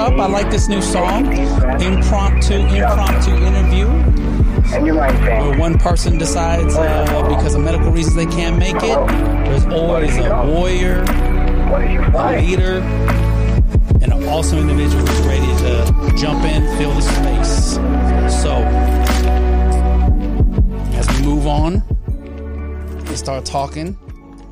up. 0.00 0.18
I 0.18 0.26
like 0.26 0.50
this 0.50 0.66
new 0.66 0.80
song, 0.80 1.26
impromptu 1.80 2.54
impromptu 2.54 3.34
interview. 3.36 3.86
And 4.72 4.86
you 4.86 4.94
might 4.94 5.16
say, 5.18 5.40
Where 5.40 5.58
one 5.58 5.78
person 5.78 6.16
decides 6.16 6.74
uh, 6.74 7.26
because 7.28 7.54
of 7.54 7.62
medical 7.62 7.90
reasons 7.90 8.16
they 8.16 8.26
can't 8.26 8.58
make 8.58 8.76
it. 8.76 8.98
There's 9.46 9.66
always 9.66 10.16
a 10.16 10.46
warrior, 10.46 11.04
what 11.70 11.80
did 11.80 11.92
you 11.92 12.00
a 12.00 12.40
leader, 12.40 12.80
and 14.00 14.12
an 14.12 14.24
awesome 14.28 14.58
individual 14.58 15.04
who's 15.04 15.26
ready 15.26 15.46
to 15.46 16.16
jump 16.16 16.44
in, 16.44 16.62
fill 16.78 16.94
the 16.94 17.02
space. 17.02 17.74
So, 18.42 18.52
as 20.96 21.08
we 21.18 21.26
move 21.26 21.46
on 21.46 21.82
and 23.06 23.18
start 23.18 23.44
talking, 23.44 23.98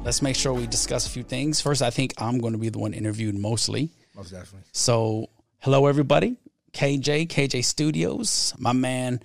let's 0.04 0.20
make 0.20 0.36
sure 0.36 0.52
we 0.52 0.66
discuss 0.66 1.06
a 1.06 1.10
few 1.10 1.22
things. 1.22 1.62
First, 1.62 1.80
I 1.80 1.88
think 1.88 2.12
I'm 2.18 2.38
going 2.38 2.52
to 2.52 2.58
be 2.58 2.68
the 2.68 2.78
one 2.78 2.92
interviewed 2.92 3.34
mostly. 3.34 3.90
Most 4.14 4.32
definitely. 4.32 4.68
So, 4.72 5.28
hello 5.60 5.86
everybody. 5.86 6.36
KJ, 6.72 7.28
KJ 7.28 7.64
Studios, 7.64 8.54
my 8.58 8.72
man. 8.72 9.20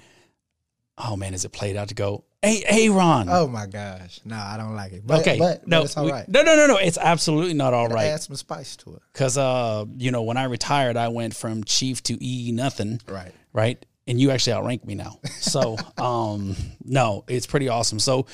Oh 0.97 1.15
man, 1.15 1.33
is 1.33 1.45
it 1.45 1.51
played 1.51 1.75
out 1.75 1.89
to 1.89 1.95
go? 1.95 2.23
Hey, 2.41 2.63
Aaron. 2.67 3.27
Oh 3.29 3.47
my 3.47 3.67
gosh. 3.67 4.19
No, 4.25 4.35
I 4.35 4.57
don't 4.57 4.75
like 4.75 4.91
it. 4.91 5.05
But, 5.05 5.21
okay, 5.21 5.39
but, 5.39 5.61
but 5.61 5.67
no, 5.67 5.83
it's 5.83 5.95
all 5.95 6.05
we- 6.05 6.11
right. 6.11 6.27
no, 6.27 6.43
no, 6.43 6.55
no, 6.55 6.67
no. 6.67 6.77
It's 6.77 6.97
absolutely 6.97 7.53
not 7.53 7.73
all 7.73 7.87
right. 7.87 8.07
Add 8.07 8.21
some 8.21 8.35
spice 8.35 8.75
to 8.77 8.95
it. 8.95 9.01
Cause 9.13 9.37
uh, 9.37 9.85
you 9.97 10.11
know, 10.11 10.23
when 10.23 10.37
I 10.37 10.45
retired, 10.45 10.97
I 10.97 11.07
went 11.07 11.35
from 11.35 11.63
chief 11.63 12.03
to 12.03 12.23
E 12.23 12.51
nothing. 12.51 12.99
Right. 13.07 13.31
Right. 13.53 13.83
And 14.07 14.19
you 14.19 14.31
actually 14.31 14.53
outrank 14.53 14.85
me 14.85 14.95
now. 14.95 15.19
So 15.39 15.77
um, 15.97 16.55
no, 16.83 17.23
it's 17.27 17.47
pretty 17.47 17.69
awesome. 17.69 17.99
So 17.99 18.25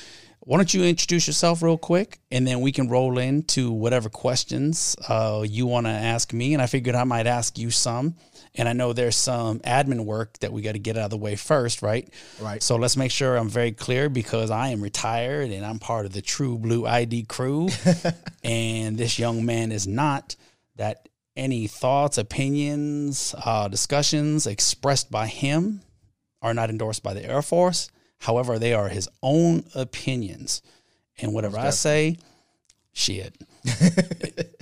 why 0.49 0.58
don't 0.58 0.73
you 0.73 0.84
introduce 0.84 1.27
yourself 1.27 1.62
real 1.62 1.77
quick 1.77 2.21
and 2.31 2.48
then 2.48 2.59
we 2.62 2.71
can 2.71 2.89
roll 2.89 3.20
into 3.20 3.71
whatever 3.71 4.09
questions 4.09 4.95
uh, 5.08 5.45
you 5.48 5.67
want 5.67 5.86
to 5.86 5.91
ask 5.91 6.33
me. 6.33 6.56
And 6.56 6.61
I 6.61 6.66
figured 6.66 6.95
I 6.95 7.03
might 7.03 7.28
ask 7.28 7.59
you 7.59 7.69
some. 7.69 8.16
And 8.56 8.67
I 8.67 8.73
know 8.73 8.91
there's 8.91 9.16
some 9.16 9.59
admin 9.59 10.06
work 10.06 10.39
that 10.39 10.52
we 10.52 10.64
got 10.64 10.72
to 10.72 10.80
get 10.80 10.97
out 10.97 11.03
of 11.03 11.09
the 11.11 11.17
way 11.17 11.36
first, 11.36 11.83
right? 11.83 12.11
Right. 12.41 12.64
So 12.64 12.78
let's 12.78 12.97
make 12.97 13.11
sure 13.11 13.36
I'm 13.36 13.47
very 13.47 13.72
clear 13.72 14.09
because 14.09 14.50
I 14.50 14.69
am 14.69 14.81
retired 14.81 15.52
and 15.52 15.64
I'm 15.64 15.78
part 15.78 16.08
of 16.08 16.14
the 16.14 16.22
True 16.23 16.58
Blue 16.58 16.84
ID 16.84 17.25
crew. 17.25 17.69
and 18.44 18.97
this 18.97 19.19
young 19.19 19.45
man 19.45 19.72
is 19.72 19.86
not. 19.86 20.36
That 20.78 21.09
any 21.36 21.67
thoughts, 21.67 22.17
opinions, 22.17 23.36
uh, 23.45 23.67
discussions 23.67 24.47
expressed 24.47 25.11
by 25.11 25.28
him 25.28 25.81
are 26.41 26.56
not 26.56 26.72
endorsed 26.72 27.03
by 27.03 27.13
the 27.13 27.23
Air 27.23 27.44
Force. 27.44 27.91
However, 28.20 28.59
they 28.59 28.73
are 28.73 28.89
his 28.89 29.09
own 29.23 29.64
opinions. 29.75 30.62
And 31.22 31.34
whatever 31.34 31.58
I 31.58 31.72
say, 31.72 32.17
shit. 32.94 33.36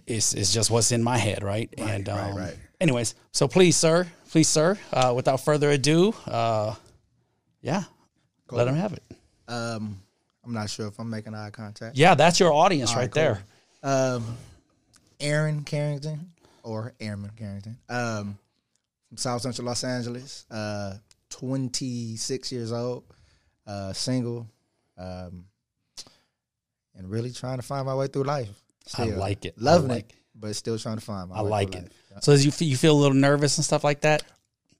it's, 0.07 0.33
it's 0.33 0.53
just 0.53 0.71
what's 0.71 0.91
in 0.91 1.03
my 1.03 1.17
head, 1.17 1.43
right? 1.43 1.71
and 1.77 2.07
um, 2.09 2.17
right, 2.17 2.35
right. 2.35 2.57
anyways, 2.81 3.15
so 3.31 3.47
please, 3.47 3.75
sir, 3.75 4.07
please, 4.31 4.47
sir, 4.47 4.77
uh, 4.91 5.13
without 5.15 5.43
further 5.43 5.69
ado, 5.69 6.13
uh, 6.25 6.73
yeah, 7.61 7.83
let 8.49 8.67
him 8.67 8.75
have 8.75 8.93
it. 8.93 9.03
Um, 9.47 9.99
I'm 10.45 10.53
not 10.53 10.69
sure 10.69 10.87
if 10.87 10.99
I'm 10.99 11.09
making 11.09 11.35
eye 11.35 11.49
contact. 11.51 11.97
Yeah, 11.97 12.15
that's 12.15 12.39
your 12.39 12.53
audience 12.53 12.91
right, 12.91 13.01
right, 13.01 13.11
cool. 13.11 13.21
there. 13.21 13.43
Um, 13.83 14.37
Aaron 15.19 15.63
Carrington 15.63 16.31
or 16.63 16.93
Airman 16.99 17.31
Carrington. 17.35 17.77
Um, 17.89 18.37
from 19.07 19.17
South 19.17 19.41
Central 19.41 19.67
Los 19.67 19.83
Angeles. 19.83 20.45
Uh, 20.49 20.95
26 21.29 22.51
years 22.51 22.71
old. 22.71 23.03
Uh, 23.67 23.93
single. 23.93 24.47
Um, 24.97 25.45
and 26.95 27.09
really 27.09 27.31
trying 27.31 27.57
to 27.57 27.61
find 27.63 27.85
my 27.85 27.93
way 27.95 28.07
through 28.07 28.23
life. 28.23 28.49
I 28.97 29.03
Still. 29.05 29.17
like 29.19 29.45
it. 29.45 29.55
Loving 29.61 29.89
like 29.89 30.09
it, 30.11 30.15
but 30.33 30.55
still 30.55 30.79
trying 30.79 30.97
to 30.97 31.03
find 31.05 31.29
my 31.29 31.35
I 31.37 31.41
like 31.41 31.75
it. 31.75 31.83
life. 31.83 31.91
Yeah. 32.11 32.19
So, 32.21 32.31
as 32.31 32.45
you 32.45 32.51
feel, 32.51 32.67
you 32.67 32.77
feel 32.77 32.93
a 32.95 32.99
little 32.99 33.15
nervous 33.17 33.57
and 33.57 33.65
stuff 33.65 33.83
like 33.83 34.01
that. 34.01 34.23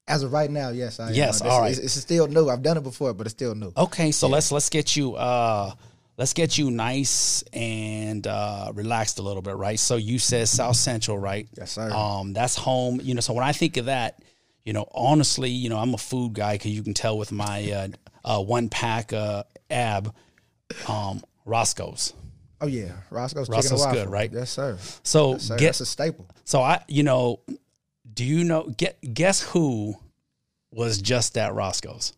As 0.08 0.23
of 0.23 0.31
right 0.31 0.49
now, 0.49 0.70
yes, 0.70 0.99
I 1.02 1.09
am. 1.09 1.14
Yes, 1.14 1.42
It's- 1.42 1.52
all 1.53 1.61
right. 1.61 1.71
It's, 1.71 1.80
it's 1.80 1.93
still 1.95 2.27
new. 2.27 2.49
I've 2.49 2.64
done 2.64 2.77
it 2.77 2.83
before, 2.83 3.14
but 3.14 3.27
it's 3.27 3.33
still 3.33 3.53
new. 3.53 3.73
Okay, 3.76 4.11
so 4.11 4.27
let's 4.30 4.52
let's 4.53 4.70
get 4.70 4.95
you 4.95 5.15
uh 5.15 5.73
let's 6.15 6.31
get 6.33 6.58
you 6.58 6.71
nice 6.71 7.43
and 7.52 8.26
uh 8.26 8.71
relaxed 8.73 9.20
a 9.20 9.21
little 9.21 9.42
bit, 9.42 9.58
right? 9.58 9.77
So 9.77 9.97
you 9.97 10.17
said 10.17 10.47
South 10.47 10.77
Central, 10.77 11.20
right? 11.20 11.45
Yes, 11.58 11.73
sir. 11.73 11.92
Um 11.92 12.31
that's 12.31 12.55
home, 12.55 13.02
you 13.03 13.14
know, 13.15 13.20
so 13.21 13.33
when 13.33 13.43
I 13.43 13.52
think 13.52 13.76
of 13.76 13.86
that, 13.86 14.17
you 14.67 14.73
know, 14.73 14.86
honestly, 14.94 15.50
you 15.50 15.70
know, 15.70 15.78
I'm 15.78 15.94
a 15.94 15.98
food 15.98 16.33
guy 16.33 16.58
cuz 16.58 16.73
you 16.73 16.83
can 16.83 16.94
tell 16.94 17.17
with 17.17 17.32
my 17.32 17.72
uh, 17.72 17.88
uh 18.26 18.44
one 18.44 18.67
pack 18.67 19.14
uh 19.14 19.44
ab 19.72 20.14
um 20.89 21.23
Roscoe's. 21.45 22.11
Oh 22.60 22.67
yeah, 22.67 22.92
Roscoe's, 23.10 23.48
Roscoe's 23.48 23.80
chicken 23.80 23.88
and 23.88 23.98
good, 23.98 24.11
right? 24.11 24.30
Yes, 24.30 24.50
sir. 24.50 24.77
So 25.04 25.32
Yes, 25.32 25.44
sir. 25.44 25.58
get 25.58 25.66
That's 25.67 25.80
a 25.80 25.86
staple. 25.86 26.27
so 26.44 26.61
I 26.61 26.83
you 26.89 27.04
know, 27.04 27.39
do 28.14 28.26
you 28.26 28.44
know 28.44 28.67
get 28.76 28.98
guess 29.14 29.42
who 29.42 29.95
was 30.70 31.02
just 31.02 31.38
at 31.38 31.54
Roscoe's? 31.54 32.11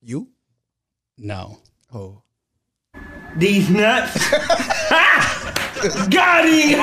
You? 0.00 0.28
No. 1.18 1.58
Oh, 1.92 2.22
These 3.36 3.68
nuts. 3.68 4.32
Got 6.10 6.48
him. 6.48 6.78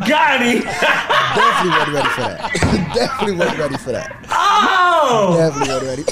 Got 0.00 0.40
him. 0.42 0.62
definitely 0.62 1.72
wasn't 1.78 1.94
ready 1.94 2.08
for 2.08 2.20
that. 2.20 2.50
definitely 2.94 3.36
wasn't 3.36 3.58
ready 3.58 3.76
for 3.76 3.92
that. 3.92 4.26
Oh. 4.30 5.36
Definitely 5.36 5.74
wasn't 5.74 5.88
ready. 5.88 6.04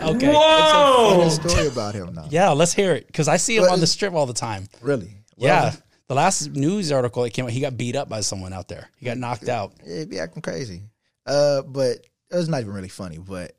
Whoa. 0.00 0.10
Okay. 0.14 0.32
Whoa. 0.32 1.18
Funny 1.18 1.30
story 1.30 1.66
about 1.68 1.94
him 1.94 2.14
now. 2.14 2.26
Yeah, 2.30 2.50
let's 2.50 2.72
hear 2.72 2.94
it 2.94 3.06
because 3.06 3.28
I 3.28 3.36
see 3.36 3.56
him 3.56 3.62
Well, 3.62 3.72
on 3.72 3.80
the 3.80 3.86
strip 3.86 4.12
all 4.14 4.26
the 4.26 4.32
time. 4.32 4.68
Really? 4.80 5.16
yeah, 5.36 5.72
the 6.08 6.14
last 6.14 6.50
news 6.50 6.90
article 6.92 7.22
that 7.22 7.30
came 7.30 7.44
out, 7.44 7.50
he 7.52 7.60
got 7.60 7.76
beat 7.76 7.96
up 7.96 8.08
by 8.08 8.20
someone 8.20 8.52
out 8.52 8.68
there. 8.68 8.88
He 8.96 9.06
got 9.06 9.16
knocked 9.16 9.48
out. 9.48 9.72
It'd 9.84 10.10
be 10.10 10.18
acting 10.18 10.42
crazy. 10.42 10.82
Uh, 11.26 11.62
but 11.62 11.98
it 12.30 12.36
was 12.36 12.48
not 12.48 12.60
even 12.60 12.72
really 12.74 12.88
funny. 12.88 13.18
But 13.18 13.52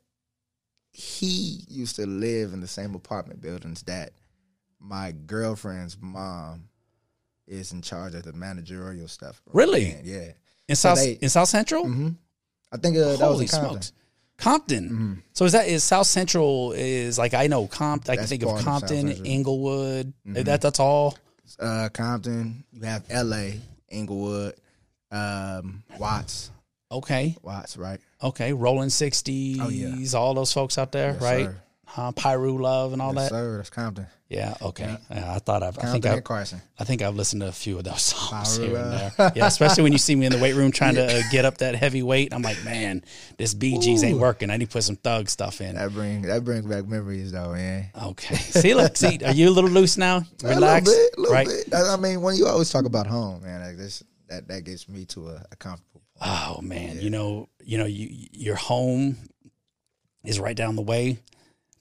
he 0.92 1.64
used 1.68 1.96
to 1.96 2.06
live 2.06 2.52
in 2.52 2.60
the 2.60 2.68
same 2.68 2.94
apartment 2.94 3.40
buildings 3.40 3.82
that 3.84 4.12
my 4.82 5.12
girlfriend's 5.26 5.96
mom 6.00 6.68
is 7.46 7.72
in 7.72 7.82
charge 7.82 8.14
of 8.14 8.24
the 8.24 8.32
managerial 8.32 9.08
stuff. 9.08 9.40
Really? 9.52 9.92
And, 9.92 10.06
yeah. 10.06 10.32
in 10.68 10.76
South 10.76 10.98
they- 10.98 11.18
in 11.20 11.28
South 11.28 11.48
Central. 11.48 11.86
I 12.72 12.76
think 12.78 12.96
uh, 12.96 13.00
that 13.00 13.10
was 13.10 13.20
Holy 13.20 13.44
in 13.44 13.48
Compton. 13.48 13.70
smokes, 13.70 13.92
Compton. 14.38 15.22
So 15.34 15.44
is 15.44 15.52
that 15.52 15.68
is 15.68 15.84
South 15.84 16.06
Central 16.06 16.72
is 16.72 17.18
like 17.18 17.34
I 17.34 17.46
know 17.46 17.66
Compton. 17.66 18.10
I 18.12 18.16
can 18.16 18.26
think 18.26 18.42
of 18.42 18.48
part 18.48 18.58
of 18.60 18.64
South 18.64 18.80
Compton. 18.90 19.26
Inglewood. 19.26 20.12
That 20.24 20.60
that's 20.60 20.80
all. 20.80 21.16
Uh, 21.58 21.88
Compton. 21.92 22.64
You 22.72 22.82
have 22.86 23.04
L.A., 23.10 23.60
Inglewood, 23.90 24.54
um, 25.10 25.82
Watts, 25.98 26.50
Okay, 26.90 27.36
Watts, 27.42 27.76
right? 27.76 28.00
okay. 28.22 28.52
Rolling 28.54 28.88
sixties. 28.88 30.14
All 30.14 30.32
those 30.34 30.52
folks 30.52 30.78
out 30.78 30.92
there, 30.92 31.10
Oh, 31.10 31.12
Yes, 31.14 31.22
right? 31.22 31.44
sir. 31.46 31.62
Huh? 31.92 32.10
Piru 32.12 32.56
Love 32.58 32.94
and 32.94 33.02
all 33.02 33.12
Yes, 33.14 33.24
that. 33.24 33.30
sir. 33.30 33.56
That's 33.58 33.68
Compton. 33.68 34.06
Yeah. 34.30 34.54
Okay. 34.62 34.96
Yeah. 35.10 35.34
I 35.34 35.38
thought 35.40 35.62
I've. 35.62 35.76
I 35.76 35.82
think 35.82 35.92
Compton 36.04 36.10
I. 36.12 36.14
and 36.14 36.24
Carson. 36.24 36.62
I 36.78 36.84
think 36.84 37.02
I've 37.02 37.14
listened 37.16 37.42
to 37.42 37.48
a 37.48 37.52
few 37.52 37.76
of 37.76 37.84
those 37.84 38.00
songs 38.14 38.56
Piru 38.58 38.70
here 38.70 38.78
and 38.78 38.92
there. 39.18 39.32
Yeah, 39.36 39.46
especially 39.46 39.82
when 39.82 39.92
you 39.92 39.98
see 39.98 40.16
me 40.16 40.24
in 40.24 40.32
the 40.32 40.38
weight 40.38 40.54
room 40.54 40.70
trying 40.80 40.94
to 40.94 41.04
uh, 41.18 41.20
get 41.30 41.44
up 41.44 41.58
that 41.58 41.74
heavy 41.74 42.02
weight. 42.02 42.32
I'm 42.32 42.40
like, 42.40 42.64
man, 42.64 43.04
this 43.36 43.52
Bee 43.52 43.78
Gees 43.78 44.02
ain't 44.04 44.18
working. 44.18 44.48
I 44.48 44.56
need 44.56 44.70
to 44.70 44.72
put 44.72 44.84
some 44.84 44.96
thug 44.96 45.28
stuff 45.28 45.60
in. 45.60 45.74
That 45.74 45.92
bring 45.92 46.22
that 46.22 46.44
brings 46.44 46.64
back 46.64 46.86
memories 46.86 47.30
though, 47.32 47.52
man. 47.52 47.90
Okay. 48.04 48.36
See, 48.36 48.72
look, 48.72 48.96
see, 48.96 49.18
are 49.26 49.32
you 49.32 49.50
a 49.50 49.52
little 49.52 49.68
loose 49.68 49.98
now? 49.98 50.22
Relax, 50.42 50.86
a 50.88 50.90
little 50.90 51.04
bit, 51.10 51.18
a 51.18 51.20
little 51.20 51.34
right? 51.34 51.46
bit. 51.46 51.74
I 51.74 51.92
I 51.92 51.96
mean, 51.98 52.22
when 52.22 52.36
you 52.36 52.46
always 52.46 52.70
talk 52.70 52.86
about 52.86 53.06
home, 53.06 53.42
man, 53.42 53.60
like 53.60 53.76
this, 53.76 54.02
that 54.30 54.48
that 54.48 54.64
gets 54.64 54.88
me 54.88 55.04
to 55.06 55.28
a, 55.28 55.44
a 55.52 55.56
comfortable. 55.56 56.00
point. 56.18 56.22
Oh 56.24 56.58
man, 56.62 57.02
you 57.02 57.10
know, 57.10 57.50
you 57.62 57.76
know, 57.76 57.84
you 57.84 58.28
your 58.32 58.56
home 58.56 59.18
is 60.24 60.40
right 60.40 60.56
down 60.56 60.74
the 60.76 60.82
way, 60.82 61.18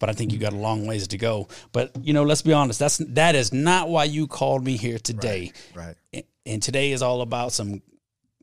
but 0.01 0.09
I 0.09 0.13
think 0.13 0.34
you 0.34 0.39
got 0.39 0.51
a 0.51 0.57
long 0.57 0.85
ways 0.88 1.07
to 1.07 1.17
go. 1.17 1.47
But 1.72 1.91
you 2.03 2.12
know, 2.12 2.23
let's 2.23 2.41
be 2.41 2.51
honest, 2.51 2.80
that's 2.80 2.98
that 2.98 3.36
is 3.36 3.53
not 3.53 3.88
why 3.88 4.03
you 4.03 4.27
called 4.27 4.65
me 4.65 4.75
here 4.75 5.00
today. 5.00 5.53
Right. 5.74 5.95
And- 6.12 6.24
And 6.45 6.62
today 6.63 6.92
is 6.92 7.01
all 7.03 7.21
about 7.21 7.53
some 7.53 7.81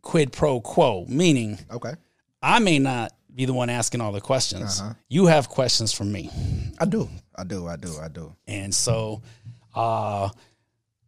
quid 0.02 0.32
pro 0.32 0.60
quo, 0.60 1.04
meaning 1.08 1.58
Okay. 1.70 1.94
I 2.40 2.60
may 2.60 2.78
not 2.78 3.12
be 3.34 3.44
the 3.44 3.52
one 3.52 3.70
asking 3.70 4.00
all 4.00 4.12
the 4.12 4.20
questions. 4.20 4.80
Uh-huh. 4.80 4.94
You 5.08 5.26
have 5.26 5.48
questions 5.48 5.92
for 5.92 6.04
me. 6.04 6.30
I 6.78 6.84
do. 6.86 7.08
I 7.36 7.42
do. 7.44 7.66
I 7.66 7.76
do. 7.76 7.92
I 8.00 8.08
do. 8.08 8.34
And 8.46 8.72
so, 8.72 9.22
uh, 9.74 10.28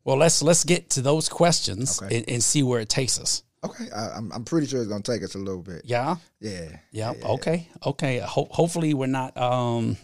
well, 0.04 0.16
let's 0.16 0.42
let's 0.42 0.64
get 0.64 0.90
to 0.90 1.00
those 1.02 1.28
questions 1.28 2.02
Okay. 2.02 2.16
and, 2.18 2.28
and 2.28 2.42
see 2.42 2.62
where 2.64 2.80
it 2.80 2.88
takes 2.88 3.18
us. 3.20 3.42
Okay. 3.62 3.86
I, 3.94 4.16
I'm 4.16 4.32
I'm 4.32 4.44
pretty 4.44 4.66
sure 4.66 4.80
it's 4.80 4.88
gonna 4.88 5.02
take 5.02 5.22
us 5.22 5.34
a 5.34 5.38
little 5.38 5.62
bit. 5.62 5.82
Yeah, 5.84 6.16
Yeah. 6.40 6.76
yeah, 6.92 7.12
okay, 7.36 7.68
okay. 7.86 8.18
Ho- 8.18 8.48
hopefully, 8.50 8.94
we're 8.94 9.06
not. 9.20 9.36
Um, 9.36 9.96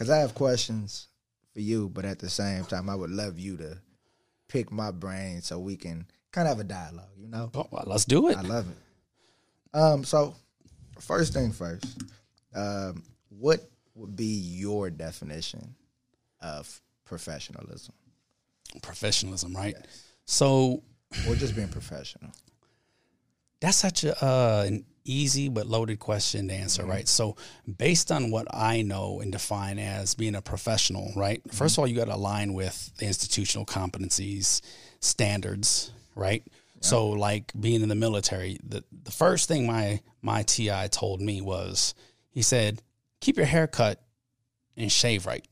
Because 0.00 0.12
I 0.12 0.20
have 0.20 0.34
questions 0.34 1.08
for 1.52 1.60
you, 1.60 1.90
but 1.90 2.06
at 2.06 2.20
the 2.20 2.30
same 2.30 2.64
time, 2.64 2.88
I 2.88 2.94
would 2.94 3.10
love 3.10 3.38
you 3.38 3.58
to 3.58 3.76
pick 4.48 4.72
my 4.72 4.90
brain 4.90 5.42
so 5.42 5.58
we 5.58 5.76
can 5.76 6.06
kind 6.32 6.48
of 6.48 6.56
have 6.56 6.64
a 6.64 6.66
dialogue. 6.66 7.10
You 7.18 7.28
know. 7.28 7.50
oh, 7.54 7.66
well, 7.70 7.84
let's 7.86 8.06
do 8.06 8.28
it. 8.28 8.38
I 8.38 8.40
love 8.40 8.66
it. 8.70 9.76
Um. 9.76 10.02
So, 10.04 10.34
first 11.00 11.34
thing 11.34 11.52
first, 11.52 11.84
um, 12.54 13.02
what 13.28 13.60
would 13.94 14.16
be 14.16 14.24
your 14.24 14.88
definition 14.88 15.74
of 16.40 16.80
professionalism? 17.04 17.92
Professionalism, 18.80 19.54
right? 19.54 19.76
So, 20.24 20.82
or 21.28 21.34
just 21.34 21.54
being 21.54 21.68
professional? 21.68 22.30
That's 23.60 23.76
such 23.76 24.04
a 24.04 24.24
uh, 24.24 24.64
an 24.66 24.86
easy 25.04 25.48
but 25.48 25.66
loaded 25.66 25.98
question 25.98 26.48
to 26.48 26.54
answer, 26.54 26.82
mm-hmm. 26.82 26.90
right? 26.90 27.08
So, 27.08 27.36
based 27.76 28.10
on 28.12 28.30
what 28.30 28.46
I 28.54 28.82
know 28.82 29.20
and 29.20 29.32
define 29.32 29.78
as 29.78 30.14
being 30.14 30.34
a 30.34 30.42
professional, 30.42 31.12
right? 31.16 31.40
Mm-hmm. 31.40 31.56
First 31.56 31.76
of 31.76 31.80
all, 31.80 31.86
you 31.86 31.96
got 31.96 32.06
to 32.06 32.14
align 32.14 32.54
with 32.54 32.92
the 32.98 33.06
institutional 33.06 33.66
competencies, 33.66 34.60
standards, 35.00 35.92
right? 36.14 36.44
So, 36.82 37.10
like 37.10 37.52
being 37.58 37.82
in 37.82 37.88
the 37.88 37.94
military, 37.94 38.58
the 38.64 38.82
the 38.90 39.10
first 39.10 39.48
thing 39.48 39.66
my 39.66 40.00
my 40.22 40.42
TI 40.42 40.88
told 40.90 41.20
me 41.20 41.42
was, 41.42 41.94
he 42.30 42.42
said, 42.42 42.82
"Keep 43.20 43.36
your 43.36 43.46
hair 43.46 43.66
cut 43.66 44.02
and 44.76 44.90
shave 44.90 45.26
right." 45.26 45.46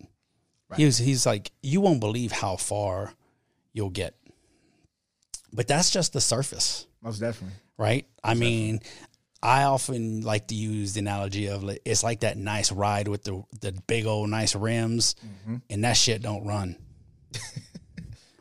He 0.77 0.85
was 0.87 0.99
he's 0.99 1.27
like, 1.27 1.51
"You 1.63 1.81
won't 1.83 2.01
believe 2.01 2.33
how 2.33 2.57
far 2.57 3.13
you'll 3.73 3.91
get." 3.91 4.15
But 5.53 5.69
that's 5.69 5.91
just 5.91 6.13
the 6.13 6.21
surface 6.21 6.87
Most 7.03 7.19
definitely. 7.19 7.57
right? 7.77 8.07
I 8.23 8.35
mean, 8.35 8.81
I 9.43 9.65
often 9.65 10.23
like 10.23 10.49
to 10.49 10.55
use 10.55 10.95
the 10.95 11.01
analogy 11.01 11.47
of 11.47 11.63
like, 11.63 11.81
it's 11.85 12.03
like 12.03 12.21
that 12.21 12.37
nice 12.37 12.73
ride 12.73 13.07
with 13.09 13.23
the 13.25 13.43
the 13.61 13.73
big 13.87 14.07
old 14.07 14.29
nice 14.31 14.55
rims, 14.57 15.15
and 15.71 15.85
that 15.85 15.97
shit 15.97 16.23
don't 16.23 16.45
run, 16.45 16.77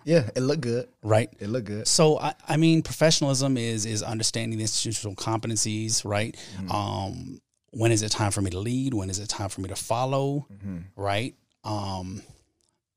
Yeah, 0.03 0.29
it 0.35 0.39
looked 0.39 0.61
good. 0.61 0.87
right? 1.03 1.29
It 1.39 1.49
looked 1.49 1.67
good. 1.67 1.85
So 1.87 2.17
I, 2.17 2.33
I 2.47 2.55
mean, 2.55 2.81
professionalism 2.81 3.57
is 3.57 3.85
is 3.85 4.01
understanding 4.03 4.57
the 4.57 4.63
institutional 4.63 5.15
competencies, 5.15 6.05
right? 6.05 6.35
Um, 6.71 7.41
when 7.71 7.91
is 7.91 8.01
it 8.03 8.09
time 8.09 8.31
for 8.31 8.41
me 8.41 8.49
to 8.51 8.59
lead? 8.59 8.93
When 8.93 9.09
is 9.09 9.19
it 9.19 9.27
time 9.27 9.49
for 9.49 9.59
me 9.61 9.67
to 9.67 9.75
follow? 9.75 10.47
Right? 10.95 11.35
Um, 11.65 12.21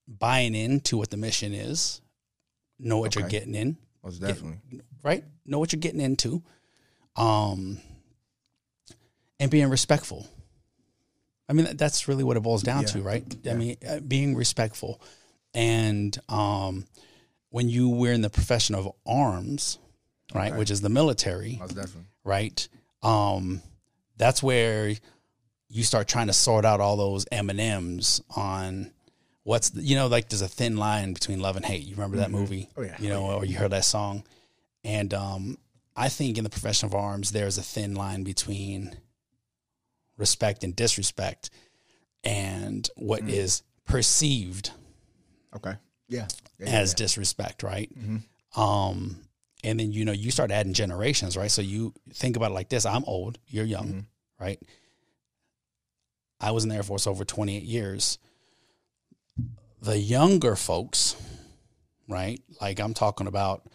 buying 0.06 0.54
into 0.54 0.96
what 0.96 1.10
the 1.10 1.16
mission 1.16 1.52
is, 1.52 2.00
know 2.78 2.98
what 2.98 3.16
you're 3.16 3.28
getting 3.28 3.54
in, 3.56 3.76
Most 4.04 4.20
definitely. 4.20 4.60
right? 5.02 5.24
Know 5.44 5.58
what 5.58 5.72
you're 5.72 5.80
getting 5.80 6.00
into, 6.00 6.42
um, 7.16 7.78
and 9.40 9.50
being 9.50 9.68
respectful. 9.68 10.28
I 11.48 11.52
mean, 11.52 11.76
that's 11.76 12.06
really 12.06 12.22
what 12.22 12.36
it 12.36 12.40
boils 12.44 12.62
down 12.62 12.84
to, 12.84 13.02
right? 13.02 13.24
I 13.50 13.54
mean, 13.54 13.76
uh, 13.88 13.98
being 13.98 14.36
respectful, 14.36 15.02
and 15.52 16.16
um, 16.28 16.86
when 17.48 17.68
you 17.68 17.88
were 17.88 18.12
in 18.12 18.20
the 18.20 18.30
profession 18.30 18.76
of 18.76 18.88
arms, 19.04 19.78
right, 20.32 20.54
which 20.54 20.70
is 20.70 20.80
the 20.80 20.88
military, 20.88 21.60
right? 22.22 22.68
Um, 23.02 23.62
that's 24.16 24.44
where 24.44 24.92
you 25.68 25.82
start 25.82 26.06
trying 26.06 26.28
to 26.28 26.32
sort 26.32 26.64
out 26.64 26.80
all 26.80 26.96
those 26.96 27.26
M 27.32 27.50
and 27.50 27.60
M's 27.60 28.20
on 28.36 28.92
what's 29.42 29.70
the, 29.70 29.82
you 29.82 29.96
know 29.96 30.06
like 30.06 30.28
there's 30.28 30.42
a 30.42 30.48
thin 30.48 30.76
line 30.76 31.14
between 31.14 31.40
love 31.40 31.56
and 31.56 31.64
hate. 31.64 31.82
You 31.82 31.96
remember 31.96 32.18
that 32.18 32.30
movie? 32.30 32.68
Oh, 32.76 32.82
yeah. 32.82 32.96
You 33.00 33.08
know, 33.08 33.26
or 33.26 33.44
you 33.44 33.56
heard 33.56 33.72
that 33.72 33.84
song, 33.84 34.22
and 34.84 35.12
um, 35.14 35.58
I 35.96 36.08
think 36.10 36.38
in 36.38 36.44
the 36.44 36.50
profession 36.50 36.86
of 36.86 36.94
arms 36.94 37.32
there's 37.32 37.58
a 37.58 37.62
thin 37.62 37.94
line 37.94 38.22
between 38.22 38.94
respect 40.20 40.62
and 40.62 40.76
disrespect, 40.76 41.50
and 42.22 42.88
what 42.96 43.22
mm. 43.22 43.30
is 43.30 43.62
perceived 43.86 44.70
Okay. 45.56 45.74
Yeah. 46.08 46.28
yeah 46.58 46.68
as 46.68 46.94
disrespect, 46.94 47.62
right? 47.62 47.90
Mm-hmm. 47.96 48.60
Um, 48.60 49.20
and 49.62 49.78
then 49.78 49.92
you 49.92 50.04
know 50.04 50.12
you 50.12 50.30
start 50.30 50.50
adding 50.50 50.72
generations, 50.72 51.36
right? 51.36 51.50
So 51.50 51.62
you 51.62 51.92
think 52.12 52.36
about 52.36 52.50
it 52.50 52.54
like 52.54 52.68
this: 52.68 52.86
I'm 52.86 53.04
old, 53.04 53.38
you're 53.46 53.64
young, 53.64 53.86
mm-hmm. 53.86 54.44
right? 54.44 54.60
I 56.40 56.52
was 56.52 56.64
in 56.64 56.70
the 56.70 56.76
Air 56.76 56.82
Force 56.82 57.06
over 57.06 57.24
28 57.24 57.62
years. 57.62 58.18
The 59.82 59.98
younger 59.98 60.56
folks, 60.56 61.16
right? 62.08 62.40
Like 62.60 62.80
I'm 62.80 62.94
talking 62.94 63.26
about, 63.26 63.66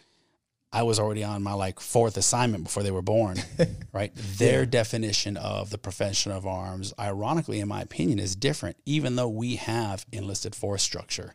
I 0.76 0.84
was 0.84 1.00
already 1.00 1.24
on 1.24 1.42
my 1.42 1.54
like 1.54 1.80
fourth 1.80 2.18
assignment 2.18 2.66
before 2.66 2.84
they 2.84 2.92
were 2.92 3.02
born, 3.02 3.38
right? 3.94 4.12
Their 4.14 4.66
definition 4.66 5.38
of 5.38 5.70
the 5.70 5.78
profession 5.78 6.34
of 6.34 6.46
arms, 6.46 6.94
ironically, 7.00 7.62
in 7.62 7.70
my 7.70 7.82
opinion, 7.82 8.20
is 8.20 8.36
different, 8.36 8.76
even 8.86 9.16
though 9.16 9.30
we 9.30 9.56
have 9.56 10.06
enlisted 10.12 10.54
force 10.54 10.84
structure. 10.84 11.34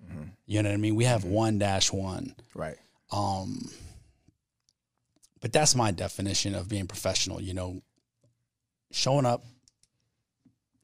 Mm-hmm. 0.00 0.22
You 0.46 0.62
know 0.62 0.68
what 0.68 0.74
I 0.74 0.76
mean? 0.76 0.94
We 0.94 1.02
have 1.02 1.22
mm-hmm. 1.22 1.32
one 1.32 1.58
dash 1.58 1.92
one. 1.92 2.36
right. 2.54 2.76
Um, 3.10 3.68
but 5.40 5.52
that's 5.52 5.74
my 5.74 5.90
definition 5.90 6.54
of 6.54 6.68
being 6.68 6.86
professional. 6.86 7.42
You 7.42 7.54
know, 7.54 7.82
showing 8.92 9.26
up, 9.26 9.44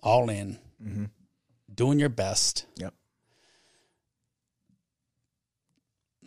all 0.03 0.29
in, 0.29 0.59
mm-hmm. 0.85 1.05
doing 1.73 2.01
your 2.01 2.09
best. 2.09 2.67
Yep. 2.79 2.95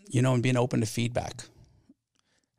You 0.07 0.21
know, 0.21 0.35
and 0.35 0.43
being 0.43 0.55
open 0.55 0.79
to 0.79 0.85
feedback. 0.85 1.43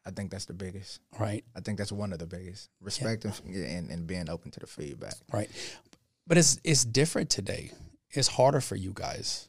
I 0.06 0.11
think 0.11 0.31
that's 0.31 0.44
the 0.44 0.55
biggest. 0.55 1.00
Right. 1.19 1.44
I 1.56 1.61
think 1.61 1.79
that's 1.79 1.91
one 1.91 2.12
of 2.12 2.20
the 2.20 2.26
biggest. 2.26 2.70
Respect 2.81 3.25
and, 3.25 3.35
and 3.44 3.91
and 3.91 4.06
being 4.06 4.31
open 4.31 4.53
to 4.53 4.61
the 4.61 4.67
feedback. 4.67 5.14
Right. 5.32 5.50
But 6.26 6.38
it's 6.38 6.61
it's 6.62 6.85
different 6.85 7.29
today. 7.29 7.73
It's 8.11 8.29
harder 8.29 8.61
for 8.61 8.76
you 8.76 8.93
guys. 8.94 9.49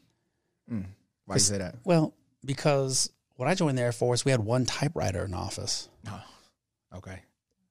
Mm. 0.72 0.86
Why 1.26 1.36
you 1.36 1.40
say 1.40 1.60
that? 1.60 1.76
Well, 1.86 2.14
because 2.44 3.12
when 3.36 3.48
I 3.48 3.54
joined 3.54 3.78
the 3.78 3.84
Air 3.84 3.92
Force, 3.92 4.26
we 4.26 4.32
had 4.32 4.40
one 4.40 4.66
typewriter 4.66 5.26
in 5.26 5.34
office. 5.34 5.90
Okay. 6.96 7.22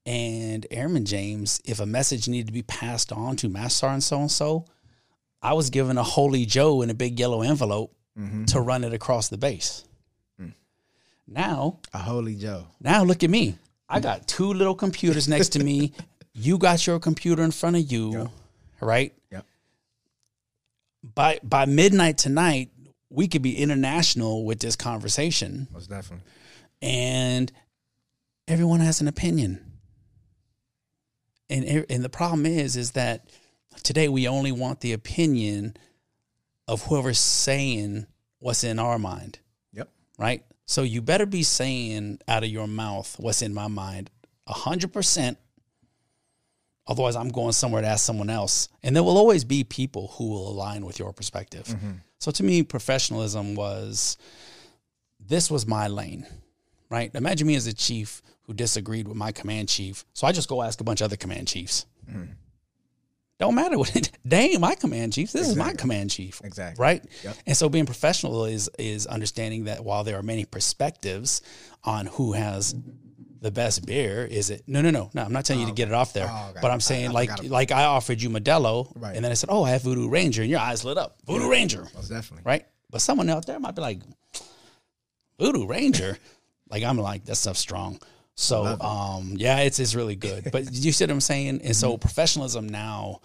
and 0.07 0.67
Airman 0.71 1.05
James, 1.05 1.61
if 1.65 1.81
a 1.81 1.87
message 1.87 2.29
needed 2.29 2.47
to 2.47 2.53
be 2.53 2.63
passed 2.63 3.13
on 3.13 3.35
to 3.37 3.49
Master 3.49 3.87
and 3.87 4.03
so 4.03 4.21
and 4.21 4.31
so, 4.31 4.65
I 5.43 5.55
was 5.55 5.71
given 5.71 5.99
a 5.99 6.03
Holy 6.05 6.47
Joe 6.47 6.83
in 6.83 6.91
a 6.91 6.95
big 6.95 7.19
yellow 7.19 7.43
envelope 7.43 7.93
mm-hmm. 8.17 8.45
to 8.45 8.61
run 8.61 8.85
it 8.85 8.93
across 8.93 9.29
the 9.29 9.37
base. 9.37 9.85
Now, 11.29 11.81
A 11.93 11.99
holy 11.99 12.37
Joe. 12.37 12.67
now 12.81 13.03
look 13.03 13.25
at 13.25 13.31
me. 13.31 13.57
I 13.89 14.01
got 14.01 14.27
two 14.27 14.53
little 14.53 14.75
computers 14.75 15.29
next 15.29 15.51
to 15.51 15.63
me. 15.63 15.93
You 16.39 16.59
got 16.59 16.87
your 16.87 16.99
computer 17.01 17.43
in 17.43 17.51
front 17.51 17.77
of 17.77 17.91
you, 17.91 18.29
right? 18.83 19.15
Yep. 19.33 19.47
By 21.15 21.41
by 21.43 21.65
midnight 21.65 22.19
tonight, 22.19 22.69
we 23.09 23.27
could 23.27 23.41
be 23.41 23.57
international 23.57 24.45
with 24.45 24.59
this 24.61 24.77
conversation 24.77 25.67
Most 25.73 25.89
definitely. 25.89 26.27
and 26.83 27.51
everyone 28.47 28.81
has 28.81 29.01
an 29.01 29.09
opinion. 29.09 29.65
And 31.49 31.87
and 31.89 32.05
the 32.05 32.11
problem 32.11 32.45
is 32.45 32.77
is 32.77 32.91
that 32.93 33.31
today 33.83 34.11
we 34.11 34.29
only 34.29 34.53
want 34.53 34.81
the 34.81 34.93
opinion 34.93 35.75
of 36.69 36.83
whoever's 36.83 37.19
saying 37.19 38.05
what's 38.41 38.63
in 38.63 38.79
our 38.79 38.99
mind, 38.99 39.39
Yep. 39.73 39.89
right? 40.19 40.45
So 40.67 40.83
you 40.83 41.01
better 41.01 41.27
be 41.27 41.43
saying 41.43 42.21
out 42.27 42.43
of 42.43 42.51
your 42.51 42.67
mouth 42.67 43.15
what's 43.19 43.43
in 43.43 43.55
my 43.55 43.69
mind 43.69 44.11
a 44.47 44.53
hundred 44.53 44.93
percent. 44.93 45.39
Otherwise, 46.89 47.17
I'm 47.17 47.31
going 47.31 47.53
somewhere 47.53 47.83
to 47.83 47.89
ask 47.89 48.05
someone 48.05 48.31
else, 48.31 48.69
and 48.83 48.95
there 48.95 49.03
will 49.03 49.19
always 49.19 49.43
be 49.43 49.65
people 49.65 50.09
who 50.19 50.29
will 50.29 50.49
align 50.49 50.87
with 50.87 51.01
your 51.01 51.13
perspective. 51.13 51.67
Mm-hmm. 51.67 51.91
So 52.21 52.31
to 52.31 52.45
me, 52.45 52.63
professionalism 52.63 53.57
was 53.57 54.17
this 55.19 55.51
was 55.51 55.67
my 55.67 55.89
lane, 55.89 56.27
right? 56.89 57.13
Imagine 57.15 57.49
me 57.49 57.57
as 57.57 57.67
a 57.67 57.73
chief 57.73 58.23
who 58.43 58.55
disagreed 58.55 59.09
with 59.09 59.17
my 59.17 59.33
command 59.33 59.69
chief. 59.69 60.05
So 60.15 60.29
I 60.29 60.33
just 60.33 60.49
go 60.49 60.63
ask 60.63 60.81
a 60.81 60.85
bunch 60.85 61.01
of 61.01 61.07
other 61.07 61.17
command 61.17 61.49
chiefs. 61.49 61.87
Mm. 62.09 62.29
Don't 63.39 63.55
matter 63.55 63.79
what 63.79 63.95
it, 63.95 64.11
ain't 64.33 64.61
my 64.61 64.75
command 64.75 65.13
chief. 65.13 65.33
This 65.33 65.49
is 65.49 65.57
my 65.57 65.73
command 65.75 66.11
chief. 66.11 66.41
Exactly. 66.43 66.83
Right. 66.83 67.05
Yep. 67.23 67.37
And 67.47 67.57
so 67.57 67.69
being 67.69 67.87
professional 67.87 68.47
is 68.47 68.71
is 68.79 69.07
understanding 69.07 69.65
that 69.65 69.85
while 69.85 70.05
there 70.05 70.19
are 70.19 70.23
many 70.23 70.45
perspectives 70.45 71.43
on 71.85 72.07
who 72.07 72.33
has 72.33 72.75
the 73.43 73.51
best 73.51 73.85
beer, 73.85 74.25
is 74.25 74.49
it 74.49 74.63
no 74.67 74.81
no 74.81 74.91
no 74.91 75.11
no 75.13 75.23
I'm 75.23 75.33
not 75.33 75.45
telling 75.45 75.61
you 75.61 75.67
to 75.67 75.73
oh. 75.73 75.75
get 75.75 75.89
it 75.89 75.95
off 75.95 76.15
there. 76.15 76.29
Oh, 76.31 76.49
okay. 76.51 76.61
But 76.63 76.71
I'm 76.71 76.81
saying 76.81 77.09
I 77.11 77.13
like 77.13 77.45
like 77.45 77.73
I 77.73 77.85
offered 77.85 78.23
you 78.23 78.31
Modelo 78.31 78.91
Right. 78.97 79.15
and 79.15 79.23
then 79.25 79.31
I 79.31 79.35
said, 79.35 79.51
Oh, 79.53 79.65
I 79.65 79.71
have 79.71 79.83
Voodoo 79.83 80.09
Ranger 80.09 80.41
and 80.43 80.51
your 80.51 80.61
eyes 80.61 80.85
lit 80.85 80.97
up. 80.97 81.19
Voodoo 81.27 81.51
Ranger 81.51 81.87
Most 81.95 82.09
definitely. 82.09 82.43
right? 82.45 82.65
But 82.91 83.03
someone 83.03 83.29
out 83.29 83.47
there 83.47 83.61
might 83.61 83.75
be 83.75 83.83
like, 83.83 84.01
Voodoo 85.39 85.67
Ranger. 85.67 86.17
like 86.71 86.83
I'm 86.83 86.97
like, 86.97 87.27
that 87.27 87.37
stuff's 87.37 87.61
strong. 87.61 88.01
So 88.37 88.65
um 88.81 89.35
yeah, 89.37 89.61
it's 89.61 89.79
it's 89.79 89.95
really 89.95 90.17
good. 90.17 90.51
But 90.53 90.71
you 90.73 90.93
see 90.93 91.05
what 91.05 91.11
I'm 91.11 91.21
saying? 91.21 91.63
And 91.65 91.75
so 91.75 91.97
professionalism 91.97 92.69
now, 92.69 93.21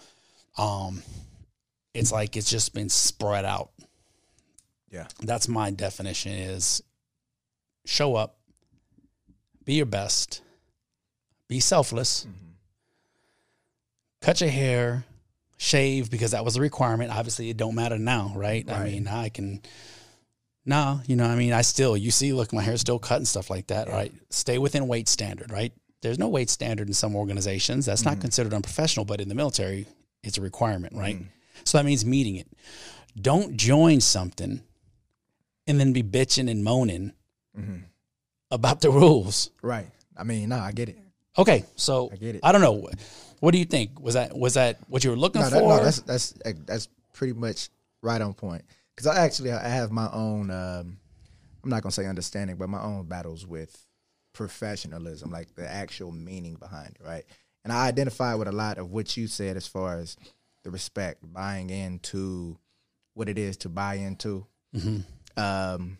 um, 0.57 1.03
it's 1.93 2.11
like 2.11 2.37
it's 2.37 2.49
just 2.49 2.73
been 2.73 2.89
spread 2.89 3.45
out. 3.45 3.71
Yeah. 4.89 5.07
That's 5.21 5.47
my 5.47 5.71
definition 5.71 6.33
is 6.33 6.81
show 7.85 8.15
up, 8.15 8.37
be 9.65 9.73
your 9.73 9.85
best, 9.85 10.41
be 11.47 11.59
selfless, 11.59 12.25
cut 14.21 14.41
your 14.41 14.49
hair, 14.49 15.05
shave 15.57 16.09
because 16.09 16.31
that 16.31 16.43
was 16.43 16.55
a 16.57 16.61
requirement. 16.61 17.11
Obviously, 17.11 17.49
it 17.49 17.57
don't 17.57 17.75
matter 17.75 17.97
now, 17.97 18.33
right? 18.35 18.69
I 18.69 18.85
mean, 18.85 19.07
I 19.07 19.29
can. 19.29 19.61
No, 20.65 21.01
you 21.07 21.15
know, 21.15 21.25
I 21.25 21.35
mean, 21.35 21.53
I 21.53 21.61
still, 21.61 21.97
you 21.97 22.11
see, 22.11 22.33
look, 22.33 22.53
my 22.53 22.61
hair's 22.61 22.81
still 22.81 22.99
cut 22.99 23.17
and 23.17 23.27
stuff 23.27 23.49
like 23.49 23.67
that, 23.67 23.89
right? 23.89 24.13
Stay 24.29 24.59
within 24.59 24.87
weight 24.87 25.07
standard, 25.09 25.51
right? 25.51 25.73
There's 26.01 26.19
no 26.19 26.29
weight 26.29 26.49
standard 26.49 26.87
in 26.87 26.93
some 26.93 27.15
organizations. 27.15 27.85
That's 27.85 28.05
not 28.05 28.13
mm-hmm. 28.13 28.21
considered 28.21 28.53
unprofessional, 28.53 29.05
but 29.05 29.21
in 29.21 29.29
the 29.29 29.35
military, 29.35 29.87
it's 30.23 30.37
a 30.37 30.41
requirement, 30.41 30.95
right? 30.95 31.15
Mm-hmm. 31.15 31.25
So 31.63 31.77
that 31.77 31.85
means 31.85 32.05
meeting 32.05 32.35
it. 32.35 32.47
Don't 33.19 33.57
join 33.57 34.01
something 34.01 34.61
and 35.67 35.79
then 35.79 35.93
be 35.93 36.03
bitching 36.03 36.49
and 36.49 36.63
moaning 36.63 37.13
mm-hmm. 37.57 37.77
about 38.51 38.81
the 38.81 38.89
rules. 38.91 39.49
Right. 39.61 39.87
I 40.15 40.23
mean, 40.23 40.49
no, 40.49 40.59
I 40.59 40.71
get 40.71 40.89
it. 40.89 40.97
Okay, 41.37 41.65
so 41.75 42.09
I 42.11 42.17
get 42.17 42.35
it. 42.35 42.41
I 42.43 42.51
don't 42.51 42.61
know. 42.61 42.89
What 43.39 43.51
do 43.51 43.57
you 43.57 43.65
think? 43.65 43.99
Was 43.99 44.15
that 44.15 44.37
was 44.37 44.55
that 44.55 44.77
what 44.87 45.03
you 45.03 45.09
were 45.09 45.15
looking 45.15 45.41
No, 45.41 45.49
for? 45.49 45.55
that, 45.55 45.63
no, 45.63 45.83
that's 45.83 46.01
that's 46.01 46.33
that's 46.65 46.87
pretty 47.13 47.33
much 47.33 47.69
right 48.01 48.21
on 48.21 48.33
point. 48.33 48.63
Because 48.95 49.07
I 49.07 49.23
actually 49.23 49.51
I 49.51 49.67
have 49.67 49.91
my 49.91 50.09
own. 50.11 50.49
Um, 50.51 50.97
I'm 51.63 51.69
not 51.69 51.83
gonna 51.83 51.91
say 51.91 52.07
understanding, 52.07 52.55
but 52.57 52.69
my 52.69 52.81
own 52.81 53.05
battles 53.05 53.45
with 53.45 53.85
professionalism, 54.33 55.31
like 55.31 55.55
the 55.55 55.69
actual 55.69 56.11
meaning 56.11 56.55
behind 56.55 56.97
it, 56.99 57.05
right? 57.05 57.25
And 57.63 57.71
I 57.71 57.87
identify 57.87 58.33
with 58.33 58.47
a 58.47 58.51
lot 58.51 58.77
of 58.77 58.91
what 58.91 59.15
you 59.15 59.27
said 59.27 59.57
as 59.57 59.67
far 59.67 59.97
as 59.99 60.17
the 60.63 60.71
respect, 60.71 61.21
buying 61.31 61.69
into 61.69 62.57
what 63.13 63.29
it 63.29 63.37
is 63.37 63.57
to 63.57 63.69
buy 63.69 63.95
into, 63.95 64.47
um, 65.37 65.97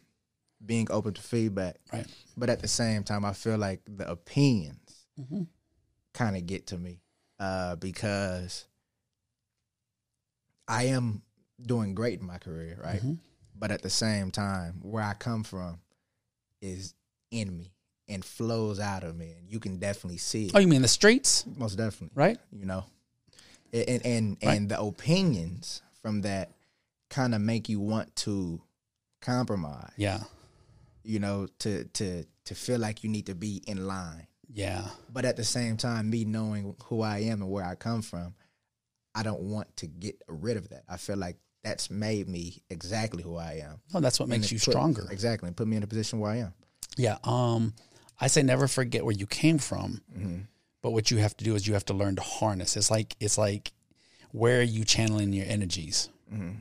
being 0.65 0.87
open 0.89 1.13
to 1.13 1.21
feedback, 1.21 1.77
right. 1.91 2.07
but 2.37 2.49
at 2.49 2.61
the 2.61 2.67
same 2.67 3.03
time, 3.03 3.25
I 3.25 3.33
feel 3.33 3.57
like 3.57 3.81
the 3.85 4.09
opinions 4.09 5.05
kind 6.13 6.35
of 6.35 6.45
get 6.45 6.67
to 6.67 6.77
me 6.77 7.01
uh, 7.39 7.75
because 7.75 8.65
I 10.67 10.85
am 10.85 11.21
doing 11.65 11.93
great 11.95 12.19
in 12.19 12.25
my 12.25 12.37
career, 12.37 12.79
right? 12.83 12.99
Mm-hmm. 12.99 13.13
But 13.57 13.71
at 13.71 13.81
the 13.81 13.89
same 13.89 14.31
time, 14.31 14.79
where 14.81 15.03
I 15.03 15.13
come 15.13 15.43
from 15.43 15.79
is 16.61 16.93
in 17.31 17.55
me 17.57 17.73
and 18.07 18.23
flows 18.25 18.79
out 18.79 19.03
of 19.03 19.15
me, 19.15 19.33
and 19.37 19.49
you 19.49 19.59
can 19.59 19.77
definitely 19.77 20.17
see 20.17 20.47
it. 20.47 20.51
Oh, 20.55 20.59
you 20.59 20.67
mean 20.67 20.81
the 20.81 20.87
streets, 20.87 21.45
Most 21.57 21.75
definitely, 21.77 22.11
right? 22.15 22.37
you 22.51 22.65
know, 22.65 22.85
and 23.73 24.05
and 24.05 24.37
Right. 24.43 24.57
and 24.57 24.69
the 24.69 24.79
opinions 24.81 25.81
from 26.01 26.21
that 26.21 26.51
kind 27.09 27.35
of 27.35 27.41
make 27.41 27.69
you 27.69 27.79
want 27.79 28.15
to 28.17 28.61
compromise, 29.21 29.91
Yeah, 29.97 30.23
you 31.03 31.19
know, 31.19 31.47
to 31.59 31.85
to 31.85 32.25
to 32.45 32.55
feel 32.55 32.79
like 32.79 33.03
you 33.03 33.09
need 33.09 33.27
to 33.27 33.35
be 33.35 33.61
in 33.67 33.85
line. 33.87 34.27
yeah, 34.53 34.89
But 35.13 35.25
at 35.25 35.35
the 35.37 35.43
same 35.43 35.77
time, 35.77 36.09
me 36.09 36.25
knowing 36.25 36.75
who 36.85 37.01
I 37.01 37.19
am 37.19 37.41
and 37.43 37.51
where 37.51 37.63
I 37.63 37.75
come 37.75 38.01
from, 38.01 38.33
I 39.13 39.23
don't 39.23 39.41
want 39.41 39.75
to 39.77 39.87
get 39.87 40.21
rid 40.27 40.57
of 40.57 40.69
that. 40.69 40.83
I 40.89 40.97
feel 40.97 41.17
like 41.17 41.37
that's 41.63 41.89
made 41.89 42.27
me 42.27 42.63
exactly 42.69 43.21
who 43.23 43.35
I 43.37 43.61
am. 43.63 43.81
Oh, 43.93 43.99
that's 43.99 44.19
what 44.19 44.25
And 44.25 44.31
makes 44.31 44.51
you 44.51 44.57
put- 44.57 44.71
stronger. 44.71 45.07
Exactly. 45.11 45.47
and 45.47 45.55
Put 45.55 45.67
me 45.67 45.77
in 45.77 45.83
a 45.83 45.87
position 45.87 46.19
where 46.19 46.31
I 46.31 46.37
am. 46.37 46.53
Yeah. 46.97 47.17
Um, 47.23 47.73
I 48.19 48.27
say 48.27 48.43
never 48.43 48.67
forget 48.67 49.03
where 49.05 49.15
you 49.15 49.25
came 49.27 49.57
from, 49.57 50.01
Mm-hmm. 50.15 50.39
but 50.81 50.91
what 50.91 51.09
you 51.11 51.17
have 51.17 51.35
to 51.37 51.43
do 51.43 51.55
is 51.55 51.67
you 51.67 51.73
have 51.73 51.85
to 51.85 51.93
learn 51.93 52.15
to 52.17 52.21
harness. 52.21 52.75
It's 52.77 52.91
like 52.91 53.15
it's 53.19 53.37
like 53.37 53.71
where 54.31 54.59
are 54.59 54.63
you 54.63 54.83
channeling 54.85 55.33
your 55.33 55.45
energies, 55.47 56.09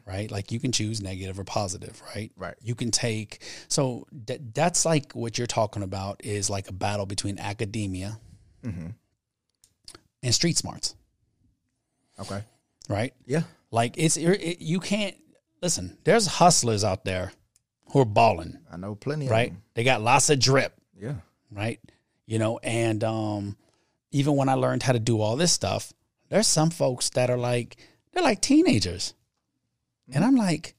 right? 0.06 0.30
Like 0.30 0.50
you 0.52 0.58
can 0.60 0.72
choose 0.72 1.00
negative 1.02 1.38
or 1.38 1.44
positive, 1.44 2.02
right? 2.14 2.30
Mm-hmm. 2.32 2.42
Right. 2.42 2.54
You 2.62 2.74
can 2.74 2.90
take 2.90 3.42
so 3.68 4.06
that 4.26 4.54
that's 4.54 4.84
like 4.84 5.12
what 5.12 5.38
you're 5.38 5.46
talking 5.46 5.82
about 5.82 6.20
is 6.24 6.50
like 6.50 6.68
a 6.68 6.72
battle 6.72 7.06
between 7.06 7.38
academia 7.38 8.18
Mm-hmm. 8.64 8.88
and 10.22 10.34
street 10.34 10.56
smarts, 10.58 10.94
Okay. 12.18 12.42
right? 12.88 13.14
Yeah. 13.26 13.42
Like 13.70 13.94
it's 13.96 14.16
it, 14.16 14.60
you 14.60 14.80
can't 14.80 15.16
listen. 15.62 15.98
There's 16.04 16.26
hustlers 16.26 16.84
out 16.84 17.04
there 17.04 17.32
who 17.92 18.00
are 18.00 18.04
balling, 18.04 18.58
I 18.70 18.76
know 18.76 18.94
plenty 18.94 19.26
of 19.26 19.30
right? 19.30 19.52
They 19.74 19.84
got 19.84 20.00
lots 20.00 20.30
of 20.30 20.38
drip. 20.38 20.74
Yeah. 20.96 21.14
right? 21.50 21.80
You 22.26 22.38
know, 22.38 22.58
and 22.58 23.02
um, 23.02 23.56
even 24.12 24.36
when 24.36 24.48
I 24.48 24.54
learned 24.54 24.82
how 24.82 24.92
to 24.92 24.98
do 24.98 25.20
all 25.20 25.36
this 25.36 25.52
stuff, 25.52 25.92
there's 26.28 26.46
some 26.46 26.70
folks 26.70 27.10
that 27.10 27.30
are 27.30 27.38
like 27.38 27.76
they're 28.12 28.22
like 28.22 28.40
teenagers, 28.40 29.14
and 30.12 30.24
I'm 30.24 30.36
like, 30.36 30.74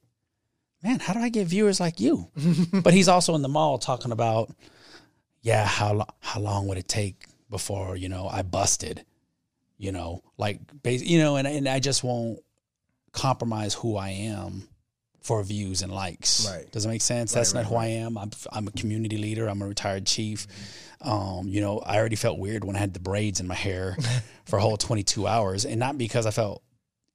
man, 0.83 0.99
how 0.99 1.13
do 1.13 1.19
I 1.19 1.29
get 1.29 1.47
viewers 1.47 1.79
like 1.79 1.99
you? 1.99 2.29
but 2.73 2.93
he's 2.93 3.07
also 3.07 3.35
in 3.35 3.41
the 3.41 3.49
mall 3.49 3.77
talking 3.77 4.11
about, 4.11 4.51
yeah, 5.41 5.65
how 5.65 5.93
lo- 5.93 6.15
how 6.19 6.39
long 6.39 6.67
would 6.67 6.77
it 6.77 6.87
take 6.87 7.25
before 7.49 7.97
you 7.97 8.07
know 8.09 8.29
I 8.31 8.43
busted, 8.43 9.03
you 9.77 9.91
know, 9.91 10.23
like 10.37 10.59
you 10.85 11.19
know, 11.19 11.35
and 11.35 11.47
and 11.47 11.67
I 11.67 11.79
just 11.79 12.03
won't 12.03 12.39
compromise 13.13 13.73
who 13.73 13.95
I 13.97 14.09
am 14.09 14.67
for 15.21 15.43
views 15.43 15.81
and 15.81 15.91
likes. 15.91 16.47
Right. 16.49 16.71
Does 16.71 16.85
it 16.85 16.89
make 16.89 17.01
sense? 17.01 17.31
That's 17.31 17.53
not 17.53 17.65
who 17.65 17.75
I 17.75 17.87
am. 17.87 18.17
I'm 18.17 18.31
I'm 18.51 18.67
a 18.67 18.71
community 18.71 19.17
leader. 19.17 19.47
I'm 19.47 19.61
a 19.61 19.67
retired 19.67 20.05
chief. 20.07 20.47
Um, 21.01 21.47
you 21.47 21.61
know, 21.61 21.79
I 21.79 21.97
already 21.97 22.15
felt 22.15 22.37
weird 22.39 22.63
when 22.63 22.75
I 22.75 22.79
had 22.79 22.93
the 22.93 22.99
braids 22.99 23.39
in 23.39 23.47
my 23.47 23.55
hair 23.55 23.97
for 24.45 24.57
a 24.57 24.61
whole 24.61 24.77
22 24.77 25.25
hours, 25.27 25.65
and 25.65 25.79
not 25.79 25.97
because 25.97 26.25
I 26.25 26.31
felt 26.31 26.61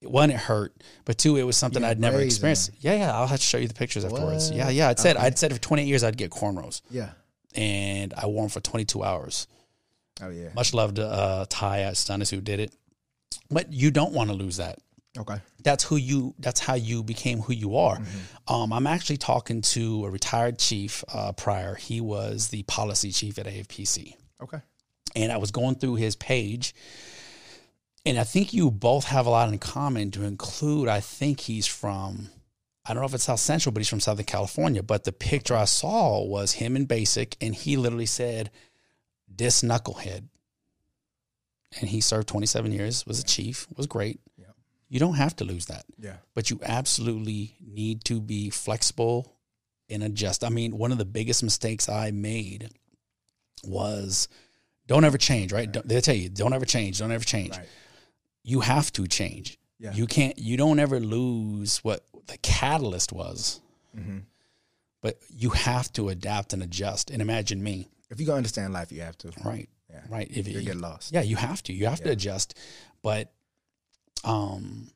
one 0.03 0.31
it 0.31 0.37
hurt, 0.37 0.75
but 1.05 1.19
two 1.19 1.37
it 1.37 1.43
was 1.45 1.57
something 1.57 1.83
I'd 1.83 1.99
never 1.99 2.21
experienced. 2.21 2.71
Yeah, 2.81 2.95
yeah. 2.95 3.17
I'll 3.17 3.27
have 3.27 3.41
to 3.41 3.47
show 3.47 3.59
you 3.59 3.67
the 3.69 3.75
pictures 3.75 4.05
afterwards. 4.05 4.51
What? 4.51 4.57
Yeah, 4.59 4.69
yeah. 4.71 4.89
I'd 4.89 4.99
said 5.01 5.17
I'd 5.17 5.39
said 5.39 5.53
for 5.53 5.61
28 5.61 5.87
years 5.87 6.05
I'd 6.05 6.17
get 6.17 6.31
cornrows, 6.31 6.83
Yeah. 6.91 7.11
and 7.55 8.13
I 8.15 8.27
wore 8.27 8.43
them 8.43 8.51
for 8.51 8.61
22 8.61 9.03
hours. 9.03 9.47
Oh 10.23 10.31
yeah. 10.31 10.49
Much 10.55 10.75
loved 10.75 10.99
uh, 10.99 11.47
Ty 11.49 11.81
at 11.83 11.95
Stunnis 11.95 12.31
who 12.31 12.41
did 12.41 12.61
it, 12.61 12.73
but 13.51 13.73
you 13.73 13.91
don't 13.91 14.13
want 14.13 14.31
to 14.31 14.35
lose 14.35 14.57
that 14.59 14.79
Okay. 15.19 15.37
that's 15.63 15.85
who 15.85 15.97
you 15.97 16.35
that's 16.39 16.61
how 16.61 16.75
you 16.75 17.03
became 17.03 17.41
who 17.41 17.53
you 17.53 17.77
are 17.77 17.97
Mm-hmm. 17.99 18.55
um, 18.55 18.73
i'm 18.73 18.87
actually 18.87 19.17
talking 19.17 19.61
to 19.63 20.05
a 20.05 20.11
retired 20.11 20.59
chief 20.59 21.03
uh, 21.13 21.33
prior 21.33 21.75
he 21.75 22.01
was 22.01 22.49
the 22.49 22.63
policy 22.65 23.11
chief 23.13 23.39
at 23.39 23.47
afpc 23.47 24.15
Okay. 24.43 24.59
and 25.15 25.33
i 25.33 25.37
was 25.39 25.51
going 25.51 25.77
through 25.77 25.95
his 25.97 26.17
page 26.17 26.75
and 28.05 28.19
i 28.19 28.25
think 28.25 28.53
you 28.53 28.71
both 28.71 29.05
have 29.07 29.27
a 29.27 29.31
lot 29.31 29.49
in 29.49 29.59
common 29.59 30.11
to 30.13 30.23
include 30.25 30.89
i 30.89 31.01
think 31.01 31.41
he's 31.41 31.67
from 31.67 32.29
i 32.85 32.93
don't 32.93 33.01
know 33.03 33.07
if 33.07 33.15
it's 33.15 33.25
south 33.25 33.41
central 33.41 33.73
but 33.73 33.81
he's 33.81 33.89
from 33.89 34.01
southern 34.01 34.27
california 34.27 34.83
but 34.83 35.05
the 35.05 35.13
picture 35.13 35.57
i 35.57 35.65
saw 35.65 36.23
was 36.25 36.53
him 36.53 36.77
in 36.77 36.85
basic 36.85 37.37
and 37.41 37.55
he 37.55 37.77
literally 37.77 38.07
said 38.07 38.51
this 39.29 39.63
knucklehead 39.63 40.25
and 41.81 41.91
he 41.91 42.01
served 42.01 42.29
27 42.29 42.73
years 42.73 43.05
was 43.07 43.19
a 43.21 43.25
chief 43.25 43.67
was 43.77 43.87
great. 43.87 44.21
You 44.89 44.99
don't 45.01 45.15
have 45.17 45.35
to 45.37 45.45
lose 45.45 45.67
that 45.67 45.85
Yeah. 45.99 46.17
but 46.35 46.49
you 46.51 46.61
absolutely 46.63 47.57
need 47.67 48.05
to 48.05 48.21
be 48.21 48.51
flexible 48.51 49.33
and 49.91 50.03
adjust. 50.03 50.43
I 50.45 50.49
mean, 50.49 50.77
one 50.79 50.93
of 50.93 50.99
the 50.99 51.05
biggest 51.05 51.43
mistakes 51.43 51.89
I 51.89 52.11
made 52.11 52.71
was 53.65 54.29
don't 54.87 55.05
ever 55.05 55.19
change, 55.19 55.53
right? 55.53 55.71
Don't, 55.71 55.87
they 55.89 56.01
tell 56.01 56.15
you, 56.15 56.29
don't 56.29 56.53
ever 56.53 56.65
change, 56.65 56.99
don't 56.99 57.13
ever 57.13 57.25
change. 57.25 57.57
Right. 57.57 57.67
You 58.45 58.61
have 58.61 58.93
to 58.93 59.07
change. 59.07 59.59
Yeah. 59.79 59.93
You 59.93 60.07
can't, 60.07 60.39
you 60.39 60.57
don't 60.57 60.79
ever 60.79 61.01
lose 61.01 61.79
what 61.79 62.05
the 62.27 62.37
catalyst 62.39 63.13
was, 63.13 63.61
Mm-hmm. 63.97 64.19
but 65.01 65.19
you 65.35 65.49
have 65.51 65.91
to 65.95 66.11
adapt 66.11 66.53
and 66.53 66.63
adjust. 66.63 67.11
And 67.11 67.23
imagine 67.23 67.63
me, 67.63 67.89
If 68.11 68.21
you 68.21 68.27
gonna 68.27 68.37
understand 68.37 68.75
life, 68.75 68.93
you 68.93 69.01
have 69.01 69.17
to. 69.19 69.33
right? 69.43 69.69
Yeah. 69.91 70.01
Right. 70.11 70.29
If 70.31 70.47
You 70.47 70.59
you, 70.61 70.67
get 70.67 70.77
lost. 70.77 71.13
yeah, 71.15 71.23
you 71.23 71.37
have 71.37 71.63
to. 71.65 71.73
You 71.73 71.87
have 71.87 72.01
to 72.03 72.11
adjust. 72.11 72.59
But, 73.03 73.33
um, 74.25 74.89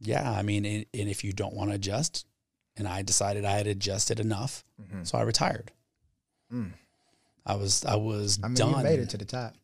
yeah, 0.00 0.30
I 0.30 0.42
mean, 0.42 0.64
and, 0.64 0.86
and 0.94 1.08
if 1.08 1.24
you 1.24 1.32
don't 1.32 1.54
want 1.54 1.70
to 1.70 1.74
adjust, 1.76 2.26
and 2.76 2.86
I 2.86 3.02
decided 3.02 3.44
I 3.44 3.52
had 3.56 3.66
adjusted 3.66 4.20
enough, 4.20 4.64
Mhm. 4.80 5.06
so 5.06 5.18
I 5.18 5.22
retired. 5.22 5.72
Mm. 6.52 6.72
I 7.46 7.54
was, 7.56 7.84
I 7.84 7.96
was 7.96 8.38
I 8.42 8.48
mean, 8.48 8.54
done. 8.54 8.70
you 8.76 8.82
made 8.84 9.00
it 9.00 9.10
to 9.10 9.16
the 9.18 9.24
top. 9.24 9.54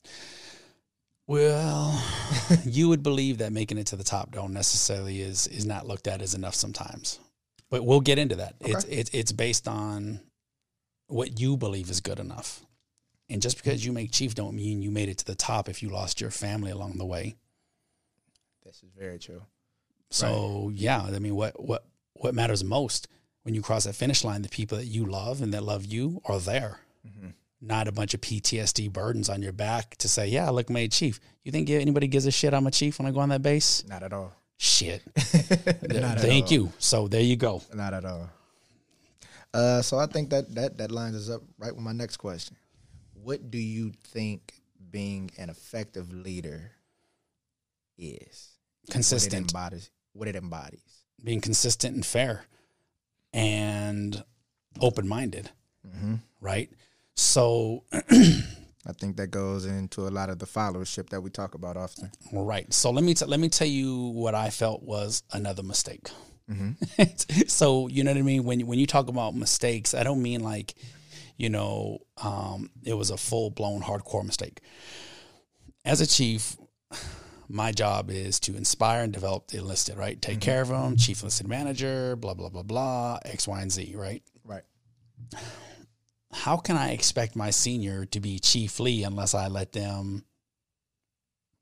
well, 1.27 2.03
you 2.65 2.89
would 2.89 3.03
believe 3.03 3.39
that 3.39 3.53
making 3.53 3.79
it 3.79 3.87
to 3.89 3.97
the 3.97 4.05
top 4.05 4.31
don't 4.33 4.53
necessarily 4.53 5.21
is 5.21 5.47
is 5.47 5.65
not 5.67 5.87
looked 5.87 6.07
at 6.07 6.21
as 6.23 6.35
enough 6.35 6.55
sometimes. 6.55 7.19
But 7.71 7.85
we'll 7.85 8.01
get 8.01 8.19
into 8.19 8.37
that. 8.37 8.55
It's 8.61 8.85
it's 8.85 9.11
it's 9.13 9.33
based 9.33 9.67
on 9.69 10.21
what 11.09 11.41
you 11.41 11.57
believe 11.57 11.91
is 11.91 12.01
good 12.01 12.19
enough. 12.19 12.65
And 13.31 13.41
just 13.41 13.57
because 13.57 13.85
you 13.85 13.93
make 13.93 14.13
chief 14.13 14.35
don't 14.35 14.55
mean 14.55 14.83
you 14.83 14.91
made 14.91 15.09
it 15.09 15.19
to 15.19 15.25
the 15.25 15.35
top 15.35 15.69
if 15.69 15.83
you 15.83 15.89
lost 15.89 16.21
your 16.21 16.31
family 16.31 16.71
along 16.71 16.99
the 16.99 17.07
way. 17.07 17.37
This 18.75 18.83
is 18.83 18.91
very 18.99 19.21
true. 19.21 19.41
So 20.11 20.73
yeah, 20.75 21.01
I 21.01 21.19
mean, 21.21 21.37
what 21.37 21.63
what 21.65 21.85
what 22.15 22.35
matters 22.35 22.65
most 22.65 23.07
when 23.45 23.55
you 23.55 23.63
cross 23.63 23.85
that 23.85 23.95
finish 23.95 24.25
line? 24.25 24.43
The 24.43 24.49
people 24.49 24.79
that 24.79 24.87
you 24.87 25.07
love 25.07 25.43
and 25.43 25.55
that 25.55 25.63
love 25.63 25.85
you 25.85 26.21
are 26.25 26.41
there, 26.41 26.81
Mm-hmm. 27.07 27.29
not 27.61 27.87
a 27.87 27.93
bunch 27.93 28.15
of 28.15 28.21
PTSD 28.21 28.93
burdens 28.93 29.29
on 29.29 29.43
your 29.43 29.53
back 29.53 29.95
to 29.99 30.09
say, 30.09 30.27
"Yeah, 30.27 30.51
look, 30.51 30.71
made 30.71 30.91
chief." 30.91 31.21
You 31.45 31.53
think 31.53 31.71
anybody 31.71 32.09
gives 32.09 32.27
a 32.27 32.33
shit? 32.33 32.53
I'm 32.53 32.67
a 32.67 32.71
chief 32.73 32.99
when 32.99 33.07
I 33.07 33.13
go 33.13 33.21
on 33.21 33.29
that 33.29 33.43
base. 33.43 33.85
Not 33.87 34.03
at 34.03 34.13
all. 34.13 34.33
Shit. 34.57 35.03
Not 35.17 36.17
at 36.17 36.21
Thank 36.21 36.51
you. 36.51 36.73
So 36.79 37.07
there 37.07 37.21
you 37.21 37.37
go. 37.37 37.63
Not 37.73 37.95
at 37.95 38.05
all. 38.05 38.29
Uh, 39.53 39.83
so 39.83 39.99
I 39.99 40.07
think 40.07 40.31
that, 40.31 40.53
that 40.57 40.79
that 40.79 40.91
lines 40.91 41.15
us 41.15 41.33
up 41.33 41.43
right 41.59 41.73
with 41.73 41.85
my 41.85 41.93
next 41.93 42.17
question. 42.17 42.57
What 43.23 43.53
do 43.53 43.59
you 43.59 43.93
think 44.05 44.53
being 44.91 45.31
an 45.39 45.49
effective 45.49 46.13
leader 46.13 46.73
is? 47.99 48.54
What 48.87 48.93
Consistent, 48.93 49.53
embodies. 49.53 49.91
What 50.13 50.29
it 50.29 50.37
embodies. 50.37 50.81
being 51.23 51.41
consistent 51.41 51.95
and 51.95 52.05
fair, 52.07 52.45
and 53.33 54.23
open 54.81 55.09
minded. 55.09 55.51
Mm-hmm. 55.87 56.15
Right. 56.41 56.71
So 57.15 57.85
I 57.93 58.93
think 58.99 59.17
that 59.17 59.29
goes 59.29 59.65
into 59.65 60.07
a 60.07 60.11
lot 60.11 60.29
of 60.31 60.39
the 60.39 60.47
followership 60.47 61.11
that 61.11 61.21
we 61.23 61.31
talk 61.31 61.55
about 61.55 61.77
often. 61.77 62.11
Right. 62.33 62.73
So 62.73 62.91
let 62.91 63.05
me 63.05 63.15
t- 63.15 63.25
let 63.27 63.41
me 63.41 63.49
tell 63.49 63.67
you 63.69 64.09
what 64.09 64.35
I 64.35 64.51
felt 64.51 64.83
was 64.83 65.23
another 65.33 65.63
mistake. 65.63 66.09
Mm-hmm. 66.51 67.03
so 67.47 67.89
you 67.89 68.05
know 68.05 68.11
what 68.13 68.19
I 68.19 68.23
mean 68.23 68.45
when 68.45 68.67
when 68.67 68.79
you 68.79 68.87
talk 68.87 69.09
about 69.09 69.35
mistakes, 69.35 69.95
I 69.95 70.03
don't 70.03 70.23
mean 70.23 70.41
like 70.41 70.75
you 71.37 71.49
know, 71.49 71.99
um, 72.23 72.71
it 72.85 72.95
was 72.95 73.11
a 73.11 73.17
full 73.17 73.51
blown 73.51 73.81
hardcore 73.83 74.25
mistake. 74.25 74.61
As 75.85 76.01
a 76.01 76.07
chief, 76.07 76.57
my 77.49 77.73
job 77.73 78.11
is 78.11 78.41
to 78.41 78.57
inspire 78.57 79.03
and 79.03 79.13
develop 79.13 79.49
the 79.49 79.59
enlisted, 79.59 79.97
right? 79.97 80.21
Take 80.21 80.41
care 80.41 80.63
of 80.63 80.69
them, 80.69 80.97
chief 80.97 81.21
enlisted 81.21 81.49
manager, 81.49 82.17
blah, 82.17 82.35
blah, 82.35 82.49
blah, 82.49 82.63
blah, 82.63 83.19
X, 83.25 83.47
Y, 83.47 83.61
and 83.61 83.73
Z, 83.73 83.95
right? 83.97 84.23
Right. 84.45 84.63
How 86.33 86.57
can 86.57 86.77
I 86.77 86.91
expect 86.91 87.37
my 87.37 87.51
senior 87.51 88.07
to 88.07 88.21
be 88.21 88.39
Chief 88.39 88.81
Lee 88.81 89.05
unless 89.05 89.35
I 89.35 89.47
let 89.49 89.73
them 89.73 90.25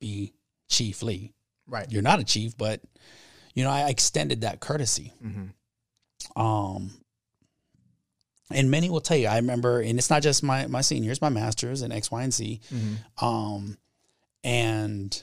be 0.01 0.33
Chief 0.69 1.03
Lee? 1.03 1.35
Right. 1.67 1.91
You're 1.91 2.03
not 2.03 2.21
a 2.21 2.25
chief, 2.25 2.57
but 2.57 2.81
you 3.55 3.65
know, 3.65 3.71
I 3.71 3.89
extended 3.91 4.41
that 4.41 4.61
courtesy. 4.61 5.13
Mm-hmm. 5.23 6.41
Um, 6.41 6.91
and 8.51 8.71
many 8.71 8.89
will 8.91 9.01
tell 9.01 9.17
you, 9.17 9.29
I 9.29 9.37
remember, 9.37 9.81
and 9.81 9.99
it's 9.99 10.11
not 10.11 10.23
just 10.23 10.43
my 10.43 10.67
my 10.67 10.81
seniors, 10.81 11.21
my 11.21 11.29
masters 11.29 11.83
and 11.83 11.93
X, 11.93 12.11
Y, 12.11 12.23
and 12.23 12.33
Z. 12.33 12.61
Mm-hmm. 12.73 13.25
Um, 13.25 13.79
and 14.45 15.23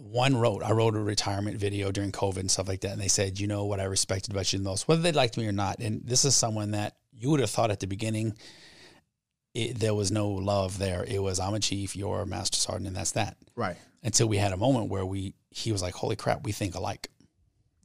one 0.00 0.34
wrote, 0.36 0.62
I 0.62 0.72
wrote 0.72 0.94
a 0.96 1.00
retirement 1.00 1.58
video 1.58 1.92
during 1.92 2.10
COVID 2.10 2.38
and 2.38 2.50
stuff 2.50 2.68
like 2.68 2.80
that, 2.80 2.92
and 2.92 3.00
they 3.00 3.08
said, 3.08 3.38
you 3.38 3.46
know 3.46 3.66
what 3.66 3.80
I 3.80 3.84
respected 3.84 4.32
about 4.32 4.50
you 4.52 4.58
the 4.58 4.64
most, 4.64 4.88
whether 4.88 5.02
they 5.02 5.12
liked 5.12 5.36
me 5.36 5.46
or 5.46 5.52
not. 5.52 5.78
And 5.80 6.02
this 6.04 6.24
is 6.24 6.34
someone 6.34 6.70
that 6.70 6.96
you 7.12 7.30
would 7.30 7.40
have 7.40 7.50
thought 7.50 7.70
at 7.70 7.80
the 7.80 7.86
beginning, 7.86 8.36
it, 9.54 9.78
there 9.78 9.94
was 9.94 10.10
no 10.10 10.30
love 10.30 10.78
there. 10.78 11.04
It 11.06 11.22
was 11.22 11.38
I'm 11.38 11.54
a 11.54 11.60
chief, 11.60 11.96
you're 11.96 12.22
a 12.22 12.26
master 12.26 12.56
sergeant, 12.56 12.86
and 12.88 12.96
that's 12.96 13.12
that. 13.12 13.36
Right. 13.56 13.76
Until 14.02 14.26
we 14.28 14.38
had 14.38 14.52
a 14.52 14.56
moment 14.56 14.88
where 14.88 15.04
we, 15.04 15.34
he 15.50 15.70
was 15.70 15.82
like, 15.82 15.94
holy 15.94 16.16
crap, 16.16 16.44
we 16.44 16.52
think 16.52 16.74
alike, 16.74 17.08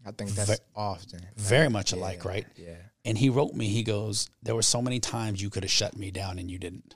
I 0.06 0.12
think 0.12 0.32
that's 0.32 0.52
Ve- 0.52 0.66
often. 0.76 1.26
very 1.36 1.68
much 1.70 1.92
alike, 1.92 2.22
Yeah, 2.24 2.30
right? 2.30 2.46
Yeah. 2.56 2.76
And 3.04 3.18
he 3.18 3.30
wrote 3.30 3.54
me, 3.54 3.68
he 3.68 3.84
goes, 3.84 4.30
There 4.42 4.56
were 4.56 4.62
so 4.62 4.82
many 4.82 5.00
times 5.00 5.42
you 5.42 5.50
could 5.50 5.64
have 5.64 5.72
shut 5.72 5.98
me 5.98 6.12
down 6.12 6.40
and 6.40 6.50
you 6.50 6.58
didn't. 6.60 6.96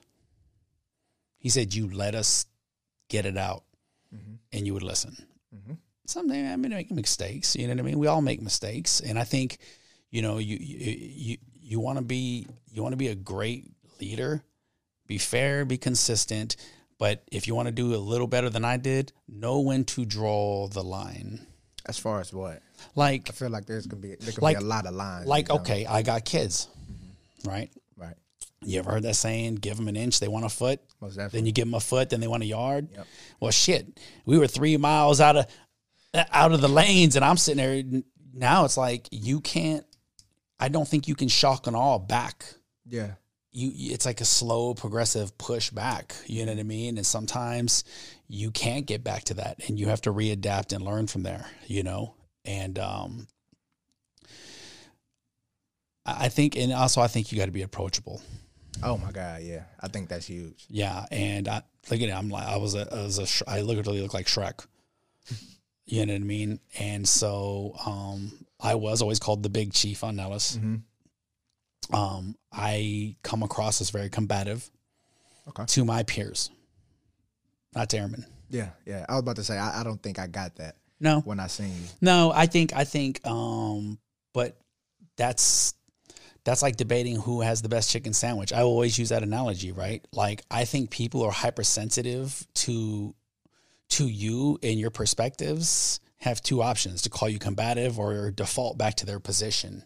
He 1.38 1.48
said, 1.50 1.74
You 1.74 1.90
let 1.90 2.14
us 2.14 2.46
get 3.08 3.26
it 3.26 3.36
out 3.36 3.64
Mhm. 4.14 4.38
and 4.52 4.66
you 4.66 4.74
would 4.74 4.82
listen. 4.82 5.16
Mhm. 5.54 5.78
Someday 6.06 6.46
I 6.52 6.56
mean, 6.56 6.72
make 6.72 6.90
mistakes. 6.90 7.54
You 7.56 7.66
know 7.68 7.74
what 7.74 7.80
I 7.80 7.82
mean? 7.82 7.98
We 7.98 8.06
all 8.08 8.20
make 8.22 8.42
mistakes. 8.42 9.00
And 9.00 9.18
I 9.18 9.24
think, 9.24 9.58
you 10.10 10.22
know, 10.22 10.38
you, 10.38 10.56
you, 10.60 10.76
you, 10.98 11.36
you 11.54 11.80
want 11.80 11.98
to 11.98 12.04
be, 12.04 12.46
you 12.72 12.82
want 12.82 12.92
to 12.92 12.96
be 12.96 13.08
a 13.08 13.14
great 13.14 13.70
leader, 14.00 14.42
be 15.06 15.18
fair, 15.18 15.64
be 15.64 15.78
consistent. 15.78 16.56
But 16.98 17.22
if 17.30 17.46
you 17.46 17.54
want 17.54 17.66
to 17.66 17.72
do 17.72 17.94
a 17.94 17.96
little 17.96 18.26
better 18.26 18.50
than 18.50 18.64
I 18.64 18.76
did, 18.76 19.12
know 19.28 19.60
when 19.60 19.84
to 19.86 20.04
draw 20.04 20.66
the 20.68 20.82
line. 20.82 21.46
As 21.86 21.96
far 21.98 22.20
as 22.20 22.32
what? 22.32 22.60
Like, 22.94 23.30
I 23.30 23.32
feel 23.32 23.48
like 23.48 23.66
there's 23.66 23.86
gonna 23.86 24.02
be 24.02 24.14
there 24.16 24.32
could 24.32 24.42
Like- 24.42 24.58
be 24.58 24.64
a 24.64 24.66
lot 24.66 24.86
of 24.86 24.94
lines. 24.94 25.26
like, 25.26 25.48
you 25.48 25.54
know? 25.54 25.60
okay, 25.60 25.86
I 25.86 26.02
got 26.02 26.24
kids, 26.24 26.68
right? 27.44 27.70
Right. 27.70 27.70
You 28.62 28.78
ever 28.78 28.90
heard 28.90 29.04
that 29.04 29.16
saying? 29.16 29.56
Give 29.56 29.76
them 29.76 29.88
an 29.88 29.96
inch, 29.96 30.20
they 30.20 30.28
want 30.28 30.44
a 30.44 30.50
foot. 30.50 30.80
Then 31.32 31.46
you 31.46 31.52
give 31.52 31.66
them 31.66 31.74
a 31.74 31.80
foot, 31.80 32.10
then 32.10 32.20
they 32.20 32.26
want 32.28 32.42
a 32.42 32.46
yard. 32.46 32.88
Yep. 32.92 33.06
Well, 33.40 33.50
shit, 33.50 33.98
we 34.26 34.38
were 34.38 34.46
three 34.46 34.76
miles 34.76 35.20
out 35.20 35.36
of 35.36 35.46
out 36.32 36.52
of 36.52 36.60
the 36.60 36.68
lanes, 36.68 37.16
and 37.16 37.24
I'm 37.24 37.36
sitting 37.38 37.56
there. 37.92 38.02
Now 38.34 38.64
it's 38.64 38.76
like 38.76 39.08
you 39.10 39.40
can't. 39.40 39.84
I 40.58 40.68
don't 40.68 40.86
think 40.86 41.08
you 41.08 41.14
can 41.14 41.28
shock 41.28 41.66
and 41.66 41.74
all 41.76 41.98
back. 41.98 42.44
yeah. 42.86 43.12
You, 43.52 43.72
it's 43.92 44.06
like 44.06 44.20
a 44.20 44.24
slow, 44.24 44.74
progressive 44.74 45.36
push 45.36 45.70
back. 45.70 46.14
You 46.26 46.46
know 46.46 46.52
what 46.52 46.60
I 46.60 46.62
mean? 46.62 46.98
And 46.98 47.04
sometimes 47.04 47.82
you 48.28 48.52
can't 48.52 48.86
get 48.86 49.02
back 49.02 49.24
to 49.24 49.34
that, 49.34 49.66
and 49.66 49.76
you 49.76 49.88
have 49.88 50.02
to 50.02 50.12
readapt 50.12 50.72
and 50.72 50.84
learn 50.84 51.08
from 51.08 51.24
there. 51.24 51.46
You 51.66 51.82
know, 51.82 52.14
and 52.44 52.78
um, 52.78 53.26
I 56.06 56.26
I 56.26 56.28
think, 56.28 56.56
and 56.56 56.72
also 56.72 57.00
I 57.00 57.08
think 57.08 57.32
you 57.32 57.38
got 57.38 57.46
to 57.46 57.50
be 57.52 57.62
approachable. 57.62 58.22
Oh 58.82 58.96
my 58.98 59.10
God. 59.12 59.42
Yeah. 59.42 59.64
I 59.80 59.88
think 59.88 60.08
that's 60.08 60.26
huge. 60.26 60.64
Yeah, 60.68 61.04
and 61.10 61.46
I 61.48 61.62
look 61.90 62.00
at 62.00 62.08
it. 62.08 62.12
I'm 62.14 62.28
like, 62.30 62.46
I 62.46 62.56
was 62.56 62.74
a, 62.74 62.88
I 62.92 63.02
was 63.02 63.18
a, 63.42 63.50
I 63.50 63.60
literally 63.62 64.00
look 64.00 64.14
like 64.14 64.26
Shrek. 64.26 64.66
You 65.86 66.06
know 66.06 66.12
what 66.12 66.20
I 66.20 66.24
mean? 66.24 66.60
And 66.78 67.08
so, 67.08 67.74
um, 67.84 68.30
I 68.60 68.76
was 68.76 69.02
always 69.02 69.18
called 69.18 69.42
the 69.42 69.48
big 69.48 69.72
chief 69.72 70.04
on 70.04 70.14
Nellis. 70.14 70.56
Mm-hmm. 70.56 71.94
Um, 71.96 72.36
I 72.52 73.16
come 73.24 73.42
across 73.42 73.80
as 73.80 73.90
very 73.90 74.08
combative 74.08 74.70
Okay. 75.48 75.64
to 75.66 75.84
my 75.84 76.04
peers, 76.04 76.48
not 77.74 77.90
to 77.90 77.98
airmen. 77.98 78.24
Yeah. 78.50 78.68
Yeah. 78.86 79.04
I 79.08 79.14
was 79.14 79.22
about 79.22 79.36
to 79.36 79.42
say 79.44 79.58
I, 79.58 79.80
I 79.80 79.82
don't 79.82 80.00
think 80.00 80.20
I 80.20 80.28
got 80.28 80.54
that 80.56 80.76
No, 81.00 81.20
when 81.22 81.40
I 81.40 81.48
seen 81.48 81.70
you. 81.70 81.88
no, 82.00 82.30
I 82.32 82.46
think, 82.46 82.72
I 82.72 82.84
think, 82.84 83.20
um, 83.26 83.98
but 84.32 84.56
that's 85.16 85.74
that's 86.44 86.62
like 86.62 86.76
debating 86.76 87.16
who 87.16 87.40
has 87.42 87.62
the 87.62 87.68
best 87.68 87.90
chicken 87.90 88.12
sandwich. 88.12 88.52
I 88.52 88.62
always 88.62 88.98
use 88.98 89.10
that 89.10 89.22
analogy, 89.22 89.72
right? 89.72 90.04
Like 90.12 90.42
I 90.50 90.64
think 90.64 90.90
people 90.90 91.22
are 91.22 91.30
hypersensitive 91.30 92.46
to 92.54 93.14
to 93.90 94.06
you 94.06 94.58
and 94.62 94.78
your 94.78 94.90
perspectives 94.90 96.00
have 96.18 96.40
two 96.42 96.62
options 96.62 97.02
to 97.02 97.10
call 97.10 97.28
you 97.28 97.38
combative 97.38 97.98
or 97.98 98.30
default 98.30 98.78
back 98.78 98.94
to 98.94 99.06
their 99.06 99.18
position 99.18 99.84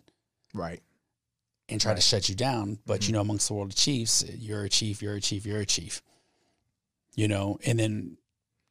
Right. 0.52 0.82
and 1.68 1.80
try 1.80 1.94
to 1.94 2.00
shut 2.00 2.28
you 2.28 2.34
down. 2.34 2.78
But 2.86 3.02
you 3.02 3.06
mm-hmm. 3.06 3.14
know, 3.14 3.20
amongst 3.22 3.48
the 3.48 3.54
world 3.54 3.70
of 3.70 3.76
chiefs, 3.76 4.24
you're 4.36 4.64
a 4.64 4.68
chief, 4.68 5.00
you're 5.00 5.14
a 5.14 5.20
chief, 5.20 5.46
you're 5.46 5.60
a 5.60 5.66
chief. 5.66 6.02
You 7.14 7.28
know, 7.28 7.58
and 7.64 7.78
then 7.78 8.18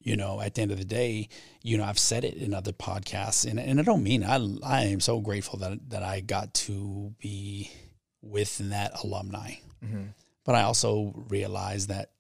you 0.03 0.17
know, 0.17 0.41
at 0.41 0.55
the 0.55 0.61
end 0.61 0.71
of 0.71 0.77
the 0.77 0.85
day, 0.85 1.29
you 1.61 1.77
know, 1.77 1.85
I've 1.85 1.99
said 1.99 2.25
it 2.25 2.35
in 2.35 2.53
other 2.53 2.73
podcasts, 2.73 3.49
and 3.49 3.59
and 3.59 3.79
I 3.79 3.83
don't 3.83 4.03
mean 4.03 4.23
I 4.23 4.35
I 4.63 4.83
am 4.85 4.99
so 4.99 5.19
grateful 5.21 5.59
that 5.59 5.89
that 5.89 6.03
I 6.03 6.19
got 6.19 6.53
to 6.55 7.13
be 7.19 7.71
with 8.21 8.57
that 8.69 9.03
alumni. 9.03 9.55
Mm-hmm. 9.83 10.03
But 10.45 10.55
I 10.55 10.63
also 10.63 11.13
realize 11.29 11.87
that 11.87 12.11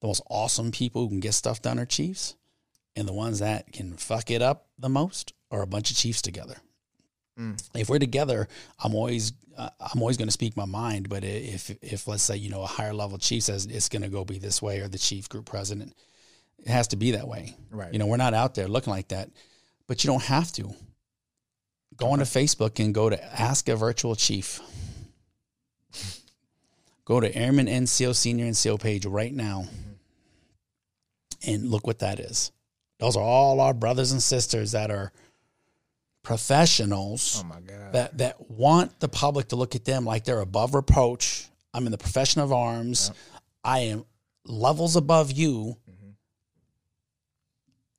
the 0.00 0.06
most 0.06 0.22
awesome 0.30 0.70
people 0.70 1.02
who 1.02 1.08
can 1.08 1.20
get 1.20 1.34
stuff 1.34 1.62
done 1.62 1.78
are 1.78 1.86
chiefs, 1.86 2.36
and 2.94 3.08
the 3.08 3.12
ones 3.12 3.40
that 3.40 3.72
can 3.72 3.96
fuck 3.96 4.30
it 4.30 4.40
up 4.42 4.68
the 4.78 4.88
most 4.88 5.32
are 5.50 5.62
a 5.62 5.66
bunch 5.66 5.90
of 5.90 5.96
chiefs 5.96 6.22
together. 6.22 6.56
Mm. 7.38 7.62
If 7.74 7.88
we're 7.88 7.98
together, 7.98 8.48
I'm 8.82 8.94
always 8.94 9.32
uh, 9.56 9.70
I'm 9.80 10.00
always 10.00 10.16
going 10.16 10.28
to 10.28 10.32
speak 10.32 10.56
my 10.56 10.64
mind. 10.64 11.08
But 11.08 11.24
if 11.24 11.70
if 11.82 12.06
let's 12.06 12.22
say 12.22 12.36
you 12.36 12.50
know 12.50 12.62
a 12.62 12.66
higher 12.66 12.94
level 12.94 13.18
chief 13.18 13.42
says 13.42 13.66
it's 13.66 13.88
going 13.88 14.02
to 14.02 14.08
go 14.08 14.24
be 14.24 14.38
this 14.38 14.62
way, 14.62 14.80
or 14.80 14.88
the 14.88 14.98
chief 14.98 15.28
group 15.28 15.46
president, 15.46 15.94
it 16.66 16.72
has 16.72 16.88
to 16.88 16.96
be 16.96 17.12
that 17.12 17.28
way. 17.28 17.56
Right. 17.70 17.92
You 17.92 17.98
know, 17.98 18.06
we're 18.06 18.16
not 18.16 18.34
out 18.34 18.54
there 18.54 18.68
looking 18.68 18.92
like 18.92 19.08
that, 19.08 19.30
but 19.86 20.02
you 20.04 20.08
don't 20.08 20.24
have 20.24 20.52
to. 20.52 20.74
Go 21.96 22.08
onto 22.08 22.24
Facebook 22.24 22.78
and 22.84 22.92
go 22.92 23.08
to 23.08 23.40
Ask 23.40 23.68
a 23.68 23.76
Virtual 23.76 24.14
Chief. 24.16 24.60
Go 27.04 27.20
to 27.20 27.34
Airman 27.34 27.66
NCO 27.66 28.14
Senior 28.14 28.46
NCO 28.46 28.80
page 28.80 29.06
right 29.06 29.32
now 29.32 29.66
and 31.46 31.70
look 31.70 31.86
what 31.86 32.00
that 32.00 32.18
is. 32.18 32.50
Those 32.98 33.16
are 33.16 33.22
all 33.22 33.60
our 33.60 33.72
brothers 33.72 34.10
and 34.12 34.20
sisters 34.22 34.72
that 34.72 34.90
are 34.90 35.12
professionals 36.22 37.42
Oh 37.44 37.48
my 37.48 37.60
God. 37.60 37.92
that 37.92 38.18
that 38.18 38.50
want 38.50 38.98
the 38.98 39.08
public 39.08 39.48
to 39.48 39.56
look 39.56 39.76
at 39.76 39.84
them 39.84 40.04
like 40.04 40.24
they're 40.24 40.40
above 40.40 40.74
reproach. 40.74 41.46
I'm 41.72 41.86
in 41.86 41.92
the 41.92 41.98
profession 41.98 42.40
of 42.40 42.52
arms. 42.52 43.12
I 43.62 43.80
am 43.80 44.04
levels 44.44 44.96
above 44.96 45.30
you. 45.30 45.76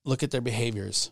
Look 0.07 0.23
at 0.23 0.31
their 0.31 0.41
behaviors. 0.41 1.11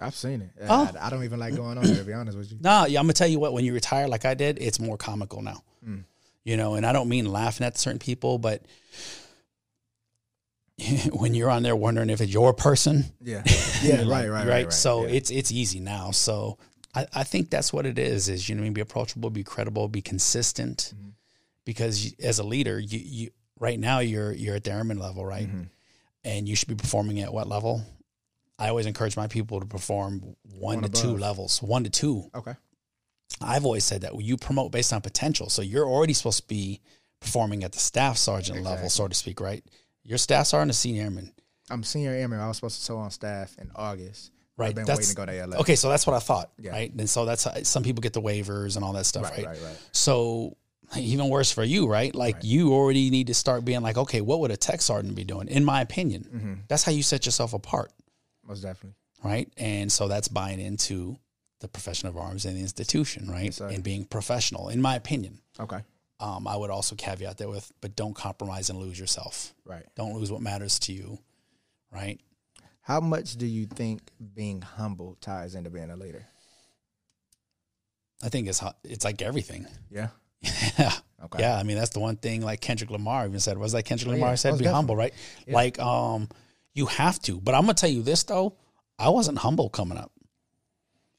I've 0.00 0.14
seen 0.14 0.42
it. 0.42 0.50
Oh. 0.68 0.90
I, 0.98 1.06
I 1.06 1.10
don't 1.10 1.24
even 1.24 1.40
like 1.40 1.56
going 1.56 1.76
on 1.76 1.84
there 1.84 1.96
to 1.96 2.04
be 2.04 2.12
honest 2.12 2.38
with 2.38 2.52
you. 2.52 2.58
No, 2.60 2.86
yeah, 2.86 3.00
I'm 3.00 3.04
gonna 3.06 3.14
tell 3.14 3.26
you 3.28 3.40
what. 3.40 3.52
When 3.52 3.64
you 3.64 3.74
retire, 3.74 4.06
like 4.06 4.24
I 4.24 4.34
did, 4.34 4.58
it's 4.60 4.78
more 4.78 4.96
comical 4.96 5.42
now. 5.42 5.62
Mm. 5.86 6.04
You 6.44 6.56
know, 6.56 6.74
and 6.74 6.86
I 6.86 6.92
don't 6.92 7.08
mean 7.08 7.26
laughing 7.26 7.66
at 7.66 7.76
certain 7.76 7.98
people, 7.98 8.38
but 8.38 8.62
when 11.12 11.34
you're 11.34 11.50
on 11.50 11.62
there 11.64 11.74
wondering 11.74 12.10
if 12.10 12.20
it's 12.20 12.32
your 12.32 12.54
person, 12.54 13.04
Yeah. 13.20 13.42
Yeah. 13.82 13.96
right, 14.02 14.06
right, 14.06 14.30
right, 14.30 14.46
right. 14.48 14.72
So 14.72 15.04
yeah. 15.06 15.14
it's 15.14 15.30
it's 15.30 15.50
easy 15.52 15.80
now. 15.80 16.12
So 16.12 16.58
I, 16.94 17.06
I 17.12 17.24
think 17.24 17.50
that's 17.50 17.72
what 17.72 17.84
it 17.86 17.98
is. 17.98 18.28
Is 18.28 18.48
you 18.48 18.54
know, 18.54 18.60
I 18.62 18.64
mean, 18.64 18.72
be 18.74 18.80
approachable, 18.80 19.30
be 19.30 19.42
credible, 19.44 19.88
be 19.88 20.00
consistent. 20.02 20.94
Mhm. 20.96 21.12
Because 21.64 22.06
you, 22.06 22.12
as 22.22 22.38
a 22.38 22.44
leader, 22.44 22.78
you 22.78 23.00
you 23.02 23.30
right 23.58 23.78
now 23.78 23.98
you're 23.98 24.32
you're 24.32 24.54
at 24.56 24.64
the 24.64 24.70
airman 24.72 24.98
level, 24.98 25.24
right? 25.26 25.48
Mhm. 25.48 25.68
And 26.24 26.48
you 26.48 26.54
should 26.56 26.68
be 26.68 26.74
performing 26.76 27.20
at 27.20 27.32
what 27.32 27.48
level? 27.48 27.82
I 28.58 28.68
always 28.68 28.86
encourage 28.86 29.16
my 29.16 29.28
people 29.28 29.60
to 29.60 29.66
perform 29.66 30.20
one, 30.58 30.80
One 30.80 30.82
to 30.82 30.88
two 30.88 31.16
levels, 31.16 31.62
one 31.62 31.84
to 31.84 31.90
two. 31.90 32.30
Okay. 32.34 32.54
I've 33.40 33.64
always 33.64 33.84
said 33.84 34.00
that 34.00 34.20
you 34.20 34.36
promote 34.36 34.72
based 34.72 34.92
on 34.92 35.00
potential. 35.00 35.48
So 35.48 35.62
you're 35.62 35.86
already 35.86 36.12
supposed 36.12 36.40
to 36.42 36.46
be 36.48 36.80
performing 37.20 37.62
at 37.62 37.72
the 37.72 37.78
staff 37.78 38.16
sergeant 38.16 38.62
level, 38.62 38.88
so 38.90 39.06
to 39.06 39.14
speak, 39.14 39.40
right? 39.40 39.64
Your 40.02 40.18
staff 40.18 40.46
sergeant 40.46 40.70
is 40.70 40.78
senior 40.78 41.02
airman. 41.04 41.32
I'm 41.70 41.84
senior 41.84 42.10
airman. 42.12 42.40
I 42.40 42.48
was 42.48 42.56
supposed 42.56 42.78
to 42.78 42.82
sew 42.82 42.98
on 42.98 43.10
staff 43.10 43.54
in 43.60 43.70
August. 43.76 44.32
Right, 44.56 44.70
I've 44.70 44.74
been 44.74 44.86
that's- 44.86 44.98
waiting 45.14 45.14
to 45.26 45.32
go 45.42 45.46
to 45.46 45.46
LA. 45.56 45.60
Okay, 45.60 45.76
so 45.76 45.88
that's 45.88 46.04
what 46.06 46.16
I 46.16 46.18
thought, 46.18 46.50
Yeah. 46.58 46.72
right? 46.72 46.92
And 46.92 47.08
so 47.08 47.24
that's 47.24 47.44
how, 47.44 47.62
some 47.62 47.84
people 47.84 48.00
get 48.00 48.12
the 48.12 48.22
waivers 48.22 48.74
and 48.74 48.84
all 48.84 48.92
that 48.94 49.06
stuff, 49.06 49.24
Right, 49.24 49.36
right? 49.38 49.46
right, 49.46 49.62
right. 49.62 49.78
So 49.92 50.56
even 50.96 51.28
worse 51.28 51.52
for 51.52 51.62
you, 51.62 51.86
right? 51.86 52.12
Like 52.14 52.36
Right. 52.36 52.44
you 52.44 52.72
already 52.72 53.10
need 53.10 53.28
to 53.28 53.34
start 53.34 53.64
being 53.64 53.82
like, 53.82 53.96
okay, 53.98 54.20
what 54.20 54.40
would 54.40 54.50
a 54.50 54.56
tech 54.56 54.82
sergeant 54.82 55.14
be 55.14 55.22
doing? 55.22 55.46
In 55.46 55.64
my 55.64 55.80
opinion, 55.82 56.24
Mm-hmm. 56.24 56.52
that's 56.66 56.82
how 56.82 56.90
you 56.90 57.02
set 57.04 57.24
yourself 57.26 57.52
apart, 57.52 57.92
Most 58.48 58.62
definitely. 58.62 58.96
right? 59.22 59.52
And 59.56 59.92
so 59.92 60.08
that's 60.08 60.26
buying 60.28 60.58
into 60.60 61.18
the 61.60 61.68
profession 61.68 62.08
of 62.08 62.16
arms 62.16 62.44
and 62.46 62.56
the 62.56 62.60
institution, 62.60 63.28
right? 63.28 63.52
sir. 63.52 63.68
and 63.68 63.82
being 63.84 64.04
professional, 64.04 64.68
in 64.70 64.80
my 64.80 64.96
opinion. 64.96 65.40
Okay. 65.60 65.80
Um, 66.20 66.48
I 66.48 66.56
would 66.56 66.70
also 66.70 66.96
caveat 66.96 67.38
that 67.38 67.48
with, 67.48 67.70
but 67.80 67.94
don't 67.94 68.14
compromise 68.14 68.70
and 68.70 68.78
lose 68.78 68.98
yourself. 68.98 69.54
Right. 69.64 69.84
Don't 69.96 70.14
lose 70.14 70.32
what 70.32 70.40
matters 70.40 70.78
to 70.80 70.92
you, 70.92 71.18
right? 71.92 72.18
How 72.80 73.00
much 73.00 73.36
do 73.36 73.46
you 73.46 73.66
think 73.66 74.00
being 74.34 74.62
humble 74.62 75.16
ties 75.20 75.54
into 75.54 75.68
being 75.70 75.90
a 75.90 75.96
leader? 75.96 76.24
I 78.22 78.28
think 78.30 78.48
it's 78.48 78.62
it's 78.84 79.04
like 79.04 79.22
everything. 79.22 79.66
Yeah. 79.90 80.08
Yeah. 80.78 80.92
Okay. 81.24 81.40
Yeah, 81.40 81.56
I 81.56 81.64
mean 81.64 81.76
that's 81.76 81.90
the 81.90 81.98
one 81.98 82.14
thing 82.16 82.42
like 82.42 82.60
Kendrick 82.60 82.90
Lamar 82.90 83.26
even 83.26 83.40
said. 83.40 83.58
Was 83.58 83.72
that 83.72 83.82
Kendrick 83.84 84.08
Oh, 84.08 84.14
yeah. 84.14 84.20
Lamar 84.22 84.36
said? 84.36 84.50
Most 84.50 84.58
Be 84.60 84.64
definitely. 84.64 84.76
humble, 84.76 84.96
right? 84.96 85.14
Like 85.48 85.78
um, 85.80 86.28
you 86.78 86.86
have 86.86 87.20
to. 87.22 87.40
But 87.40 87.54
I'm 87.54 87.62
gonna 87.62 87.74
tell 87.74 87.90
you 87.90 88.02
this 88.02 88.22
though, 88.22 88.56
I 88.98 89.10
wasn't 89.10 89.38
humble 89.38 89.68
coming 89.68 89.98
up. 89.98 90.10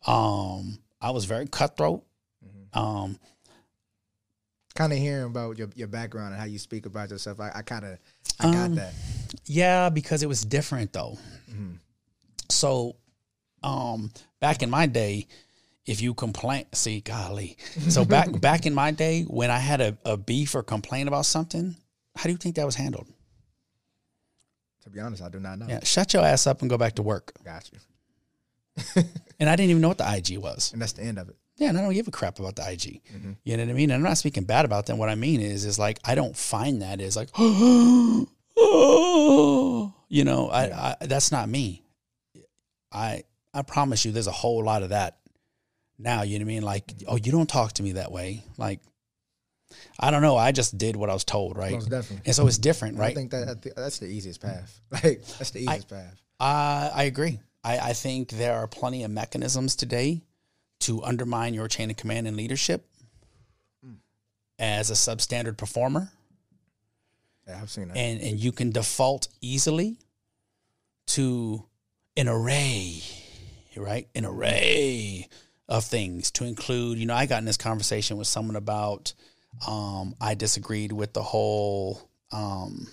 Um, 0.08 0.80
I 1.02 1.12
was 1.12 1.26
very 1.26 1.48
cutthroat. 1.48 2.04
Mm-hmm. 2.46 2.80
Um, 2.80 3.20
Kind 4.76 4.94
of 4.94 5.00
hearing 5.00 5.26
about 5.26 5.58
your, 5.58 5.68
your 5.76 5.88
background 5.90 6.32
and 6.34 6.40
how 6.40 6.46
you 6.46 6.58
speak 6.60 6.86
about 6.86 7.10
yourself. 7.10 7.40
I, 7.42 7.52
I 7.56 7.62
kind 7.64 7.84
of 7.84 7.98
I 8.40 8.44
got 8.46 8.56
Um, 8.68 8.76
that. 8.76 8.94
yeah, 9.46 9.90
because 9.90 10.24
it 10.24 10.28
was 10.30 10.46
different 10.46 10.94
though. 10.94 11.18
Mm-hmm. 11.52 11.74
So, 12.50 12.96
um, 13.62 14.12
back 14.40 14.62
in 14.64 14.70
my 14.70 14.86
day, 14.86 15.28
if 15.86 16.02
you 16.02 16.14
complain, 16.14 16.66
see, 16.72 17.02
golly. 17.02 17.58
So 17.90 18.06
back 18.06 18.40
back 18.42 18.66
in 18.66 18.74
my 18.74 18.92
day, 18.92 19.24
when 19.24 19.52
I 19.52 19.58
had 19.60 19.82
a, 19.82 19.98
a 20.06 20.16
beef 20.16 20.56
or 20.56 20.64
complain 20.64 21.08
about 21.10 21.26
something, 21.26 21.76
how 22.16 22.24
do 22.24 22.32
you 22.32 22.38
think 22.38 22.56
that 22.56 22.66
was 22.66 22.76
handled? 22.76 23.08
To 24.84 24.90
be 24.90 25.00
honest, 25.00 25.22
I 25.22 25.30
do 25.30 25.40
not 25.40 25.60
know. 25.60 25.68
Yeah, 25.68 25.84
shut 25.84 26.14
your 26.14 26.24
ass 26.24 26.48
up 26.48 26.62
and 26.62 26.70
go 26.70 26.78
back 26.78 26.96
to 26.96 27.04
work. 27.04 27.34
Got 27.44 27.70
you. 27.72 27.80
And 29.40 29.50
I 29.50 29.56
didn't 29.56 29.70
even 29.70 29.82
know 29.82 29.88
what 29.88 29.98
the 29.98 30.14
IG 30.14 30.38
was. 30.38 30.74
And 30.74 30.82
that's 30.82 30.92
the 30.92 31.04
end 31.04 31.18
of 31.18 31.30
it. 31.30 31.38
Yeah, 31.56 31.70
and 31.70 31.78
I 31.78 31.82
don't 31.82 31.94
give 31.94 32.08
a 32.08 32.12
crap 32.12 32.40
about 32.40 32.58
the 32.58 32.70
IG. 32.70 33.02
Mm-hmm. 33.14 33.32
You 33.44 33.58
know 33.58 33.64
what 33.64 33.70
I 33.70 33.74
mean? 33.74 33.90
And 33.90 33.98
I'm 33.98 34.04
not 34.04 34.18
speaking 34.18 34.44
bad 34.44 34.66
about 34.66 34.86
them. 34.86 34.98
What 34.98 35.10
I 35.10 35.16
mean 35.16 35.42
is, 35.42 35.66
is 35.66 35.80
like 35.80 36.00
I 36.04 36.16
don't 36.16 36.36
find 36.36 36.82
that 36.82 37.00
is 37.02 37.16
like, 37.16 37.30
you 37.38 38.26
know, 40.26 40.50
I, 40.50 40.96
I 41.02 41.06
that's 41.06 41.32
not 41.32 41.48
me. 41.50 41.84
I 42.92 43.24
I 43.54 43.62
promise 43.62 44.04
you, 44.06 44.12
there's 44.12 44.28
a 44.28 44.32
whole 44.32 44.64
lot 44.64 44.84
of 44.84 44.90
that 44.90 45.20
now. 45.98 46.24
You 46.24 46.40
know 46.40 46.46
what 46.46 46.52
I 46.52 46.54
mean? 46.54 46.64
Like, 46.64 46.94
oh, 47.08 47.18
you 47.18 47.32
don't 47.32 47.50
talk 47.50 47.74
to 47.74 47.84
me 47.84 47.94
that 47.94 48.12
way. 48.12 48.44
Like, 48.58 48.82
I 50.00 50.12
don't 50.12 50.22
know. 50.22 50.36
I 50.36 50.52
just 50.52 50.78
did 50.78 50.96
what 50.96 51.10
I 51.10 51.14
was 51.14 51.24
told, 51.24 51.58
right? 51.58 51.74
Most 51.74 51.90
definitely. 51.90 52.24
And 52.26 52.36
so 52.36 52.48
it's 52.48 52.58
different, 52.58 52.98
right? 52.98 53.12
I 53.12 53.16
think 53.16 53.32
that 53.32 53.48
I 53.48 53.82
that's 53.82 54.00
the 54.00 54.08
easiest 54.08 54.42
path. 54.42 54.82
Like 54.92 55.26
that's 55.38 55.52
the 55.52 55.60
easiest 55.60 55.90
path. 55.90 56.22
Uh, 56.40 56.90
I 56.94 57.04
agree. 57.04 57.40
I, 57.64 57.78
I 57.80 57.94
think 57.94 58.30
there 58.30 58.56
are 58.56 58.68
plenty 58.68 59.04
of 59.04 59.12
mechanisms 59.12 59.76
today 59.76 60.22
to 60.82 61.04
undermine 61.04 61.54
your 61.54 61.68
chain 61.68 61.90
of 61.90 61.98
command 61.98 62.28
and 62.28 62.38
leadership 62.38 62.86
as 64.58 64.90
a 64.90 64.94
substandard 64.94 65.58
performer. 65.58 66.12
Yeah, 67.48 67.60
I've 67.62 67.70
seen 67.70 67.88
that. 67.88 67.98
And, 67.98 68.22
and 68.22 68.40
you 68.40 68.52
can 68.52 68.72
default 68.72 69.28
easily 69.42 69.98
to 71.08 71.66
an 72.16 72.28
array, 72.28 73.02
right? 73.76 74.08
An 74.14 74.26
array 74.26 75.28
of 75.68 75.86
things 75.86 76.32
to 76.32 76.46
include, 76.46 77.00
you 77.00 77.06
know, 77.06 77.16
I 77.16 77.26
got 77.26 77.40
in 77.40 77.46
this 77.46 77.58
conversation 77.58 78.18
with 78.18 78.28
someone 78.28 78.56
about, 78.56 79.14
um, 79.68 80.16
I 80.22 80.36
disagreed 80.36 80.92
with 80.92 81.14
the 81.14 81.24
whole, 81.24 82.10
um, 82.32 82.88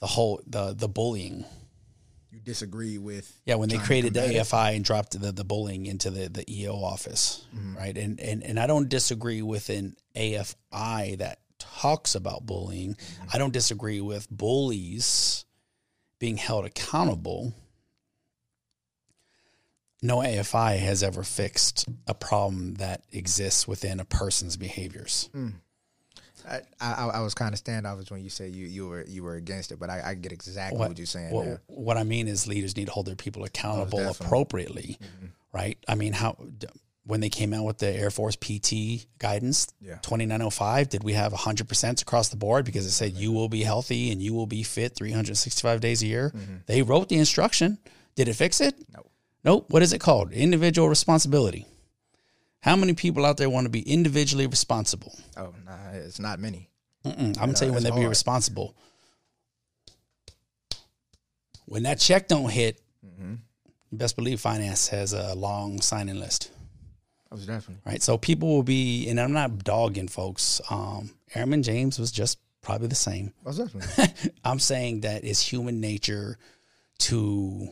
the 0.00 0.06
whole, 0.06 0.40
the, 0.46 0.74
the 0.74 0.88
bullying 0.88 1.44
you 2.30 2.40
disagree 2.40 2.98
with 2.98 3.32
Yeah, 3.46 3.54
when 3.54 3.68
they 3.70 3.78
created 3.78 4.12
the 4.14 4.24
it. 4.24 4.36
AFI 4.46 4.76
and 4.76 4.84
dropped 4.84 5.18
the, 5.18 5.32
the 5.32 5.44
bullying 5.44 5.86
into 5.86 6.10
the, 6.10 6.28
the 6.28 6.44
EO 6.52 6.74
office, 6.74 7.46
Mm-hmm. 7.54 7.76
right? 7.76 7.96
And, 7.96 8.20
and 8.20 8.42
and 8.42 8.60
I 8.60 8.66
don't 8.66 8.88
disagree 8.90 9.40
with 9.40 9.70
an 9.70 9.96
AFI 10.14 11.16
that 11.18 11.38
talks 11.58 12.14
about 12.14 12.44
bullying. 12.44 12.94
Mm-hmm. 12.94 13.28
I 13.32 13.38
don't 13.38 13.52
disagree 13.54 14.02
with 14.02 14.28
bullies 14.30 15.46
being 16.18 16.36
held 16.36 16.66
accountable. 16.66 17.54
No 20.02 20.18
AFI 20.18 20.78
has 20.78 21.02
ever 21.02 21.22
fixed 21.22 21.86
a 22.06 22.14
problem 22.14 22.74
that 22.74 23.02
exists 23.12 23.66
within 23.66 23.98
a 24.00 24.04
person's 24.04 24.56
behaviors. 24.56 25.30
I, 26.48 26.60
I, 26.80 27.08
I 27.14 27.20
was 27.20 27.34
kind 27.34 27.52
of 27.52 27.58
standoffish 27.58 28.10
when 28.10 28.22
you 28.22 28.30
said 28.30 28.54
you, 28.54 28.66
you 28.66 28.86
were 28.86 29.04
you 29.06 29.24
were 29.24 29.34
against 29.34 29.72
it, 29.72 29.80
but 29.80 29.90
I, 29.90 30.02
I 30.04 30.14
get 30.14 30.30
exactly 30.32 30.78
what, 30.78 30.96
you're 30.96 31.06
saying. 31.06 31.32
what, 31.32 31.60
what 31.66 31.96
I 31.96 32.04
mean 32.04 32.28
is 32.28 32.46
leaders 32.46 32.76
need 32.76 32.86
to 32.86 32.92
hold 32.92 33.06
their 33.06 33.16
people 33.16 33.42
accountable 33.44 33.98
definitely. 33.98 34.12
Mm-hmm. 34.14 34.24
appropriately, 34.24 34.98
right? 35.52 35.78
I 35.88 35.96
mean, 35.96 36.12
how 36.12 36.36
when 37.04 37.20
they 37.20 37.30
came 37.30 37.52
out 37.52 37.64
with 37.64 37.78
the 37.78 37.88
Air 37.88 38.10
Force 38.10 38.36
PT 38.36 39.06
guidance, 39.18 39.68
Yeah. 39.80 39.98
2905, 40.02 40.88
did 40.88 41.02
we 41.04 41.12
have 41.14 41.32
100% 41.32 42.02
across 42.02 42.28
the 42.28 42.36
board 42.36 42.64
because 42.64 42.84
it 42.84 42.90
said 42.90 43.12
you 43.12 43.30
will 43.32 43.48
be 43.48 43.62
healthy 43.62 44.10
and 44.12 44.20
you 44.22 44.34
will 44.34 44.46
be 44.48 44.62
fit 44.64 44.94
365 44.94 45.80
days 45.80 46.02
a 46.02 46.06
year? 46.06 46.32
They 46.66 46.82
wrote 46.82 47.08
the 47.08 47.16
instruction. 47.16 47.78
Did 48.16 48.28
it 48.28 48.34
fix 48.34 48.60
it? 48.60 48.74
Mm-hmm. 48.78 48.92
No. 48.96 49.06
Nope. 49.46 49.66
What 49.70 49.82
is 49.82 49.92
it 49.92 50.00
called? 50.00 50.32
Individual 50.32 50.88
responsibility. 50.88 51.64
How 52.60 52.74
many 52.76 52.94
people 52.94 53.24
out 53.24 53.36
there 53.36 53.48
want 53.48 53.64
to 53.66 53.70
be 53.70 53.80
individually 53.80 54.46
responsible? 54.48 55.16
Oh, 55.36 55.54
nah, 55.64 55.92
it's 55.92 56.18
not 56.18 56.40
many. 56.40 56.68
Mm-mm. 57.04 57.28
I'm 57.28 57.32
gonna 57.34 57.52
tell 57.54 57.68
you 57.68 57.74
when 57.74 57.84
they 57.84 57.92
be 57.92 58.04
responsible. 58.06 58.74
When 61.66 61.84
that 61.84 61.98
check 62.00 62.28
don't 62.28 62.50
hit, 62.50 62.80
Mm-hmm. 63.06 63.34
you 63.92 63.98
best 63.98 64.16
believe 64.16 64.40
finance 64.40 64.88
has 64.88 65.12
a 65.12 65.34
long 65.36 65.80
signing 65.80 66.18
list, 66.18 66.50
I 67.30 67.34
was 67.36 67.46
definitely. 67.46 67.82
right? 67.86 68.02
So 68.02 68.18
people 68.18 68.48
will 68.48 68.64
be, 68.64 69.08
and 69.08 69.20
I'm 69.20 69.32
not 69.32 69.62
dogging 69.62 70.08
folks. 70.08 70.60
Um, 70.70 71.10
Airman 71.34 71.62
James 71.62 71.96
was 71.98 72.10
just 72.10 72.38
probably 72.62 72.88
the 72.88 72.96
same. 72.96 73.32
I 73.44 73.48
was 73.48 73.58
definitely. 73.58 74.32
I'm 74.44 74.58
saying 74.58 75.02
that 75.02 75.22
it's 75.24 75.40
human 75.40 75.80
nature 75.80 76.36
to 76.98 77.68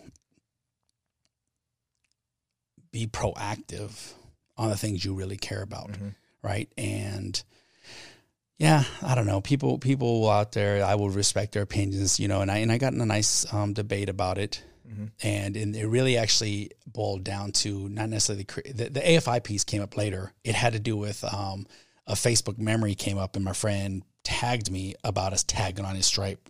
be 2.94 3.08
proactive 3.08 4.12
on 4.56 4.70
the 4.70 4.76
things 4.76 5.04
you 5.04 5.14
really 5.14 5.36
care 5.36 5.62
about, 5.62 5.90
right? 6.42 6.70
And 6.78 7.42
yeah, 8.56 8.84
I 9.02 9.16
don't 9.16 9.26
know. 9.26 9.40
People 9.40 9.78
people 9.78 10.30
out 10.30 10.52
there, 10.52 10.84
I 10.84 10.94
will 10.94 11.10
respect 11.10 11.52
their 11.52 11.62
opinions, 11.64 12.20
you 12.20 12.28
know. 12.28 12.40
And 12.40 12.50
I 12.52 12.58
and 12.58 12.70
I 12.70 12.78
got 12.78 12.92
in 12.92 13.00
a 13.00 13.06
nice 13.06 13.52
um, 13.52 13.72
debate 13.72 14.08
about 14.08 14.38
it, 14.38 14.62
and 15.24 15.56
and 15.56 15.74
it 15.74 15.88
really 15.88 16.16
actually 16.16 16.70
boiled 16.86 17.24
down 17.24 17.50
to 17.64 17.88
not 17.88 18.08
necessarily 18.10 18.46
the 18.72 18.90
the 18.90 19.00
AFI 19.00 19.42
piece 19.42 19.64
came 19.64 19.82
up 19.82 19.96
later. 19.96 20.32
It 20.44 20.54
had 20.54 20.74
to 20.74 20.78
do 20.78 20.96
with 20.96 21.24
um, 21.24 21.66
a 22.06 22.14
Facebook 22.14 22.58
memory 22.58 22.94
came 22.94 23.18
up, 23.18 23.34
and 23.34 23.44
my 23.44 23.54
friend 23.54 24.04
tagged 24.22 24.70
me 24.70 24.94
about 25.02 25.32
us 25.32 25.42
tagging 25.42 25.84
on 25.84 25.96
his 25.96 26.06
stripe, 26.06 26.48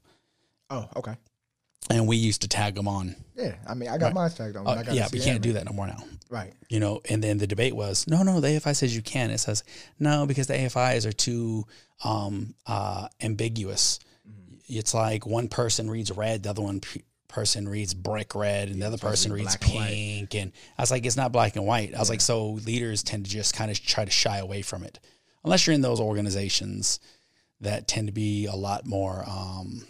oh, 0.68 0.88
okay. 0.94 1.16
And 1.90 2.06
we 2.08 2.16
used 2.16 2.42
to 2.42 2.48
tag 2.48 2.74
them 2.74 2.88
on. 2.88 3.16
Yeah, 3.36 3.54
I 3.66 3.74
mean, 3.74 3.88
I 3.88 3.98
got 3.98 4.14
mine 4.14 4.30
tagged 4.30 4.56
on. 4.56 4.66
Uh, 4.66 4.70
I 4.70 4.82
got 4.82 4.94
yeah, 4.94 5.08
we 5.12 5.20
can't 5.20 5.42
do 5.42 5.54
that 5.54 5.66
no 5.66 5.72
more 5.72 5.86
now. 5.86 6.02
Right. 6.30 6.52
You 6.68 6.80
know, 6.80 7.00
and 7.08 7.22
then 7.22 7.38
the 7.38 7.46
debate 7.46 7.76
was 7.76 8.06
no, 8.06 8.22
no. 8.22 8.40
The 8.40 8.48
AFI 8.48 8.74
says 8.74 8.94
you 8.94 9.02
can. 9.02 9.30
It 9.30 9.38
says 9.38 9.64
no 9.98 10.26
because 10.26 10.46
the 10.46 10.54
AFIs 10.54 11.06
are 11.06 11.12
too 11.12 11.64
um, 12.02 12.54
uh, 12.66 13.08
ambiguous. 13.20 13.98
It's 14.66 14.94
like 14.94 15.26
one 15.26 15.48
person 15.48 15.90
reads 15.90 16.10
red, 16.10 16.42
the 16.42 16.50
other 16.50 16.62
one 16.62 16.80
p- 16.80 17.02
person 17.28 17.68
reads 17.68 17.92
brick 17.92 18.34
red, 18.34 18.68
and 18.68 18.80
the 18.80 18.86
other 18.86 18.98
person 18.98 19.32
reads 19.32 19.56
black 19.56 19.74
and 19.74 20.30
pink. 20.30 20.34
And 20.34 20.52
I 20.78 20.82
was 20.82 20.90
like, 20.90 21.04
it's 21.04 21.16
not 21.16 21.32
black 21.32 21.56
and 21.56 21.66
white. 21.66 21.94
I 21.94 21.98
was 21.98 22.08
like, 22.08 22.22
so 22.22 22.52
leaders 22.52 23.02
tend 23.02 23.26
to 23.26 23.30
just 23.30 23.54
kind 23.54 23.70
of 23.70 23.80
try 23.84 24.04
to 24.04 24.10
shy 24.10 24.38
away 24.38 24.62
from 24.62 24.82
it, 24.84 25.00
unless 25.44 25.66
you're 25.66 25.74
in 25.74 25.82
those 25.82 26.00
organizations 26.00 26.98
that 27.60 27.86
tend 27.88 28.06
to 28.08 28.12
be 28.12 28.46
a 28.46 28.54
lot 28.54 28.86
more. 28.86 29.24
Um, 29.28 29.84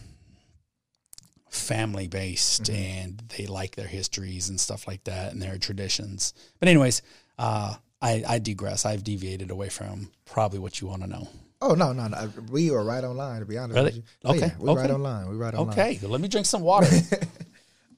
family 1.54 2.08
based 2.08 2.64
Mm-hmm. 2.64 2.74
and 3.08 3.22
they 3.36 3.46
like 3.46 3.76
their 3.76 3.86
histories 3.86 4.48
and 4.48 4.58
stuff 4.60 4.86
like 4.86 5.04
that 5.04 5.32
and 5.32 5.40
their 5.40 5.58
traditions. 5.58 6.34
But 6.60 6.68
anyways, 6.68 7.02
uh, 7.38 7.74
I, 8.02 8.24
I 8.28 8.38
digress. 8.38 8.84
I've 8.84 9.04
deviated 9.04 9.50
away 9.50 9.68
from 9.68 10.10
probably 10.26 10.58
what 10.58 10.80
you 10.80 10.88
want 10.88 11.02
to 11.02 11.08
know. 11.08 11.28
Oh 11.62 11.74
no, 11.74 11.92
no, 11.92 12.08
no. 12.08 12.30
We 12.50 12.70
are 12.70 12.84
right 12.84 13.02
online. 13.04 13.40
To 13.40 13.46
be 13.46 13.56
honest 13.56 13.74
Really? 13.76 13.86
with 13.86 13.96
you. 13.96 14.02
Oh, 14.24 14.30
Okay, 14.32 14.40
yeah, 14.48 14.52
we're 14.58 14.74
right 14.74 14.84
okay. 14.84 14.92
on 14.94 15.02
line. 15.02 15.28
We're 15.28 15.36
right 15.36 15.54
online. 15.54 15.78
Okay, 15.78 15.98
let 16.06 16.20
me 16.20 16.28
drink 16.28 16.46
some 16.46 16.62
water. 16.62 16.88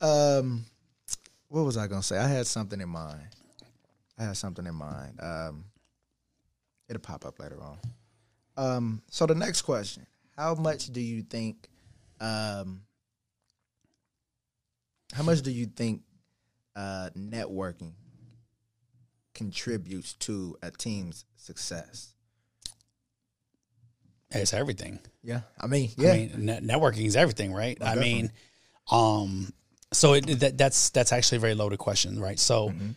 Um, 0.00 0.64
what 1.48 1.62
was 1.62 1.76
I 1.78 1.86
gonna 1.86 2.02
say? 2.02 2.18
I 2.18 2.28
had 2.28 2.46
something 2.46 2.80
in 2.80 2.88
mind. 2.88 3.22
I 4.18 4.24
had 4.24 4.36
something 4.36 4.66
in 4.66 4.74
mind. 4.74 5.18
Um, 5.20 5.64
it'll 6.88 7.00
pop 7.00 7.24
up 7.24 7.38
later 7.38 7.58
on. 7.62 7.78
Um, 8.58 9.02
so 9.10 9.24
the 9.26 9.34
next 9.34 9.62
question: 9.62 10.06
How 10.36 10.54
much 10.54 10.92
do 10.92 11.00
you 11.00 11.22
think? 11.22 11.68
Um, 12.20 12.82
how 15.12 15.22
much 15.22 15.42
do 15.42 15.50
you 15.50 15.66
think 15.66 16.02
uh, 16.74 17.10
networking 17.16 17.92
contributes 19.34 20.14
to 20.14 20.56
a 20.62 20.70
team's 20.70 21.24
success? 21.36 22.12
it's 24.30 24.52
everything. 24.52 24.98
Yeah, 25.22 25.40
I 25.58 25.66
mean, 25.66 25.90
yeah, 25.96 26.10
I 26.10 26.16
mean, 26.16 26.32
net- 26.46 26.62
networking 26.62 27.06
is 27.06 27.16
everything, 27.16 27.52
right? 27.52 27.78
I 27.80 27.94
mean, 27.94 28.30
um, 28.90 29.52
so 29.92 30.14
it, 30.14 30.26
that 30.40 30.58
that's 30.58 30.90
that's 30.90 31.12
actually 31.12 31.36
a 31.36 31.40
very 31.40 31.54
loaded 31.54 31.78
question, 31.78 32.20
right? 32.20 32.38
So, 32.38 32.70
Mm-hmm. 32.70 32.90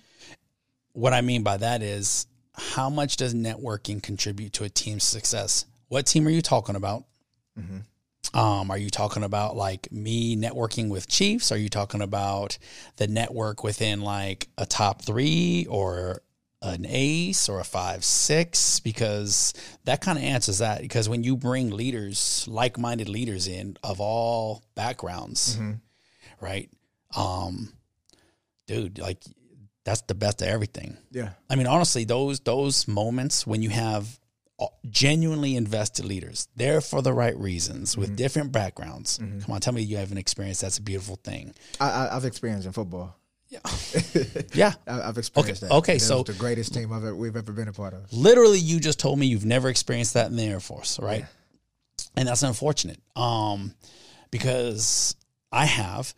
what 0.93 1.13
I 1.13 1.21
mean 1.21 1.43
by 1.43 1.57
that 1.57 1.81
is 1.81 2.25
how 2.53 2.89
much 2.89 3.17
does 3.17 3.33
networking 3.33 4.03
contribute 4.03 4.53
to 4.53 4.63
a 4.65 4.69
team's 4.69 5.03
success? 5.03 5.65
What 5.87 6.05
team 6.07 6.27
are 6.27 6.31
you 6.31 6.41
talking 6.41 6.75
about? 6.75 7.05
Um, 8.33 8.69
are 8.69 8.77
you 8.77 8.89
talking 8.89 9.23
about 9.23 9.55
like 9.55 9.91
me 9.91 10.35
networking 10.35 10.89
with 10.89 11.07
Chiefs? 11.07 11.51
Are 11.51 11.57
you 11.57 11.69
talking 11.69 12.01
about 12.01 12.57
the 12.97 13.07
network 13.07 13.63
within 13.63 14.01
like 14.01 14.49
a 14.57 14.65
top 14.65 15.01
three 15.01 15.65
or 15.69 16.21
an 16.61 16.85
ace 16.87 17.49
or 17.49 17.59
a 17.59 17.63
five 17.63 18.03
six? 18.03 18.79
Because 18.81 19.53
that 19.85 20.01
kind 20.01 20.17
of 20.17 20.23
answers 20.23 20.59
that. 20.59 20.81
Because 20.81 21.09
when 21.09 21.23
you 21.23 21.37
bring 21.37 21.71
leaders, 21.71 22.45
like 22.47 22.77
minded 22.77 23.09
leaders 23.09 23.47
in 23.47 23.77
of 23.83 23.99
all 23.99 24.63
backgrounds, 24.75 25.57
right? 26.39 26.69
Um, 27.15 27.73
dude, 28.67 28.99
like 28.99 29.23
that's 29.85 30.01
the 30.01 30.13
best 30.13 30.43
of 30.43 30.49
everything. 30.49 30.97
Yeah. 31.09 31.31
I 31.49 31.55
mean, 31.55 31.65
honestly, 31.65 32.03
those 32.03 32.41
those 32.41 32.87
moments 32.87 33.47
when 33.47 33.63
you 33.63 33.69
have 33.69 34.18
genuinely 34.89 35.55
invested 35.55 36.05
leaders 36.05 36.47
there 36.55 36.81
for 36.81 37.01
the 37.01 37.13
right 37.13 37.37
reasons 37.37 37.97
with 37.97 38.15
different 38.15 38.51
backgrounds. 38.51 39.17
Come 39.17 39.53
on, 39.53 39.61
tell 39.61 39.73
me 39.73 39.81
you 39.81 39.97
haven't 39.97 40.17
experienced. 40.17 40.61
That's 40.61 40.77
a 40.77 40.81
beautiful 40.81 41.15
thing. 41.17 41.53
I, 41.79 41.89
I, 41.89 42.15
I've 42.15 42.25
experienced 42.25 42.65
in 42.67 42.73
football. 42.73 43.15
Yeah, 44.53 44.73
I, 44.87 45.01
I've 45.01 45.17
experienced 45.17 45.61
that. 45.61 45.71
okay, 45.71 45.93
And 45.93 46.01
so- 46.01 46.23
the 46.23 46.33
greatest 46.33 46.73
team 46.73 46.91
I've 46.93 47.03
ever, 47.03 47.15
we've 47.15 47.35
ever 47.35 47.51
been 47.51 47.67
a 47.67 47.73
part 47.73 47.93
of. 47.93 48.11
literally, 48.13 48.59
you 48.59 48.79
just 48.79 48.99
told 48.99 49.17
me 49.17 49.25
you've 49.25 49.45
never 49.45 49.69
experienced 49.69 50.13
that 50.13 50.27
in 50.29 50.35
the 50.35 50.43
Air 50.43 50.59
Force, 50.59 50.99
right? 50.99 51.25
And 52.15 52.27
that's 52.27 52.43
unfortunate, 52.43 52.99
um, 53.15 53.73
because 54.31 55.15
I 55.51 55.65
have, 55.65 56.13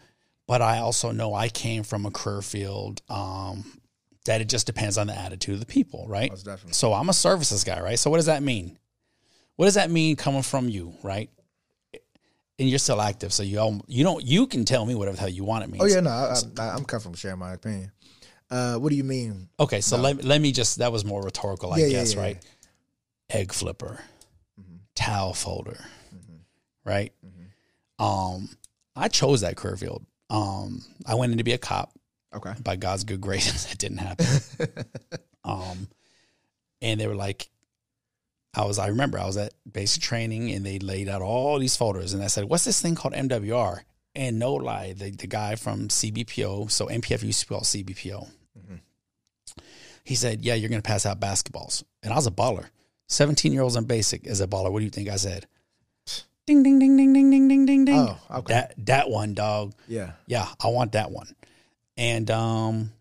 but 0.47 0.61
I 0.61 0.79
also 0.79 1.11
know 1.11 1.33
I 1.33 1.47
came 1.49 1.83
from 1.83 2.05
a 2.05 2.11
career 2.11 2.41
field 2.41 3.01
um, 3.09 3.79
that 4.25 4.41
it 4.41 4.49
just 4.49 4.65
depends 4.67 4.97
on 4.97 5.07
the 5.07 5.17
attitude 5.17 5.55
of 5.55 5.59
the 5.59 5.65
people, 5.65 6.05
right? 6.07 6.29
Most 6.29 6.45
definitely. 6.45 6.73
So 6.73 6.93
I'm 6.93 7.09
a 7.09 7.13
services 7.13 7.63
guy, 7.63 7.81
right? 7.81 7.97
So 7.97 8.09
what 8.09 8.17
does 8.17 8.27
that 8.27 8.43
mean? 8.43 8.77
What 9.55 9.65
does 9.65 9.75
that 9.75 9.89
mean 9.91 10.15
coming 10.15 10.41
from 10.43 10.69
you, 10.69 10.93
right? 11.03 11.29
And 12.59 12.69
you're 12.69 12.79
still 12.79 13.01
active, 13.01 13.33
so 13.33 13.41
you 13.41 13.59
all, 13.59 13.81
you 13.87 14.03
don't 14.03 14.23
you 14.23 14.45
can 14.45 14.65
tell 14.65 14.85
me 14.85 14.93
whatever 14.93 15.15
the 15.15 15.21
hell 15.21 15.29
you 15.29 15.43
want 15.43 15.63
it 15.63 15.71
means. 15.71 15.83
Oh 15.83 15.87
yeah, 15.87 15.99
no, 16.01 16.11
I, 16.11 16.35
I, 16.59 16.69
I'm 16.75 16.83
comfortable 16.85 17.15
sharing 17.15 17.39
my 17.39 17.53
opinion. 17.53 17.91
Uh, 18.51 18.75
what 18.75 18.89
do 18.89 18.95
you 18.95 19.03
mean? 19.03 19.49
Okay, 19.59 19.81
so 19.81 19.97
let 19.97 20.23
let 20.23 20.39
me 20.41 20.51
just 20.51 20.77
that 20.77 20.91
was 20.91 21.03
more 21.03 21.23
rhetorical, 21.23 21.73
I 21.73 21.77
Yeah, 21.77 21.85
yeah, 21.85 21.91
guess, 21.93 22.13
yeah. 22.13 22.21
right? 22.21 22.45
Egg 23.31 23.51
flipper, 23.53 23.99
towel 24.93 25.33
folder, 25.33 25.83
right? 26.85 27.11
Um, 27.97 28.49
I 28.95 29.07
chose 29.07 29.41
that 29.41 29.55
career 29.57 29.77
field. 29.77 30.05
Um, 30.29 30.83
I 31.07 31.15
went 31.15 31.31
in 31.31 31.37
to 31.39 31.43
be 31.43 31.53
a 31.53 31.57
cop. 31.57 31.91
Okay. 32.33 32.53
By 32.63 32.75
God's 32.75 33.03
good 33.03 33.21
grace, 33.21 33.65
that 33.67 33.77
didn't 33.77 33.97
happen. 33.97 34.25
um, 35.43 35.87
and 36.81 36.99
they 36.99 37.07
were 37.07 37.15
like, 37.15 37.49
I 38.53 38.65
was, 38.65 38.79
I 38.79 38.87
remember 38.87 39.17
I 39.17 39.25
was 39.25 39.37
at 39.37 39.53
basic 39.71 40.03
training 40.03 40.51
and 40.51 40.65
they 40.65 40.79
laid 40.79 41.07
out 41.07 41.21
all 41.21 41.57
these 41.59 41.77
folders 41.77 42.13
and 42.13 42.21
I 42.23 42.27
said, 42.27 42.45
what's 42.45 42.65
this 42.65 42.81
thing 42.81 42.95
called 42.95 43.13
MWR? 43.13 43.81
And 44.13 44.39
no 44.39 44.55
lie, 44.55 44.91
the, 44.91 45.11
the 45.11 45.27
guy 45.27 45.55
from 45.55 45.87
CBPO, 45.87 46.69
so 46.69 46.87
MPF 46.87 47.23
used 47.23 47.41
to 47.41 47.45
be 47.45 47.49
called 47.49 47.63
CBPO. 47.63 48.27
He 50.03 50.15
said, 50.15 50.41
yeah, 50.41 50.55
you're 50.55 50.69
going 50.69 50.81
to 50.81 50.87
pass 50.87 51.05
out 51.05 51.19
basketballs. 51.19 51.83
And 52.03 52.11
I 52.11 52.15
was 52.17 52.27
a 52.27 52.31
baller. 52.31 52.65
17 53.07 53.53
year 53.53 53.61
olds 53.61 53.77
on 53.77 53.85
basic 53.85 54.27
as 54.27 54.41
a 54.41 54.47
baller. 54.47 54.71
What 54.71 54.79
do 54.79 54.85
you 54.85 54.91
think 54.91 55.07
I 55.09 55.15
said? 55.15 55.47
Ding, 56.47 56.63
ding, 56.63 56.79
ding, 56.79 56.97
ding, 56.97 57.13
ding, 57.13 57.29
ding, 57.29 57.47
ding, 57.47 57.65
ding, 57.65 57.85
ding. 57.85 57.95
Oh, 57.99 58.17
okay. 58.31 58.53
That, 58.53 58.73
that 58.85 59.09
one, 59.09 59.33
dog 59.33 59.73
Yeah. 59.87 60.13
yeah, 60.25 60.47
I 60.61 60.67
want 60.67 60.93
that 60.93 61.11
one. 61.11 61.35
And 61.97 62.29
um 62.31 62.91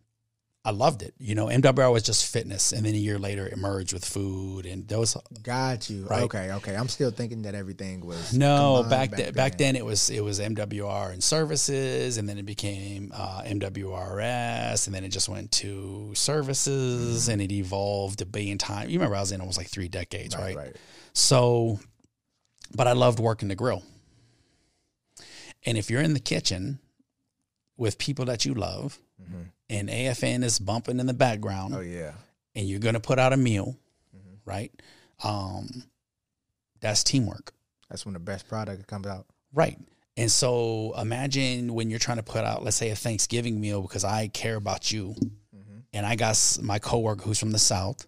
I 0.63 0.73
loved 0.73 1.03
it. 1.03 1.15
You 1.19 1.35
know, 1.35 1.47
MWR 1.47 1.91
was 1.91 2.03
just 2.03 2.31
fitness 2.31 2.73
and 2.73 2.85
then 2.85 2.93
a 2.95 2.99
year 2.99 3.19
later 3.19 3.47
it 3.47 3.57
merged 3.57 3.95
with 3.95 4.05
food 4.05 4.67
and 4.67 4.87
those 4.87 5.17
Got 5.43 5.89
you. 5.89 6.05
Right. 6.05 6.25
Okay. 6.25 6.53
Okay. 6.53 6.77
I'm 6.77 6.89
still 6.89 7.11
thinking 7.11 7.43
that 7.43 7.55
everything 7.55 8.05
was 8.05 8.35
no, 8.35 8.83
combined 8.83 9.11
back 9.11 9.19
then 9.19 9.33
back 9.33 9.59
then 9.59 9.75
it 9.75 9.85
was 9.85 10.11
it 10.11 10.23
was 10.23 10.39
MWR 10.39 11.13
and 11.13 11.25
services 11.25 12.19
and 12.19 12.29
then 12.29 12.37
it 12.37 12.45
became 12.45 13.11
uh, 13.15 13.41
MWRS 13.47 14.87
and 14.87 14.95
then 14.95 15.03
it 15.03 15.09
just 15.09 15.31
went 15.31 15.51
to 15.53 16.15
services 16.15 17.29
and 17.29 17.41
it 17.41 17.51
evolved 17.53 18.21
a 18.21 18.27
billion 18.27 18.59
times. 18.59 18.93
You 18.93 18.99
remember 18.99 19.17
I 19.17 19.21
was 19.21 19.33
in 19.33 19.41
almost 19.41 19.57
like 19.57 19.69
3 19.69 19.89
decades, 19.89 20.37
right? 20.37 20.57
Right. 20.57 20.77
So 21.15 21.81
but 22.77 22.87
I 22.87 22.93
loved 22.93 23.19
working 23.19 23.49
the 23.49 23.57
grill. 23.57 23.83
And 25.65 25.79
if 25.79 25.91
you're 25.91 26.03
in 26.03 26.13
the 26.13 26.21
kitchen 26.21 26.81
with 27.81 27.97
people 27.97 28.27
that 28.27 28.45
you 28.45 28.53
love 28.53 28.99
mm-hmm. 29.21 29.45
and 29.71 29.89
AFN 29.89 30.45
is 30.45 30.59
bumping 30.59 31.01
in 31.01 31.07
the 31.07 31.15
background 31.15 31.75
Oh 31.75 31.81
yeah. 31.81 32.13
and 32.55 32.69
you're 32.69 32.79
going 32.79 32.95
to 32.95 33.01
put 33.01 33.19
out 33.19 33.33
a 33.33 33.39
meal, 33.39 33.79
mm-hmm. 34.15 34.35
right? 34.45 34.71
Um, 35.25 35.85
that's 36.81 37.03
teamwork, 37.03 37.55
That's 37.89 38.05
when 38.05 38.13
the 38.13 38.21
best 38.21 38.47
product 38.49 38.87
comes 38.87 39.07
out. 39.07 39.25
right? 39.55 39.79
And 40.19 40.31
so 40.31 40.93
imagine 41.01 41.73
when 41.73 41.89
you're 41.89 41.99
trying 41.99 42.19
to 42.19 42.23
put 42.23 42.45
out, 42.45 42.63
let's 42.63 42.77
say, 42.77 42.91
a 42.91 42.97
Thanksgiving 42.97 43.59
meal 43.59 43.81
because 43.81 44.05
I 44.05 44.29
care 44.29 44.57
about 44.57 44.93
you, 44.93 45.15
mm-hmm. 45.57 45.79
and 45.95 46.05
I 46.05 46.17
got 46.17 46.59
my 46.63 46.79
coworker 46.79 47.23
who's 47.25 47.39
from 47.39 47.53
the 47.53 47.59
South, 47.59 48.07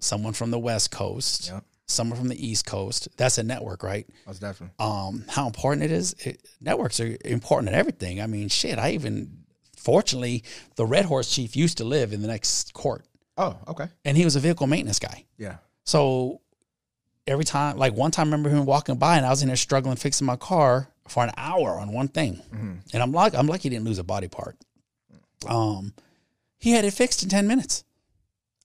someone 0.00 0.32
from 0.32 0.50
the 0.50 0.58
West 0.58 0.90
Coast, 0.90 1.50
Yep. 1.52 1.64
Someone 1.88 2.18
from 2.18 2.28
the 2.28 2.46
East 2.46 2.66
Coast. 2.66 3.08
That's 3.16 3.38
a 3.38 3.42
network, 3.42 3.82
right? 3.82 4.06
Most 4.26 4.40
definitely. 4.40 4.74
um, 4.78 5.24
how 5.28 5.46
important 5.46 5.82
it 5.84 5.90
is. 5.90 6.14
It, 6.24 6.42
networks 6.60 7.00
are 7.00 7.16
important 7.24 7.70
in 7.70 7.74
everything. 7.74 8.20
I 8.20 8.26
mean, 8.26 8.48
shit. 8.48 8.78
I 8.78 8.90
even, 8.92 9.44
fortunately, 9.76 10.44
the 10.76 10.86
Red 10.86 11.06
Horse 11.06 11.30
chief 11.34 11.56
used 11.56 11.78
to 11.78 11.84
live 11.84 12.12
in 12.12 12.20
the 12.22 12.28
next 12.28 12.72
court, 12.74 13.04
Oh, 13.36 13.56
okay. 13.68 13.88
and 14.04 14.16
he 14.16 14.24
was 14.24 14.36
a 14.36 14.40
vehicle 14.40 14.66
maintenance 14.66 14.98
guy. 14.98 15.24
Yeah. 15.38 15.56
So 15.84 16.40
every 17.26 17.44
time, 17.44 17.76
like 17.78 17.94
one 17.94 18.10
time, 18.10 18.28
I 18.28 18.30
remember 18.32 18.50
him 18.50 18.64
walking 18.66 18.96
by, 18.96 19.16
and 19.16 19.24
I 19.26 19.30
was 19.30 19.40
in 19.42 19.48
there 19.48 19.56
struggling 19.56 19.96
fixing 19.96 20.26
my 20.26 20.36
car 20.36 20.88
for 21.08 21.24
an 21.24 21.30
hour 21.38 21.78
on 21.80 21.92
one 21.92 22.08
thing, 22.08 22.42
and 22.92 23.02
I'm 23.02 23.12
like, 23.12 23.34
I'm 23.34 23.46
lucky 23.46 23.62
he 23.64 23.68
didn't 23.70 23.86
lose 23.86 23.98
a 23.98 24.04
body 24.04 24.28
part. 24.28 24.56
Um, 25.48 25.94
he 26.58 26.72
had 26.72 26.84
it 26.84 26.90
fixed 26.92 27.22
in 27.22 27.28
ten 27.30 27.46
minutes, 27.46 27.84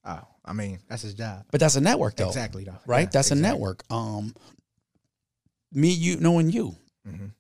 Oh, 0.06 0.20
I 0.46 0.54
mean, 0.54 0.80
that's 0.90 1.02
his 1.04 1.14
job. 1.14 1.46
but 1.52 1.60
that's 1.60 1.76
a 1.78 1.82
network, 1.82 2.16
though. 2.18 2.28
Exactly, 2.28 2.64
though. 2.66 2.78
right? 2.86 3.02
Yeah, 3.08 3.10
That's 3.14 3.32
a 3.32 3.36
network. 3.36 3.84
Um, 3.90 4.36
me, 5.72 5.90
you 5.92 6.18
knowing 6.18 6.50
you, 6.52 6.76
Mhm. 7.08 7.32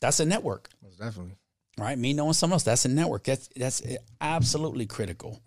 that's 0.00 0.20
a 0.20 0.24
network. 0.26 0.68
Most 0.82 0.98
definitely. 0.98 1.36
right? 1.78 1.98
Me 1.98 2.12
knowing 2.12 2.32
someone 2.34 2.54
else, 2.56 2.62
that's 2.64 2.84
a 2.84 2.88
network. 2.88 3.24
That's 3.24 3.48
that's 3.56 3.82
absolutely 4.20 4.86
critical. 4.86 5.40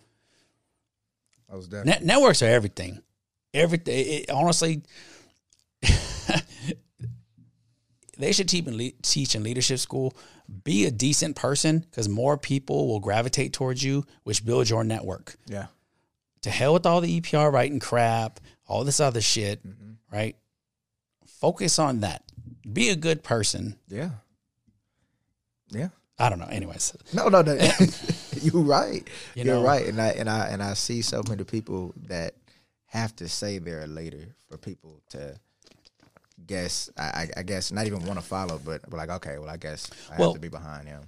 Most 1.51 1.69
definitely. 1.69 1.91
Net, 1.91 2.03
networks 2.05 2.41
are 2.41 2.47
everything. 2.47 3.01
Everything. 3.53 3.95
It, 3.97 4.29
honestly, 4.31 4.83
they 8.17 8.31
should 8.31 8.49
teach 8.49 8.67
in, 8.67 8.77
le- 8.77 8.91
teach 9.01 9.35
in 9.35 9.43
leadership 9.43 9.79
school. 9.79 10.13
Be 10.63 10.85
a 10.85 10.91
decent 10.91 11.35
person 11.35 11.79
because 11.79 12.09
more 12.09 12.37
people 12.37 12.87
will 12.87 12.99
gravitate 12.99 13.53
towards 13.53 13.83
you, 13.83 14.05
which 14.23 14.43
builds 14.45 14.69
your 14.69 14.83
network. 14.83 15.35
yeah. 15.47 15.67
To 16.43 16.49
hell 16.49 16.73
with 16.73 16.85
all 16.85 17.01
the 17.01 17.19
EPR 17.19 17.51
writing 17.51 17.79
crap, 17.79 18.39
all 18.67 18.83
this 18.83 18.99
other 18.99 19.21
shit, 19.21 19.65
mm-hmm. 19.65 19.93
right? 20.15 20.35
Focus 21.25 21.79
on 21.79 22.01
that. 22.01 22.23
Be 22.71 22.89
a 22.89 22.95
good 22.95 23.23
person. 23.23 23.77
Yeah. 23.89 24.11
Yeah. 25.69 25.89
I 26.17 26.29
don't 26.29 26.39
know. 26.39 26.45
Anyways, 26.45 26.93
No, 27.13 27.29
no, 27.29 27.41
no. 27.41 27.53
You're 28.41 28.61
right. 28.61 29.07
You 29.35 29.53
are 29.53 29.63
right. 29.63 29.85
And 29.87 30.01
I 30.01 30.09
and 30.09 30.29
I 30.29 30.47
and 30.47 30.61
I 30.61 30.73
see 30.73 31.01
so 31.01 31.23
many 31.27 31.43
people 31.45 31.93
that 32.07 32.35
have 32.87 33.15
to 33.17 33.29
say 33.29 33.59
they're 33.59 33.83
a 33.83 33.87
leader 33.87 34.35
for 34.49 34.57
people 34.57 35.01
to 35.11 35.39
guess. 36.45 36.89
I, 36.97 37.29
I, 37.37 37.43
guess 37.43 37.71
not 37.71 37.85
even 37.85 38.03
want 38.05 38.19
to 38.19 38.25
follow, 38.25 38.59
but, 38.63 38.81
but 38.89 38.97
like, 38.97 39.09
okay, 39.09 39.37
well, 39.37 39.49
I 39.49 39.57
guess 39.57 39.89
I 40.11 40.17
Well- 40.19 40.29
have 40.29 40.35
to 40.35 40.41
be 40.41 40.49
behind 40.49 40.87
him. 40.87 41.03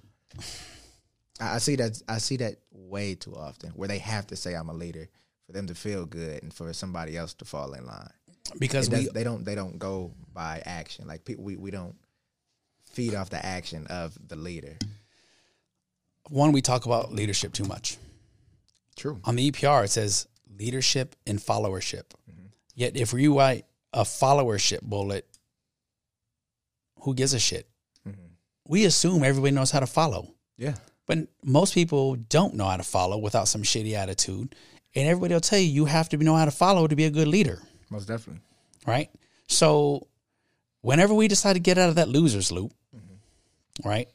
I, 1.40 1.56
I 1.56 1.58
see 1.58 1.76
that. 1.78 2.02
I 2.08 2.20
see 2.20 2.38
that 2.38 2.58
way 2.72 3.16
too 3.16 3.36
often, 3.36 3.72
where 3.72 3.88
they 3.88 3.98
have 3.98 4.28
to 4.28 4.36
say 4.36 4.54
I'm 4.54 4.70
a 4.70 4.74
leader 4.74 5.10
for 5.52 5.58
them 5.58 5.68
to 5.68 5.76
feel 5.76 6.06
good 6.06 6.42
and 6.44 6.54
for 6.54 6.72
somebody 6.74 7.18
else 7.18 7.34
to 7.36 7.46
fall 7.46 7.74
in 7.74 7.86
line. 7.86 8.10
because 8.60 8.90
we 8.90 9.08
they 9.14 9.24
don't. 9.24 9.44
They 9.44 9.56
don't 9.56 9.78
go 9.78 10.12
by 10.34 10.62
action. 10.66 11.08
Like 11.08 11.26
people, 11.26 11.44
we, 11.44 11.56
we 11.58 11.72
don't 11.72 11.96
feed 12.92 13.14
off 13.16 13.30
the 13.30 13.44
action 13.46 13.88
of 13.88 14.18
the 14.28 14.36
leader. 14.36 14.78
one 16.30 16.52
we 16.52 16.62
talk 16.62 16.86
about 16.86 17.14
leadership 17.14 17.54
too 17.54 17.66
much. 17.66 17.98
True. 18.98 19.20
on 19.24 19.36
the 19.36 19.50
EPR, 19.52 19.86
it 19.86 19.90
says 19.90 20.28
leadership 20.60 21.16
and 21.26 21.40
followership. 21.40 22.04
Mm-hmm. 22.30 22.48
Yet, 22.76 22.96
if 22.98 23.14
you 23.14 23.38
write 23.38 23.66
a 23.94 24.04
followership 24.04 24.82
bullet, 24.82 25.26
who 27.02 27.14
gives 27.16 27.34
a 27.34 27.40
shit? 27.40 27.68
Mm-hmm. 28.08 28.22
We 28.68 28.86
assume 28.86 29.24
everybody 29.24 29.52
knows 29.56 29.72
how 29.72 29.80
to 29.80 29.88
follow, 29.88 30.34
Yeah. 30.58 30.76
but 31.08 31.20
most 31.44 31.74
people 31.74 32.16
don't 32.16 32.54
know 32.54 32.66
how 32.66 32.78
to 32.78 32.84
follow 32.84 33.18
without 33.18 33.48
some 33.48 33.64
shitty 33.64 33.94
attitude. 33.94 34.56
And 34.96 35.08
everybody 35.08 35.34
will 35.34 35.42
tell 35.42 35.60
you 35.60 35.66
you 35.66 35.86
have 35.86 36.10
to 36.10 36.18
know 36.18 36.36
how 36.36 36.46
to 36.46 36.52
follow 36.52 36.88
to 36.88 36.96
be 36.96 37.06
a 37.06 37.10
good 37.10 37.28
leader, 37.28 37.60
Most 37.90 38.08
definitely. 38.08 38.42
right? 38.86 39.10
So, 39.48 40.08
whenever 40.82 41.14
we 41.14 41.28
decide 41.28 41.54
to 41.54 41.60
get 41.60 41.78
out 41.78 41.90
of 41.90 41.96
that 41.96 42.10
losers 42.10 42.52
loop, 42.52 42.74
right? 43.86 44.08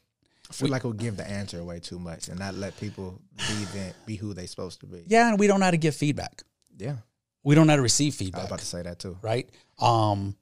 I 0.48 0.52
feel 0.52 0.68
like 0.68 0.84
we'll 0.84 0.92
give 0.92 1.16
the 1.16 1.28
answer 1.28 1.58
away 1.58 1.80
too 1.80 1.98
much 1.98 2.28
and 2.28 2.38
not 2.38 2.54
let 2.54 2.78
people 2.78 3.20
be 3.36 3.64
them, 3.72 3.92
be 4.06 4.16
who 4.16 4.32
they're 4.34 4.46
supposed 4.46 4.80
to 4.80 4.86
be. 4.86 5.02
Yeah, 5.06 5.28
and 5.30 5.38
we 5.40 5.46
don't 5.46 5.58
know 5.60 5.64
how 5.66 5.70
to 5.72 5.76
give 5.76 5.96
feedback. 5.96 6.42
Yeah, 6.78 6.96
We 7.42 7.54
don't 7.54 7.66
know 7.66 7.72
how 7.72 7.76
to 7.76 7.82
receive 7.82 8.14
feedback. 8.14 8.40
I 8.40 8.44
was 8.44 8.50
about 8.50 8.58
to 8.60 8.66
say 8.66 8.82
that 8.82 8.98
too. 8.98 9.16
right? 9.22 9.48
Um, 9.80 10.36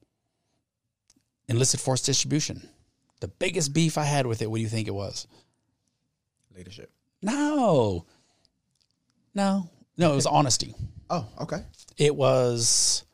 enlisted 1.49 1.81
force 1.81 2.03
distribution. 2.03 2.69
The 3.21 3.29
biggest 3.29 3.73
beef 3.73 3.97
I 3.97 4.05
had 4.05 4.27
with 4.27 4.43
it, 4.43 4.51
what 4.51 4.57
do 4.59 4.63
you 4.63 4.69
think 4.69 4.89
it 4.89 4.95
was? 4.95 5.27
Leadership. 6.57 6.91
No, 7.23 8.05
no, 9.35 9.69
no. 9.97 10.13
It 10.13 10.17
was 10.17 10.27
honesty. 10.27 10.75
Oh, 11.11 11.27
okay. 11.41 11.65
It 11.97 12.15
was. 12.15 13.05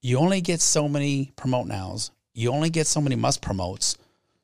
You 0.00 0.18
only 0.18 0.40
get 0.40 0.60
so 0.60 0.88
many 0.88 1.32
promote 1.36 1.66
nows. 1.66 2.10
You 2.34 2.50
only 2.50 2.70
get 2.70 2.86
so 2.86 3.00
many 3.00 3.16
must 3.16 3.40
promotes. 3.40 3.96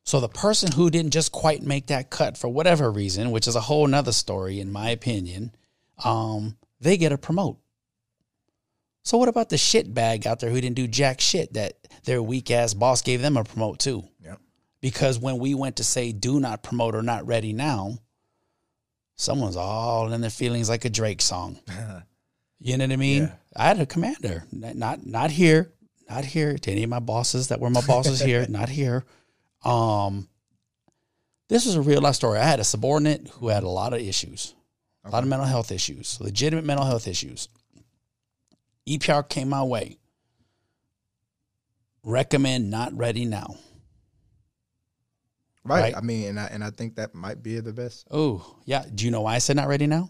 So 0.03 0.19
the 0.19 0.29
person 0.29 0.71
who 0.71 0.89
didn't 0.89 1.11
just 1.11 1.31
quite 1.31 1.61
make 1.61 1.87
that 1.87 2.09
cut 2.09 2.37
for 2.37 2.47
whatever 2.47 2.91
reason, 2.91 3.31
which 3.31 3.47
is 3.47 3.55
a 3.55 3.61
whole 3.61 3.85
nother 3.85 4.11
story 4.11 4.59
in 4.59 4.71
my 4.71 4.89
opinion, 4.89 5.51
um, 6.03 6.57
they 6.79 6.97
get 6.97 7.11
a 7.11 7.17
promote. 7.17 7.57
So 9.03 9.17
what 9.17 9.29
about 9.29 9.49
the 9.49 9.57
shit 9.57 9.93
bag 9.93 10.25
out 10.25 10.39
there 10.39 10.49
who 10.49 10.59
didn't 10.61 10.77
do 10.77 10.87
jack 10.87 11.21
shit 11.21 11.53
that 11.53 11.73
their 12.05 12.23
weak 12.23 12.49
ass 12.51 12.73
boss 12.73 13.01
gave 13.01 13.21
them 13.21 13.37
a 13.37 13.43
promote 13.43 13.79
too? 13.79 14.03
Yep. 14.23 14.39
Because 14.81 15.19
when 15.19 15.37
we 15.37 15.53
went 15.53 15.75
to 15.75 15.83
say 15.83 16.11
do 16.11 16.39
not 16.39 16.63
promote 16.63 16.95
or 16.95 17.03
not 17.03 17.27
ready 17.27 17.53
now, 17.53 17.97
someone's 19.19 19.57
all 19.57 20.11
in 20.13 20.21
their 20.21 20.29
feelings 20.29 20.69
like 20.69 20.85
a 20.85 20.89
Drake 20.89 21.21
song. 21.21 21.59
You 22.61 22.75
know 22.77 22.83
what 22.83 22.91
I 22.91 22.97
mean? 22.97 23.23
Yeah. 23.23 23.31
I 23.55 23.67
had 23.69 23.79
a 23.79 23.85
commander, 23.85 24.43
not 24.51 25.05
not 25.05 25.31
here, 25.31 25.71
not 26.09 26.25
here 26.25 26.57
to 26.57 26.69
any 26.69 26.83
of 26.83 26.89
my 26.89 26.99
bosses 26.99 27.47
that 27.47 27.61
were 27.61 27.69
my 27.69 27.79
bosses 27.79 28.19
here, 28.19 28.45
not 28.49 28.67
here. 28.67 29.05
Um, 29.63 30.27
this 31.47 31.65
was 31.65 31.75
a 31.75 31.81
real 31.81 32.01
life 32.01 32.15
story. 32.15 32.37
I 32.37 32.43
had 32.43 32.59
a 32.59 32.65
subordinate 32.65 33.29
who 33.29 33.47
had 33.47 33.63
a 33.63 33.69
lot 33.69 33.93
of 33.93 34.01
issues, 34.01 34.55
a 35.05 35.09
lot 35.09 35.23
of 35.23 35.29
mental 35.29 35.47
health 35.47 35.71
issues, 35.71 36.19
legitimate 36.19 36.65
mental 36.65 36.85
health 36.85 37.07
issues. 37.07 37.47
EPR 38.85 39.29
came 39.29 39.47
my 39.47 39.63
way. 39.63 39.97
Recommend 42.03 42.69
not 42.69 42.91
ready 42.97 43.23
now. 43.23 43.55
Right. 45.69 45.81
Right. 45.81 45.97
I 45.97 46.01
mean, 46.01 46.27
and 46.29 46.39
I 46.39 46.45
and 46.47 46.63
I 46.63 46.71
think 46.71 46.95
that 46.95 47.13
might 47.15 47.41
be 47.43 47.59
the 47.59 47.71
best. 47.73 48.07
Oh, 48.11 48.57
yeah. 48.65 48.83
Do 48.93 49.05
you 49.05 49.11
know 49.11 49.21
why 49.21 49.35
I 49.35 49.37
said 49.39 49.55
not 49.55 49.67
ready 49.67 49.87
now? 49.87 50.09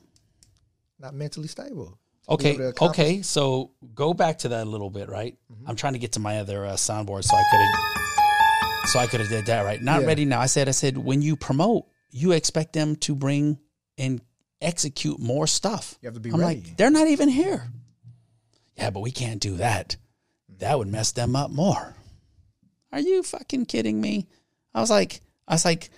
Not 1.00 1.13
mentally 1.13 1.48
stable. 1.48 1.98
Okay. 2.28 2.50
able 2.52 2.60
to 2.60 2.67
accomplish- 2.69 3.00
Okay. 3.00 3.22
So 3.24 3.72
go 3.95 4.13
back 4.13 4.39
to 4.39 4.50
that 4.50 4.67
a 4.67 4.69
little 4.69 4.89
bit, 4.89 5.10
right? 5.10 5.38
I'm 5.65 5.76
trying 5.76 5.93
to 5.93 6.00
get 6.00 6.12
to 6.13 6.19
my 6.19 6.39
other 6.39 6.65
uh, 6.65 6.74
soundboard 6.74 7.24
so 7.24 7.36
I 7.36 7.43
could 7.50 7.60
have, 7.60 8.89
so 8.89 9.00
I 9.00 9.08
could 9.08 9.19
have 9.19 9.30
did 9.30 9.45
that 9.48 9.63
right. 9.65 9.82
Not 9.82 10.02
Yeah. 10.02 10.08
ready 10.08 10.26
now. 10.26 10.39
I 10.39 10.45
said, 10.45 10.67
I 10.67 10.72
said, 10.72 10.98
when 10.98 11.22
you 11.22 11.36
promote, 11.36 11.86
you 12.12 12.32
expect 12.34 12.74
them 12.74 12.95
to 12.98 13.15
bring 13.15 13.58
and 13.98 14.22
execute 14.62 15.19
more 15.19 15.48
stuff. 15.48 15.98
You 16.02 16.08
have 16.08 16.13
to 16.15 16.19
be 16.19 16.32
I'm 16.32 16.39
ready. 16.39 16.62
like, 16.62 16.78
they're 16.78 16.89
not 16.91 17.08
even 17.08 17.30
here. 17.30 17.67
Yeah, 18.78 18.91
but 18.91 19.00
we 19.02 19.12
can't 19.12 19.41
do 19.41 19.58
that. 19.58 19.95
That 20.60 20.78
would 20.78 20.88
mess 20.88 21.12
them 21.13 21.36
up 21.36 21.50
more. 21.52 21.95
Are 22.91 23.00
you 23.00 23.24
fucking 23.24 23.65
kidding 23.65 24.00
me? 24.00 24.28
I 24.74 24.82
was 24.82 24.89
like, 24.89 25.22
I 25.50 25.56
was 25.56 25.66
like, 25.66 25.90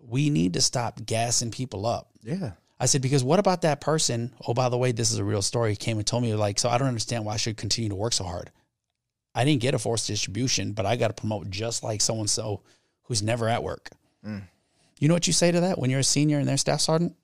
we 0.00 0.30
need 0.30 0.54
to 0.54 0.60
stop 0.60 1.04
gassing 1.04 1.50
people 1.50 1.86
up. 1.86 2.08
Yeah. 2.22 2.52
I 2.80 2.86
said, 2.86 3.02
because 3.02 3.22
what 3.22 3.38
about 3.38 3.62
that 3.62 3.80
person? 3.80 4.34
Oh, 4.46 4.54
by 4.54 4.68
the 4.68 4.76
way, 4.76 4.92
this 4.92 5.12
is 5.12 5.18
a 5.18 5.24
real 5.24 5.42
story. 5.42 5.70
He 5.70 5.76
came 5.76 5.98
and 5.98 6.06
told 6.06 6.22
me, 6.22 6.34
like, 6.34 6.58
so 6.58 6.68
I 6.68 6.78
don't 6.78 6.88
understand 6.88 7.24
why 7.24 7.34
I 7.34 7.36
should 7.38 7.56
continue 7.56 7.90
to 7.90 7.94
work 7.94 8.12
so 8.12 8.24
hard. 8.24 8.50
I 9.34 9.44
didn't 9.44 9.60
get 9.60 9.74
a 9.74 9.78
forced 9.78 10.06
distribution, 10.06 10.72
but 10.72 10.86
I 10.86 10.96
got 10.96 11.08
to 11.08 11.14
promote 11.14 11.50
just 11.50 11.82
like 11.82 12.00
so 12.00 12.18
and 12.18 12.28
so 12.28 12.62
who's 13.02 13.22
never 13.22 13.48
at 13.48 13.62
work. 13.62 13.90
Mm. 14.26 14.42
You 14.98 15.08
know 15.08 15.14
what 15.14 15.26
you 15.26 15.32
say 15.32 15.52
to 15.52 15.60
that 15.60 15.78
when 15.78 15.90
you're 15.90 16.00
a 16.00 16.04
senior 16.04 16.38
and 16.38 16.48
their 16.48 16.56
staff 16.56 16.80
sergeant? 16.80 17.14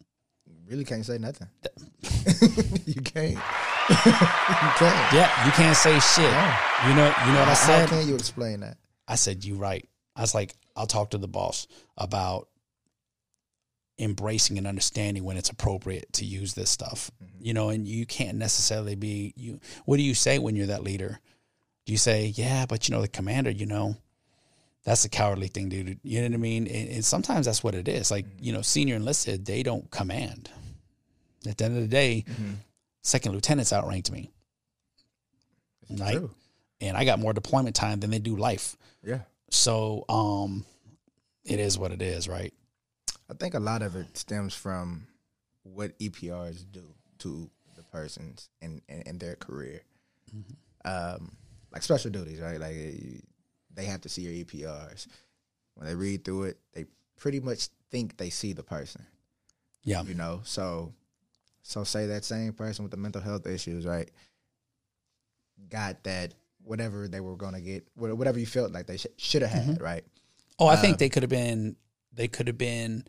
Really 0.69 0.85
can't 0.85 1.05
say 1.05 1.19
nothing. 1.19 1.49
you 2.87 3.01
can't. 3.03 3.33
you 3.89 4.13
can't. 4.79 5.13
Yeah, 5.13 5.47
you 5.47 5.53
can't 5.53 5.77
say 5.77 5.99
shit. 6.01 6.33
You 6.89 6.95
know, 6.95 7.13
you 7.27 7.33
know 7.33 7.41
what 7.41 7.49
I 7.49 7.55
said. 7.55 7.89
How 7.89 7.99
can 7.99 8.09
you 8.09 8.15
explain 8.15 8.61
that? 8.61 8.77
I 9.09 9.17
said, 9.17 9.45
you 9.45 9.57
right. 9.57 9.87
I 10.15 10.21
was 10.21 10.35
like, 10.35 10.55
I'll 10.77 10.87
talk 10.87 11.11
to 11.11 11.19
the 11.19 11.29
boss 11.29 11.67
about 11.97 12.49
embracing 13.99 14.59
and 14.59 14.67
understanding 14.67 15.23
when 15.25 15.37
it's 15.37 15.51
appropriate 15.51 16.13
to 16.15 16.25
use 16.25 16.55
this 16.55 16.71
stuff. 16.71 17.11
Mm-hmm. 17.23 17.47
You 17.47 17.55
know, 17.55 17.69
and 17.71 17.87
you 17.87 18.07
can't 18.07 18.39
necessarily 18.39 18.95
be 18.95 19.33
you 19.37 19.61
what 19.85 19.97
do 19.97 20.03
you 20.03 20.15
say 20.15 20.39
when 20.39 20.57
you're 20.57 20.67
that 20.67 20.83
leader? 20.83 21.21
Do 21.87 21.93
you 21.93 21.99
say, 21.99 22.27
Yeah, 22.27 22.67
but 22.67 22.89
you 22.89 22.95
know, 22.95 23.03
the 23.03 23.09
commander, 23.09 23.51
you 23.51 23.67
know, 23.67 23.97
that's 24.85 25.05
a 25.05 25.09
cowardly 25.09 25.49
thing, 25.49 25.69
dude. 25.69 26.01
You 26.03 26.21
know 26.21 26.29
what 26.29 26.35
I 26.35 26.39
mean? 26.39 26.67
And, 26.67 26.89
and 26.89 27.05
sometimes 27.05 27.47
that's 27.47 27.63
what 27.63 27.75
it 27.75 27.89
is. 27.89 28.11
Like, 28.11 28.27
mm-hmm. 28.27 28.45
you 28.45 28.53
know, 28.53 28.63
senior 28.63 28.97
enlisted, 28.97 29.45
they 29.45 29.63
don't 29.63 29.91
command. 29.91 30.51
At 31.47 31.59
the 31.59 31.65
end 31.65 31.77
of 31.77 31.83
the 31.83 31.89
day, 31.89 32.25
mm-hmm. 32.29 32.53
second 33.03 33.33
lieutenants 33.33 33.73
outranked 33.73 34.11
me. 34.11 34.31
Right? 35.91 36.17
True. 36.17 36.31
And 36.81 36.97
I 36.97 37.05
got 37.05 37.19
more 37.19 37.33
deployment 37.33 37.77
time 37.77 38.01
than 38.01 38.11
they 38.11 38.19
do 38.19 38.37
life. 38.37 38.77
Yeah. 39.05 39.21
So 39.53 40.05
um 40.09 40.65
it 41.45 41.61
is 41.61 41.79
what 41.79 41.93
it 41.93 42.01
is, 42.01 42.27
right? 42.27 42.55
I 43.31 43.35
think 43.35 43.55
a 43.55 43.61
lot 43.61 43.83
of 43.83 43.97
it 43.97 44.17
stems 44.17 44.55
from 44.55 45.07
what 45.63 45.99
EPRs 45.99 46.65
do 46.71 46.83
to 47.19 47.51
the 47.77 47.83
persons 47.85 48.49
and 48.63 48.81
and, 48.89 49.07
and 49.07 49.21
their 49.21 49.37
career. 49.37 49.83
Um, 50.85 51.37
like 51.71 51.83
special 51.83 52.11
duties, 52.11 52.41
right? 52.41 52.59
Like 52.59 53.23
they 53.75 53.85
have 53.85 54.01
to 54.03 54.09
see 54.09 54.23
your 54.23 54.45
EPRs. 54.45 55.07
When 55.75 55.87
they 55.87 55.95
read 55.95 56.25
through 56.25 56.45
it, 56.45 56.59
they 56.73 56.87
pretty 57.19 57.41
much 57.41 57.69
think 57.91 58.17
they 58.17 58.31
see 58.31 58.55
the 58.55 58.63
person. 58.63 59.07
Yeah. 59.85 60.03
You 60.03 60.15
know, 60.15 60.41
so 60.45 60.95
so 61.63 61.85
say 61.85 62.07
that 62.07 62.25
same 62.25 62.55
person 62.55 62.85
with 62.85 62.91
the 62.91 62.97
mental 62.97 63.21
health 63.21 63.47
issues, 63.47 63.87
right? 63.87 64.11
Got 65.69 66.05
that 66.05 66.33
whatever 66.65 67.09
they 67.09 67.21
were 67.21 67.37
gonna 67.37 67.61
get, 67.61 67.87
whatever 67.95 68.39
you 68.39 68.47
felt 68.47 68.73
like 68.73 68.87
they 68.87 68.97
sh- 68.97 69.07
should 69.17 69.43
have 69.43 69.51
had, 69.51 69.81
right? 69.81 70.05
Oh, 70.59 70.67
I 70.67 70.75
Uh, 70.75 70.81
think 70.83 70.99
they 70.99 71.09
could 71.09 71.23
have 71.23 71.31
been 71.31 71.77
they 72.15 72.29
could 72.29 72.47
have 72.47 72.59
been 72.59 73.05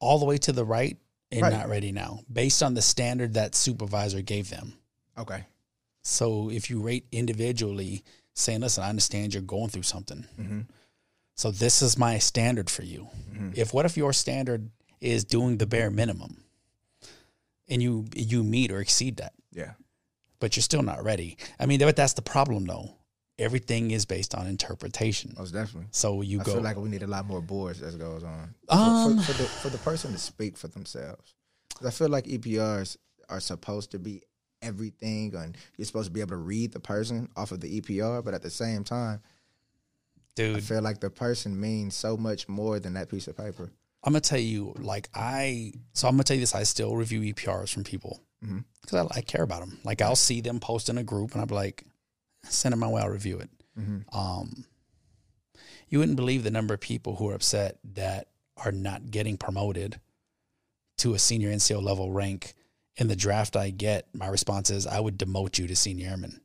all 0.00 0.18
the 0.18 0.24
way 0.26 0.38
to 0.38 0.52
the 0.52 0.64
right 0.64 0.96
and 1.30 1.42
Right. 1.42 1.52
not 1.52 1.68
ready 1.68 1.92
now, 1.92 2.20
based 2.32 2.62
on 2.62 2.74
the 2.74 2.82
standard 2.82 3.34
that 3.34 3.54
supervisor 3.54 4.22
gave 4.22 4.48
them. 4.50 4.74
Okay. 5.16 5.44
So 6.02 6.50
if 6.50 6.70
you 6.70 6.80
rate 6.80 7.06
individually, 7.12 8.04
saying, 8.34 8.60
"Listen, 8.60 8.84
I 8.84 8.88
understand 8.88 9.34
you're 9.34 9.42
going 9.42 9.68
through 9.70 9.82
something, 9.82 10.24
Mm-hmm. 10.38 10.60
so 11.34 11.50
this 11.50 11.82
is 11.82 11.98
my 11.98 12.18
standard 12.18 12.70
for 12.70 12.82
you." 12.84 13.08
If 13.54 13.72
what 13.74 13.84
if 13.86 13.96
your 13.96 14.12
standard 14.12 14.70
is 15.00 15.24
doing 15.24 15.58
the 15.58 15.66
bare 15.66 15.90
minimum, 15.90 16.44
and 17.68 17.82
you 17.82 18.06
you 18.14 18.42
meet 18.42 18.70
or 18.70 18.80
exceed 18.80 19.16
that, 19.18 19.32
Yeah. 19.52 19.74
But 20.40 20.56
you're 20.56 20.62
still 20.62 20.82
not 20.82 21.02
ready. 21.02 21.36
I 21.58 21.66
mean, 21.66 21.80
but 21.80 21.96
that's 21.96 22.14
the 22.14 22.22
problem, 22.22 22.66
though. 22.66 22.94
Everything 23.38 23.92
is 23.92 24.04
based 24.04 24.34
on 24.34 24.46
interpretation. 24.48 25.32
Most 25.38 25.52
definitely. 25.52 25.88
So 25.92 26.22
you 26.22 26.40
I 26.40 26.44
go. 26.44 26.54
feel 26.54 26.62
like 26.62 26.76
we 26.76 26.88
need 26.88 27.04
a 27.04 27.06
lot 27.06 27.24
more 27.24 27.40
boards 27.40 27.82
as 27.82 27.94
goes 27.94 28.24
on. 28.24 28.54
Um, 28.68 29.18
for, 29.18 29.22
for, 29.22 29.32
for 29.32 29.42
the 29.42 29.48
for 29.48 29.68
the 29.68 29.78
person 29.78 30.12
to 30.12 30.18
speak 30.18 30.56
for 30.56 30.66
themselves. 30.68 31.34
I 31.86 31.90
feel 31.90 32.08
like 32.08 32.24
EPRs 32.24 32.96
are 33.28 33.38
supposed 33.38 33.92
to 33.92 34.00
be 34.00 34.22
everything, 34.60 35.34
and 35.36 35.56
you're 35.76 35.84
supposed 35.84 36.08
to 36.08 36.12
be 36.12 36.20
able 36.20 36.30
to 36.30 36.36
read 36.36 36.72
the 36.72 36.80
person 36.80 37.28
off 37.36 37.52
of 37.52 37.60
the 37.60 37.80
EPR. 37.80 38.24
But 38.24 38.34
at 38.34 38.42
the 38.42 38.50
same 38.50 38.82
time, 38.82 39.20
dude, 40.34 40.56
I 40.56 40.60
feel 40.60 40.82
like 40.82 40.98
the 40.98 41.10
person 41.10 41.60
means 41.60 41.94
so 41.94 42.16
much 42.16 42.48
more 42.48 42.80
than 42.80 42.94
that 42.94 43.08
piece 43.08 43.28
of 43.28 43.36
paper. 43.36 43.70
I'm 44.02 44.12
gonna 44.12 44.20
tell 44.20 44.40
you, 44.40 44.74
like 44.78 45.10
I, 45.14 45.74
so 45.92 46.08
I'm 46.08 46.14
gonna 46.14 46.24
tell 46.24 46.34
you 46.34 46.42
this. 46.42 46.56
I 46.56 46.64
still 46.64 46.96
review 46.96 47.20
EPRs 47.20 47.72
from 47.72 47.84
people 47.84 48.20
Because 48.40 49.06
I, 49.10 49.18
I 49.18 49.20
care 49.22 49.42
about 49.42 49.60
them. 49.60 49.78
Like 49.84 50.00
I'll 50.02 50.16
see 50.16 50.40
them 50.40 50.60
post 50.60 50.88
in 50.88 50.98
a 50.98 51.02
group, 51.02 51.32
and 51.32 51.42
I'm 51.42 51.48
like, 51.48 51.84
send 52.44 52.72
it 52.72 52.76
my 52.76 52.88
way. 52.88 53.02
I'll 53.02 53.08
review 53.08 53.38
it. 53.40 53.50
Mhm. 53.78 54.04
Um, 54.14 54.64
you 55.88 55.98
wouldn't 55.98 56.16
believe 56.16 56.44
the 56.44 56.50
number 56.50 56.74
of 56.74 56.80
people 56.80 57.16
who 57.16 57.28
are 57.30 57.34
upset 57.34 57.78
that 57.94 58.28
are 58.56 58.72
not 58.72 59.10
getting 59.10 59.36
promoted 59.36 60.00
to 60.98 61.14
a 61.14 61.18
senior 61.18 61.50
NCO 61.50 61.82
level 61.82 62.10
rank. 62.12 62.54
In 62.96 63.06
the 63.06 63.14
draft 63.16 63.54
I 63.56 63.70
get, 63.70 64.08
my 64.12 64.26
response 64.26 64.70
is, 64.70 64.84
I 64.86 64.98
would 64.98 65.18
demote 65.18 65.56
you 65.58 65.66
to 65.68 65.76
senior 65.76 66.10
airman 66.10 66.40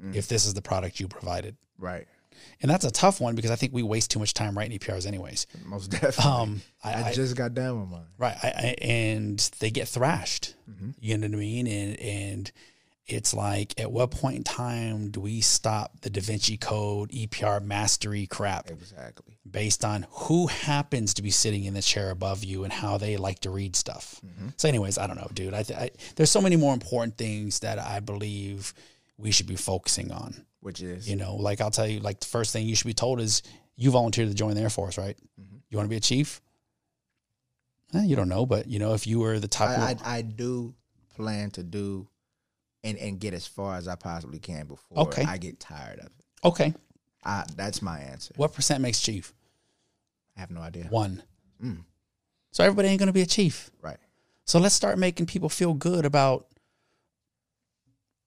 Mm. 0.00 0.14
if 0.14 0.26
this 0.26 0.46
is 0.46 0.54
the 0.54 0.62
product 0.62 1.00
you 1.00 1.06
provided. 1.08 1.56
Right. 1.76 2.06
And 2.60 2.70
that's 2.70 2.84
a 2.84 2.90
tough 2.90 3.20
one 3.20 3.34
because 3.34 3.50
I 3.50 3.56
think 3.56 3.72
we 3.72 3.82
waste 3.82 4.10
too 4.10 4.18
much 4.18 4.34
time 4.34 4.56
writing 4.56 4.78
EPRs 4.78 5.06
anyways. 5.06 5.46
Most 5.64 5.90
definitely. 5.90 6.24
Um, 6.24 6.62
I, 6.84 7.04
I, 7.04 7.12
just 7.12 7.36
got 7.36 7.54
done 7.54 7.80
with 7.80 7.88
mine. 7.90 8.06
right, 8.18 8.36
I, 8.42 8.48
I, 8.48 8.76
and 8.80 9.38
they 9.60 9.70
get 9.70 9.88
thrashed. 9.88 10.54
Mhm. 10.70 10.94
You 11.00 11.18
know 11.18 11.26
what 11.26 11.34
I 11.34 11.38
mean? 11.38 11.66
And 11.66 12.00
and 12.00 12.52
it's 13.06 13.34
like, 13.34 13.78
at 13.80 13.90
what 13.90 14.12
point 14.12 14.36
in 14.36 14.44
time 14.44 15.10
do 15.10 15.20
we 15.20 15.40
stop 15.40 16.00
the 16.02 16.08
Da 16.08 16.20
Vinci 16.20 16.56
Code 16.56 17.10
EPR 17.10 17.60
mastery 17.62 18.26
crap 18.28 18.70
Exactly. 18.70 19.36
based 19.50 19.84
on 19.84 20.06
who 20.08 20.46
happens 20.46 21.12
to 21.14 21.22
be 21.22 21.30
sitting 21.30 21.64
in 21.64 21.74
the 21.74 21.82
chair 21.82 22.10
above 22.10 22.44
you 22.44 22.62
and 22.62 22.72
how 22.72 22.98
they 22.98 23.16
like 23.16 23.40
to 23.40 23.50
read 23.50 23.74
stuff? 23.74 24.20
So, 24.56 24.68
anyways, 24.68 24.98
I 24.98 25.08
don't 25.08 25.16
know, 25.16 25.28
dude. 25.34 25.52
I, 25.52 25.62
th- 25.64 25.78
I 25.78 25.90
there's 26.14 26.30
so 26.30 26.40
many 26.40 26.54
more 26.56 26.72
important 26.72 27.18
things 27.18 27.58
that 27.58 27.78
I 27.80 27.98
believe 27.98 28.72
we 29.18 29.32
should 29.32 29.46
be 29.48 29.56
focusing 29.56 30.12
on. 30.12 30.46
Which 30.62 30.80
is 30.80 31.08
You 31.08 31.16
know, 31.16 31.36
like 31.36 31.60
I'll 31.60 31.70
tell 31.70 31.86
you, 31.86 32.00
like 32.00 32.20
the 32.20 32.26
first 32.26 32.52
thing 32.52 32.66
you 32.66 32.74
should 32.74 32.86
be 32.86 32.94
told 32.94 33.20
is 33.20 33.42
You 33.76 33.90
volunteered 33.90 34.28
to 34.28 34.34
join 34.34 34.54
the 34.54 34.62
Air 34.62 34.70
Force, 34.70 34.96
right? 34.96 35.16
You 35.68 35.76
want 35.76 35.86
to 35.86 35.90
be 35.90 35.96
a 35.96 36.00
chief? 36.00 36.40
Eh, 37.94 38.04
you 38.04 38.16
don't 38.16 38.28
know, 38.28 38.46
but 38.46 38.68
you 38.68 38.78
know 38.78 38.94
if 38.94 39.06
you 39.06 39.18
were 39.20 39.38
the 39.38 39.48
top. 39.48 39.68
I, 39.70 39.96
I 40.04 40.16
I 40.18 40.22
do 40.22 40.74
plan 41.16 41.50
to 41.52 41.62
do 41.62 42.08
and 42.84 42.96
and 42.98 43.18
get 43.20 43.34
as 43.34 43.46
far 43.46 43.76
as 43.76 43.86
I 43.88 43.96
possibly 43.96 44.38
can 44.38 44.66
before 44.66 44.98
Okay. 45.06 45.22
I 45.24 45.36
get 45.38 45.60
tired 45.60 45.98
of 45.98 46.06
it. 46.06 46.24
okay, 46.44 46.74
I, 47.24 47.44
that's 47.54 47.82
my 47.82 48.00
answer. 48.00 48.32
what 48.36 48.52
percent 48.54 48.80
makes 48.82 49.00
chief? 49.00 49.34
I 50.36 50.40
have 50.40 50.50
no 50.50 50.60
idea. 50.60 50.84
One. 50.88 51.22
Mm. 51.62 51.84
So 52.52 52.64
everybody 52.64 52.88
ain't 52.88 52.98
going 52.98 53.06
to 53.08 53.12
be 53.12 53.22
a 53.22 53.26
chief. 53.26 53.70
Right. 53.82 53.98
So 54.46 54.58
let's 54.58 54.74
start 54.74 54.98
making 54.98 55.26
people 55.26 55.48
feel 55.48 55.74
good 55.74 56.04
about 56.06 56.46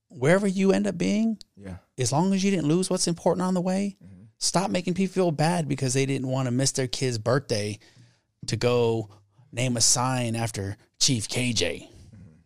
wherever 0.10 0.48
you 0.48 0.72
end 0.72 0.88
up 0.88 0.98
being. 0.98 1.38
Yeah. 1.56 1.78
As 1.98 2.12
long 2.12 2.34
as 2.34 2.44
you 2.44 2.52
didn't 2.52 2.68
lose 2.68 2.90
what's 2.90 3.08
important 3.08 3.46
on 3.46 3.54
the 3.54 3.62
way, 3.62 3.98
mm-hmm. 4.04 4.24
stop 4.38 4.70
making 4.70 4.94
people 4.94 5.14
feel 5.14 5.32
bad 5.32 5.68
because 5.68 5.94
they 5.94 6.06
didn't 6.06 6.28
want 6.28 6.48
to 6.48 6.52
miss 6.52 6.72
their 6.74 6.88
kid's 6.88 7.18
birthday 7.18 7.80
to 8.48 8.56
go 8.56 9.10
name 9.52 9.78
a 9.78 9.82
sign 9.82 10.36
after 10.36 10.78
Chief 11.00 11.28
KJ. 11.28 11.56
Mm-hmm. 11.56 11.90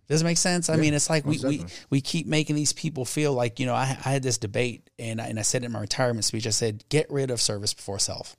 Does 0.08 0.22
it 0.22 0.26
make 0.26 0.38
sense? 0.38 0.70
I 0.70 0.76
mean, 0.76 0.94
it's 0.94 1.10
like 1.10 1.26
we, 1.26 1.40
we 1.40 1.66
we 1.90 2.02
keep 2.02 2.28
making 2.28 2.56
these 2.56 2.74
people 2.74 3.06
feel 3.06 3.34
like 3.34 3.60
you 3.60 3.66
know. 3.66 3.76
I, 3.76 3.98
I 4.04 4.12
had 4.12 4.24
this 4.24 4.38
debate, 4.38 4.90
and 4.98 5.20
I, 5.20 5.28
and 5.28 5.40
I 5.40 5.44
said 5.44 5.64
in 5.64 5.72
my 5.72 5.80
retirement 5.80 6.26
speech, 6.26 6.48
I 6.48 6.52
said, 6.52 6.84
"Get 6.90 7.10
rid 7.12 7.32
of 7.32 7.42
service 7.42 7.74
before 7.74 8.00
self." 8.00 8.36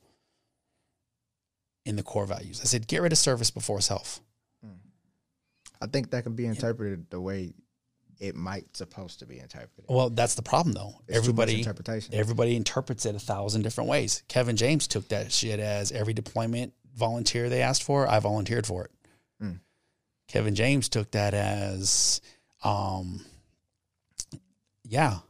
In 1.87 1.97
the 1.97 2.03
core 2.03 2.27
values, 2.27 2.61
I 2.61 2.65
said, 2.65 2.87
"Get 2.87 3.03
rid 3.03 3.13
of 3.13 3.19
service 3.19 3.51
before 3.51 3.81
self." 3.81 4.21
Mm. 4.65 4.77
I 5.81 5.87
think 5.87 6.11
that 6.11 6.25
can 6.25 6.35
be 6.35 6.47
interpreted 6.47 7.07
the 7.11 7.21
way 7.21 7.53
it 8.21 8.37
might 8.37 8.77
supposed 8.77 9.19
to 9.21 9.27
be 9.27 9.39
interpreted. 9.39 9.87
Well, 9.89 10.11
that's 10.11 10.35
the 10.35 10.43
problem, 10.43 10.75
though. 10.75 11.01
It's 11.09 11.17
everybody 11.17 11.59
interpretation. 11.59 12.15
everybody 12.15 12.55
interprets 12.55 13.07
it 13.07 13.15
a 13.15 13.19
thousand 13.19 13.63
different 13.63 13.89
ways. 13.91 14.23
Kevin 14.29 14.57
James 14.57 14.87
took 14.87 15.09
that 15.09 15.33
shit 15.33 15.59
as 15.59 15.91
every 15.91 16.13
deployment 16.13 16.73
volunteer 16.95 17.49
they 17.49 17.63
asked 17.63 17.83
for, 17.83 18.07
I 18.07 18.21
volunteered 18.21 18.67
for 18.67 18.85
it. 18.85 18.91
Mm. 19.43 19.61
Kevin 20.29 20.55
James 20.55 20.89
took 20.89 21.11
that 21.13 21.33
as, 21.35 22.21
um, 22.63 23.25
yeah, 24.85 25.21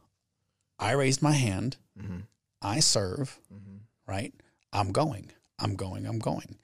I 0.77 0.91
raised 0.93 1.21
my 1.21 1.31
hand, 1.33 1.77
Mhm. 1.97 2.23
I 2.61 2.79
serve, 2.81 3.39
Mhm. 3.53 3.79
right? 4.07 4.33
I'm 4.73 4.91
going, 4.91 5.31
I'm 5.59 5.75
going, 5.75 6.05
I'm 6.05 6.19
going. 6.19 6.57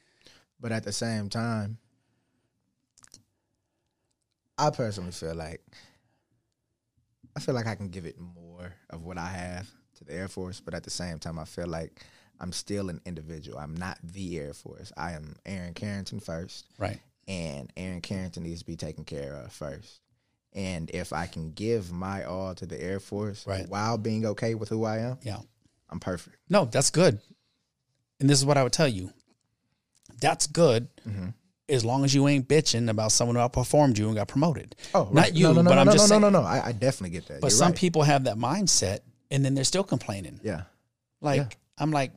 But 0.59 0.71
at 0.71 0.83
the 0.83 0.91
same 0.91 1.29
time, 1.29 1.77
I 4.57 4.71
personally 4.71 5.11
feel 5.11 5.35
like 5.35 5.61
I 7.37 7.39
feel 7.39 7.53
like 7.53 7.67
I 7.67 7.75
can 7.75 7.89
give 7.89 8.07
it 8.07 8.17
more 8.19 8.73
of 8.89 9.03
what 9.03 9.19
I 9.19 9.27
have 9.29 9.67
to 9.97 10.03
the 10.03 10.13
Air 10.13 10.27
Force, 10.27 10.59
but 10.59 10.73
at 10.73 10.83
the 10.83 10.89
same 10.89 11.19
time, 11.19 11.37
I 11.37 11.45
feel 11.45 11.67
like 11.67 12.03
I'm 12.39 12.51
still 12.51 12.89
an 12.89 12.99
individual. 13.05 13.59
I'm 13.59 13.75
not 13.75 13.99
the 14.03 14.39
Air 14.39 14.53
Force. 14.55 14.91
I 14.97 15.11
am 15.11 15.35
Aaron 15.45 15.75
Carrington 15.75 16.19
first, 16.19 16.65
Right. 16.79 16.99
and 17.27 17.71
Aaron 17.77 18.01
Carrington 18.01 18.41
needs 18.41 18.61
to 18.61 18.65
be 18.65 18.75
taken 18.75 19.03
care 19.05 19.35
of 19.35 19.51
first. 19.53 20.01
And 20.53 20.89
if 20.89 21.13
I 21.13 21.27
can 21.27 21.51
give 21.51 21.91
my 21.91 22.23
all 22.23 22.55
to 22.55 22.65
the 22.65 22.81
Air 22.81 22.99
Force 22.99 23.45
Right. 23.45 23.69
while 23.69 23.99
being 23.99 24.25
okay 24.25 24.55
with 24.55 24.69
who 24.69 24.83
I 24.83 24.97
am, 24.99 25.19
Yeah. 25.21 25.41
I'm 25.91 25.99
perfect. 25.99 26.37
No, 26.49 26.65
that's 26.65 26.89
good. 26.89 27.19
And 28.19 28.27
this 28.27 28.39
is 28.39 28.45
what 28.45 28.57
I 28.57 28.63
would 28.63 28.73
tell 28.73 28.87
you. 28.87 29.13
That's 30.19 30.47
good 30.47 30.87
Mm-hmm. 31.07 31.29
As 31.69 31.83
long 31.83 32.05
as 32.05 32.13
you 32.15 32.27
ain't 32.27 32.47
bitching 32.47 32.89
about 32.89 33.11
someone 33.11 33.35
who 33.35 33.41
outperformed 33.41 33.97
you 33.97 34.07
and 34.07 34.15
got 34.15 34.27
promoted. 34.27 34.75
Oh, 34.93 35.09
not 35.11 35.35
you, 35.35 35.43
No, 35.43 35.53
no, 35.53 35.61
no, 35.63 35.69
but 35.69 35.75
no, 35.75 35.81
I'm 35.81 35.87
no, 35.87 35.91
just 35.93 36.05
no, 36.05 36.07
saying. 36.07 36.21
no, 36.21 36.29
no, 36.29 36.41
no. 36.41 36.47
I, 36.47 36.67
I 36.67 36.71
definitely 36.71 37.09
get 37.17 37.27
that. 37.27 37.41
But 37.41 37.47
You're 37.51 37.57
some 37.57 37.69
right. 37.71 37.77
people 37.77 38.03
have 38.03 38.23
that 38.25 38.37
mindset 38.37 38.99
and 39.31 39.43
then 39.43 39.53
they're 39.55 39.63
still 39.63 39.83
complaining. 39.83 40.39
yeah. 40.43 40.61
Like, 41.21 41.37
Yeah. 41.37 41.47
I'm 41.79 41.91
like, 41.91 42.11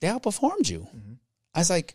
they 0.00 0.08
outperformed 0.08 0.68
you. 0.70 0.86
Mhm. 0.94 1.16
I 1.54 1.60
was 1.60 1.70
like, 1.70 1.94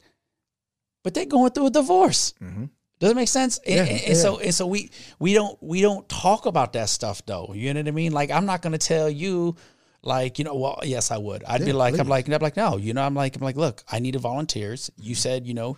but 1.03 1.14
they're 1.14 1.26
going 1.26 1.51
through 1.51 1.68
a 1.68 1.72
divorce. 1.72 2.34
Mm-hmm. 2.41 2.66
Does 2.99 3.12
it 3.12 3.16
make 3.16 3.30
sense? 3.30 3.60
And, 3.60 3.76
Yeah, 3.76 3.82
and- 3.84 3.89
and 3.91 4.07
yeah. 4.10 4.14
so 4.22 4.39
and 4.39 4.53
so 4.53 4.68
we 4.68 4.89
we 5.20 5.34
don't 5.34 5.57
we 5.64 5.82
don't 5.82 6.07
talk 6.10 6.45
about 6.45 6.74
that 6.74 6.89
stuff 6.89 7.26
though. 7.26 7.53
You 7.55 7.74
know 7.74 7.80
what 7.80 7.88
I 7.88 7.91
mean? 7.91 8.12
Like 8.12 8.32
I'm 8.32 8.45
not 8.45 8.62
gonna 8.62 8.78
tell 8.78 9.10
you 9.10 9.55
like, 10.01 10.38
you 10.39 10.45
know, 10.45 10.55
well, 10.55 10.80
yes 10.84 11.12
I 11.12 11.18
would. 11.18 11.43
I'd 11.45 11.62
be 11.62 11.68
Yeah, 11.68 11.74
like, 11.74 11.97
I'm 11.99 12.07
like, 12.07 12.28
I'm 12.28 12.41
like, 12.41 12.57
no, 12.57 12.78
you 12.78 12.93
know, 12.93 13.01
I'm 13.03 13.16
like, 13.16 13.36
I'm 13.36 13.41
like, 13.41 13.55
look, 13.57 13.84
I 13.89 13.99
needed 13.99 14.20
volunteers. 14.22 14.89
You 14.97 15.16
said, 15.16 15.45
you 15.47 15.53
know, 15.53 15.78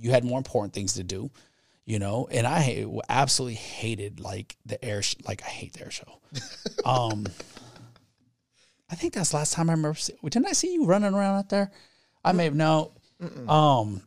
you 0.00 0.10
had 0.10 0.24
more 0.24 0.38
important 0.38 0.72
things 0.72 0.94
to 0.94 1.04
do, 1.04 1.30
you 1.84 1.98
know, 1.98 2.26
and 2.30 2.46
I 2.46 2.86
absolutely 3.08 3.54
hated 3.56 4.18
like 4.20 4.56
the 4.66 4.82
air, 4.84 5.02
sh- 5.02 5.16
like 5.26 5.42
I 5.42 5.48
hate 5.48 5.74
the 5.74 5.82
air 5.84 5.90
show. 5.90 6.20
um, 6.84 7.26
I 8.90 8.94
think 8.96 9.12
that's 9.14 9.30
the 9.30 9.36
last 9.36 9.52
time 9.52 9.70
I 9.70 9.74
remember. 9.74 9.96
See- 9.98 10.14
didn't 10.22 10.46
I 10.48 10.52
see 10.52 10.72
you 10.74 10.84
running 10.86 11.14
around 11.14 11.36
out 11.38 11.48
there? 11.50 11.70
I 12.24 12.32
may 12.32 12.44
have 12.44 12.54
no. 12.54 12.92
Um, 13.48 14.02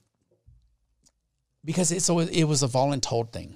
because 1.65 1.91
it's 1.91 2.09
always 2.09 2.29
it 2.29 2.43
was 2.45 2.63
a 2.63 2.67
voluntold 2.67 3.31
thing. 3.31 3.55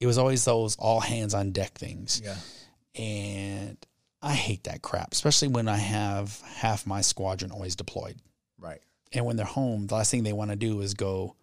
It 0.00 0.06
was 0.06 0.18
always 0.18 0.44
those 0.44 0.76
all 0.76 1.00
hands 1.00 1.34
on 1.34 1.52
deck 1.52 1.72
things, 1.74 2.20
Yeah. 2.24 2.36
and 3.02 3.76
I 4.20 4.34
hate 4.34 4.64
that 4.64 4.82
crap, 4.82 5.12
especially 5.12 5.48
when 5.48 5.68
I 5.68 5.76
have 5.76 6.40
half 6.42 6.86
my 6.86 7.00
squadron 7.00 7.50
always 7.52 7.74
deployed, 7.76 8.16
Right. 8.58 8.80
and 9.12 9.24
when 9.26 9.36
they're 9.36 9.46
home, 9.46 9.86
the 9.86 9.94
last 9.94 10.10
thing 10.10 10.22
they 10.24 10.32
want 10.32 10.50
to 10.50 10.56
do 10.56 10.80
is 10.80 10.94
go 10.94 11.36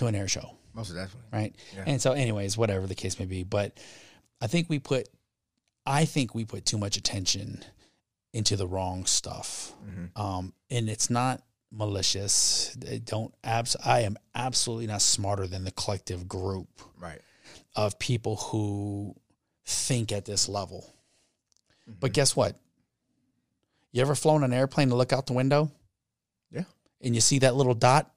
to 0.00 0.06
an 0.06 0.14
air 0.14 0.28
show 0.28 0.56
Most 0.74 0.88
definitely. 0.94 1.28
right? 1.32 1.54
Yeah. 1.74 1.84
And 1.86 2.02
so, 2.02 2.12
anyways, 2.12 2.58
whatever 2.58 2.86
the 2.86 2.94
case 2.94 3.18
may 3.18 3.24
be, 3.26 3.42
but 3.44 3.78
I 4.40 4.46
think 4.48 4.68
we 4.68 4.78
put, 4.78 5.08
I 5.86 6.04
think 6.04 6.34
we 6.34 6.44
put 6.44 6.64
too 6.66 6.76
much 6.78 6.96
attention 6.96 7.64
into 8.32 8.56
the 8.56 8.66
wrong 8.66 9.06
stuff, 9.06 9.72
Mm-hmm. 9.88 10.20
um, 10.20 10.52
and 10.70 10.88
it's 10.90 11.08
not 11.10 11.42
malicious. 11.72 12.74
They 12.78 12.98
don't 12.98 13.32
abs. 13.44 13.76
I 13.84 14.00
am 14.00 14.16
absolutely 14.34 14.86
not 14.88 15.02
smarter 15.02 15.46
than 15.46 15.64
the 15.64 15.70
collective 15.72 16.28
group 16.28 16.68
Right. 17.00 17.20
of 17.76 17.98
people 17.98 18.36
who 18.36 19.14
think 19.66 20.10
at 20.12 20.24
this 20.24 20.48
level. 20.48 20.92
Mm-hmm. 21.88 21.98
But 22.00 22.12
guess 22.12 22.34
what? 22.36 22.58
You 23.92 24.02
ever 24.02 24.14
flown 24.14 24.44
an 24.44 24.52
airplane 24.52 24.88
to 24.90 24.94
look 24.96 25.12
out 25.12 25.26
the 25.26 25.32
window? 25.32 25.70
Yeah. 26.52 26.64
And 27.00 27.14
you 27.14 27.20
see 27.20 27.40
that 27.40 27.54
little 27.56 27.74
dot? 27.74 28.12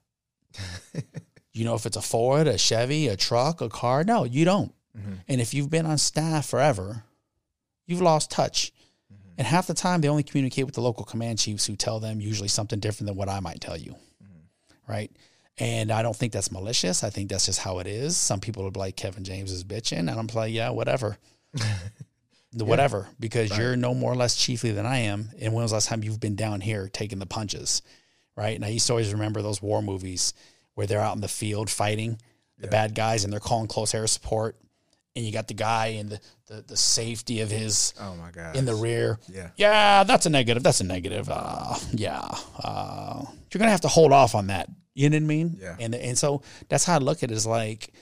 you 1.54 1.64
know 1.64 1.74
if 1.74 1.86
it's 1.86 1.96
a 1.96 2.02
Ford, 2.02 2.46
a 2.46 2.58
Chevy, 2.58 3.08
a 3.08 3.16
truck, 3.16 3.60
a 3.60 3.68
car? 3.68 4.04
No, 4.04 4.24
you 4.24 4.44
don't. 4.44 4.74
Mhm. 4.96 5.18
And 5.28 5.40
if 5.40 5.54
you've 5.54 5.70
been 5.70 5.86
on 5.86 5.98
staff 5.98 6.46
forever, 6.46 7.04
you've 7.86 8.02
lost 8.02 8.30
touch. 8.30 8.72
Mm-hmm. 9.12 9.30
And 9.38 9.46
half 9.46 9.66
the 9.66 9.74
time 9.74 10.00
they 10.00 10.08
only 10.08 10.22
communicate 10.22 10.66
with 10.66 10.74
the 10.74 10.80
local 10.80 11.04
command 11.04 11.38
chiefs 11.38 11.66
who 11.66 11.76
tell 11.76 12.00
them 12.00 12.20
usually 12.20 12.48
something 12.48 12.80
different 12.80 13.08
than 13.08 13.16
what 13.16 13.28
I 13.28 13.40
might 13.40 13.60
tell 13.60 13.76
you. 13.76 13.92
Mm-hmm. 14.22 14.92
Right. 14.92 15.10
And 15.58 15.90
I 15.92 16.02
don't 16.02 16.16
think 16.16 16.32
that's 16.32 16.50
malicious. 16.50 17.04
I 17.04 17.10
think 17.10 17.30
that's 17.30 17.46
just 17.46 17.60
how 17.60 17.78
it 17.78 17.86
is. 17.86 18.16
Some 18.16 18.40
people 18.40 18.64
will 18.64 18.72
be 18.72 18.80
like 18.80 18.96
Kevin 18.96 19.22
James 19.22 19.52
is 19.52 19.62
bitching, 19.62 19.98
and 19.98 20.10
I'm 20.10 20.26
like, 20.34 20.52
yeah, 20.52 20.70
whatever. 20.70 21.16
The 22.56 22.64
Whatever, 22.64 23.08
because 23.18 23.56
you're 23.58 23.74
no 23.74 23.94
more 23.94 24.12
or 24.12 24.14
less 24.14 24.36
chiefly 24.36 24.70
than 24.70 24.86
I 24.86 24.98
am. 24.98 25.30
And 25.40 25.52
when 25.52 25.62
was 25.64 25.72
the 25.72 25.74
last 25.74 25.88
time 25.88 26.04
you've 26.04 26.20
been 26.20 26.36
down 26.36 26.60
here 26.60 26.88
taking 26.88 27.18
the 27.18 27.26
punches? 27.26 27.82
Right. 28.36 28.54
And 28.54 28.64
I 28.64 28.68
used 28.68 28.86
to 28.86 28.92
always 28.92 29.12
remember 29.12 29.42
those 29.42 29.60
war 29.60 29.82
movies 29.82 30.34
where 30.74 30.86
they're 30.86 31.00
out 31.00 31.14
in 31.14 31.20
the 31.20 31.28
field 31.28 31.70
fighting 31.70 32.18
the 32.58 32.68
bad 32.68 32.94
guys 32.94 33.24
and 33.24 33.32
they're 33.32 33.40
calling 33.40 33.66
close 33.66 33.94
air 33.94 34.06
support. 34.06 34.56
And 35.16 35.24
you 35.24 35.30
got 35.32 35.46
the 35.48 35.54
guy 35.54 35.86
in 35.88 36.08
the, 36.08 36.20
the, 36.46 36.62
the 36.66 36.76
safety 36.76 37.40
of 37.40 37.50
his 37.50 37.94
Oh 38.00 38.14
my 38.16 38.30
god. 38.32 38.56
in 38.56 38.64
the 38.64 38.74
rear. 38.74 39.18
Yeah. 39.28 39.50
Yeah, 39.56 40.02
that's 40.04 40.26
a 40.26 40.30
negative. 40.30 40.62
That's 40.62 40.80
a 40.80 40.84
negative. 40.84 41.28
Uh, 41.30 41.74
yeah. 41.92 42.26
Uh, 42.62 43.20
you're 43.52 43.58
going 43.58 43.68
to 43.68 43.70
have 43.72 43.82
to 43.82 43.88
hold 43.88 44.12
off 44.12 44.34
on 44.34 44.48
that. 44.48 44.68
You 44.94 45.10
know 45.10 45.16
what 45.16 45.22
I 45.22 45.26
mean? 45.26 45.56
Yeah. 45.60 45.76
And, 45.78 45.94
and 45.94 46.18
so 46.18 46.42
that's 46.68 46.84
how 46.84 46.94
I 46.96 46.98
look 46.98 47.22
at 47.22 47.30
it 47.30 47.34
is 47.34 47.46
like, 47.46 47.92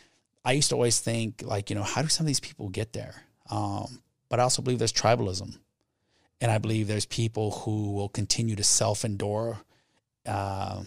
I 0.45 0.53
used 0.53 0.71
to 0.71 0.75
always 0.75 1.01
think 1.01 1.43
like, 1.45 1.69
you 1.71 1.77
know, 1.77 1.83
how 1.83 2.01
do 2.03 2.09
some 2.09 2.25
of 2.25 2.29
these 2.29 2.41
people 2.41 2.69
get 2.71 2.93
there? 2.93 3.15
Um, 3.51 4.01
but 4.29 4.41
I 4.41 4.45
also 4.45 4.63
believe 4.63 4.79
there's 4.79 4.93
tribalism. 4.93 5.57
And 6.41 6.51
I 6.51 6.59
believe 6.59 6.89
there's 6.89 7.07
people 7.07 7.51
who 7.51 7.93
will 7.93 8.09
continue 8.09 8.57
to 8.57 8.65
self 8.65 9.05
endure. 9.05 9.59
Uh, 10.27 10.83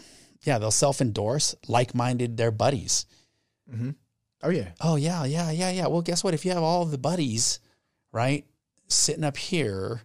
yeah, 0.45 0.57
they'll 0.59 0.71
self 0.71 1.01
endorse 1.01 1.55
like 1.67 1.93
minded 1.95 2.37
their 2.37 2.51
buddies. 2.51 3.05
Mm-hmm. 3.71 3.91
Oh 4.43 4.49
yeah. 4.49 4.69
Oh 4.81 4.95
yeah, 4.95 5.25
yeah, 5.25 5.51
yeah, 5.51 5.71
yeah. 5.71 5.87
Well, 5.87 6.01
guess 6.01 6.23
what? 6.23 6.33
If 6.33 6.45
you 6.45 6.51
have 6.51 6.63
all 6.63 6.85
the 6.85 6.97
buddies, 6.97 7.59
right, 8.11 8.45
sitting 8.87 9.23
up 9.23 9.37
here, 9.37 10.01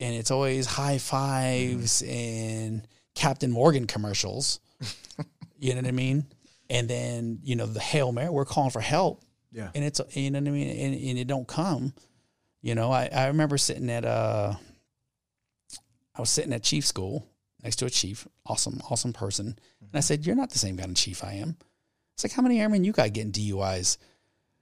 and 0.00 0.14
it's 0.14 0.30
always 0.30 0.66
high 0.66 0.98
fives 0.98 2.02
and 2.02 2.86
Captain 3.14 3.50
Morgan 3.52 3.86
commercials, 3.86 4.58
you 5.58 5.70
know 5.74 5.80
what 5.82 5.86
I 5.86 5.92
mean? 5.92 6.26
And 6.68 6.88
then 6.88 7.38
you 7.44 7.54
know 7.56 7.66
the 7.66 7.78
hail 7.80 8.10
mary, 8.10 8.30
we're 8.30 8.44
calling 8.44 8.70
for 8.70 8.80
help, 8.80 9.22
Yeah. 9.52 9.70
and 9.74 9.84
it's 9.84 10.00
you 10.16 10.30
know 10.30 10.40
what 10.40 10.48
I 10.48 10.50
mean, 10.50 10.68
and, 10.68 10.94
and 11.10 11.18
it 11.18 11.26
don't 11.28 11.46
come. 11.46 11.94
You 12.60 12.74
know, 12.74 12.90
I 12.90 13.08
I 13.12 13.26
remember 13.28 13.56
sitting 13.58 13.90
at 13.90 14.04
uh, 14.04 14.54
I 16.16 16.20
was 16.20 16.30
sitting 16.30 16.52
at 16.52 16.62
chief 16.62 16.86
school 16.86 17.28
next 17.64 17.76
to 17.76 17.86
a 17.86 17.90
chief, 17.90 18.28
awesome, 18.46 18.80
awesome 18.90 19.12
person, 19.12 19.46
and 19.46 19.56
I 19.92 19.98
mm-hmm. 19.98 20.00
said, 20.02 20.26
"You're 20.26 20.36
not 20.36 20.50
the 20.50 20.58
same 20.58 20.76
kind 20.76 20.90
of 20.90 20.96
chief 20.96 21.24
I 21.24 21.34
am." 21.34 21.56
It's 22.14 22.24
like, 22.24 22.32
how 22.32 22.42
many 22.42 22.60
airmen 22.60 22.84
you 22.84 22.92
got 22.92 23.12
getting 23.12 23.32
DUIs 23.32 23.98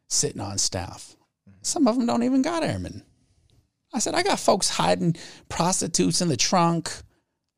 sitting 0.09 0.41
on 0.41 0.59
staff? 0.59 1.17
Mm-hmm. 1.49 1.59
Some 1.63 1.87
of 1.87 1.97
them 1.97 2.07
don't 2.07 2.23
even 2.23 2.43
got 2.43 2.63
airmen. 2.63 3.03
I 3.95 3.99
said, 3.99 4.15
I 4.15 4.23
got 4.23 4.41
folks 4.41 4.71
hiding 4.71 5.17
prostitutes 5.51 6.23
in 6.23 6.29
the 6.29 6.37
trunk, 6.37 6.91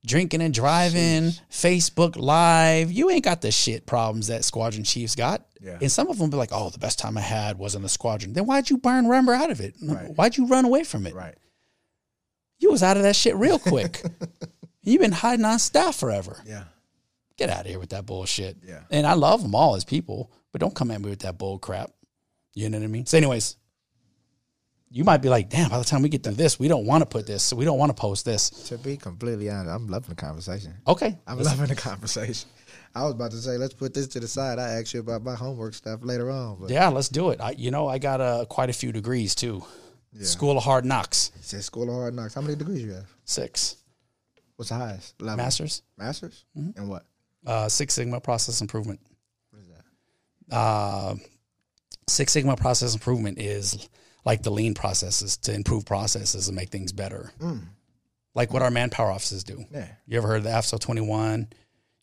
drinking 0.05 0.42
and 0.42 0.53
driving, 0.53 1.30
Facebook 1.49 2.16
Live. 2.16 2.90
You 2.90 3.09
ain't 3.11 3.22
got 3.22 3.40
the 3.40 3.53
shit 3.53 3.86
problems 3.86 4.26
that 4.26 4.45
Squadron 4.45 4.82
Chiefs 4.82 5.14
got. 5.14 5.47
Yeah. 5.61 5.78
And 5.80 5.92
some 5.92 6.09
of 6.09 6.18
them 6.18 6.30
be 6.30 6.36
like, 6.36 6.51
"Oh, 6.53 6.70
the 6.70 6.78
best 6.78 6.99
time 6.99 7.16
I 7.16 7.22
had 7.22 7.57
was 7.57 7.76
in 7.76 7.82
the 7.82 7.88
Squadron." 7.88 8.32
Then 8.32 8.47
why'd 8.47 8.68
you 8.68 8.78
burn 8.78 9.07
Remember 9.07 9.32
out 9.32 9.51
of 9.51 9.61
it? 9.61 9.76
Right. 9.80 10.14
Why'd 10.14 10.36
you 10.36 10.47
run 10.47 10.64
away 10.64 10.82
from 10.82 11.07
it? 11.07 11.14
Right. 11.14 11.36
You 12.59 12.70
was 12.70 12.82
out 12.82 12.97
of 12.97 13.05
that 13.05 13.16
shit 13.16 13.36
real 13.36 13.59
quick. 13.59 14.03
You've 14.85 15.01
been 15.01 15.12
hiding 15.12 15.45
on 15.45 15.59
staff 15.59 15.97
forever. 15.97 16.41
Yeah. 16.47 16.64
Get 17.37 17.51
out 17.51 17.62
of 17.62 17.66
here 17.66 17.78
with 17.80 17.91
that 17.91 18.07
bullshit. 18.07 18.59
Yeah. 18.64 18.80
And 18.91 19.07
I 19.07 19.14
love 19.14 19.43
them 19.43 19.55
all 19.55 19.74
as 19.74 19.85
people, 19.85 20.30
but 20.53 20.61
don't 20.61 20.74
come 20.74 20.91
at 20.91 21.01
me 21.01 21.11
with 21.11 21.20
that 21.20 21.39
bull 21.39 21.59
crap. 21.59 21.91
You 22.55 22.68
know 22.70 22.78
what 22.78 22.85
I 22.85 22.89
mean? 22.89 23.07
So, 23.07 23.16
anyways, 23.18 23.57
you 24.91 25.03
might 25.03 25.18
be 25.22 25.28
like, 25.28 25.49
damn, 25.51 25.70
by 25.70 25.78
the 25.78 25.85
time 25.85 26.03
we 26.03 26.09
get 26.09 26.22
through 26.22 26.35
this, 26.35 26.61
we 26.61 26.68
don't 26.68 26.87
want 26.87 27.03
to 27.03 27.07
put 27.07 27.26
this. 27.26 27.43
So 27.43 27.57
we 27.57 27.64
don't 27.64 27.78
want 27.78 27.91
to 27.91 28.01
post 28.01 28.24
this. 28.24 28.51
To 28.68 28.78
be 28.78 28.97
completely 28.97 29.51
honest, 29.51 29.74
I'm 29.74 29.89
loving 29.89 30.11
the 30.11 30.14
conversation. 30.14 30.74
Okay. 30.87 31.18
I'm 31.26 31.37
Let's- 31.39 31.49
loving 31.51 31.66
the 31.66 31.74
conversation. 31.80 32.49
I 32.97 33.03
was 33.03 33.14
about 33.14 33.32
to 33.32 33.39
say, 33.39 33.57
let's 33.59 33.74
put 33.74 33.93
this 33.93 34.07
to 34.09 34.20
the 34.20 34.28
side. 34.28 34.61
I 34.61 34.74
asked 34.78 34.95
you 34.95 35.01
about 35.01 35.24
my 35.24 35.35
homework 35.35 35.74
stuff 35.74 35.99
later 36.05 36.30
on. 36.30 36.59
But 36.61 36.70
yeah, 36.70 36.89
let's 36.91 37.09
do 37.09 37.30
it. 37.30 37.41
I, 37.41 37.51
you 37.59 37.72
know, 37.72 37.89
I 37.89 37.99
got 37.99 38.20
uh, 38.20 38.45
quite 38.49 38.70
a 38.70 38.72
few 38.72 38.93
degrees 38.93 39.35
too. 39.35 39.64
School 40.20 40.57
of 40.57 40.62
Hard 40.62 40.85
Knocks, 40.85 41.32
says 41.41 41.64
School 41.64 41.89
of 41.89 41.95
Hard 41.97 42.14
Knocks. 42.14 42.35
How 42.35 42.41
many 42.41 42.55
degrees 42.55 42.82
you 42.85 42.93
have? 42.93 43.07
six. 43.24 43.74
What's 44.57 44.68
the 44.68 44.76
highest? 44.76 45.20
Level? 45.20 45.36
Masters, 45.44 45.82
Masters? 45.98 46.44
Mm-hmm. 46.57 46.78
And 46.80 46.88
what? 46.88 47.05
uh, 47.46 47.68
Six 47.68 47.94
Sigma 47.94 48.20
process 48.20 48.61
improvement. 48.61 49.00
What 49.50 49.62
is 49.62 49.68
that? 49.68 50.55
uh, 50.57 51.14
Six 52.09 52.32
Sigma 52.32 52.57
process 52.57 52.94
improvement 52.94 53.38
is 53.40 53.88
like 54.24 54.42
the 54.42 54.50
lean 54.50 54.74
processes 54.74 55.36
to 55.38 55.52
improve 55.55 55.84
processes 55.86 56.48
and 56.48 56.57
make 56.57 56.70
things 56.70 56.92
better. 56.92 57.32
Like 58.34 58.52
what 58.52 58.62
our 58.62 58.70
manpower 58.70 59.11
offices 59.11 59.44
do. 59.44 59.57
Mm. 59.59 59.66
Yeah. 59.72 59.88
You 60.07 60.18
ever 60.18 60.28
heard 60.28 60.38
of 60.38 60.44
the 60.44 60.50
AFSO 60.50 60.80
21? 60.80 61.48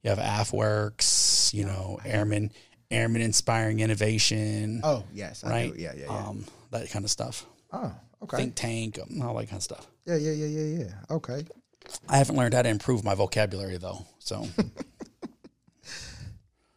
You 0.04 0.10
have 0.10 0.20
AFWERX, 0.20 1.54
you 1.54 1.66
know, 1.66 2.00
Airmen, 2.06 2.52
Airmen 2.90 3.22
Inspiring 3.22 3.80
Innovation, 3.80 4.82
Oh, 4.84 5.04
yes. 5.14 5.44
I 5.44 5.50
right? 5.50 5.74
do. 5.76 5.82
Yeah, 5.82 5.94
yeah, 5.96 6.06
yeah. 6.06 6.28
Um, 6.28 6.46
that 6.72 6.90
kind 6.90 7.06
of 7.06 7.12
stuff. 7.12 7.46
oh, 7.74 7.94
okay. 8.24 8.38
Think 8.38 8.56
tank, 8.56 9.00
um, 9.00 9.22
all 9.22 9.36
that 9.36 9.48
kind 9.48 9.58
of 9.58 9.64
stuff. 9.64 9.88
yeah, 10.06 10.16
yeah, 10.16 10.32
yeah, 10.32 10.46
yeah, 10.48 10.84
yeah. 10.86 10.94
Okay. 11.16 11.46
I 12.10 12.18
haven't 12.18 12.36
learned 12.36 12.54
how 12.54 12.62
to 12.62 12.70
improve 12.70 13.04
my 13.04 13.16
vocabulary 13.16 13.78
though. 13.78 14.06
So 14.20 14.46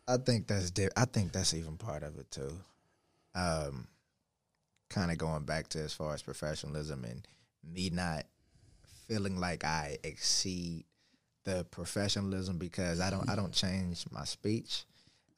I 0.06 0.16
think 0.18 0.46
that's 0.46 0.70
di- 0.70 0.90
I 0.96 1.04
think 1.06 1.32
that's 1.32 1.54
even 1.54 1.76
part 1.76 2.02
of 2.02 2.18
it 2.18 2.30
too. 2.30 2.52
Um, 3.34 3.88
kind 4.90 5.10
of 5.10 5.18
going 5.18 5.44
back 5.44 5.68
to 5.68 5.80
as 5.80 5.92
far 5.92 6.14
as 6.14 6.22
professionalism 6.22 7.04
and 7.04 7.26
me 7.64 7.90
not 7.90 8.26
feeling 9.08 9.40
like 9.40 9.64
I 9.64 9.98
exceed 10.04 10.84
the 11.44 11.64
professionalism 11.70 12.58
because 12.58 13.00
I 13.00 13.10
don't 13.10 13.28
I 13.28 13.34
don't 13.36 13.52
change 13.52 14.04
my 14.10 14.24
speech. 14.24 14.84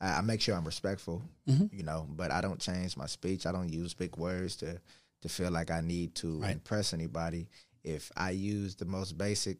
I, 0.00 0.18
I 0.18 0.20
make 0.20 0.40
sure 0.40 0.56
I'm 0.56 0.64
respectful, 0.64 1.22
you 1.46 1.82
know, 1.84 2.06
but 2.10 2.30
I 2.30 2.40
don't 2.40 2.60
change 2.60 2.96
my 2.96 3.06
speech. 3.06 3.46
I 3.46 3.52
don't 3.52 3.72
use 3.72 3.94
big 3.94 4.16
words 4.16 4.56
to 4.56 4.80
to 5.22 5.28
feel 5.28 5.50
like 5.50 5.70
I 5.70 5.80
need 5.80 6.14
to 6.16 6.40
Right. 6.40 6.52
impress 6.52 6.92
anybody. 6.92 7.48
If 7.84 8.10
I 8.16 8.30
use 8.30 8.74
the 8.74 8.84
most 8.84 9.16
basic 9.16 9.58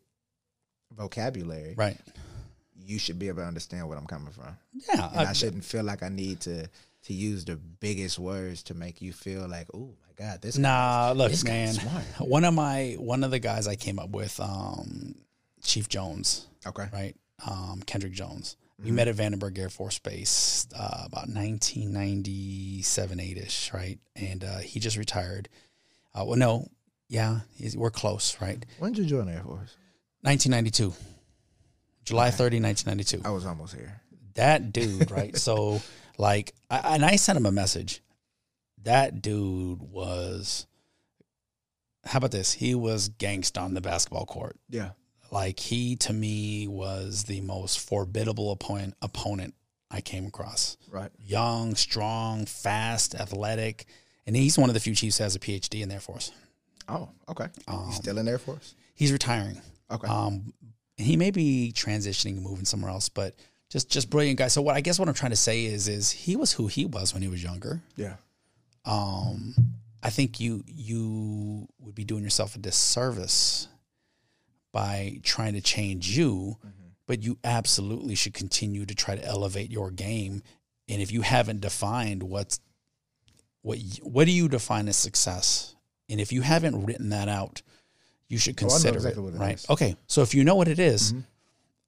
vocabulary, 0.97 1.75
right. 1.77 1.97
you 2.77 2.99
should 2.99 3.19
be 3.19 3.29
able 3.29 3.43
to 3.43 3.47
understand 3.49 3.89
what 3.89 3.99
I'm 3.99 4.07
coming 4.07 4.33
from 4.33 4.57
Yeah. 4.73 5.09
and 5.11 5.21
I, 5.27 5.31
I- 5.31 5.33
shouldn't 5.33 5.65
feel 5.65 5.85
like 5.85 6.03
I 6.03 6.09
need 6.09 6.41
to 6.43 6.69
to 7.05 7.13
use 7.15 7.45
the 7.45 7.55
biggest 7.57 8.19
words 8.19 8.65
to 8.65 8.75
make 8.75 9.01
you 9.01 9.13
feel 9.13 9.47
like, 9.49 9.69
oh 9.73 9.95
my 10.09 10.13
god, 10.17 10.43
this. 10.43 10.59
Nah, 10.59 11.13
look, 11.15 11.31
this 11.31 11.45
man. 11.45 11.75
One 12.19 12.45
of 12.45 12.53
my 12.55 12.97
one 12.99 13.23
of 13.23 13.31
the 13.31 13.39
guys 13.39 13.69
I 13.69 13.77
came 13.77 13.99
up 14.01 14.11
with, 14.11 14.41
um, 14.41 15.15
Chief 15.63 15.89
Jones, 15.89 16.47
Okay. 16.67 16.89
right? 16.93 17.15
Um, 17.49 17.83
Kendrick 17.87 18.13
Jones. 18.13 18.57
We 18.79 18.87
Mm-hmm. 18.87 18.95
met 18.97 19.09
at 19.09 19.17
Vandenberg 19.17 19.59
Air 19.59 19.71
Force 19.71 19.99
Base 20.01 20.67
uh, 20.77 21.03
about 21.07 21.29
1997, 21.29 23.21
8 23.21 23.39
ish, 23.39 23.73
right? 23.73 23.99
And 24.15 24.45
uh, 24.45 24.59
he 24.59 24.81
just 24.81 24.97
retired. 24.97 25.49
Uh, 26.15 26.25
well, 26.25 26.37
no, 26.37 26.69
yeah, 27.09 27.41
he's, 27.57 27.77
we're 27.77 27.91
close, 27.91 28.37
right? 28.41 28.65
When 28.79 28.93
did 28.93 29.05
you 29.05 29.11
join 29.17 29.27
the 29.27 29.33
Air 29.33 29.43
Force? 29.45 29.77
1992, 30.27 30.93
July 32.05 32.33
30, 32.33 32.61
1992. 32.61 33.23
I 33.25 33.33
was 33.33 33.47
almost 33.47 33.77
here. 33.77 34.01
That 34.35 34.73
dude, 34.73 35.09
right? 35.13 35.37
so, 35.37 35.81
like, 36.19 36.53
I, 36.69 36.97
and 36.97 37.05
I 37.05 37.15
sent 37.15 37.39
him 37.39 37.47
a 37.47 37.53
message. 37.53 38.03
That 38.83 39.23
dude 39.23 39.81
was, 39.81 40.67
how 42.05 42.17
about 42.17 42.33
this? 42.33 42.53
He 42.53 42.75
was 42.75 43.09
gangsta 43.09 43.63
on 43.63 43.75
the 43.75 43.81
basketball 43.81 44.27
court. 44.27 44.57
Yeah. 44.69 44.91
Like, 45.31 45.61
he 45.61 45.95
to 45.97 46.13
me 46.13 46.67
was 46.67 47.25
the 47.25 47.41
most 47.43 47.79
formidable 47.79 48.51
opponent, 48.51 48.95
opponent 49.01 49.55
I 49.93 50.01
came 50.01 50.27
across. 50.27 50.77
Right. 50.91 51.13
Young, 51.25 51.77
strong, 51.77 52.47
fast, 52.47 53.15
athletic. 53.15 53.87
And 54.27 54.35
he's 54.35 54.59
one 54.59 54.71
of 54.71 54.75
the 54.75 54.81
few 54.81 54.97
chiefs 54.97 55.19
that 55.19 55.25
has 55.25 55.37
a 55.37 55.39
PhD 55.39 55.83
in 55.83 55.89
the 55.89 55.95
Air 55.95 56.01
Force. 56.01 56.33
Oh, 56.89 57.11
okay. 57.29 57.47
Um, 57.69 57.85
you 57.87 57.93
still 57.93 58.19
in 58.19 58.27
the 58.27 58.33
Air 58.33 58.39
Force? 58.39 58.75
He's 58.97 59.13
retiring. 59.13 59.61
Okay. 59.91 60.09
Um, 60.09 60.53
he 60.97 61.17
may 61.17 61.31
be 61.31 61.73
transitioning 61.75 62.33
and 62.37 62.43
moving 62.43 62.65
somewhere 62.65 62.91
else, 62.91 63.09
but 63.09 63.35
just 63.71 63.91
just 63.91 64.11
brilliant 64.11 64.39
guy. 64.39 64.49
So 64.49 64.63
what 64.63 64.77
I 64.77 64.81
guess 64.81 64.99
what 64.99 65.09
I'm 65.09 65.15
trying 65.15 65.31
to 65.33 65.37
say 65.37 65.65
is 65.65 65.89
is 65.89 66.11
he 66.11 66.37
was 66.37 66.53
who 66.53 66.67
he 66.67 66.85
was 66.87 67.13
when 67.13 67.23
he 67.23 67.29
was 67.29 67.43
younger. 67.43 67.83
yeah. 67.97 68.15
Um, 68.85 69.55
I 70.03 70.11
think 70.11 70.39
you 70.39 70.63
you 70.67 71.67
would 71.81 71.95
be 71.95 72.05
doing 72.05 72.23
yourself 72.23 72.55
a 72.55 72.59
disservice 72.59 73.69
by 74.73 75.21
trying 75.23 75.55
to 75.55 75.61
change 75.61 76.17
you, 76.17 76.59
but 77.07 77.23
you 77.23 77.39
absolutely 77.43 78.15
should 78.15 78.35
continue 78.35 78.87
to 78.87 78.95
try 78.95 79.17
to 79.17 79.25
elevate 79.25 79.71
your 79.71 79.91
game. 79.91 80.43
And 80.89 81.03
if 81.03 81.11
you 81.11 81.23
haven't 81.23 81.61
defined 81.61 82.23
what's 82.23 82.61
what 83.63 83.79
what 84.03 84.27
do 84.27 84.33
you 84.33 84.49
define 84.49 84.87
as 84.87 84.97
success, 84.97 85.75
and 86.09 86.21
if 86.21 86.33
you 86.33 86.43
haven't 86.43 86.85
written 86.87 87.09
that 87.09 87.29
out, 87.29 87.63
you 88.29 88.39
should 88.39 88.57
Oh, 88.63 88.65
I 88.65 88.69
know 88.69 88.71
consider 88.75 88.97
exactly 88.97 89.23
it, 89.23 89.25
what 89.25 89.35
it 89.35 89.39
right? 89.39 89.55
is. 89.55 89.63
Mm-hmm. 89.63 89.73
Okay, 89.73 89.97
so 90.07 90.23
if 90.23 90.35
you 90.35 90.45
know 90.45 90.55
what 90.57 90.69
it 90.69 90.79
is, 90.79 91.15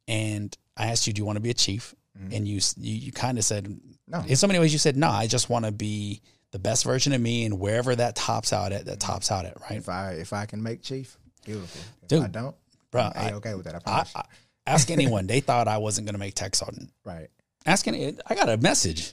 and 0.07 0.57
I 0.77 0.87
asked 0.87 1.07
you, 1.07 1.13
do 1.13 1.21
you 1.21 1.25
want 1.27 1.37
to 1.37 1.41
be 1.43 1.51
a 1.51 1.55
chief? 1.55 1.95
And 2.33 2.49
you 2.49 2.61
you, 2.79 2.95
you 2.95 3.13
kind 3.13 3.39
of 3.39 3.45
said 3.45 3.65
Mm-hmm. 3.65 3.85
No. 4.11 4.25
In 4.27 4.37
so 4.37 4.47
many 4.47 4.59
ways, 4.59 4.73
you 4.73 4.79
said 4.79 4.97
no. 4.97 5.09
I 5.11 5.27
just 5.27 5.51
want 5.51 5.67
to 5.67 5.71
be 5.71 6.23
the 6.51 6.59
best 6.59 6.83
version 6.85 7.13
of 7.13 7.21
me, 7.21 7.45
and 7.45 7.61
wherever 7.61 7.95
that 7.95 8.17
tops 8.17 8.55
out 8.55 8.73
at, 8.73 8.87
that 8.87 8.99
tops 9.01 9.31
out 9.31 9.45
at, 9.45 9.61
right, 9.61 9.73
If 9.79 9.91
I 9.91 10.13
if 10.13 10.33
I 10.33 10.47
can 10.47 10.63
make 10.63 10.81
chief, 10.81 11.19
beautiful. 11.45 11.83
If 12.03 12.09
Dude, 12.09 12.23
I 12.25 12.29
don't, 12.29 12.57
bro? 12.91 13.03
I'm 13.03 13.13
I, 13.15 13.33
okay 13.35 13.55
with 13.55 13.67
that. 13.67 13.75
I 13.75 13.77
I, 13.77 13.81
promise. 13.81 14.13
I, 14.17 14.23
ask 14.67 14.91
anyone; 14.91 15.27
they 15.27 15.41
thought 15.41 15.69
I 15.69 15.77
wasn't 15.77 16.07
going 16.07 16.15
to 16.15 16.19
make 16.19 16.35
tech 16.35 16.57
sergeant. 16.57 16.91
right. 17.05 17.29
Ask 17.67 17.87
any. 17.87 18.17
I 18.27 18.35
got 18.35 18.49
a 18.49 18.57
message 18.57 19.13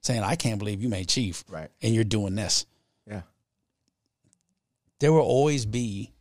saying, 0.00 0.24
"I 0.24 0.34
can't 0.34 0.58
believe 0.58 0.82
you 0.82 0.88
made 0.88 1.08
chief, 1.08 1.44
Right. 1.48 1.68
and 1.80 1.94
you're 1.94 2.02
doing 2.02 2.34
this." 2.34 2.66
Yeah. 3.08 3.22
There 4.98 5.12
will 5.12 5.20
always 5.20 5.66
be 5.66 6.11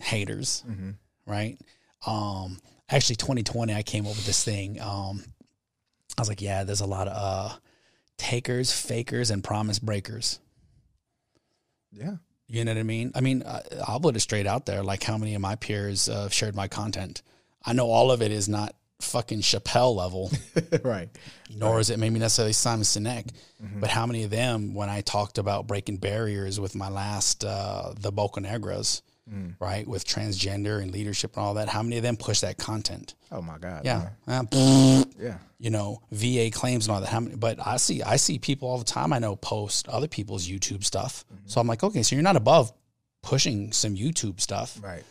haters, 0.00 0.64
Mm-hmm. 0.68 0.90
right? 1.26 1.58
Um, 2.06 2.58
actually, 2.88 3.16
2020, 3.16 3.74
I 3.74 3.82
came 3.82 4.04
up 4.06 4.10
with 4.16 4.26
this 4.26 4.42
thing. 4.44 4.80
Um, 4.80 5.22
I 6.16 6.20
was 6.20 6.28
like, 6.28 6.40
yeah, 6.42 6.64
there's 6.64 6.80
a 6.80 6.86
lot 6.86 7.08
of 7.08 7.14
uh, 7.16 7.56
takers, 8.18 8.72
fakers, 8.72 9.30
and 9.30 9.42
promise 9.44 9.78
breakers. 9.78 10.38
Yeah. 11.92 12.16
You 12.46 12.64
know 12.64 12.72
what 12.72 12.80
I 12.80 12.82
mean? 12.84 13.12
I 13.14 13.20
mean, 13.20 13.42
I, 13.46 13.62
I'll 13.86 14.00
put 14.00 14.16
it 14.16 14.20
straight 14.20 14.46
out 14.46 14.66
there. 14.66 14.82
Like, 14.82 15.02
how 15.02 15.16
many 15.18 15.34
of 15.34 15.40
my 15.40 15.54
peers 15.56 16.08
uh, 16.08 16.28
shared 16.28 16.54
my 16.56 16.68
content? 16.68 17.22
I 17.64 17.72
know 17.74 17.90
all 17.90 18.10
of 18.10 18.22
it 18.22 18.32
is 18.32 18.48
not 18.48 18.74
fucking 19.00 19.40
Chappelle 19.40 19.94
level, 19.94 20.30
right. 20.84 21.08
nor 21.54 21.78
is 21.80 21.90
it 21.90 21.98
maybe 21.98 22.18
necessarily 22.18 22.52
Simon 22.52 22.82
Sinek. 22.84 23.30
But 23.78 23.90
how 23.90 24.06
many 24.06 24.24
of 24.24 24.30
them, 24.30 24.74
when 24.74 24.88
I 24.88 25.00
talked 25.02 25.38
about 25.38 25.66
breaking 25.66 25.98
barriers 25.98 26.58
with 26.58 26.74
my 26.74 26.88
last, 26.88 27.44
uh, 27.44 27.92
the 27.98 28.10
Boca 28.10 28.40
Negras, 28.40 29.02
right, 29.60 29.86
with 29.86 30.04
transgender 30.04 30.82
and 30.82 30.90
leadership 30.90 31.36
and 31.36 31.44
all 31.44 31.54
that, 31.54 31.68
how 31.68 31.82
many 31.82 31.96
of 31.96 32.02
them 32.02 32.16
push 32.16 32.40
that 32.40 32.58
content? 32.58 33.14
Oh 33.30 33.40
my 33.42 33.58
God. 33.58 33.82
Yeah. 33.84 34.10
Uh, 34.26 34.44
Yeah. 35.18 35.38
you 35.58 35.70
know, 35.70 36.00
VA 36.10 36.50
claims 36.50 36.86
and 36.86 36.94
all 36.94 37.00
that. 37.00 37.08
How 37.10 37.20
many? 37.20 37.36
But 37.36 37.58
I 37.64 37.76
see, 37.76 38.02
I 38.02 38.16
see 38.16 38.38
people 38.38 38.68
all 38.68 38.78
the 38.78 38.84
time. 38.84 39.12
I 39.12 39.18
know 39.18 39.36
post 39.36 39.86
other 39.88 40.08
people's 40.08 40.48
YouTube 40.48 40.82
stuff. 40.84 41.24
So 41.46 41.60
I'm 41.60 41.66
like, 41.66 41.82
okay, 41.84 42.02
so 42.02 42.16
you're 42.16 42.22
not 42.22 42.36
above 42.36 42.72
pushing 43.22 43.72
some 43.72 43.94
YouTube 43.94 44.40
stuff. 44.40 44.78
Right. 44.82 45.04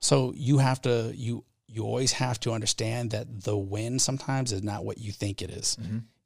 So 0.00 0.32
you 0.34 0.58
have 0.58 0.80
to 0.82 1.12
you 1.14 1.44
you 1.68 1.84
always 1.84 2.12
have 2.12 2.40
to 2.40 2.52
understand 2.52 3.12
that 3.12 3.42
the 3.42 3.56
win 3.56 3.98
sometimes 3.98 4.52
is 4.52 4.62
not 4.62 4.84
what 4.84 4.98
you 4.98 5.12
think 5.12 5.40
it 5.42 5.50
is. 5.50 5.76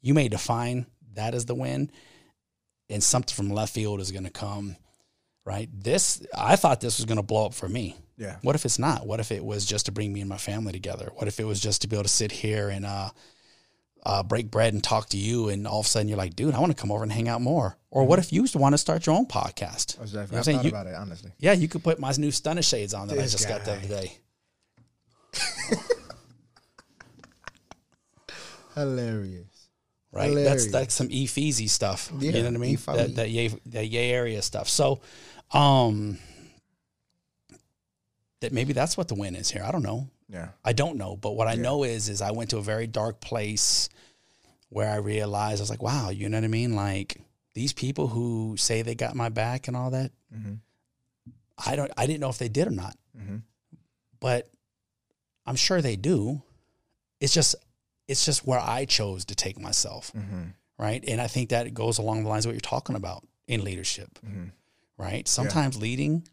You 0.00 0.14
may 0.14 0.28
define 0.28 0.86
that 1.14 1.34
as 1.34 1.46
the 1.46 1.54
win, 1.54 1.90
and 2.88 3.02
something 3.02 3.34
from 3.34 3.50
left 3.50 3.72
field 3.74 4.00
is 4.00 4.12
going 4.12 4.24
to 4.24 4.30
come 4.30 4.76
right? 5.46 5.70
This, 5.72 6.26
I 6.36 6.56
thought 6.56 6.80
this 6.82 6.98
was 6.98 7.06
going 7.06 7.16
to 7.16 7.22
blow 7.22 7.46
up 7.46 7.54
for 7.54 7.68
me. 7.68 7.96
Yeah. 8.18 8.36
What 8.42 8.56
if 8.56 8.64
it's 8.64 8.78
not? 8.78 9.06
What 9.06 9.20
if 9.20 9.30
it 9.30 9.44
was 9.44 9.64
just 9.64 9.86
to 9.86 9.92
bring 9.92 10.12
me 10.12 10.20
and 10.20 10.28
my 10.28 10.36
family 10.36 10.72
together? 10.72 11.10
What 11.14 11.28
if 11.28 11.38
it 11.40 11.44
was 11.44 11.60
just 11.60 11.82
to 11.82 11.88
be 11.88 11.96
able 11.96 12.04
to 12.04 12.10
sit 12.10 12.32
here 12.32 12.68
and 12.68 12.84
uh, 12.84 13.10
uh, 14.04 14.22
break 14.22 14.50
bread 14.50 14.72
and 14.74 14.82
talk 14.82 15.08
to 15.10 15.16
you, 15.16 15.48
and 15.48 15.66
all 15.66 15.80
of 15.80 15.86
a 15.86 15.88
sudden 15.88 16.08
you're 16.08 16.18
like, 16.18 16.34
dude, 16.34 16.54
I 16.54 16.58
want 16.58 16.76
to 16.76 16.80
come 16.80 16.90
over 16.90 17.02
and 17.02 17.12
hang 17.12 17.28
out 17.28 17.40
more. 17.40 17.78
Or 17.90 18.02
mm-hmm. 18.02 18.08
what 18.08 18.18
if 18.18 18.32
you 18.32 18.46
want 18.54 18.72
to 18.74 18.78
start 18.78 19.06
your 19.06 19.14
own 19.14 19.26
podcast? 19.26 19.98
You 19.98 20.18
know 20.36 20.58
I'm? 20.58 20.64
You, 20.64 20.70
about 20.70 20.86
it, 20.86 20.94
honestly. 20.94 21.30
Yeah, 21.38 21.52
you 21.52 21.68
could 21.68 21.84
put 21.84 22.00
my 22.00 22.12
new 22.18 22.30
stunner 22.30 22.62
shades 22.62 22.94
on 22.94 23.08
that 23.08 23.16
this 23.16 23.34
I 23.34 23.36
just 23.36 23.48
guy. 23.48 23.58
got 23.58 23.64
the 23.64 23.72
other 23.72 23.88
day. 23.88 24.18
Hilarious. 28.74 29.68
Right? 30.12 30.28
Hilarious. 30.30 30.64
That's 30.64 30.72
that's 30.72 30.94
some 30.94 31.08
e 31.10 31.26
stuff. 31.26 32.10
Yeah, 32.18 32.30
you 32.30 32.42
know 32.42 32.48
what 32.48 32.54
I 32.54 32.58
mean? 32.58 32.78
That, 32.86 33.14
that, 33.16 33.30
yay, 33.30 33.48
that 33.66 33.86
yay 33.86 34.10
area 34.10 34.40
stuff. 34.40 34.68
So 34.68 35.00
um, 35.52 36.18
that 38.40 38.52
maybe 38.52 38.72
that's 38.72 38.96
what 38.96 39.08
the 39.08 39.14
win 39.14 39.34
is 39.34 39.50
here. 39.50 39.62
I 39.64 39.70
don't 39.72 39.82
know. 39.82 40.08
Yeah. 40.28 40.48
I 40.64 40.72
don't 40.72 40.96
know, 40.96 41.16
but 41.16 41.32
what 41.36 41.46
I 41.46 41.54
know 41.54 41.84
is 41.84 42.08
is 42.08 42.20
I 42.20 42.32
went 42.32 42.50
to 42.50 42.58
a 42.58 42.62
very 42.62 42.86
dark 42.86 43.20
place 43.20 43.88
where 44.68 44.90
I 44.90 44.96
realized 44.96 45.60
I 45.60 45.62
was 45.62 45.70
like, 45.70 45.82
wow, 45.82 46.10
you 46.10 46.28
know 46.28 46.36
what 46.36 46.44
I 46.44 46.48
mean? 46.48 46.74
Like 46.74 47.20
these 47.54 47.72
people 47.72 48.08
who 48.08 48.56
say 48.58 48.82
they 48.82 48.94
got 48.94 49.14
my 49.14 49.28
back 49.28 49.68
and 49.68 49.76
all 49.76 49.90
that, 49.90 50.10
Mhm. 50.34 50.58
I 51.64 51.76
don't 51.76 51.90
I 51.96 52.06
didn't 52.06 52.20
know 52.20 52.28
if 52.28 52.38
they 52.38 52.48
did 52.48 52.66
or 52.66 52.72
not. 52.72 52.96
Mhm. 53.16 53.42
But 54.20 54.50
I'm 55.46 55.56
sure 55.56 55.80
they 55.80 55.96
do. 55.96 56.42
It's 57.20 57.32
just 57.32 57.54
it's 58.08 58.24
just 58.24 58.44
where 58.46 58.60
I 58.60 58.84
chose 58.84 59.24
to 59.26 59.34
take 59.34 59.58
myself. 59.58 60.12
Mm-hmm. 60.12 60.42
Right. 60.78 61.02
And 61.08 61.20
I 61.20 61.26
think 61.28 61.50
that 61.50 61.72
goes 61.72 61.98
along 61.98 62.22
the 62.24 62.28
lines 62.28 62.44
of 62.44 62.50
what 62.50 62.54
you're 62.54 62.60
talking 62.60 62.96
about 62.96 63.26
in 63.48 63.64
leadership. 63.64 64.18
Right. 64.98 65.28
Sometimes 65.28 65.76
leading, 65.76 66.26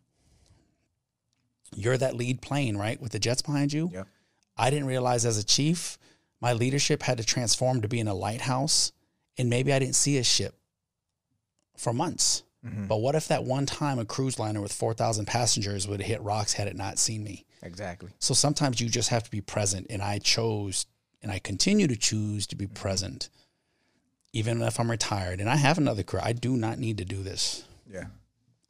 you're 1.75 1.97
that 1.97 2.15
lead 2.15 2.41
plane, 2.41 2.77
right? 2.77 2.99
With 3.01 3.11
the 3.11 3.19
jets 3.19 3.41
behind 3.41 3.73
you. 3.73 3.89
Yep. 3.93 4.07
I 4.55 4.69
didn't 4.69 4.87
realize 4.87 5.25
as 5.25 5.37
a 5.37 5.43
chief, 5.43 5.97
my 6.39 6.53
leadership 6.53 7.03
had 7.03 7.17
to 7.17 7.23
transform 7.23 7.81
to 7.81 7.87
being 7.87 8.07
a 8.07 8.13
lighthouse. 8.13 8.91
And 9.37 9.49
maybe 9.49 9.73
I 9.73 9.79
didn't 9.79 9.95
see 9.95 10.17
a 10.19 10.23
ship 10.23 10.55
for 11.75 11.91
months. 11.91 12.43
Mhm. 12.63 12.87
But 12.87 12.97
what 12.97 13.15
if 13.15 13.27
that 13.29 13.43
one 13.43 13.65
time 13.65 13.97
a 13.99 14.05
cruise 14.05 14.37
liner 14.39 14.61
with 14.61 14.71
4,000 14.71 15.25
passengers 15.25 15.87
would 15.87 15.99
have 16.01 16.07
hit 16.07 16.21
rocks 16.21 16.53
had 16.53 16.67
it 16.67 16.75
not 16.75 16.99
seen 16.99 17.23
me? 17.23 17.45
Exactly. 17.63 18.11
So 18.19 18.33
sometimes 18.35 18.79
you 18.79 18.87
just 18.89 19.09
have 19.09 19.23
to 19.23 19.31
be 19.31 19.41
present. 19.41 19.87
And 19.89 20.01
I 20.01 20.19
chose 20.19 20.85
and 21.21 21.31
I 21.31 21.39
continue 21.39 21.87
to 21.87 21.95
choose 21.95 22.45
to 22.47 22.55
be 22.55 22.65
Mm-hmm. 22.65 22.75
present, 22.75 23.29
even 24.33 24.61
if 24.61 24.79
I'm 24.79 24.91
retired. 24.91 25.39
And 25.41 25.49
I 25.49 25.55
have 25.55 25.77
another 25.77 26.03
career. 26.03 26.21
I 26.23 26.33
do 26.33 26.55
not 26.55 26.77
need 26.77 26.97
to 26.99 27.05
do 27.05 27.23
this. 27.23 27.63
Yeah. 27.91 28.05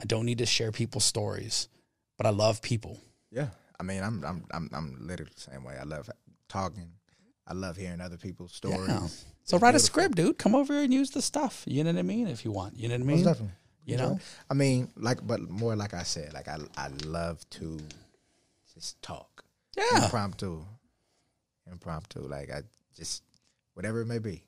I 0.00 0.06
don't 0.06 0.26
need 0.26 0.38
to 0.38 0.46
share 0.46 0.72
people's 0.72 1.04
stories, 1.04 1.68
but 2.16 2.26
I 2.26 2.30
love 2.30 2.62
people. 2.62 3.00
Yeah. 3.30 3.48
I 3.78 3.82
mean, 3.82 4.02
I'm 4.02 4.24
I'm 4.24 4.44
I'm 4.52 4.70
I'm 4.72 4.96
literally 5.00 5.32
the 5.34 5.40
same 5.40 5.64
way. 5.64 5.76
I 5.80 5.84
love 5.84 6.08
talking. 6.48 6.92
I 7.46 7.52
love 7.52 7.76
hearing 7.76 8.00
other 8.00 8.16
people's 8.16 8.52
stories. 8.52 8.88
Yeah. 8.88 9.06
So 9.44 9.58
write 9.58 9.74
a 9.74 9.78
script, 9.78 10.16
dude. 10.16 10.38
Come 10.38 10.54
over 10.54 10.72
here 10.72 10.82
and 10.84 10.94
use 10.94 11.10
the 11.10 11.20
stuff. 11.20 11.64
You 11.66 11.84
know 11.84 11.92
what 11.92 11.98
I 11.98 12.02
mean? 12.02 12.28
If 12.28 12.44
you 12.44 12.52
want, 12.52 12.78
you 12.78 12.88
know 12.88 12.94
what 12.94 13.02
I 13.02 13.04
mean? 13.04 13.16
Most 13.18 13.26
definitely. 13.26 13.54
You 13.84 13.98
know? 13.98 14.18
I 14.50 14.54
mean, 14.54 14.88
like, 14.96 15.26
but 15.26 15.42
more 15.50 15.76
like 15.76 15.92
I 15.92 16.04
said, 16.04 16.32
like 16.32 16.48
I 16.48 16.58
I 16.76 16.88
love 17.04 17.48
to 17.50 17.78
just 18.72 19.00
talk. 19.02 19.44
Yeah. 19.76 20.04
Impromptu. 20.04 20.64
Impromptu. 21.70 22.20
Like 22.20 22.50
I 22.50 22.62
just 22.96 23.22
whatever 23.74 24.00
it 24.00 24.06
may 24.06 24.18
be. 24.18 24.42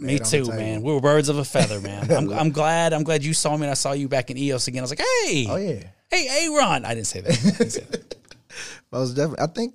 Me 0.00 0.08
Lay 0.08 0.14
it 0.14 0.22
on 0.22 0.30
the 0.30 0.44
too, 0.44 0.50
man. 0.50 0.82
We 0.82 0.92
were 0.92 1.00
birds 1.00 1.28
of 1.28 1.36
a 1.38 1.44
feather, 1.44 1.80
man. 1.88 2.10
I'm, 2.10 2.32
I'm 2.32 2.50
glad. 2.50 2.92
I'm 2.92 3.02
glad 3.02 3.22
you 3.22 3.34
saw 3.34 3.56
me 3.56 3.64
and 3.64 3.70
I 3.70 3.74
saw 3.74 3.92
you 3.92 4.08
back 4.08 4.30
in 4.30 4.38
EOS 4.38 4.68
again. 4.68 4.80
I 4.80 4.84
was 4.84 4.90
like, 4.90 5.00
hey, 5.00 5.46
Oh 5.48 5.56
yeah. 5.56 5.84
hey, 6.10 6.46
Aaron. 6.46 6.84
I 6.84 6.94
didn't 6.94 7.06
say 7.08 7.20
that. 7.20 7.30
I 7.32 7.50
didn't 7.58 7.70
say 7.70 7.84
that. 7.90 8.14
Most 8.92 9.12
definitely. 9.14 9.44
I 9.44 9.46
think 9.48 9.74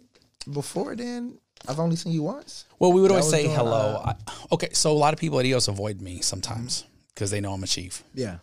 before 0.52 0.96
then, 0.96 1.38
I've 1.68 1.80
only 1.80 1.96
seen 1.96 2.14
you 2.14 2.24
once. 2.24 2.66
Well, 2.80 2.94
we 2.94 3.02
would 3.02 3.12
always 3.12 3.30
say 3.30 3.44
doing, 3.44 3.56
hello. 3.56 4.02
I, 4.06 4.16
okay, 4.54 4.70
so 4.74 4.92
a 4.92 4.94
lot 4.94 5.14
of 5.14 5.20
people 5.20 5.40
at 5.40 5.46
EOS 5.46 5.68
avoid 5.68 6.02
me 6.02 6.22
sometimes 6.22 6.86
because 7.14 7.30
they 7.32 7.42
know 7.42 7.54
I'm 7.54 7.64
a 7.64 7.68
chief. 7.68 8.04
Yeah. 8.14 8.38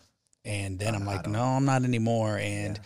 And 0.45 0.79
then 0.79 0.95
I'm 0.95 1.07
like, 1.07 1.27
no, 1.27 1.43
I'm 1.43 1.64
not 1.64 1.85
anymore. 1.85 2.39
And 2.39 2.79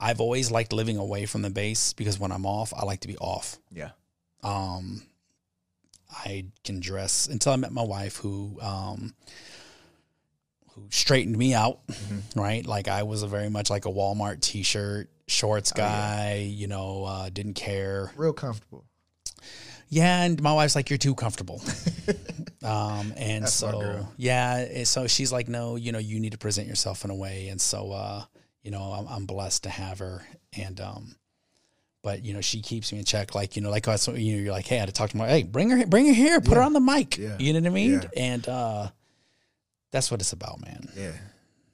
I've 0.00 0.20
always 0.20 0.50
liked 0.50 0.72
living 0.72 0.96
away 0.96 1.26
from 1.26 1.42
the 1.42 1.50
base 1.50 1.92
because 1.92 2.18
when 2.18 2.32
I'm 2.32 2.44
off, 2.44 2.72
I 2.76 2.84
like 2.84 3.00
to 3.00 3.08
be 3.08 3.16
off. 3.18 3.56
Yeah. 3.72 3.90
Um, 4.42 5.02
I 6.10 6.46
can 6.64 6.80
dress 6.80 7.26
until 7.26 7.52
I 7.52 7.56
met 7.56 7.72
my 7.72 7.82
wife, 7.82 8.16
who 8.16 8.58
um, 8.60 9.14
who 10.70 10.86
straightened 10.90 11.36
me 11.36 11.54
out. 11.54 11.80
Right, 12.34 12.64
like 12.64 12.88
I 12.88 13.02
was 13.02 13.22
a 13.22 13.26
very 13.26 13.50
much 13.50 13.70
like 13.70 13.84
a 13.86 13.90
Walmart 13.90 14.40
T-shirt, 14.40 15.10
shorts 15.26 15.72
guy. 15.72 16.50
You 16.50 16.66
know, 16.66 17.04
uh, 17.04 17.30
didn't 17.30 17.54
care. 17.54 18.12
Real 18.16 18.32
comfortable. 18.32 18.84
Yeah, 19.90 20.22
and 20.22 20.40
my 20.42 20.52
wife's 20.52 20.74
like, 20.74 20.90
"You're 20.90 20.98
too 20.98 21.14
comfortable." 21.14 21.62
um, 22.62 23.14
and 23.16 23.44
That's 23.44 23.54
so 23.54 24.06
yeah, 24.16 24.56
and 24.58 24.86
so 24.86 25.06
she's 25.06 25.32
like, 25.32 25.48
"No, 25.48 25.76
you 25.76 25.92
know, 25.92 25.98
you 25.98 26.20
need 26.20 26.32
to 26.32 26.38
present 26.38 26.68
yourself 26.68 27.04
in 27.04 27.10
a 27.10 27.14
way." 27.14 27.48
And 27.48 27.60
so, 27.60 27.92
uh, 27.92 28.24
you 28.62 28.70
know, 28.70 28.82
I'm, 28.82 29.06
I'm 29.08 29.26
blessed 29.26 29.62
to 29.64 29.70
have 29.70 30.00
her, 30.00 30.26
and 30.52 30.78
um, 30.80 31.16
but 32.02 32.24
you 32.24 32.32
know, 32.32 32.40
she 32.40 32.62
keeps 32.62 32.92
me 32.92 32.98
in 33.00 33.04
check. 33.04 33.34
Like 33.34 33.56
you 33.56 33.62
know, 33.62 33.70
like 33.70 33.88
us, 33.88 34.08
you 34.08 34.14
know, 34.36 34.42
you're 34.42 34.52
like, 34.52 34.66
"Hey, 34.66 34.76
I 34.76 34.80
had 34.80 34.86
to 34.88 34.92
talk 34.92 35.10
to 35.10 35.16
my, 35.16 35.28
hey, 35.28 35.42
bring 35.42 35.70
her, 35.70 35.86
bring 35.86 36.06
her 36.06 36.12
here, 36.12 36.40
put 36.40 36.54
her 36.56 36.62
on 36.62 36.72
the 36.72 36.80
mic." 36.80 37.18
Yeah. 37.18 37.36
You 37.38 37.52
know 37.52 37.60
what 37.60 37.66
I 37.66 37.70
mean? 37.74 37.92
Yeah. 38.02 38.08
And 38.16 38.48
uh, 38.48 38.88
that's 39.90 40.10
what 40.10 40.20
it's 40.20 40.32
about, 40.32 40.60
man. 40.64 40.88
Yeah, 40.96 41.12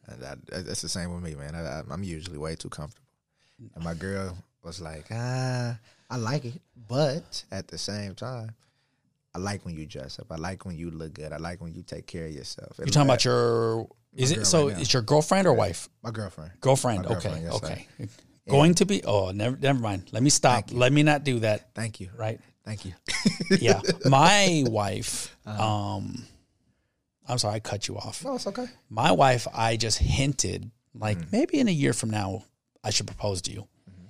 And 0.09 0.21
that, 0.23 0.47
that- 0.47 0.67
that's 0.67 0.83
the 0.83 0.89
same 0.89 1.13
with 1.15 1.23
me, 1.23 1.35
man. 1.35 1.55
I, 1.55 1.83
I'm 1.93 2.03
usually 2.05 2.39
way 2.39 2.55
too 2.55 2.69
comfortable, 2.69 3.07
and 3.75 3.85
my 3.85 3.95
girl 3.95 4.37
was 4.63 4.81
like, 4.81 5.07
"Ah, 5.11 5.79
I 6.11 6.17
like 6.17 6.45
it, 6.45 6.61
but 6.89 7.45
at 7.51 7.69
the 7.69 7.79
same 7.79 8.15
time, 8.15 8.55
I 9.35 9.39
like 9.39 9.65
when 9.65 9.77
you 9.77 9.85
dress 9.85 10.19
up. 10.19 10.27
I 10.31 10.37
like 10.37 10.65
when 10.65 10.77
you 10.77 10.91
look 10.91 11.15
good. 11.15 11.33
I 11.33 11.37
like 11.39 11.61
when 11.61 11.75
you 11.75 11.83
take 11.83 12.07
care 12.07 12.27
of 12.27 12.33
yourself." 12.33 12.79
You're 12.79 12.87
talking 12.87 13.03
about 13.09 13.25
your, 13.25 13.89
is 14.15 14.31
it 14.33 14.47
so? 14.47 14.69
right. 14.69 14.79
It's 14.81 14.93
your 14.93 15.03
girlfriend 15.03 15.47
or 15.47 15.55
wife? 15.55 15.89
my 16.03 16.11
girlfriend. 16.11 16.53
Girlfriend. 16.61 17.03
My 17.03 17.09
girlfriend, 17.09 17.49
okay. 17.51 17.87
yes, 17.99 18.01
okay. 18.01 18.09
Going 18.49 18.75
to 18.75 18.85
be. 18.87 19.03
Oh, 19.05 19.31
never. 19.31 19.57
Never 19.57 19.79
mind. 19.79 20.09
Let 20.13 20.23
me 20.23 20.31
stop. 20.31 20.67
Let 20.71 20.93
me 20.93 21.03
not 21.03 21.25
do 21.25 21.39
that. 21.41 21.75
Thank 21.75 21.99
you. 22.01 22.11
Right. 22.17 22.41
Thank 22.65 22.85
you. 22.85 22.93
yeah 23.61 23.81
my 24.07 24.65
wife 24.67 25.37
Uh-huh. 25.47 25.63
um 25.97 26.25
i'm 27.29 27.37
sorry 27.37 27.57
i 27.57 27.61
cut 27.61 27.89
you 27.89 27.97
off 27.99 28.25
no, 28.25 28.35
it's 28.37 28.47
okay. 28.47 28.67
my 28.89 29.13
wife 29.13 29.47
i 29.55 29.77
just 29.77 29.99
hinted 29.99 30.71
like 30.95 31.19
Mm. 31.19 31.33
maybe 31.33 31.59
in 31.61 31.69
a 31.69 31.71
year 31.73 31.93
from 31.93 32.09
now 32.11 32.43
i 32.83 32.89
should 32.89 33.07
propose 33.07 33.43
to 33.43 33.51
you 33.53 33.61
Mm-hmm. 33.91 34.07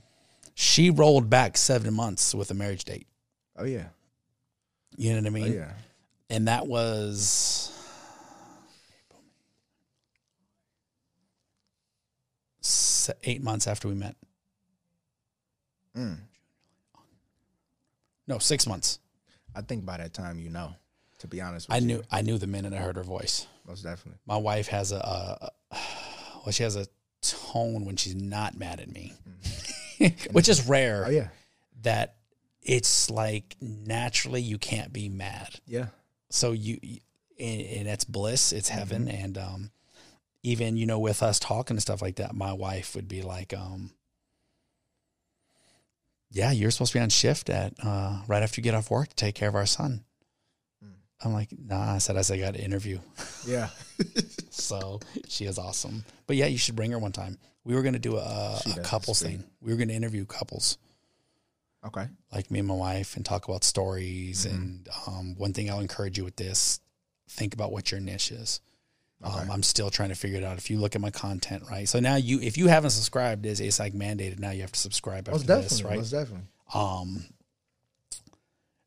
she 0.55 0.91
rolled 0.91 1.29
back 1.29 1.57
seven 1.57 1.95
months 1.95 2.33
with 2.33 2.51
a 2.53 2.55
marriage 2.55 2.85
date 2.85 3.09
Oh 3.57 3.65
yeah. 3.65 3.87
you 4.97 5.11
know 5.11 5.17
what 5.17 5.27
i 5.27 5.29
Oh 5.29 5.33
mean 5.33 5.53
yeah. 5.55 5.73
and 6.31 6.47
that 6.47 6.67
was 6.69 7.73
eight 13.25 13.43
months 13.43 13.67
after 13.67 13.89
we 13.89 13.95
met 13.95 14.15
Mm. 15.97 16.19
no 18.27 18.39
six 18.39 18.67
months 18.67 18.99
I 19.57 19.61
think 19.63 19.87
by 19.87 19.99
that 19.99 20.13
time, 20.13 20.41
you 20.41 20.51
know. 20.51 20.75
To 21.21 21.29
be 21.29 21.41
honest, 21.41 21.69
with 21.69 21.75
i 21.77 21.79
you. 21.79 21.87
knew 21.87 22.03
i 22.11 22.21
knew 22.21 22.37
the 22.37 22.47
minute 22.47 22.75
i 22.75 22.77
heard 22.77 22.97
her 22.97 23.03
voice 23.03 23.47
most 23.67 23.83
definitely. 23.83 24.19
my 24.27 24.37
wife 24.37 24.67
has 24.69 24.93
a, 24.93 24.97
a, 24.97 25.51
a 25.71 25.77
well 26.45 26.53
she 26.53 26.63
has 26.65 26.77
a 26.77 26.87
tone 27.23 27.87
when 27.87 27.97
she's 27.97 28.15
not 28.17 28.59
mad 28.59 28.79
at 28.81 28.93
me 28.93 29.15
which 30.33 30.51
is 30.51 30.69
rare 30.69 31.05
Oh 31.07 31.11
yeah. 31.11 31.29
that 31.83 32.17
it's 32.63 33.09
like 33.11 33.57
naturally 33.61 34.43
you 34.43 34.59
can't 34.59 34.93
be 34.93 35.09
mad 35.09 35.61
Yeah. 35.67 35.87
so 36.29 36.53
you 36.53 36.79
and, 37.39 37.61
and 37.63 37.89
it's 37.89 38.05
bliss 38.05 38.53
it's 38.53 38.69
Mm-hmm. 38.69 38.79
heaven 38.79 39.09
and 39.09 39.39
um 39.39 39.71
even 40.43 40.77
you 40.77 40.85
know 40.85 40.99
with 40.99 41.23
us 41.23 41.39
talking 41.39 41.77
and 41.77 41.81
stuff 41.83 42.03
like 42.03 42.17
that 42.17 42.35
my 42.35 42.53
wife 42.53 42.95
would 42.95 43.09
be 43.09 43.23
like 43.23 43.55
um 43.55 43.93
yeah 46.35 46.51
you're 46.53 46.71
supposed 46.71 46.93
to 46.93 46.99
be 46.99 47.03
on 47.03 47.09
shift 47.09 47.49
at 47.49 47.73
uh 47.83 48.19
right 48.29 48.43
after 48.43 48.61
you 48.61 48.63
get 48.63 48.75
off 48.75 48.91
work 48.91 49.09
to 49.09 49.15
take 49.17 49.35
care 49.35 49.49
of 49.49 49.55
our 49.55 49.67
son 49.67 50.05
Mm. 50.85 50.93
i'm 51.25 51.33
like 51.33 51.49
nah 51.59 51.95
i 51.95 51.99
said 51.99 52.17
i 52.17 52.23
said 52.23 52.39
i 52.39 52.41
got 52.43 52.57
an 52.57 52.61
interview 52.63 52.99
Yeah. 53.47 53.69
so 54.51 55.01
she 55.29 55.45
is 55.47 55.59
awesome. 55.59 56.05
But 56.27 56.37
yeah, 56.37 56.47
you 56.47 56.57
should 56.59 56.77
bring 56.77 56.91
her 56.93 56.99
one 56.99 57.13
time. 57.13 57.39
We 57.65 57.75
were 57.75 57.83
going 57.83 57.93
to 57.95 57.99
do 58.11 58.17
a, 58.17 58.59
a 58.77 58.81
couples 58.83 59.21
thing. 59.23 59.45
We 59.61 59.71
were 59.73 59.77
going 59.77 59.89
to 59.89 59.95
interview 59.95 60.25
couples, 60.25 60.79
Okay. 61.87 62.07
like 62.33 62.51
me 62.51 62.61
and 62.61 62.69
my 62.69 62.75
wife, 62.75 63.17
and 63.17 63.25
talk 63.25 63.47
about 63.47 63.65
stories. 63.65 64.47
Mm-hmm. 64.47 64.57
And 64.57 64.89
um, 65.07 65.35
one 65.37 65.53
thing 65.53 65.69
I'll 65.71 65.81
encourage 65.81 66.17
you 66.17 66.25
with 66.25 66.37
this: 66.37 66.81
think 67.29 67.53
about 67.55 67.71
what 67.73 67.91
your 67.91 68.01
niche 68.01 68.33
is. 68.33 68.61
Um. 69.25 69.51
I'm 69.51 69.63
still 69.63 69.91
trying 69.91 70.11
to 70.11 70.15
figure 70.15 70.39
it 70.39 70.45
out. 70.45 70.59
If 70.59 70.71
you 70.71 70.79
look 70.79 70.95
at 70.95 71.01
my 71.01 71.11
content, 71.11 71.65
right? 71.71 71.89
So 71.89 71.99
now 72.01 72.17
you, 72.17 72.41
if 72.41 72.57
you 72.59 72.67
haven't 72.69 72.91
subscribed, 72.91 73.47
is 73.47 73.61
it's 73.61 73.79
like 73.79 73.93
mandated. 73.95 74.39
Now 74.39 74.51
you 74.51 74.61
have 74.63 74.73
to 74.73 74.81
subscribe 74.81 75.29
after 75.29 75.39
this, 75.47 75.83
right? 75.83 75.97
Most 75.99 76.11
definitely. 76.11 76.47
um, 76.75 77.25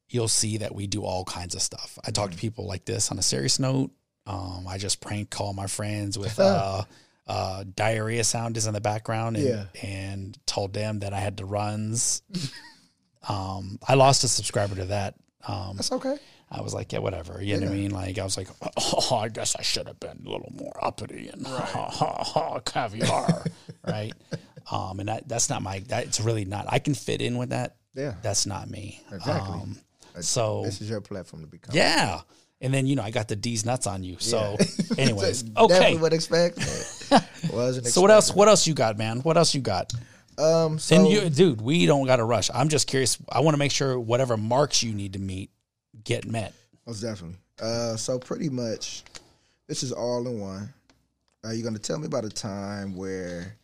you'll 0.09 0.27
see 0.27 0.57
that 0.57 0.73
we 0.73 0.87
do 0.87 1.03
all 1.03 1.25
kinds 1.25 1.55
of 1.55 1.61
stuff. 1.61 1.97
I 2.03 2.07
Mm-hmm. 2.07 2.13
talk 2.13 2.31
to 2.31 2.37
people 2.37 2.65
like 2.65 2.85
this 2.85 3.11
on 3.11 3.19
a 3.19 3.21
serious 3.21 3.59
note. 3.59 3.91
Um, 4.25 4.65
I 4.67 4.77
just 4.77 5.01
prank 5.01 5.29
call 5.29 5.53
my 5.53 5.67
friends 5.67 6.17
with 6.17 6.39
uh, 6.39 6.83
uh, 7.27 7.63
diarrhea 7.75 8.23
sound 8.23 8.57
is 8.57 8.67
in 8.67 8.73
the 8.73 8.81
background 8.81 9.37
and, 9.37 9.45
Yeah. 9.45 9.65
and 9.83 10.37
told 10.45 10.73
them 10.73 10.99
that 10.99 11.13
I 11.13 11.19
had 11.19 11.35
the 11.37 11.45
runs. 11.45 12.21
um, 13.27 13.79
I 13.87 13.95
lost 13.95 14.23
a 14.23 14.27
subscriber 14.27 14.75
to 14.75 14.85
that. 14.85 15.15
Um, 15.47 15.75
That's 15.77 15.91
okay. 15.91 16.17
I 16.49 16.61
was 16.61 16.73
like, 16.73 16.93
yeah, 16.93 16.99
whatever. 16.99 17.41
You 17.43 17.57
know 17.57 17.65
what 17.67 17.73
I 17.73 17.75
mean? 17.75 17.91
Like, 17.91 18.17
I 18.19 18.23
was 18.23 18.37
like, 18.37 18.47
oh, 18.77 19.17
I 19.21 19.27
guess 19.27 19.55
I 19.57 19.61
should 19.63 19.87
have 19.87 19.99
been 19.99 20.23
a 20.25 20.29
little 20.29 20.51
more 20.55 20.73
uppity 20.81 21.27
and 21.27 21.45
ha, 21.45 21.89
ha, 21.91 22.23
ha, 22.23 22.59
caviar, 22.59 23.43
right? 23.87 24.13
Um, 24.71 24.99
and 24.99 25.09
that 25.09 25.27
that's 25.27 25.49
not 25.49 25.61
my. 25.61 25.79
That's 25.79 26.19
really 26.21 26.45
not. 26.45 26.65
I 26.69 26.79
can 26.79 26.93
fit 26.93 27.21
in 27.21 27.37
with 27.37 27.49
that. 27.49 27.75
Yeah. 27.95 28.13
That's 28.21 28.45
not 28.45 28.69
me. 28.69 29.01
Exactly. 29.11 29.53
Um, 29.53 29.77
So 30.21 30.61
This 30.65 30.81
is 30.81 30.89
your 30.89 31.01
platform 31.01 31.41
to 31.43 31.47
become. 31.47 31.75
yeah, 31.75 32.21
and 32.61 32.73
then 32.73 32.87
you 32.87 32.95
know 32.95 33.03
I 33.03 33.11
got 33.11 33.27
the 33.27 33.35
D's 33.35 33.65
nuts 33.65 33.85
on 33.87 34.03
you. 34.03 34.17
So, 34.19 34.57
anyways, 34.97 35.43
okay. 35.57 35.67
Definitely 35.73 35.97
would 35.99 36.13
expect. 36.13 36.57
Wasn't 37.51 37.87
So 37.87 38.01
what 38.01 38.11
else? 38.11 38.33
What 38.33 38.47
else 38.47 38.67
you 38.67 38.73
got, 38.73 38.97
man? 38.97 39.19
What 39.19 39.37
else 39.37 39.53
you 39.53 39.61
got? 39.61 39.91
Um. 40.37 40.79
So 40.79 40.95
and 40.95 41.07
you, 41.07 41.29
dude, 41.29 41.61
we 41.61 41.85
don't 41.85 42.05
got 42.05 42.17
to 42.17 42.23
rush. 42.23 42.49
I'm 42.53 42.69
just 42.69 42.87
curious. 42.87 43.17
I 43.29 43.39
want 43.41 43.53
to 43.53 43.59
make 43.59 43.71
sure 43.71 43.99
whatever 43.99 44.37
marks 44.37 44.83
you 44.83 44.93
need 44.93 45.13
to 45.13 45.19
meet 45.19 45.49
get 46.07 46.25
met. 46.25 46.53
Most 46.87 47.01
definitely. 47.01 47.37
Uh, 47.61 47.97
so 47.97 48.17
pretty 48.17 48.49
much, 48.49 49.03
this 49.67 49.83
is 49.83 49.91
all 49.91 50.25
in 50.25 50.39
one. 50.39 50.73
Uh, 51.45 51.51
you're 51.51 51.63
gonna 51.63 51.77
tell 51.77 51.99
me 51.99 52.07
about 52.07 52.23
a 52.23 52.29
time 52.29 52.95
where 52.95 53.55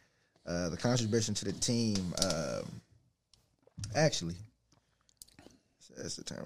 uh, 0.46 0.70
the 0.70 0.78
contribution 0.78 1.34
to 1.34 1.46
the 1.46 1.54
team. 1.54 2.14
Um, 2.22 2.82
actually, 3.96 4.36
that's 5.98 6.18
the 6.18 6.24
term. 6.24 6.46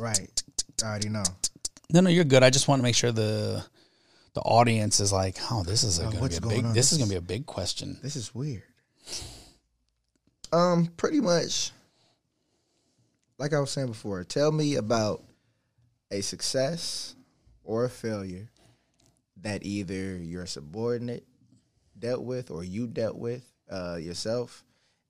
Right. 0.00 0.42
I 0.82 0.86
already 0.86 1.10
know. 1.10 1.24
No, 1.92 2.00
no, 2.00 2.10
you're 2.10 2.24
good. 2.24 2.42
I 2.42 2.50
just 2.50 2.68
want 2.68 2.80
to 2.80 2.82
make 2.82 2.94
sure 2.94 3.12
the 3.12 3.64
the 4.34 4.40
audience 4.40 5.00
is 5.00 5.12
like, 5.12 5.38
oh, 5.50 5.62
this 5.64 5.82
is 5.82 5.98
going 5.98 6.12
to 6.12 6.28
be 6.28 6.36
a 6.36 6.40
big. 6.40 6.64
on? 6.64 6.72
This 6.72 6.92
is 6.92 6.98
going 6.98 7.08
to 7.08 7.14
be 7.14 7.18
a 7.18 7.20
big 7.20 7.46
question. 7.46 7.98
This 8.02 8.16
is 8.16 8.34
weird. 8.34 8.62
Um, 10.52 10.86
pretty 10.96 11.20
much, 11.20 11.72
like 13.38 13.52
I 13.52 13.60
was 13.60 13.70
saying 13.70 13.88
before, 13.88 14.24
tell 14.24 14.50
me 14.52 14.76
about 14.76 15.22
a 16.10 16.20
success 16.22 17.14
or 17.62 17.84
a 17.84 17.90
failure 17.90 18.48
that 19.42 19.64
either 19.64 20.16
your 20.16 20.46
subordinate 20.46 21.24
dealt 21.98 22.22
with 22.22 22.50
or 22.50 22.64
you 22.64 22.86
dealt 22.86 23.16
with 23.16 23.44
uh, 23.70 23.96
yourself, 23.96 24.64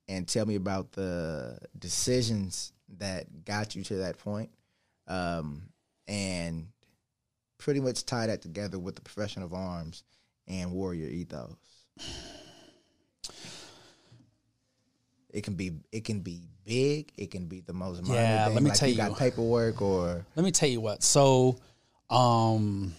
and 0.07 0.27
tell 0.27 0.45
me 0.45 0.55
about 0.55 0.91
the 0.91 1.57
decisions 1.77 2.73
that 2.97 3.45
got 3.45 3.75
you 3.75 3.83
to 3.83 3.95
that 3.97 4.17
point, 4.17 4.49
um, 5.11 5.63
and 6.07 6.67
pretty 7.57 7.79
much 7.81 8.05
tie 8.05 8.27
that 8.27 8.41
together 8.41 8.79
with 8.79 8.95
the 8.95 9.01
profession 9.01 9.43
of 9.43 9.53
arms 9.53 10.03
and 10.47 10.71
warrior 10.71 11.07
ethos. 11.07 11.53
It 15.29 15.43
can 15.43 15.53
be 15.55 15.71
it 15.91 16.03
can 16.03 16.21
be 16.21 16.41
big. 16.65 17.11
It 17.17 17.31
can 17.31 17.47
be 17.47 17.61
the 17.61 17.73
most 17.73 18.03
minor 18.03 18.15
Yeah, 18.19 18.45
thing. 18.45 18.53
let 18.55 18.63
me 18.63 18.69
like 18.69 18.79
tell 18.79 18.87
you 18.89 18.95
you. 18.95 19.01
got 19.01 19.17
paperwork 19.17 19.81
or 19.81 20.25
Let 20.35 20.43
me 20.43 20.51
tell 20.51 20.67
you 20.69 20.81
what. 20.81 21.03
So, 21.03 21.57
um, 22.09 22.93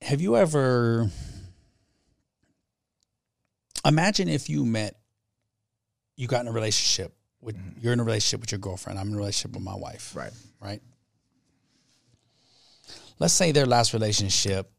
have 0.00 0.20
you 0.20 0.36
ever 0.36 1.10
imagine 3.84 4.28
if 4.28 4.48
you 4.48 4.64
met, 4.64 4.96
you 6.16 6.26
got 6.26 6.40
in 6.42 6.48
a 6.48 6.52
relationship 6.52 7.14
with, 7.40 7.56
you're 7.80 7.92
in 7.92 8.00
a 8.00 8.04
relationship 8.04 8.40
with 8.40 8.52
your 8.52 8.58
girlfriend. 8.58 8.98
I'm 8.98 9.08
in 9.08 9.14
a 9.14 9.16
relationship 9.18 9.54
with 9.54 9.62
my 9.64 9.74
wife. 9.76 10.14
right. 10.16 10.32
Right. 10.60 10.82
Let's 13.20 13.34
say 13.34 13.52
their 13.52 13.66
last 13.66 13.92
relationship, 13.92 14.70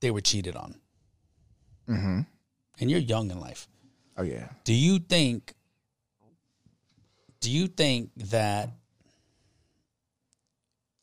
they 0.00 0.10
were 0.10 0.20
cheated 0.20 0.54
on, 0.56 0.74
Mm-hmm. 1.88 2.20
and 2.80 2.90
you're 2.90 3.00
young 3.00 3.30
in 3.30 3.38
life. 3.40 3.68
Oh 4.16 4.22
yeah. 4.22 4.48
Do 4.64 4.72
you 4.74 4.98
think 4.98 5.54
do 7.40 7.50
you 7.50 7.66
think 7.68 8.10
that 8.16 8.70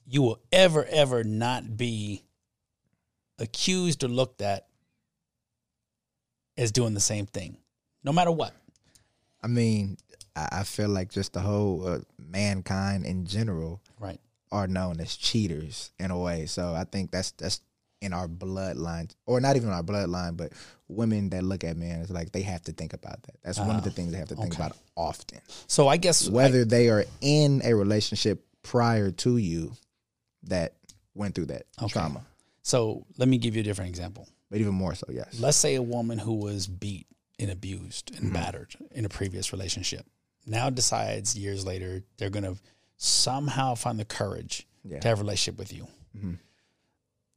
you 0.06 0.22
will 0.22 0.40
ever 0.52 0.86
ever 0.90 1.24
not 1.24 1.78
be 1.78 2.24
accused 3.40 4.04
or 4.04 4.08
looked 4.08 4.42
at 4.42 4.68
as 6.58 6.72
doing 6.72 6.94
the 6.94 7.00
same 7.00 7.26
thing 7.26 7.58
no 8.04 8.12
matter 8.12 8.32
what 8.32 8.54
I 9.42 9.48
mean, 9.48 9.98
I, 10.36 10.48
I 10.52 10.64
feel 10.64 10.90
like 10.90 11.10
just 11.10 11.34
the 11.34 11.42
whole 11.42 11.88
uh, 11.88 12.00
mankind 12.18 13.06
in 13.06 13.26
general 13.26 13.82
right 14.00 14.20
are 14.52 14.68
known 14.68 15.00
as 15.00 15.16
cheaters 15.16 15.92
in 16.00 16.12
a 16.12 16.20
way. 16.20 16.46
So 16.46 16.74
I 16.76 16.84
think 16.84 17.12
that's 17.12 17.32
that's 17.32 17.62
in 18.02 18.12
our 18.14 18.28
bloodline, 18.28 19.10
or 19.26 19.40
not 19.40 19.56
even 19.56 19.70
our 19.70 19.82
bloodline, 19.82 20.36
but 20.36 20.52
women 20.90 21.30
that 21.30 21.42
look 21.42 21.64
at 21.64 21.78
men, 21.78 22.02
it's 22.02 22.12
like 22.12 22.34
they 22.34 22.42
have 22.42 22.62
to 22.64 22.74
think 22.74 22.92
about 22.94 23.24
that. 23.24 23.36
That's 23.44 23.58
one 23.60 23.78
of 23.78 23.84
the 23.86 23.92
things 23.92 24.12
they 24.12 24.18
have 24.18 24.28
to 24.28 24.36
think 24.36 24.54
okay. 24.54 24.62
about 24.64 24.78
often. 24.96 25.40
so 25.68 25.88
i 25.88 25.98
guess 25.98 26.30
Whether 26.30 26.66
they 26.66 26.90
are 26.90 27.06
in 27.22 27.62
a 27.64 27.74
relationship 27.74 28.46
prior 28.62 29.10
to 29.12 29.38
you 29.38 29.74
that 30.44 30.74
went 31.16 31.34
through 31.34 31.48
that 31.48 31.64
Okay. 31.82 31.88
trauma, 31.94 32.22
so 32.62 33.06
let 33.18 33.28
me 33.28 33.38
give 33.40 33.56
you 33.56 33.62
a 33.62 33.64
different 33.64 33.90
example 33.90 34.28
but 34.52 34.60
even 34.60 34.74
more 34.76 34.94
so, 34.94 35.08
yes. 35.10 35.40
let's 35.40 35.58
say 35.58 35.74
a 35.76 35.82
woman 35.82 36.20
who 36.20 36.34
was 36.36 36.68
beat 36.68 37.08
and 37.40 37.50
abused 37.50 38.16
and 38.20 38.32
battered 38.32 38.76
in 38.92 39.04
a 39.06 39.10
previous 39.10 39.52
relationship 39.52 40.06
now 40.46 40.70
decides 40.70 41.38
years 41.38 41.66
later 41.66 42.04
they're 42.18 42.30
going 42.30 42.44
to 42.44 42.58
somehow 42.98 43.76
find 43.76 44.00
the 44.00 44.06
courage 44.06 44.68
Yeah. 44.84 45.00
to 45.00 45.08
have 45.08 45.20
a 45.20 45.22
relationship 45.22 45.58
with 45.58 45.74
you 45.74 45.88
mm-hmm. 46.18 46.34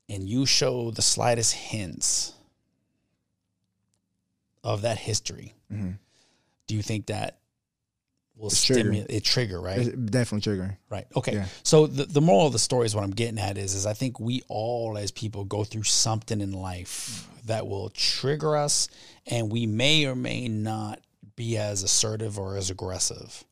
and 0.08 0.28
you 0.28 0.46
show 0.46 0.90
the 0.90 1.02
slightest 1.02 1.54
hints 1.54 2.32
of 4.62 4.82
that 4.82 4.98
history 4.98 5.54
mm-hmm. 5.72 5.92
do 6.66 6.74
you 6.74 6.82
think 6.82 7.06
that 7.06 7.38
will 8.36 8.50
stimulate 8.50 9.06
it 9.08 9.24
trigger 9.24 9.60
right 9.60 9.78
It's 9.78 9.88
definitely 9.88 10.52
triggering. 10.52 10.76
Right. 10.90 11.06
Okay. 11.16 11.32
Yeah. 11.34 11.46
So 11.62 11.86
the, 11.86 12.04
the 12.04 12.20
moral 12.20 12.46
of 12.46 12.52
the 12.52 12.58
story 12.58 12.86
is 12.86 12.94
what 12.94 13.02
I'm 13.02 13.12
getting 13.12 13.38
at 13.38 13.56
is 13.56 13.74
is 13.74 13.86
I 13.86 13.94
think 13.94 14.20
we 14.20 14.42
all 14.48 14.98
as 14.98 15.10
people 15.10 15.44
go 15.44 15.64
through 15.64 15.84
something 15.84 16.40
in 16.40 16.52
life 16.52 17.28
that 17.46 17.66
will 17.66 17.88
trigger 17.90 18.56
us 18.56 18.88
and 19.26 19.50
we 19.50 19.66
may 19.66 20.04
or 20.04 20.14
may 20.14 20.48
not 20.48 21.00
be 21.36 21.56
as 21.58 21.82
assertive 21.82 22.38
or 22.38 22.56
as 22.56 22.70
aggressive. 22.70 23.44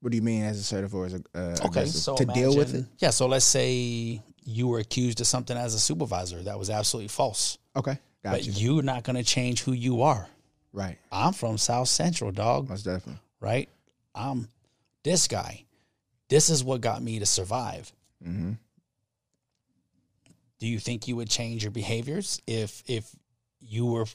What 0.00 0.10
do 0.10 0.16
you 0.16 0.22
mean 0.22 0.42
as 0.44 0.58
assertive 0.58 0.94
or 0.94 1.06
as 1.06 1.14
uh, 1.14 1.18
Okay. 1.34 1.64
aggressive? 1.66 2.00
So 2.00 2.16
to 2.16 2.24
deal 2.26 2.56
with 2.56 2.74
it? 2.74 2.84
Yeah. 2.98 3.10
So 3.10 3.26
let's 3.26 3.44
say 3.44 4.22
you 4.44 4.68
were 4.68 4.78
accused 4.78 5.20
of 5.20 5.26
something 5.26 5.56
as 5.56 5.74
a 5.74 5.78
supervisor 5.80 6.42
that 6.44 6.58
was 6.58 6.70
absolutely 6.70 7.08
false. 7.08 7.58
Okay, 7.74 7.98
got 8.22 8.32
but 8.32 8.46
you. 8.46 8.52
you're 8.74 8.82
not 8.82 9.02
going 9.04 9.16
to 9.16 9.24
change 9.24 9.62
who 9.62 9.72
you 9.72 10.02
are. 10.02 10.28
Right, 10.72 10.98
I'm 11.10 11.32
from 11.32 11.56
South 11.58 11.88
Central, 11.88 12.30
dog. 12.32 12.68
most 12.68 12.82
definitely. 12.84 13.20
right? 13.40 13.68
I'm 14.14 14.48
this 15.02 15.26
guy. 15.28 15.64
This 16.28 16.50
is 16.50 16.62
what 16.62 16.80
got 16.80 17.02
me 17.02 17.18
to 17.18 17.26
survive. 17.26 17.92
Mm-hmm. 18.26 18.52
Do 20.58 20.66
you 20.66 20.78
think 20.78 21.06
you 21.08 21.16
would 21.16 21.28
change 21.30 21.62
your 21.64 21.70
behaviors 21.70 22.40
if 22.46 22.82
if 22.86 23.10
you 23.60 23.86
were 23.86 24.06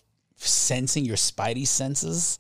sensing 0.47 1.05
your 1.05 1.15
spidey 1.17 1.65
senses 1.67 2.39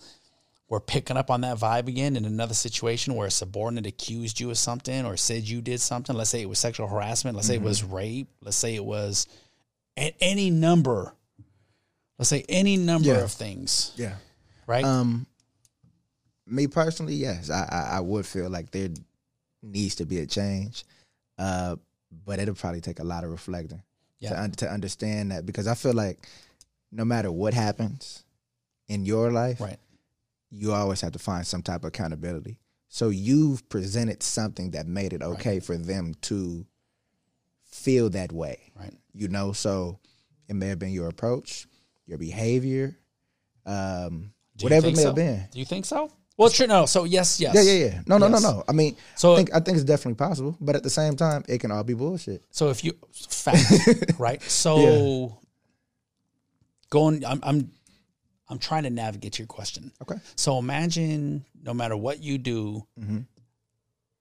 were 0.69 0.79
picking 0.79 1.17
up 1.17 1.29
on 1.29 1.41
that 1.41 1.57
vibe 1.57 1.87
again 1.87 2.15
in 2.15 2.23
another 2.25 2.53
situation 2.53 3.15
where 3.15 3.27
a 3.27 3.31
subordinate 3.31 3.85
accused 3.85 4.39
you 4.39 4.49
of 4.49 4.57
something 4.57 5.05
or 5.05 5.17
said 5.17 5.43
you 5.43 5.61
did 5.61 5.81
something? 5.81 6.15
Let's 6.15 6.29
say 6.29 6.41
it 6.41 6.49
was 6.49 6.59
sexual 6.59 6.87
harassment. 6.87 7.35
Let's 7.35 7.47
say 7.47 7.55
it 7.55 7.61
was 7.61 7.83
rape. 7.83 8.27
Let's 8.41 8.55
say 8.57 8.75
it 8.75 8.85
was 8.85 9.27
any 9.97 10.49
number. 10.49 11.13
Let's 12.17 12.29
say 12.29 12.45
any 12.47 12.77
number 12.77 13.09
Yeah. 13.09 13.23
of 13.23 13.31
things, 13.31 13.91
Yeah. 13.97 14.15
right? 14.67 14.85
Um, 14.85 15.25
me 16.47 16.67
personally, 16.67 17.15
yes, 17.15 17.49
I, 17.49 17.63
I 17.69 17.97
I 17.97 17.99
would 17.99 18.25
feel 18.25 18.49
like 18.49 18.71
there 18.71 18.89
needs 19.61 19.95
to 19.95 20.05
be 20.05 20.19
a 20.19 20.25
change, 20.25 20.85
uh, 21.37 21.75
but 22.25 22.39
it'll 22.39 22.55
probably 22.55 22.81
take 22.81 22.99
a 22.99 23.03
lot 23.03 23.23
of 23.23 23.31
reflecting 23.31 23.81
Yeah. 24.19 24.29
to 24.31 24.41
un- 24.43 24.51
to 24.51 24.69
understand 24.71 25.31
that 25.31 25.45
because 25.45 25.67
I 25.67 25.75
feel 25.75 25.93
like 25.93 26.27
no 26.91 27.05
matter 27.05 27.31
what 27.31 27.53
happens 27.53 28.23
in 28.87 29.05
your 29.05 29.31
life, 29.31 29.61
right. 29.61 29.77
you 30.49 30.73
always 30.73 31.01
have 31.01 31.13
to 31.13 31.19
find 31.19 31.45
some 31.47 31.61
type 31.61 31.81
of 31.81 31.89
accountability. 31.89 32.59
So 32.89 33.09
you've 33.09 33.67
presented 33.69 34.21
something 34.21 34.71
that 34.71 34.85
made 34.85 35.13
it 35.13 35.21
okay 35.21 35.61
for 35.61 35.77
them 35.77 36.13
to 36.23 36.65
feel 37.63 38.09
that 38.09 38.33
way. 38.33 38.71
Right. 38.77 38.93
You 39.13 39.29
know, 39.29 39.53
so 39.53 39.99
it 40.49 40.55
may 40.55 40.67
have 40.67 40.79
been 40.79 40.91
your 40.91 41.07
approach, 41.07 41.67
your 42.05 42.17
behavior, 42.17 42.97
um, 43.65 44.33
whatever 44.59 44.87
it 44.87 44.95
may 44.97 45.01
so? 45.03 45.07
have 45.07 45.15
been. 45.15 45.47
Do 45.51 45.59
you 45.59 45.65
think 45.65 45.85
so? 45.85 46.11
Well, 46.35 46.49
true. 46.49 46.67
No. 46.67 46.85
So 46.85 47.05
yes, 47.05 47.39
yes. 47.39 47.55
Yeah, 47.55 47.61
yeah, 47.61 47.85
yeah. 47.85 48.01
No, 48.07 48.17
no, 48.17 48.27
Yes. 48.27 48.41
no, 48.41 48.51
no. 48.51 48.63
I 48.67 48.73
mean, 48.73 48.97
So- 49.15 49.33
I 49.33 49.35
think 49.37 49.53
I 49.55 49.59
think 49.61 49.77
it's 49.77 49.85
definitely 49.85 50.15
possible, 50.15 50.57
but 50.59 50.75
at 50.75 50.83
the 50.83 50.89
same 50.89 51.15
time, 51.15 51.43
it 51.47 51.59
can 51.59 51.71
all 51.71 51.83
be 51.83 51.93
bullshit. 51.93 52.43
So 52.51 52.69
if 52.69 52.83
you 52.83 52.93
fact, 53.13 53.61
right? 54.19 54.41
So 54.41 55.37
going, 56.91 57.25
I'm, 57.25 57.39
I'm, 57.41 57.71
I'm 58.49 58.59
trying 58.59 58.83
to 58.83 58.91
navigate 58.91 59.39
your 59.39 59.47
question. 59.47 59.91
Okay, 60.03 60.15
So 60.35 60.59
imagine, 60.59 61.43
no 61.63 61.73
matter 61.73 61.97
what 61.97 62.21
you 62.21 62.37
do, 62.37 62.85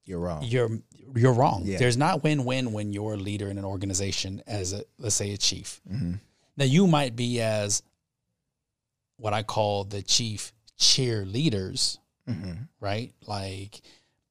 you're 0.07 0.19
wrong. 0.19 0.43
you're 0.45 0.71
you're 1.15 1.33
wrong. 1.35 1.63
Yeah. 1.65 1.79
There's 1.79 1.97
not 1.97 2.23
win-win 2.25 2.73
when 2.73 2.93
you're 2.93 3.15
a 3.15 3.17
leader 3.17 3.49
in 3.49 3.59
an 3.59 3.65
organization 3.65 4.43
as 4.47 4.73
a 4.73 4.85
let's 4.99 5.15
say 5.17 5.33
a 5.33 5.37
chief. 5.37 5.81
Mm-hmm. 5.93 6.15
Now 6.57 6.65
you 6.65 6.87
might 6.87 7.15
be 7.17 7.41
as 7.41 7.83
what 9.17 9.33
I 9.35 9.43
call 9.43 9.85
the 9.85 10.01
chief 10.03 10.53
cheerleaders, 10.79 11.99
Mm-hmm. 12.29 12.53
right? 12.81 13.13
Like 13.27 13.81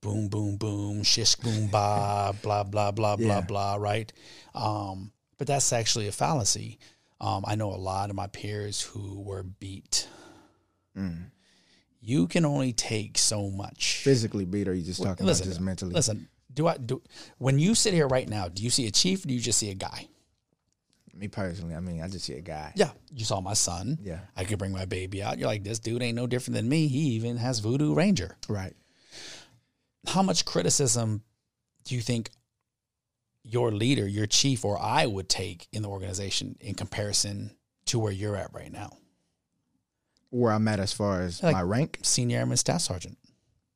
boom, 0.01 0.29
boom, 0.29 0.55
boom, 0.55 1.03
shish, 1.03 1.35
boom, 1.35 1.67
ba, 1.67 2.33
blah, 2.41 2.63
blah, 2.63 2.91
blah, 2.91 3.17
blah, 3.17 3.35
Yeah. 3.35 3.41
blah, 3.41 3.75
right? 3.75 4.11
Um, 4.55 5.11
but 5.37 5.47
that's 5.47 5.73
actually 5.73 6.07
a 6.07 6.13
fallacy. 6.13 6.79
Um, 7.21 7.43
I 7.45 7.55
know 7.55 7.71
a 7.71 7.75
lot 7.75 8.09
of 8.09 8.15
my 8.15 8.27
peers 8.27 8.81
who 8.81 9.21
were 9.21 9.43
beat. 9.43 10.07
Mm. 10.97 11.31
You 12.01 12.27
can 12.27 12.45
only 12.45 12.71
take 12.71 13.17
so 13.17 13.49
much. 13.49 14.01
Physically 14.03 14.45
beat, 14.45 14.67
or 14.67 14.73
you 14.73 14.83
just 14.83 15.03
talking 15.03 15.25
listen, 15.25 15.43
about 15.43 15.51
just 15.51 15.61
mentally? 15.61 15.93
Listen, 15.93 16.29
do 16.53 16.67
I 16.67 16.77
do 16.77 17.01
when 17.37 17.59
you 17.59 17.75
sit 17.75 17.93
here 17.93 18.07
right 18.07 18.27
now? 18.27 18.47
Do 18.47 18.63
you 18.63 18.69
see 18.69 18.87
a 18.87 18.91
chief? 18.91 19.25
or 19.25 19.27
Do 19.27 19.33
you 19.33 19.41
just 19.41 19.59
see 19.59 19.69
a 19.69 19.75
guy? 19.75 20.07
Me 21.13 21.27
personally, 21.27 21.75
I 21.75 21.81
mean, 21.81 22.01
I 22.01 22.07
just 22.07 22.23
see 22.23 22.35
a 22.35 22.41
guy. 22.41 22.71
Yeah, 22.75 22.91
you 23.11 23.25
saw 23.25 23.41
my 23.41 23.53
son. 23.53 23.97
Yeah. 24.01 24.19
I 24.37 24.45
could 24.45 24.57
bring 24.57 24.71
my 24.71 24.85
baby 24.85 25.21
out. 25.21 25.37
You're 25.37 25.47
like, 25.49 25.65
this 25.65 25.79
dude 25.79 26.01
ain't 26.01 26.15
no 26.15 26.27
different 26.27 26.55
than 26.55 26.69
me. 26.69 26.87
He 26.87 26.99
even 27.15 27.35
has 27.35 27.59
Voodoo 27.59 27.93
Ranger. 27.93 28.37
Right. 28.47 28.73
How 30.07 30.21
much 30.21 30.45
criticism 30.45 31.21
do 31.83 31.95
you 31.95 32.01
think 32.01 32.29
your 33.51 33.71
leader, 33.71 34.07
your 34.07 34.27
chief, 34.27 34.63
or 34.65 34.79
I 34.81 35.05
would 35.05 35.27
take 35.29 35.67
in 35.71 35.81
the 35.83 35.89
organization 35.89 36.55
in 36.61 36.75
comparison 36.75 37.55
to 37.85 37.99
where 37.99 38.11
you're 38.11 38.35
at 38.35 38.53
right 38.53 38.71
now? 38.71 38.97
Where 40.29 40.51
I'm 40.51 40.67
at 40.67 40.79
as 40.79 40.93
far 40.93 41.21
as 41.21 41.41
Like- 41.41 41.53
my 41.53 41.61
rank. 41.63 41.99
Senior 42.03 42.39
Airman 42.39 42.57
Staff 42.57 42.81
Sergeant. 42.81 43.17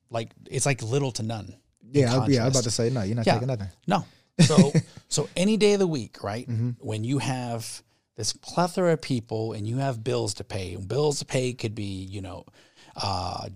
Like 0.10 0.32
it's 0.50 0.66
like 0.66 0.84
little 0.84 1.12
to 1.14 1.24
none. 1.24 1.56
Yeah, 1.92 2.22
I, 2.22 2.28
yeah. 2.28 2.44
I 2.44 2.46
was 2.46 2.54
about 2.56 2.64
to 2.66 2.72
say 2.72 2.90
no. 2.90 3.02
You're 3.02 3.16
not 3.16 3.26
Yeah. 3.26 3.34
taking 3.34 3.48
nothing. 3.48 3.70
No. 3.88 4.06
So 4.48 4.74
so 5.10 5.30
any 5.38 5.58
day 5.58 5.74
of 5.74 5.80
the 5.80 5.86
week, 5.88 6.24
right? 6.24 6.48
Mm-hmm. 6.50 6.72
When 6.80 7.04
you 7.04 7.20
have 7.20 7.84
this 8.16 8.34
plethora 8.34 8.94
of 8.94 9.02
people 9.02 9.54
and 9.54 9.68
you 9.68 9.78
have 9.78 10.04
bills 10.04 10.34
to 10.36 10.44
pay, 10.44 10.74
and 10.74 10.88
bills 10.88 11.20
to 11.20 11.26
pay 11.26 11.54
could 11.54 11.76
be, 11.76 11.84
you 12.04 12.20
know, 12.22 12.46
uh, 12.96 13.50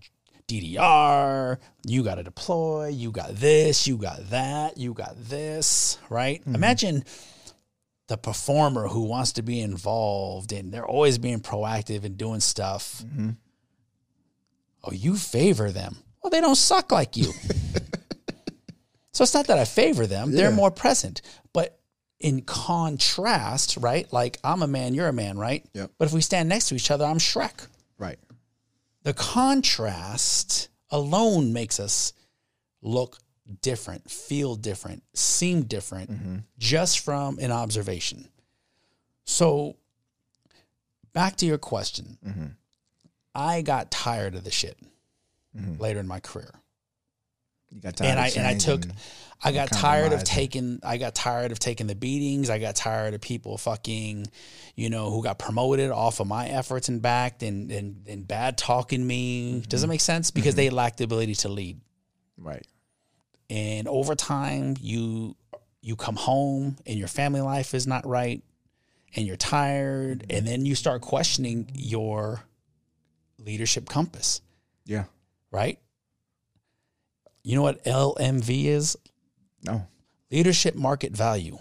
DDR, 0.48 1.58
you 1.86 2.04
got 2.04 2.16
to 2.16 2.24
deploy, 2.24 2.88
you 2.88 3.12
got 3.12 3.36
this, 3.36 3.86
you 3.86 3.98
got 3.98 4.30
that, 4.30 4.78
you 4.78 4.94
got 4.94 5.16
this, 5.18 5.98
right? 6.10 6.40
Mm-hmm. 6.42 6.56
Imagine 6.56 7.04
the 8.08 8.18
performer 8.18 8.88
who 8.88 9.04
wants 9.04 9.34
to 9.34 9.42
be 9.42 9.60
involved 9.60 10.54
and 10.54 10.72
they're 10.72 10.86
always 10.86 11.18
being 11.18 11.42
proactive 11.42 12.06
and 12.06 12.18
doing 12.18 12.40
stuff. 12.40 13.04
Mm-hmm. 13.06 13.32
Oh, 14.86 14.92
you 14.94 15.18
favor 15.18 15.70
them. 15.70 15.98
Well, 16.24 16.32
they 16.32 16.40
don't 16.40 16.56
suck 16.56 16.92
like 16.94 17.18
you. 17.18 17.26
so 19.12 19.24
it's 19.24 19.34
not 19.34 19.48
that 19.48 19.60
I 19.60 19.66
favor 19.66 20.08
them, 20.08 20.32
they're 20.32 20.52
more 20.52 20.72
present. 20.72 21.22
But 21.52 21.78
in 22.20 22.42
contrast, 22.42 23.78
right? 23.78 24.12
Like 24.14 24.38
I'm 24.44 24.62
a 24.62 24.68
man, 24.68 24.94
you're 24.94 25.10
a 25.10 25.14
man, 25.14 25.38
right? 25.38 25.66
Yep. 25.74 25.92
But 25.98 26.08
if 26.08 26.14
we 26.14 26.22
stand 26.22 26.48
next 26.48 26.70
to 26.70 26.76
each 26.76 26.90
other, 26.90 27.04
I'm 27.04 27.18
Shrek. 27.18 27.68
The 29.08 29.14
contrast 29.14 30.68
alone 30.90 31.54
makes 31.54 31.80
us 31.80 32.12
look 32.82 33.20
different, 33.62 34.12
feel 34.12 34.58
different, 34.58 35.02
seem 35.14 35.64
different 35.64 36.12
mm-hmm. 36.12 36.38
just 36.58 37.00
from 37.00 37.40
an 37.40 37.50
observation. 37.50 38.28
So, 39.24 39.78
back 41.14 41.38
to 41.38 41.46
your 41.46 41.58
question. 41.58 42.18
Mm-hmm. 42.28 42.46
I 43.34 43.62
got 43.62 43.92
tired 43.92 44.36
of 44.36 44.44
the 44.44 44.52
shit 44.52 44.78
mm-hmm. 45.58 45.82
later 45.82 46.02
in 46.02 46.08
my 46.08 46.20
career. 46.20 46.52
You 47.70 47.82
got 47.82 47.98
tired 47.98 48.10
And 48.10 48.20
of 48.20 48.26
I 48.26 48.30
and 48.30 48.48
I 48.48 48.58
took. 48.58 48.84
I 49.44 49.52
got 49.52 49.72
tired 49.72 50.14
of 50.14 50.24
taking 50.24 50.80
I 50.84 50.98
got 50.98 51.14
tired 51.14 51.52
of 51.52 51.60
taking 51.60 51.88
the 51.88 51.96
beatings. 51.96 52.50
I 52.50 52.58
got 52.58 52.76
tired 52.76 53.14
of 53.14 53.22
people 53.22 53.58
fucking, 53.58 54.28
you 54.76 54.90
know, 54.90 55.12
who 55.12 55.22
got 55.22 55.38
promoted 55.38 55.92
off 55.92 56.20
of 56.20 56.28
my 56.28 56.48
efforts 56.48 56.90
and 56.90 57.02
backed 57.02 57.44
and 57.44 57.72
and, 57.72 58.08
and 58.08 58.28
bad 58.28 58.58
talking 58.58 59.06
me. 59.06 59.64
Does 59.68 59.82
it 59.82 59.86
mm-hmm. 59.86 59.92
make 59.92 60.02
sense? 60.02 60.32
Because 60.32 60.56
they 60.56 60.68
mm-hmm. 60.68 60.76
lack 60.76 60.98
the 60.98 61.04
ability 61.04 61.36
to 61.36 61.50
lead. 61.50 61.80
Right. 62.38 62.66
And 63.50 63.88
over 63.88 64.16
time 64.16 64.76
you 64.80 65.36
you 65.82 65.96
come 65.96 66.16
home 66.16 66.78
and 66.86 66.98
your 66.98 67.08
family 67.08 67.42
life 67.42 67.74
is 67.74 67.86
not 67.86 68.06
right 68.06 68.44
and 69.16 69.26
you're 69.26 69.38
tired 69.38 70.26
and 70.30 70.46
then 70.48 70.66
you 70.66 70.76
start 70.76 71.02
questioning 71.02 71.70
your 71.74 72.44
leadership 73.38 73.88
compass, 73.88 74.42
Yeah. 74.86 75.06
right? 75.52 75.80
You 77.48 77.56
know 77.56 77.62
what 77.62 77.82
LMV 77.86 78.66
is? 78.66 78.98
No. 79.64 79.88
Leadership 80.30 80.76
market 80.76 81.14
value. 81.14 81.58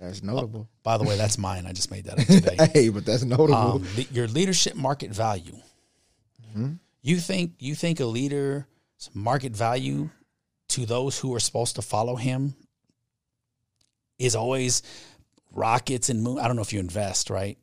That's 0.00 0.24
notable. 0.24 0.68
By 0.82 0.98
the 0.98 1.04
way, 1.04 1.16
that's 1.16 1.38
mine. 1.38 1.64
I 1.64 1.72
just 1.72 1.88
made 1.92 2.06
that 2.06 2.18
up 2.18 2.26
today. 2.26 2.56
Hey, 2.74 2.88
but 2.88 3.06
that's 3.06 3.22
notable. 3.22 3.54
Um, 3.54 3.86
the- 3.94 4.08
your 4.10 4.26
leadership 4.26 4.74
market 4.74 5.10
value. 5.12 5.54
You 7.00 7.16
think 7.18 7.52
you 7.60 7.76
think 7.76 8.00
a 8.00 8.04
leader's 8.04 8.64
market 9.14 9.52
value 9.52 10.10
to 10.70 10.84
those 10.84 11.16
who 11.18 11.32
are 11.34 11.40
supposed 11.40 11.76
to 11.76 11.82
follow 11.82 12.16
him 12.16 12.54
is 14.18 14.34
always 14.34 14.82
rockets 15.52 16.08
and 16.10 16.22
moon. 16.22 16.40
I 16.40 16.48
don't 16.48 16.56
know 16.56 16.62
if 16.62 16.72
you 16.72 16.80
invest, 16.80 17.30
right? 17.30 17.56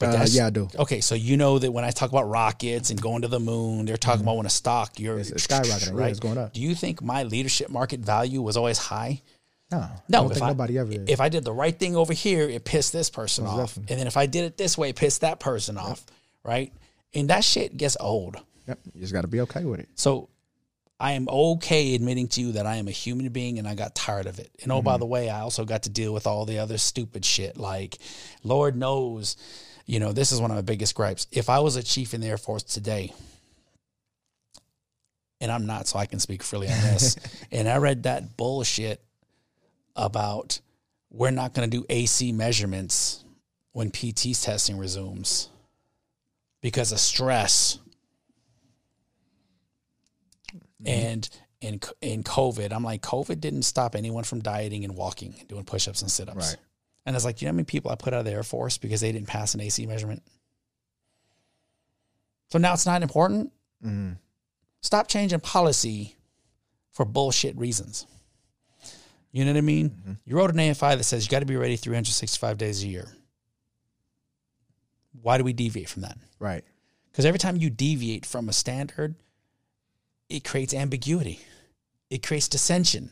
Uh, 0.00 0.26
yeah, 0.30 0.46
I 0.46 0.50
do. 0.50 0.68
Okay, 0.78 1.00
so 1.00 1.14
you 1.14 1.36
know 1.36 1.58
that 1.58 1.72
when 1.72 1.84
I 1.84 1.90
talk 1.90 2.10
about 2.10 2.28
rockets 2.28 2.90
and 2.90 3.00
going 3.00 3.22
to 3.22 3.28
the 3.28 3.40
moon, 3.40 3.84
they're 3.86 3.96
talking 3.96 4.22
about 4.22 4.36
when 4.36 4.46
a 4.46 4.50
stock 4.50 4.98
you're 5.00 5.18
It's- 5.18 5.30
it's 5.30 5.46
skyrocketing. 5.46 5.98
Yeah, 5.98 6.06
it's 6.06 6.20
going 6.20 6.38
up. 6.38 6.52
Do 6.52 6.60
you 6.60 6.74
think 6.74 7.02
my 7.02 7.24
leadership 7.24 7.68
market 7.70 8.00
value 8.00 8.40
was 8.42 8.56
always 8.56 8.78
high? 8.78 9.22
no. 9.70 9.78
No, 9.78 9.84
I 9.84 9.90
don't 10.22 10.26
if 10.26 10.32
think 10.34 10.44
I, 10.44 10.48
nobody 10.48 10.78
ever. 10.78 10.92
if 11.08 11.20
I 11.20 11.28
did 11.28 11.44
the 11.44 11.52
right 11.52 11.76
thing 11.78 11.94
over 11.96 12.12
here, 12.12 12.48
it 12.48 12.64
pissed 12.64 12.92
this 12.92 13.10
person 13.10 13.44
Most 13.44 13.52
off, 13.52 13.58
definitely. 13.74 13.92
and 13.92 14.00
then 14.00 14.06
if 14.06 14.16
I 14.16 14.26
did 14.26 14.44
it 14.44 14.56
this 14.56 14.78
way, 14.78 14.90
it 14.90 14.96
pissed 14.96 15.20
that 15.22 15.40
person 15.40 15.76
off, 15.76 16.06
right? 16.42 16.72
And 17.14 17.28
that 17.30 17.44
shit 17.44 17.76
gets 17.76 17.96
old. 18.00 18.36
Yep. 18.66 18.78
You 18.94 19.00
just 19.00 19.12
got 19.12 19.22
to 19.22 19.28
be 19.28 19.40
okay 19.42 19.64
with 19.64 19.80
it. 19.80 19.88
So 19.94 20.28
I 21.00 21.12
am 21.12 21.28
okay 21.28 21.94
admitting 21.94 22.28
to 22.28 22.40
you 22.40 22.52
that 22.52 22.66
I 22.66 22.76
am 22.76 22.88
a 22.88 22.92
human 22.92 23.28
being 23.30 23.58
and 23.58 23.68
I 23.68 23.74
got 23.74 23.94
tired 23.94 24.26
of 24.26 24.38
it. 24.38 24.50
And 24.62 24.72
oh, 24.72 24.76
Mm-hmm. 24.78 24.84
by 24.86 24.96
the 24.96 25.06
way, 25.06 25.28
I 25.30 25.40
also 25.40 25.64
got 25.64 25.82
to 25.84 25.90
deal 25.90 26.12
with 26.14 26.26
all 26.26 26.44
the 26.44 26.58
other 26.58 26.76
stupid 26.78 27.24
shit. 27.24 27.56
Like, 27.56 27.98
Lord 28.44 28.74
knows, 28.76 29.36
you 29.88 30.00
know, 30.00 30.12
this 30.12 30.32
is 30.32 30.40
one 30.40 30.50
of 30.50 30.56
my 30.56 30.62
biggest 30.62 30.94
gripes. 30.94 31.26
If 31.32 31.48
I 31.48 31.60
was 31.60 31.76
a 31.76 31.82
chief 31.82 32.12
in 32.12 32.20
the 32.20 32.26
Air 32.26 32.36
Force 32.36 32.62
today, 32.62 33.10
and 35.40 35.50
I'm 35.50 35.64
not, 35.64 35.88
so 35.88 35.98
I 35.98 36.04
can 36.04 36.20
speak 36.20 36.42
freely 36.42 36.68
on 36.68 36.78
this, 36.82 37.16
and 37.50 37.66
I 37.66 37.78
read 37.78 38.02
that 38.02 38.36
bullshit 38.36 39.02
about 39.96 40.60
we're 41.10 41.30
not 41.30 41.54
going 41.54 41.68
to 41.68 41.74
do 41.74 41.86
AC 41.88 42.32
measurements 42.32 43.24
when 43.72 43.90
PT's 43.90 44.42
testing 44.42 44.76
resumes 44.76 45.48
because 46.60 46.92
of 46.92 47.00
stress 47.00 47.78
mm-hmm. 50.52 50.86
and 50.86 51.30
in 51.62 51.80
in 52.02 52.22
COVID, 52.24 52.72
I'm 52.72 52.84
like, 52.84 53.00
COVID 53.00 53.40
didn't 53.40 53.62
stop 53.62 53.96
anyone 53.96 54.24
from 54.24 54.40
dieting 54.40 54.84
and 54.84 54.94
walking 54.94 55.34
and 55.38 55.48
doing 55.48 55.64
push-ups 55.64 56.02
and 56.02 56.10
sit-ups. 56.10 56.36
Right. 56.36 56.56
And 57.06 57.14
I 57.14 57.16
was 57.16 57.24
like, 57.24 57.40
you 57.40 57.46
know 57.46 57.52
how 57.52 57.56
many 57.56 57.64
people 57.64 57.90
I 57.90 57.94
put 57.94 58.12
out 58.12 58.20
of 58.20 58.26
the 58.26 58.32
Air 58.32 58.42
Force 58.42 58.78
because 58.78 59.00
they 59.00 59.12
didn't 59.12 59.28
pass 59.28 59.54
an 59.54 59.60
AC 59.60 59.86
measurement? 59.86 60.22
So 62.50 62.58
now 62.58 62.74
it's 62.74 62.86
not 62.86 63.02
important. 63.02 63.52
Mm-hmm. 63.84 64.12
Stop 64.80 65.08
changing 65.08 65.40
policy 65.40 66.16
for 66.90 67.04
bullshit 67.04 67.56
reasons. 67.56 68.06
You 69.32 69.44
know 69.44 69.52
what 69.52 69.58
I 69.58 69.62
mean? 69.62 69.90
Mm-hmm. 69.90 70.12
You 70.24 70.36
wrote 70.36 70.50
an 70.50 70.56
AFI 70.56 70.96
that 70.96 71.04
says 71.04 71.24
you 71.24 71.30
got 71.30 71.40
to 71.40 71.46
be 71.46 71.56
ready 71.56 71.76
365 71.76 72.58
days 72.58 72.82
a 72.82 72.88
year. 72.88 73.08
Why 75.22 75.38
do 75.38 75.44
we 75.44 75.52
deviate 75.52 75.88
from 75.88 76.02
that? 76.02 76.16
Right. 76.38 76.64
Because 77.10 77.26
every 77.26 77.38
time 77.38 77.56
you 77.56 77.70
deviate 77.70 78.24
from 78.24 78.48
a 78.48 78.52
standard, 78.52 79.16
it 80.28 80.44
creates 80.44 80.72
ambiguity. 80.74 81.40
It 82.10 82.26
creates 82.26 82.48
dissension. 82.48 83.10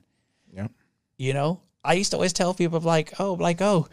Yep. 0.53 0.71
You 1.19 1.35
know, 1.35 1.61
I 1.87 1.95
used 1.95 2.11
to 2.11 2.17
always 2.17 2.33
tell 2.33 2.53
people 2.55 2.81
like, 2.81 3.15
oh, 3.21 3.35
like, 3.35 3.63
oh, 3.63 3.89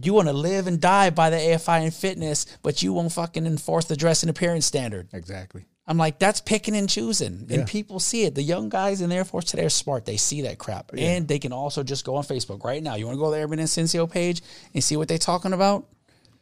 you 0.00 0.14
want 0.14 0.28
to 0.28 0.32
live 0.34 0.66
and 0.68 0.80
die 0.80 1.10
by 1.10 1.28
the 1.30 1.36
AFI 1.36 1.82
and 1.82 1.92
fitness, 1.92 2.46
but 2.62 2.82
you 2.82 2.92
won't 2.92 3.12
fucking 3.12 3.46
enforce 3.46 3.86
the 3.86 3.96
dress 3.96 4.22
and 4.22 4.30
appearance 4.30 4.64
standard. 4.66 5.08
Exactly. 5.12 5.64
I'm 5.88 5.96
like, 5.96 6.18
that's 6.18 6.40
picking 6.42 6.76
and 6.76 6.88
choosing. 6.88 7.46
Yeah. 7.48 7.60
And 7.60 7.68
people 7.68 7.98
see 7.98 8.24
it. 8.24 8.34
The 8.34 8.42
young 8.42 8.68
guys 8.68 9.00
in 9.00 9.08
the 9.10 9.16
Air 9.16 9.24
Force 9.24 9.46
today 9.46 9.64
are 9.64 9.70
smart. 9.70 10.04
They 10.04 10.18
see 10.18 10.42
that 10.42 10.58
crap. 10.58 10.90
And 10.96 11.26
they 11.26 11.38
can 11.38 11.52
also 11.52 11.82
just 11.82 12.04
go 12.04 12.16
on 12.16 12.24
Facebook 12.24 12.62
right 12.62 12.82
now. 12.82 12.94
You 12.96 13.06
want 13.06 13.16
to 13.16 13.18
go 13.20 13.24
to 13.26 13.30
the 13.32 13.38
Airman 13.38 13.58
Incencio 13.58 14.08
page 14.10 14.42
and 14.74 14.84
see 14.84 14.96
what 14.96 15.08
they're 15.08 15.16
talking 15.18 15.54
about? 15.54 15.86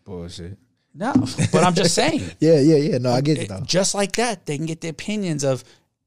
Bullshit. 0.04 0.58
No. 0.94 1.12
But 1.52 1.62
I'm 1.62 1.74
just 1.74 1.94
saying. 1.94 2.22
Yeah, 2.40 2.58
yeah, 2.58 2.76
yeah. 2.76 2.98
No, 2.98 3.12
I 3.12 3.20
get 3.20 3.38
it 3.38 3.42
It- 3.44 3.48
though. 3.50 3.60
just 3.64 3.94
like 3.94 4.12
that, 4.16 4.46
they 4.46 4.56
can 4.56 4.66
get 4.66 4.80
the 4.80 4.88
opinions 4.88 5.44
of 5.44 5.62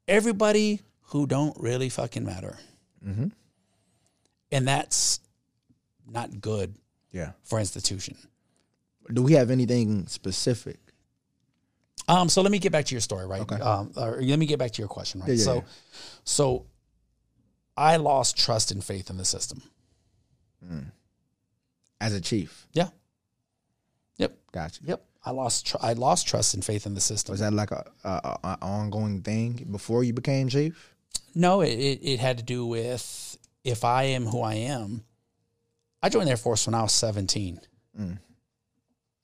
everybody 0.08 0.82
who 1.04 1.26
don't 1.26 1.56
really 1.60 1.90
fucking 1.90 2.26
matter. 2.26 2.58
Mm-hmm. 3.08 3.28
And 4.52 4.68
that's 4.68 5.20
not 6.10 6.42
good 6.42 6.76
Yeah. 7.12 7.32
for 7.44 7.60
institution. 7.60 8.18
Do 9.14 9.22
we 9.24 9.34
have 9.34 9.50
anything 9.52 10.08
specific? 10.08 10.78
Um, 12.08 12.30
so 12.30 12.42
let 12.42 12.52
me 12.52 12.60
get 12.60 12.72
back 12.72 12.86
to 12.86 12.96
your 12.96 13.02
story, 13.02 13.26
right? 13.28 13.42
Okay. 13.42 13.56
Um, 13.56 13.92
or 13.96 14.20
let 14.22 14.40
me 14.40 14.46
get 14.48 14.58
back 14.60 14.72
to 14.72 14.82
your 14.82 14.88
question, 14.88 15.22
right? 15.22 15.30
Yeah, 15.30 15.36
yeah, 15.36 15.44
so, 15.44 15.54
yeah. 15.56 15.62
so 16.24 16.66
I 17.78 17.98
lost 17.98 18.38
trust 18.38 18.72
and 18.72 18.84
faith 18.84 19.10
in 19.10 19.18
the 19.18 19.26
system. 19.26 19.62
As 22.02 22.14
a 22.14 22.22
chief. 22.22 22.68
Yeah. 22.74 22.90
Yep. 24.18 24.38
Gotcha. 24.52 24.82
Yep. 24.86 25.06
I 25.26 25.32
lost 25.32 25.68
tr- 25.68 25.78
I 25.82 25.94
lost 25.94 26.28
trust 26.28 26.54
and 26.54 26.64
faith 26.64 26.86
in 26.86 26.94
the 26.94 27.02
system. 27.02 27.34
Was 27.34 27.42
that 27.42 27.54
like 27.54 27.72
a, 27.72 27.86
a, 28.04 28.10
a, 28.10 28.40
a 28.44 28.58
ongoing 28.62 29.22
thing 29.22 29.68
before 29.70 30.04
you 30.04 30.14
became 30.14 30.48
chief? 30.50 30.94
No, 31.36 31.62
it, 31.62 31.72
it, 31.74 32.00
it 32.02 32.20
had 32.20 32.38
to 32.38 32.44
do 32.44 32.66
with 32.66 33.38
if 33.64 33.84
I 33.84 34.04
am 34.04 34.26
who 34.26 34.42
I 34.42 34.56
am. 34.56 35.04
I 36.02 36.10
joined 36.10 36.28
the 36.28 36.32
Air 36.32 36.38
Force 36.38 36.66
when 36.66 36.74
I 36.74 36.82
was 36.82 36.94
17. 36.94 37.60
Mm. 38.00 38.20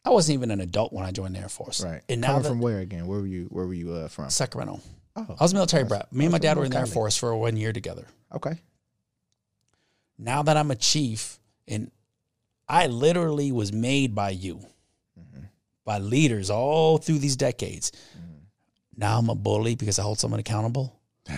I 0.03 0.09
wasn't 0.09 0.35
even 0.35 0.51
an 0.51 0.61
adult 0.61 0.93
when 0.93 1.05
I 1.05 1.11
joined 1.11 1.35
the 1.35 1.39
Air 1.39 1.49
Force. 1.49 1.83
Right. 1.83 2.01
And 2.09 2.21
now 2.21 2.27
Coming 2.27 2.43
that 2.43 2.49
from 2.49 2.59
where 2.59 2.79
again? 2.79 3.07
Where 3.07 3.19
were 3.19 3.27
you? 3.27 3.45
Where 3.45 3.65
were 3.65 3.73
you 3.73 3.93
uh, 3.93 4.07
from? 4.07 4.29
Sacramento. 4.29 4.81
Oh, 5.15 5.25
I 5.39 5.43
was 5.43 5.53
a 5.53 5.55
military 5.55 5.85
brat. 5.85 6.11
Me 6.11 6.25
and 6.25 6.31
my 6.31 6.37
dad 6.37 6.57
were 6.57 6.65
in 6.65 6.71
the 6.71 6.77
Air 6.77 6.85
Force 6.85 7.17
for 7.17 7.35
one 7.35 7.55
year 7.57 7.73
together. 7.73 8.05
okay. 8.33 8.59
Now 10.17 10.43
that 10.43 10.55
I'm 10.55 10.71
a 10.71 10.75
chief 10.75 11.39
and 11.67 11.91
I 12.69 12.87
literally 12.87 13.51
was 13.51 13.73
made 13.73 14.15
by 14.15 14.29
you, 14.29 14.57
mm-hmm. 15.19 15.45
by 15.83 15.99
leaders 15.99 16.49
all 16.49 16.97
through 16.97 17.19
these 17.19 17.35
decades. 17.35 17.91
Mm-hmm. 18.17 18.35
Now 18.97 19.19
I'm 19.19 19.29
a 19.29 19.35
bully 19.35 19.75
because 19.75 19.99
I 19.99 20.03
hold 20.03 20.19
someone 20.19 20.39
accountable. 20.39 20.97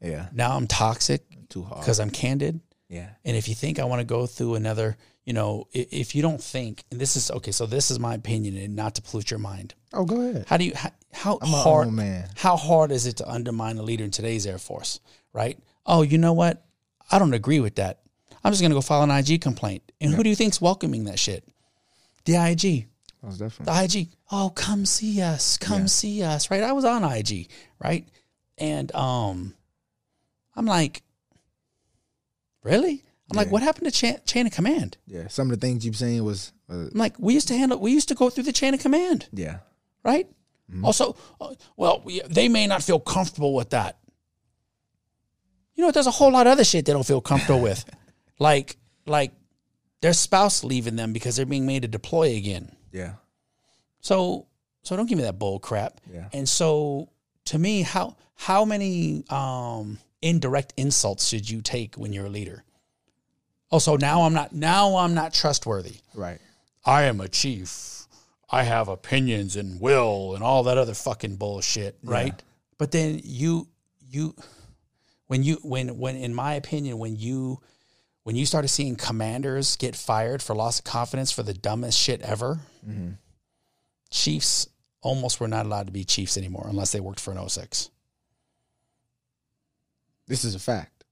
Yeah. 0.00 0.28
Now 0.32 0.56
I'm 0.56 0.66
toxic 0.66 1.22
Too 1.48 1.62
hard. 1.62 1.80
because 1.80 2.00
I'm 2.00 2.10
candid. 2.10 2.60
Yeah. 2.88 3.10
And 3.24 3.36
if 3.36 3.48
you 3.48 3.54
think 3.54 3.78
I 3.78 3.84
want 3.84 4.00
to 4.00 4.04
go 4.04 4.26
through 4.26 4.54
another, 4.56 4.96
you 5.24 5.32
know, 5.32 5.66
i- 5.74 5.86
if 5.90 6.14
you 6.14 6.22
don't 6.22 6.42
think, 6.42 6.84
and 6.90 7.00
this 7.00 7.16
is 7.16 7.30
okay, 7.30 7.52
so 7.52 7.66
this 7.66 7.90
is 7.90 7.98
my 8.00 8.14
opinion, 8.14 8.56
and 8.56 8.74
not 8.74 8.94
to 8.96 9.02
pollute 9.02 9.30
your 9.30 9.38
mind. 9.38 9.74
Oh, 9.92 10.04
go 10.04 10.20
ahead. 10.20 10.46
How 10.48 10.56
do 10.56 10.64
you 10.64 10.72
how, 10.74 10.90
how 11.12 11.38
I'm 11.42 11.48
hard 11.48 11.88
own 11.88 11.96
man. 11.96 12.30
how 12.36 12.56
hard 12.56 12.90
is 12.92 13.06
it 13.06 13.16
to 13.18 13.28
undermine 13.30 13.76
a 13.78 13.82
leader 13.82 14.04
in 14.04 14.10
today's 14.10 14.46
Air 14.46 14.58
Force? 14.58 15.00
Right? 15.32 15.58
Oh, 15.86 16.02
you 16.02 16.18
know 16.18 16.32
what? 16.32 16.64
I 17.10 17.18
don't 17.18 17.34
agree 17.34 17.60
with 17.60 17.76
that. 17.76 18.00
I'm 18.42 18.52
just 18.52 18.62
gonna 18.62 18.74
go 18.74 18.80
file 18.80 19.02
an 19.02 19.10
IG 19.10 19.40
complaint. 19.40 19.82
And 20.00 20.14
who 20.14 20.22
do 20.22 20.30
you 20.30 20.36
think's 20.36 20.60
welcoming 20.60 21.04
that 21.04 21.18
shit? 21.18 21.46
The 22.24 22.36
IG. 22.36 22.86
Most 23.22 23.38
definitely. 23.38 23.66
The 23.66 23.84
IG. 24.00 24.08
Oh, 24.32 24.50
come 24.54 24.86
see 24.86 25.20
us. 25.20 25.56
Come 25.58 25.82
Yeah. 25.82 25.86
see 25.86 26.22
us. 26.22 26.50
Right? 26.50 26.62
I 26.62 26.72
was 26.72 26.84
on 26.84 27.04
IG, 27.04 27.48
right? 27.78 28.08
And 28.58 28.92
um 28.94 29.54
I'm 30.56 30.66
like, 30.66 31.02
really? 32.62 33.04
I'm 33.30 33.36
like, 33.36 33.50
what 33.50 33.62
happened 33.62 33.86
to 33.86 33.92
chain, 33.92 34.18
chain 34.26 34.46
of 34.46 34.52
command? 34.52 34.98
Yeah. 35.06 35.28
Some 35.28 35.50
of 35.50 35.60
the 35.60 35.64
things 35.64 35.86
you've 35.86 35.96
seen 35.96 36.24
was. 36.24 36.52
Uh, 36.68 36.74
I'm 36.74 36.90
like, 36.94 37.14
we 37.18 37.34
used 37.34 37.48
to 37.48 37.56
handle, 37.56 37.78
we 37.78 37.92
used 37.92 38.08
to 38.08 38.14
go 38.14 38.28
through 38.28 38.44
the 38.44 38.52
chain 38.52 38.74
of 38.74 38.80
command, 38.80 39.28
yeah. 39.32 39.58
right? 40.04 40.28
Also, 40.84 41.16
uh, 41.40 41.54
well, 41.76 42.02
we, 42.04 42.20
they 42.28 42.48
may 42.48 42.66
not 42.66 42.82
feel 42.82 43.00
comfortable 43.00 43.54
with 43.54 43.70
that. 43.70 43.98
You 45.74 45.84
know, 45.84 45.90
there's 45.90 46.06
a 46.06 46.12
whole 46.12 46.32
lot 46.32 46.46
of 46.46 46.52
other 46.52 46.64
shit 46.64 46.84
they 46.84 46.92
don't 46.92 47.06
feel 47.06 47.20
comfortable 47.20 47.60
with, 47.60 47.84
like 48.38 48.76
like 49.06 49.32
their 50.00 50.12
spouse 50.12 50.62
leaving 50.62 50.96
them 50.96 51.12
because 51.12 51.36
they're 51.36 51.46
being 51.46 51.66
made 51.66 51.82
to 51.82 51.88
deploy 51.88 52.36
again. 52.36 52.74
Yeah. 52.92 53.14
So 54.00 54.46
so 54.82 54.96
don't 54.96 55.06
give 55.06 55.18
me 55.18 55.24
that 55.24 55.38
bull 55.38 55.58
crap. 55.58 56.00
Yeah. 56.12 56.28
And 56.32 56.48
so 56.48 57.10
to 57.46 57.58
me, 57.58 57.82
how 57.82 58.16
how 58.34 58.64
many 58.64 59.24
um 59.30 59.98
indirect 60.22 60.72
insults 60.76 61.26
should 61.26 61.48
you 61.48 61.62
take 61.62 61.96
when 61.96 62.12
you're 62.12 62.26
a 62.26 62.30
leader? 62.30 62.64
Oh, 63.72 63.78
so 63.78 63.96
now 63.96 64.22
I'm 64.22 64.34
not 64.34 64.52
now 64.52 64.96
I'm 64.96 65.14
not 65.14 65.32
trustworthy. 65.32 65.96
Right. 66.14 66.38
I 66.84 67.02
am 67.02 67.20
a 67.20 67.28
chief. 67.28 68.06
I 68.50 68.64
have 68.64 68.88
opinions 68.88 69.54
and 69.56 69.80
will 69.80 70.34
and 70.34 70.42
all 70.42 70.64
that 70.64 70.76
other 70.76 70.94
fucking 70.94 71.36
bullshit, 71.36 71.96
right? 72.02 72.40
But 72.78 72.90
then 72.90 73.20
you 73.22 73.68
you 74.08 74.34
when 75.28 75.44
you 75.44 75.58
when 75.62 75.98
when 75.98 76.16
in 76.16 76.34
my 76.34 76.54
opinion 76.54 76.98
when 76.98 77.14
you 77.14 77.60
when 78.24 78.34
you 78.36 78.44
started 78.44 78.68
seeing 78.68 78.96
commanders 78.96 79.76
get 79.76 79.94
fired 79.94 80.42
for 80.42 80.54
loss 80.54 80.80
of 80.80 80.84
confidence 80.84 81.30
for 81.30 81.42
the 81.42 81.54
dumbest 81.54 81.98
shit 81.98 82.20
ever, 82.22 82.58
mm-hmm. 82.86 83.12
chiefs 84.10 84.68
almost 85.00 85.40
were 85.40 85.48
not 85.48 85.66
allowed 85.66 85.86
to 85.86 85.92
be 85.92 86.04
chiefs 86.04 86.36
anymore 86.36 86.66
unless 86.68 86.92
they 86.92 87.00
worked 87.00 87.20
for 87.20 87.32
an 87.32 87.48
06. 87.48 87.90
This 90.30 90.44
is 90.44 90.54
a 90.54 90.60
fact. 90.60 91.04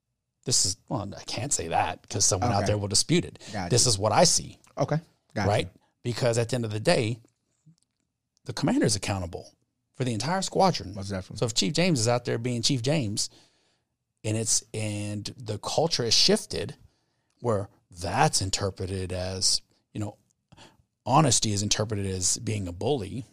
This 0.44 0.64
is 0.64 0.76
well, 0.88 1.12
I 1.14 1.24
can't 1.24 1.52
say 1.52 1.68
that 1.68 2.00
because 2.02 2.24
someone 2.24 2.52
out 2.52 2.66
there 2.66 2.78
will 2.78 2.88
dispute 2.88 3.24
it. 3.24 3.38
Got 3.52 3.68
this 3.68 3.86
is 3.86 3.98
what 3.98 4.12
I 4.12 4.24
see. 4.24 4.58
Okay. 4.78 5.00
Got 5.34 5.48
right? 5.48 5.68
Because 6.04 6.38
at 6.38 6.48
the 6.48 6.54
end 6.54 6.64
of 6.64 6.70
the 6.70 6.80
day, 6.80 7.18
the 8.46 8.52
commander 8.52 8.86
is 8.86 8.94
accountable 8.94 9.50
for 9.96 10.04
the 10.04 10.14
entire 10.14 10.40
squadron. 10.40 10.94
Most 10.94 11.10
definitely. 11.10 11.38
So 11.38 11.46
if 11.46 11.54
Chief 11.54 11.72
James 11.72 11.98
is 11.98 12.06
out 12.06 12.24
there 12.24 12.38
being 12.38 12.62
Chief 12.62 12.80
James, 12.80 13.28
and 14.22 14.36
it's 14.36 14.62
and 14.72 15.34
the 15.36 15.58
culture 15.58 16.04
has 16.04 16.14
shifted, 16.14 16.76
where 17.40 17.68
that's 18.00 18.40
interpreted 18.40 19.12
as 19.12 19.60
you 19.92 20.00
know, 20.00 20.16
honesty 21.04 21.52
is 21.52 21.64
interpreted 21.64 22.06
as 22.06 22.38
being 22.38 22.68
a 22.68 22.72
bully, 22.72 23.24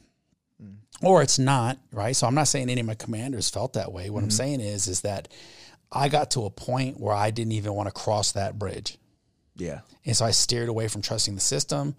mm. 0.62 0.78
or 1.04 1.22
it's 1.22 1.38
not 1.38 1.78
right. 1.92 2.16
So 2.16 2.26
I'm 2.26 2.36
not 2.36 2.48
saying 2.48 2.72
any 2.72 2.82
of 2.82 2.88
my 2.88 2.96
commanders 2.96 3.52
felt 3.52 3.74
that 3.74 3.94
way. 3.94 4.10
What 4.10 4.24
I'm 4.24 4.30
mm-hmm. 4.30 4.36
saying 4.36 4.62
is 4.62 4.88
is 4.88 5.02
that 5.02 5.28
I 5.96 6.10
got 6.10 6.32
to 6.32 6.46
a 6.46 6.50
point 6.50 7.00
where 7.00 7.16
I 7.16 7.32
didn't 7.32 7.54
even 7.54 7.74
want 7.74 7.88
to 7.88 7.94
cross 7.94 8.34
that 8.34 8.60
bridge. 8.60 8.98
Yeah. 9.56 9.80
And 10.06 10.16
so 10.16 10.26
I 10.26 10.32
steered 10.32 10.68
away 10.68 10.90
from 10.90 11.02
trusting 11.02 11.34
the 11.34 11.42
system. 11.42 11.96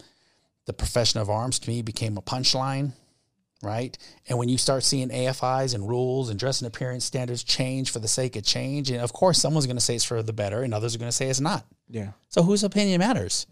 The 0.67 0.75
profession 0.75 1.21
of 1.21 1.31
arms 1.31 1.59
to 1.61 1.71
me 1.71 1.81
became 1.81 2.19
a 2.19 2.23
punchline, 2.23 2.93
right? 3.63 3.97
And 4.29 4.39
when 4.39 4.51
you 4.51 4.59
start 4.59 4.85
seeing 4.85 5.09
AFIs 5.09 5.75
and 5.75 5.89
rules 5.89 6.29
and 6.29 6.39
dress 6.39 6.61
and 6.61 6.69
appearance 6.69 7.05
standards 7.07 7.43
change 7.43 7.91
for 7.91 7.99
the 7.99 8.09
sake 8.09 8.37
of 8.37 8.45
change, 8.45 8.91
and 8.91 9.01
of 9.01 9.13
course, 9.13 9.41
someone's 9.41 9.67
going 9.67 9.77
to 9.79 9.83
say 9.83 9.95
it's 9.95 10.05
for 10.05 10.23
the 10.23 10.33
better, 10.33 10.63
and 10.63 10.75
others 10.75 10.95
are 10.95 10.99
going 10.99 11.09
to 11.09 11.17
say 11.17 11.29
it's 11.29 11.41
not. 11.41 11.65
Yeah. 11.89 12.13
So 12.29 12.43
whose 12.43 12.65
opinion 12.65 12.99
matters? 12.99 13.47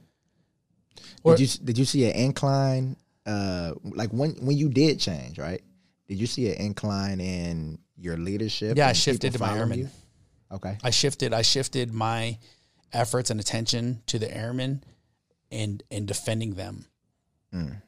Or- 1.23 1.37
did 1.37 1.55
you 1.55 1.65
did 1.65 1.79
you 1.79 1.85
see 1.85 2.05
an 2.05 2.17
incline? 2.17 2.97
Uh, 3.25 3.73
like 3.83 4.11
when 4.11 4.33
when 4.45 4.59
you 4.59 4.69
did 4.69 5.01
change, 5.01 5.39
right? 5.39 5.63
Did 6.09 6.21
you 6.21 6.27
see 6.27 6.51
an 6.51 6.57
incline 6.57 7.21
in 7.21 7.79
your 7.97 8.19
leadership? 8.19 8.77
Yeah, 8.77 8.89
I 8.89 8.93
shifted 8.93 9.33
to 9.33 9.39
my 9.39 9.57
airmen. 9.57 9.79
you? 9.79 9.89
Okay. 10.53 10.79
I 10.83 10.91
shifted. 10.91 11.33
I 11.33 11.43
shifted 11.43 11.93
my 11.93 12.39
efforts 12.93 13.31
and 13.31 13.41
attention 13.41 14.03
to 14.07 14.19
the 14.19 14.35
airmen, 14.35 14.85
and 15.51 15.83
and 15.91 16.07
defending 16.07 16.55
them. 16.55 16.87
And 17.53 17.81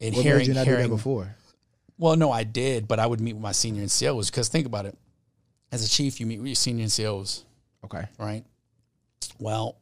Hmm. 0.00 0.14
What 0.16 0.24
hearing, 0.24 0.38
made 0.38 0.46
you 0.48 0.54
not 0.54 0.64
do 0.64 0.70
hearing, 0.70 0.90
that 0.90 0.96
before? 0.96 1.34
Well, 1.98 2.14
no, 2.16 2.30
I 2.30 2.44
did, 2.44 2.86
but 2.86 2.98
I 3.00 3.06
would 3.06 3.20
meet 3.20 3.32
with 3.34 3.42
my 3.42 3.52
senior 3.52 3.82
NCOs 3.82 4.30
because 4.30 4.48
think 4.48 4.66
about 4.66 4.86
it. 4.86 4.96
As 5.72 5.84
a 5.84 5.88
chief, 5.88 6.20
you 6.20 6.26
meet 6.26 6.38
with 6.38 6.46
your 6.46 6.54
senior 6.54 6.86
NCOs, 6.86 7.42
Okay. 7.84 8.04
right? 8.18 8.44
Well, 9.40 9.76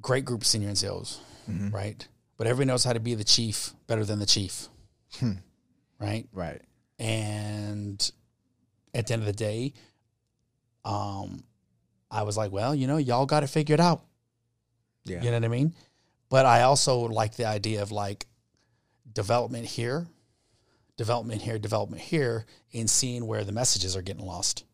great 0.00 0.24
group 0.24 0.40
of 0.42 0.46
senior 0.46 0.68
NCOs, 0.70 1.18
right? 1.70 2.06
But 2.36 2.46
everybody 2.46 2.66
knows 2.66 2.84
how 2.84 2.92
to 2.92 3.00
be 3.00 3.14
the 3.14 3.24
chief 3.24 3.72
better 3.86 4.04
than 4.04 4.18
the 4.18 4.26
chief, 4.26 4.68
right? 6.00 6.26
Right. 6.32 6.60
And 6.98 8.10
at 8.94 9.06
the 9.06 9.12
end 9.14 9.22
of 9.22 9.26
the 9.26 9.32
day, 9.32 9.72
um, 10.84 11.44
I 12.10 12.22
was 12.22 12.36
like, 12.36 12.50
well, 12.50 12.74
you 12.74 12.86
know, 12.86 12.96
y'all 12.96 13.26
got 13.26 13.42
it 13.42 13.48
figured 13.48 13.80
out. 13.80 14.02
Yeah. 15.04 15.22
You 15.22 15.30
know 15.30 15.36
what 15.36 15.44
I 15.44 15.48
mean? 15.48 15.74
But 16.28 16.46
I 16.46 16.62
also 16.62 17.00
like 17.00 17.36
the 17.36 17.46
idea 17.46 17.82
of 17.82 17.92
like 17.92 18.26
development 19.12 19.66
here, 19.66 20.06
development 20.96 21.42
here, 21.42 21.58
development 21.58 22.02
here, 22.02 22.46
and 22.72 22.88
seeing 22.88 23.26
where 23.26 23.44
the 23.44 23.52
messages 23.52 23.96
are 23.96 24.02
getting 24.02 24.24
lost. 24.24 24.64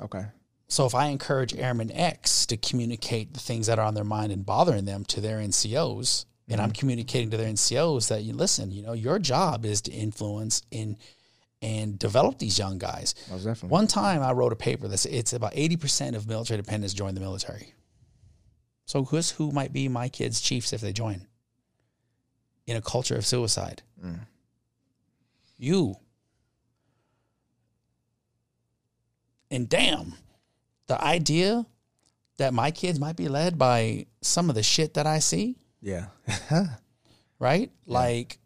Okay. 0.00 0.24
So 0.68 0.86
if 0.86 0.94
I 0.94 1.06
encourage 1.06 1.54
Airman 1.54 1.92
X 1.92 2.46
to 2.46 2.56
communicate 2.56 3.34
the 3.34 3.40
things 3.40 3.66
that 3.66 3.78
are 3.78 3.84
on 3.84 3.94
their 3.94 4.04
mind 4.04 4.32
and 4.32 4.44
bothering 4.44 4.86
them 4.86 5.04
to 5.06 5.20
their 5.20 5.38
NCOs, 5.38 6.24
and 6.48 6.60
I'm 6.60 6.72
communicating 6.72 7.30
to 7.30 7.36
their 7.36 7.50
NCOs 7.50 8.08
that 8.08 8.24
you 8.24 8.34
listen, 8.34 8.72
you 8.72 8.82
know, 8.82 8.92
your 8.92 9.18
job 9.18 9.64
is 9.64 9.80
to 9.82 9.92
influence 9.92 10.62
in 10.70 10.98
and 11.62 11.98
develop 11.98 12.38
these 12.38 12.58
young 12.58 12.76
guys. 12.76 13.14
Most. 13.30 13.62
One 13.64 13.86
time 13.86 14.20
I 14.22 14.32
wrote 14.32 14.52
a 14.52 14.56
paper 14.56 14.88
that's 14.88 15.06
it's 15.06 15.32
about 15.32 15.52
80% 15.54 16.16
of 16.16 16.26
military 16.26 16.60
dependents 16.60 16.92
join 16.92 17.14
the 17.14 17.20
military. 17.20 17.72
So 18.84 19.04
who's 19.04 19.30
who 19.30 19.52
might 19.52 19.72
be 19.72 19.88
my 19.88 20.08
kids' 20.08 20.40
chiefs 20.40 20.72
if 20.72 20.80
they 20.80 20.92
join? 20.92 21.26
In 22.66 22.76
a 22.76 22.82
culture 22.82 23.16
of 23.16 23.24
suicide. 23.24 23.82
Mm. 24.04 24.20
You. 25.56 25.96
And 29.50 29.68
damn, 29.68 30.14
the 30.86 31.02
idea 31.02 31.66
that 32.38 32.54
my 32.54 32.70
kids 32.70 32.98
might 32.98 33.16
be 33.16 33.28
led 33.28 33.58
by 33.58 34.06
some 34.20 34.48
of 34.48 34.54
the 34.54 34.62
shit 34.62 34.94
that 34.94 35.06
I 35.06 35.18
see, 35.20 35.56
Yeah. 35.80 36.06
right? 37.38 37.70
Like, 37.86 38.38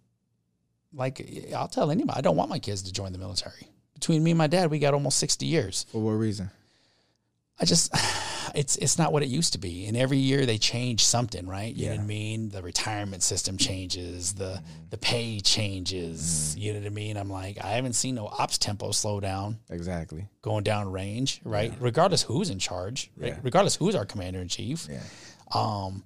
like 0.96 1.20
I'll 1.54 1.68
tell 1.68 1.90
anybody, 1.90 2.18
I 2.18 2.22
don't 2.22 2.36
want 2.36 2.50
my 2.50 2.58
kids 2.58 2.82
to 2.82 2.92
join 2.92 3.12
the 3.12 3.18
military. 3.18 3.68
Between 3.94 4.24
me 4.24 4.32
and 4.32 4.38
my 4.38 4.46
dad, 4.46 4.70
we 4.70 4.78
got 4.78 4.94
almost 4.94 5.18
60 5.18 5.46
years. 5.46 5.86
For 5.92 6.00
what 6.02 6.12
reason? 6.12 6.50
I 7.60 7.64
just 7.64 7.90
it's 8.54 8.76
it's 8.76 8.98
not 8.98 9.12
what 9.12 9.22
it 9.22 9.28
used 9.28 9.52
to 9.54 9.58
be. 9.58 9.86
And 9.86 9.96
every 9.96 10.18
year 10.18 10.44
they 10.46 10.58
change 10.58 11.04
something, 11.04 11.46
right? 11.46 11.74
You 11.74 11.86
know 11.86 11.96
what 11.96 12.00
I 12.02 12.06
mean? 12.06 12.48
The 12.50 12.62
retirement 12.62 13.22
system 13.22 13.56
changes, 13.56 14.34
the 14.34 14.62
the 14.90 14.98
pay 14.98 15.40
changes. 15.40 16.54
You 16.58 16.72
know 16.74 16.80
what 16.80 16.86
I 16.86 16.90
mean? 16.90 17.16
I'm 17.16 17.30
like, 17.30 17.62
I 17.64 17.68
haven't 17.72 17.94
seen 17.94 18.14
no 18.14 18.26
ops 18.26 18.58
tempo 18.58 18.90
slow 18.92 19.20
down 19.20 19.58
Exactly. 19.70 20.28
going 20.42 20.64
down 20.64 20.90
range, 20.92 21.40
right? 21.44 21.72
Regardless 21.80 22.22
who's 22.22 22.50
in 22.50 22.58
charge, 22.58 23.10
right? 23.16 23.28
Yeah. 23.28 23.38
regardless 23.42 23.76
who's 23.76 23.94
our 23.94 24.04
commander 24.04 24.40
in 24.40 24.48
chief. 24.48 24.86
Yeah. 24.90 25.00
Um, 25.54 26.04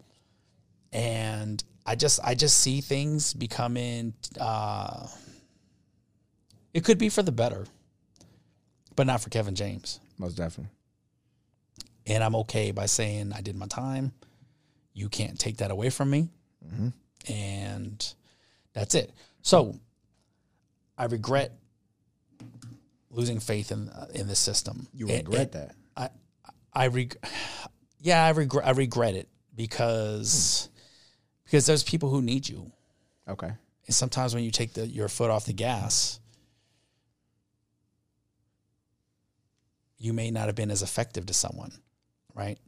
and 0.93 1.63
I 1.87 1.95
just 1.95 2.21
I 2.23 2.35
just 2.35 2.59
see 2.59 2.81
things 2.81 3.35
becoming. 3.35 4.15
Uh, 4.39 5.07
it 6.73 6.85
could 6.85 6.99
be 6.99 7.09
for 7.09 7.23
the 7.23 7.33
better, 7.33 7.67
but 8.97 9.07
not 9.07 9.21
for 9.21 9.31
Kevin 9.31 9.55
James. 9.55 10.01
Most 10.19 10.37
definitely. 10.37 10.73
And 12.07 12.23
I'm 12.23 12.37
okay 12.37 12.71
by 12.71 12.87
saying 12.87 13.33
I 13.35 13.41
did 13.41 13.57
my 13.57 13.67
time. 13.67 14.13
You 14.95 15.09
can't 15.09 15.39
take 15.39 15.59
that 15.59 15.71
away 15.71 15.91
from 15.91 16.11
me. 16.11 16.29
Mm-hmm. 16.67 17.33
And 17.33 18.15
that's 18.73 18.95
it. 18.95 19.13
So 19.43 19.79
I 20.99 21.05
regret 21.05 21.53
losing 23.11 23.41
faith 23.41 23.73
in 23.73 23.89
uh, 23.89 24.07
in 24.15 24.29
the 24.29 24.37
system. 24.37 24.87
You 24.93 25.07
regret 25.07 25.41
and 25.41 25.53
that. 25.53 25.75
I 26.73 26.87
reg- 26.87 27.17
yeah, 28.01 28.25
I 28.25 28.31
regret 28.31 28.67
I 28.67 28.71
regret 28.71 29.15
it 29.15 29.29
because 29.55 30.69
hmm. 30.69 30.70
Because 31.51 31.67
there's 31.67 31.83
people 31.83 32.11
who 32.11 32.23
need 32.23 32.49
you. 32.49 32.71
Okay. 33.27 33.51
And 33.87 33.95
sometimes 33.95 34.35
when 34.37 34.45
you 34.45 34.53
take 34.53 34.73
the 34.73 34.87
your 34.87 35.09
foot 35.09 35.31
off 35.31 35.47
the 35.47 35.53
gas, 35.53 36.21
you 39.99 40.13
may 40.13 40.31
not 40.31 40.47
have 40.47 40.55
been 40.55 40.71
as 40.71 40.83
effective 40.83 41.27
to 41.27 41.35
someone, 41.35 41.73
right? 42.35 42.59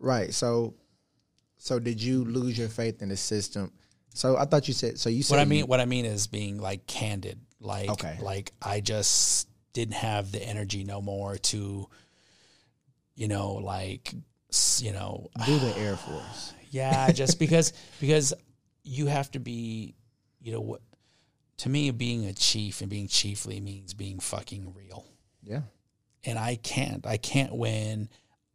Right. 0.00 0.34
So, 0.34 0.74
so 1.56 1.78
did 1.78 2.02
you 2.02 2.24
lose 2.24 2.58
your 2.58 2.68
faith 2.68 3.00
in 3.00 3.08
the 3.10 3.16
system? 3.16 3.72
So 4.12 4.36
I 4.36 4.44
thought 4.44 4.66
you 4.68 4.74
said. 4.74 4.98
So 4.98 5.08
you 5.08 5.22
said 5.22 5.34
What 5.34 5.40
I 5.40 5.42
you- 5.44 5.48
mean, 5.48 5.66
what 5.68 5.80
I 5.80 5.84
mean 5.84 6.04
is 6.04 6.26
being 6.26 6.58
like 6.58 6.86
candid. 6.86 7.38
Like, 7.60 7.90
Okay. 7.90 8.18
like 8.20 8.52
I 8.60 8.80
just 8.80 9.48
didn't 9.72 9.94
have 9.94 10.32
the 10.32 10.42
energy 10.42 10.82
no 10.84 11.00
more 11.00 11.36
to, 11.38 11.88
you 13.14 13.28
know, 13.28 13.52
like, 13.54 14.12
you 14.78 14.92
know, 14.92 15.28
do 15.46 15.58
the 15.58 15.76
Air 15.78 15.96
Force. 15.96 16.52
Yeah, 16.70 17.10
just 17.12 17.38
because 17.44 17.72
because 18.00 18.34
you 18.84 19.06
have 19.06 19.30
to 19.32 19.38
be, 19.40 19.94
you 20.40 20.52
know, 20.52 20.60
what 20.60 20.80
to 21.58 21.68
me 21.68 21.90
being 21.90 22.26
a 22.26 22.32
chief 22.32 22.80
and 22.80 22.88
being 22.90 23.08
chiefly 23.08 23.60
means 23.60 23.94
being 23.94 24.20
fucking 24.20 24.72
real. 24.74 25.04
Yeah. 25.42 25.62
and 26.24 26.38
I 26.38 26.56
can't. 26.56 27.06
I 27.06 27.16
can't 27.16 27.54
when 27.54 28.08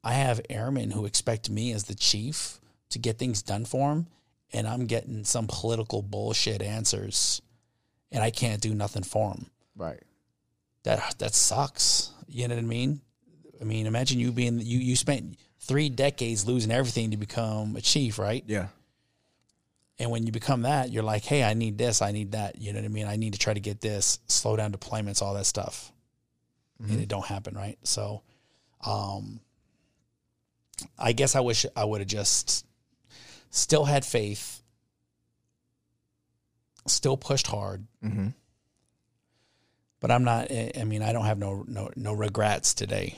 I 0.03 0.13
have 0.13 0.41
airmen 0.49 0.91
who 0.91 1.05
expect 1.05 1.49
me 1.49 1.71
as 1.73 1.85
the 1.85 1.95
chief 1.95 2.59
to 2.89 2.99
get 2.99 3.17
things 3.17 3.41
done 3.41 3.65
for 3.65 3.89
them, 3.89 4.07
and 4.51 4.67
I'm 4.67 4.85
getting 4.85 5.23
some 5.23 5.47
political 5.47 6.01
bullshit 6.01 6.61
answers, 6.61 7.41
and 8.11 8.23
I 8.23 8.29
can't 8.29 8.61
do 8.61 8.73
nothing 8.75 9.03
for 9.03 9.33
them. 9.33 9.47
Right. 9.75 10.03
That 10.83 11.15
that 11.19 11.33
sucks. 11.33 12.11
You 12.27 12.47
know 12.47 12.55
what 12.55 12.63
I 12.63 12.67
mean? 12.67 13.01
I 13.59 13.63
mean, 13.63 13.87
imagine 13.87 14.19
you 14.19 14.31
being 14.31 14.59
you 14.59 14.79
you 14.79 14.95
spent 14.95 15.37
three 15.65 15.89
decades 15.89 16.45
losing 16.45 16.71
everything 16.71 17.11
to 17.11 17.17
become 17.17 17.75
a 17.75 17.81
chief, 17.81 18.19
right? 18.19 18.43
Yeah. 18.47 18.67
And 19.99 20.11
when 20.11 20.25
you 20.25 20.31
become 20.31 20.63
that, 20.63 20.91
you're 20.91 21.03
like, 21.03 21.23
hey, 21.23 21.43
I 21.43 21.53
need 21.53 21.77
this, 21.77 22.01
I 22.01 22.11
need 22.11 22.33
that. 22.33 22.59
You 22.59 22.73
know 22.73 22.79
what 22.79 22.85
I 22.85 22.89
mean? 22.89 23.07
I 23.07 23.15
need 23.15 23.33
to 23.33 23.39
try 23.39 23.53
to 23.53 23.59
get 23.59 23.79
this, 23.79 24.19
slow 24.27 24.55
down 24.55 24.71
deployments, 24.71 25.21
all 25.21 25.35
that 25.35 25.45
stuff. 25.45 25.91
And 26.85 26.99
it 26.99 27.07
don't 27.07 27.25
happen, 27.25 27.55
right? 27.55 27.77
So 27.83 28.23
um 28.85 29.39
I 30.99 31.13
guess 31.13 31.35
I 31.35 31.39
wish 31.39 31.65
I 31.77 31.85
would 31.85 32.01
have 32.01 32.09
just 32.09 32.65
still 33.51 33.85
had 33.85 34.03
faith, 34.03 34.61
still 36.87 37.15
pushed 37.15 37.47
hard. 37.47 37.85
Mm-hmm. 38.03 38.29
But 40.01 40.11
I'm 40.11 40.25
not 40.25 40.51
I 40.51 40.71
I 40.77 40.83
mean, 40.83 41.03
I 41.03 41.13
don't 41.13 41.25
have 41.25 41.37
no 41.37 41.63
no 41.65 41.89
no 41.95 42.11
regrets 42.11 42.73
today. 42.73 43.17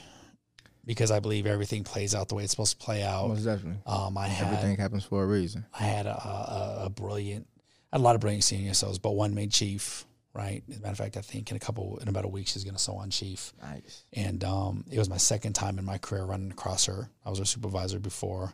Because 0.85 1.09
I 1.09 1.19
believe 1.19 1.47
everything 1.47 1.83
plays 1.83 2.13
out 2.13 2.29
the 2.29 2.35
way 2.35 2.43
it's 2.43 2.51
supposed 2.51 2.79
to 2.79 2.85
play 2.85 3.01
out. 3.01 3.29
Most 3.29 3.43
definitely. 3.43 3.81
Um, 3.87 4.17
I 4.17 4.27
had 4.27 4.53
Everything 4.53 4.77
happens 4.77 5.03
for 5.03 5.23
a 5.23 5.25
reason. 5.25 5.65
I 5.77 5.83
had 5.83 6.05
a, 6.05 6.15
a, 6.15 6.81
a 6.85 6.89
brilliant, 6.89 7.47
I 7.91 7.95
had 7.95 8.01
a 8.01 8.03
lot 8.03 8.15
of 8.15 8.21
brilliant 8.21 8.43
senior 8.43 8.73
SOs, 8.73 8.99
but 8.99 9.11
one 9.11 9.33
made 9.33 9.51
chief, 9.51 10.05
right? 10.33 10.61
As 10.69 10.77
a 10.77 10.81
matter 10.81 10.91
of 10.91 10.97
fact, 10.97 11.17
I 11.17 11.21
think 11.21 11.49
in 11.49 11.57
a 11.57 11.59
couple, 11.59 11.97
in 12.01 12.07
about 12.07 12.25
a 12.25 12.27
week, 12.27 12.47
she's 12.47 12.63
going 12.63 12.75
to 12.75 12.81
sew 12.81 12.97
on 12.97 13.09
chief. 13.09 13.51
Nice. 13.63 14.03
And 14.13 14.43
um, 14.43 14.85
it 14.91 14.99
was 14.99 15.09
my 15.09 15.17
second 15.17 15.53
time 15.53 15.79
in 15.79 15.85
my 15.85 15.97
career 15.97 16.23
running 16.23 16.51
across 16.51 16.85
her. 16.85 17.09
I 17.25 17.29
was 17.31 17.39
her 17.39 17.45
supervisor 17.45 17.99
before. 17.99 18.53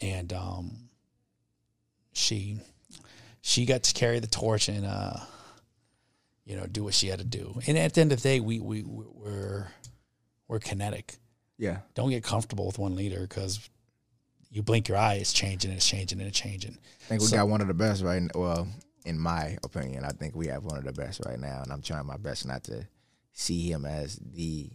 And 0.00 0.32
um, 0.32 0.88
she, 2.14 2.58
she 3.42 3.66
got 3.66 3.82
to 3.82 3.92
carry 3.92 4.18
the 4.18 4.26
torch 4.26 4.70
and, 4.70 4.86
uh, 4.86 5.18
you 6.46 6.56
know, 6.56 6.66
do 6.66 6.84
what 6.84 6.94
she 6.94 7.08
had 7.08 7.18
to 7.18 7.24
do. 7.24 7.60
And 7.66 7.76
at 7.76 7.92
the 7.92 8.00
end 8.00 8.12
of 8.12 8.22
the 8.22 8.28
day, 8.28 8.40
we, 8.40 8.60
we, 8.60 8.82
we're, 8.82 9.68
we're 10.48 10.58
kinetic. 10.58 11.16
Yeah. 11.60 11.78
Don't 11.94 12.10
get 12.10 12.24
comfortable 12.24 12.66
with 12.66 12.78
one 12.78 12.96
leader 12.96 13.20
because 13.20 13.68
you 14.50 14.62
blink 14.62 14.88
your 14.88 14.96
eye, 14.96 15.14
it's 15.14 15.32
changing, 15.32 15.70
and 15.70 15.76
it's 15.76 15.86
changing, 15.86 16.18
and 16.18 16.26
it's 16.28 16.38
changing. 16.38 16.76
I 17.04 17.04
think 17.06 17.20
we 17.20 17.26
So- 17.28 17.36
got 17.36 17.48
one 17.48 17.60
of 17.60 17.68
the 17.68 17.74
best 17.74 18.02
right 18.02 18.16
n- 18.16 18.30
Well, 18.34 18.66
in 19.04 19.18
my 19.18 19.58
opinion, 19.62 20.04
I 20.04 20.10
think 20.10 20.34
we 20.34 20.46
have 20.48 20.64
one 20.64 20.78
of 20.78 20.84
the 20.84 20.92
best 20.92 21.20
right 21.26 21.38
now. 21.38 21.62
And 21.62 21.70
I'm 21.72 21.82
trying 21.82 22.06
my 22.06 22.16
best 22.16 22.46
not 22.46 22.64
to 22.64 22.88
see 23.32 23.70
him 23.70 23.84
as 23.84 24.16
the, 24.16 24.70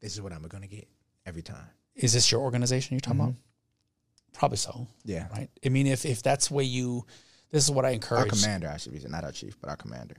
this 0.00 0.12
is 0.14 0.20
what 0.20 0.32
I'm 0.32 0.42
going 0.42 0.62
to 0.62 0.68
get 0.68 0.86
every 1.26 1.42
time. 1.42 1.66
Is 1.94 2.12
this 2.12 2.30
your 2.30 2.40
organization 2.42 2.94
you're 2.94 3.00
talking 3.00 3.20
about? 3.20 3.34
Probably 4.32 4.56
so, 4.58 4.86
Yeah. 5.04 5.28
right? 5.28 5.50
I 5.64 5.68
mean, 5.68 5.86
if 5.86 6.04
if 6.06 6.22
that's 6.22 6.50
where 6.50 6.64
you, 6.64 7.04
this 7.50 7.64
is 7.64 7.70
what 7.70 7.84
I 7.84 7.90
encourage. 7.90 8.18
Our 8.20 8.24
encourage. 8.26 8.42
commander, 8.42 8.68
I 8.68 8.76
should 8.78 8.92
be 8.92 8.98
saying, 8.98 9.10
not 9.10 9.24
our 9.24 9.32
chief, 9.32 9.58
but 9.60 9.68
our 9.70 9.76
commander. 9.76 10.16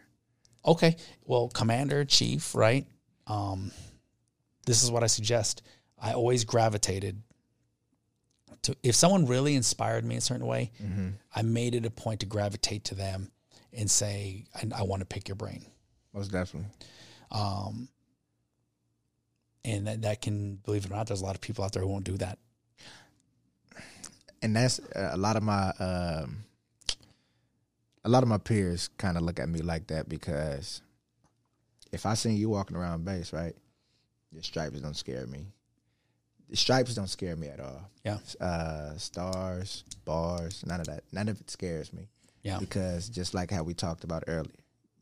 Okay, 0.66 0.96
well, 1.26 1.50
commander, 1.50 2.06
chief, 2.06 2.54
right? 2.56 2.86
Um, 3.28 3.72
this 4.66 4.84
is 4.84 4.92
what 4.92 5.04
I 5.04 5.08
suggest. 5.08 5.62
I 6.02 6.14
always 6.14 6.44
gravitated 6.46 7.22
to 8.64 8.76
if 8.84 8.96
someone 8.96 9.26
really 9.26 9.56
inspired 9.56 10.06
me 10.06 10.16
in 10.16 10.20
a 10.20 10.22
certain 10.22 10.46
way, 10.46 10.72
I 11.36 11.42
made 11.42 11.76
it 11.76 11.86
a 11.86 11.90
point 11.90 12.22
to 12.22 12.26
gravitate 12.26 12.86
to 12.86 12.96
them 12.96 13.32
and 13.74 13.90
say, 13.90 14.46
I, 14.56 14.80
I 14.80 14.84
want 14.84 15.02
to 15.02 15.06
pick 15.06 15.28
your 15.28 15.36
brain. 15.36 15.66
Most 16.14 16.32
definitely. 16.32 16.70
Um, 17.32 17.90
and 19.66 19.88
that, 19.88 20.02
that 20.04 20.22
can, 20.22 20.56
believe 20.56 20.86
it 20.86 20.92
or 20.92 20.96
not, 20.96 21.08
there's 21.08 21.22
a 21.22 21.26
lot 21.26 21.36
of 21.36 21.42
people 21.42 21.64
out 21.64 21.72
there 21.72 21.82
who 21.82 21.88
won't 21.90 22.04
do 22.04 22.18
that. 22.18 22.38
and 24.42 24.56
that's 24.56 24.80
uh, 24.80 25.12
a 25.14 25.18
lot 25.18 25.36
of 25.36 25.44
my 25.44 25.70
um, 25.80 26.44
a 28.06 28.10
lot 28.10 28.24
of 28.24 28.30
my 28.30 28.38
peers 28.38 28.90
kind 28.98 29.18
of 29.18 29.24
look 29.24 29.40
at 29.40 29.48
me 29.48 29.62
like 29.62 29.88
that 29.88 30.10
because 30.10 30.82
if 31.92 32.06
I 32.06 32.14
see 32.16 32.34
you 32.34 32.50
walking 32.50 32.76
around 32.76 33.06
base, 33.06 33.32
right, 33.32 33.56
your 34.34 34.44
stripes 34.44 34.80
don't 34.82 34.96
scare 34.96 35.28
me. 35.28 35.46
The 36.50 36.58
stripes 36.58 36.94
don't 36.96 37.08
scare 37.10 37.36
me 37.36 37.48
at 37.48 37.60
all. 37.60 37.90
Yeah. 38.04 38.18
Uh, 38.40 38.98
stars, 38.98 39.84
bars, 40.06 40.64
none 40.66 40.80
of 40.82 40.88
that. 40.88 41.04
None 41.12 41.30
of 41.30 41.40
it 41.40 41.50
scares 41.50 41.94
me. 41.94 42.10
Yeah. 42.44 42.60
Because 42.60 43.08
just 43.10 43.34
like 43.34 43.50
how 43.52 43.64
we 43.64 43.74
talked 43.74 44.04
about 44.04 44.24
earlier, 44.28 44.52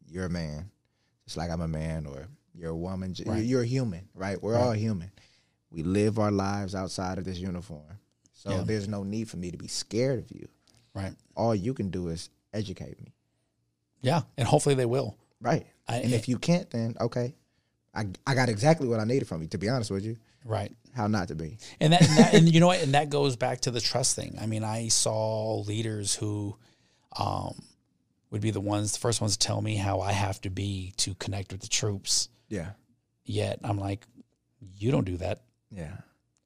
you're 0.08 0.26
a 0.26 0.30
man, 0.30 0.70
just 1.26 1.38
like 1.38 1.50
I'm 1.50 1.62
a 1.62 1.68
man, 1.68 2.06
or 2.06 2.28
you're 2.54 2.70
a 2.72 2.76
woman. 2.76 3.16
Right. 3.26 3.44
You're 3.44 3.64
a 3.64 3.66
human, 3.66 4.08
right? 4.14 4.42
We're 4.42 4.58
all 4.58 4.72
human. 4.74 5.12
We 5.72 5.84
live 5.84 6.20
our 6.20 6.32
lives 6.32 6.76
outside 6.76 7.18
of 7.18 7.26
this 7.26 7.40
uniform. 7.40 7.98
So 8.34 8.50
Yeah. 8.52 8.64
there's 8.64 8.88
no 8.88 9.04
need 9.04 9.30
for 9.30 9.38
me 9.38 9.50
to 9.52 9.58
be 9.58 9.68
scared 9.68 10.20
of 10.20 10.32
you. 10.32 10.48
Right. 10.94 11.14
All 11.36 11.56
you 11.56 11.74
can 11.74 11.90
do 11.90 12.10
is 12.10 12.30
educate 12.54 13.00
me. 13.02 13.14
Yeah. 14.02 14.22
And 14.38 14.48
hopefully 14.48 14.76
they 14.76 14.86
will. 14.86 15.16
Right. 15.40 15.66
I- 15.88 15.98
and 15.98 16.14
if 16.14 16.28
you 16.30 16.38
can't, 16.38 16.70
then 16.70 16.96
okay. 17.00 17.36
I, 17.94 18.08
I 18.26 18.36
got 18.36 18.50
exactly 18.50 18.88
what 18.88 19.00
I 19.00 19.04
needed 19.04 19.28
from 19.28 19.42
you, 19.42 19.48
to 19.50 19.58
be 19.58 19.70
honest 19.70 19.92
with 19.92 20.06
you. 20.06 20.18
Right. 20.46 20.72
How 20.96 21.08
not 21.08 21.28
to 21.30 21.36
be. 21.36 21.58
And 21.80 21.94
that, 21.94 22.02
and, 22.02 22.18
that, 22.18 22.34
and 22.34 22.54
you 22.54 22.60
know 22.62 22.68
what? 22.68 22.82
And 22.82 22.94
that 22.94 23.10
goes 23.10 23.36
back 23.36 23.62
to 23.62 23.72
the 23.72 23.82
trust 23.82 24.16
thing. 24.16 24.38
I 24.42 24.46
mean, 24.46 24.64
I 24.64 24.88
saw 24.88 25.60
leaders 25.62 26.16
who 26.16 26.56
um, 27.18 27.62
would 28.32 28.42
be 28.42 28.52
the 28.52 28.62
ones, 28.62 28.94
the 28.94 29.00
first 29.00 29.22
ones 29.22 29.38
to 29.38 29.48
tell 29.48 29.62
me 29.62 29.76
how 29.76 30.00
I 30.02 30.14
have 30.14 30.42
to 30.42 30.50
be 30.50 30.94
to 30.98 31.14
connect 31.16 31.52
with 31.52 31.62
the 31.62 31.68
troops. 31.68 32.30
Yeah. 32.50 32.72
Yet 33.26 33.60
I'm 33.64 33.78
like, 33.78 34.06
you 34.78 34.92
don't 34.92 35.06
do 35.06 35.18
that. 35.18 35.42
Yeah. 35.70 35.98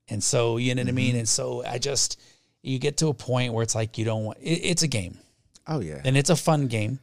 And 0.10 0.24
so, 0.24 0.58
you 0.58 0.76
know 0.76 0.84
what 0.84 0.90
I 0.90 0.94
mean? 0.94 1.16
And 1.16 1.28
so 1.28 1.64
I 1.66 1.78
just, 1.80 2.20
you 2.62 2.78
get 2.80 2.98
to 2.98 3.08
a 3.08 3.14
point 3.14 3.54
where 3.54 3.64
it's 3.64 3.76
like, 3.76 3.98
you 3.98 4.06
don't 4.06 4.24
want, 4.26 4.38
it, 4.40 4.62
it's 4.64 4.84
a 4.84 4.88
game 4.88 5.18
Oh 5.68 5.80
yeah. 5.80 6.02
and 6.04 6.16
it's 6.18 6.30
a 6.30 6.36
fun 6.36 6.68
game. 6.68 7.00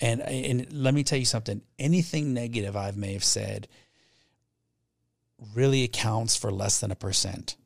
And, 0.00 0.20
and 0.20 0.72
let 0.72 0.92
me 0.94 1.04
tell 1.04 1.18
you 1.18 1.24
something, 1.24 1.62
anything 1.78 2.34
negative 2.34 2.76
I 2.76 2.90
may 2.90 3.12
have 3.12 3.22
said 3.24 3.68
really 5.54 5.84
accounts 5.84 6.36
for 6.36 6.50
less 6.50 6.80
than 6.80 6.90
a 6.90 6.96
percent 6.96 7.56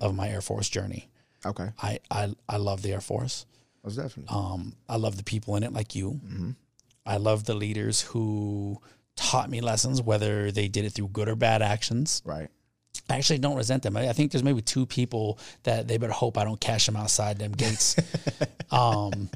of 0.00 0.14
my 0.14 0.28
Air 0.28 0.40
Force 0.40 0.68
journey. 0.68 1.10
Okay. 1.44 1.68
I, 1.82 1.98
I, 2.10 2.34
I 2.48 2.56
love 2.56 2.80
the 2.82 2.92
Air 2.92 3.00
Force. 3.00 3.44
Most 3.84 3.96
definitely. 3.96 4.34
Um, 4.34 4.74
I 4.88 4.96
love 4.96 5.16
the 5.16 5.22
people 5.22 5.54
in 5.56 5.62
it 5.62 5.72
like 5.72 5.94
you. 5.94 6.20
I 7.04 7.18
love 7.18 7.44
the 7.44 7.54
leaders 7.54 8.00
who 8.00 8.80
taught 9.16 9.48
me 9.50 9.60
lessons, 9.60 10.02
whether 10.02 10.50
they 10.50 10.68
did 10.68 10.84
it 10.84 10.90
through 10.90 11.08
good 11.08 11.28
or 11.28 11.36
bad 11.36 11.62
actions. 11.62 12.22
right. 12.24 12.48
I 13.08 13.18
actually 13.18 13.38
don't 13.38 13.56
resent 13.56 13.82
them. 13.82 13.96
I 13.96 14.08
I 14.08 14.12
think 14.12 14.32
there's 14.32 14.42
maybe 14.42 14.62
two 14.62 14.86
people 14.86 15.38
that 15.62 15.86
they 15.86 15.98
better 15.98 16.12
hope 16.12 16.38
I 16.38 16.44
don't 16.44 16.60
cash 16.60 16.86
them 16.86 16.96
outside 16.96 17.38
them 17.38 17.52
gates. 17.52 17.94
um, 18.70 19.30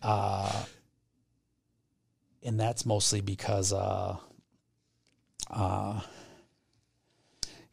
uh, 0.00 0.64
and 2.42 2.58
that's 2.58 2.86
mostly 2.86 3.20
because, 3.20 3.72
uh, 3.72 4.16
uh, 5.50 6.00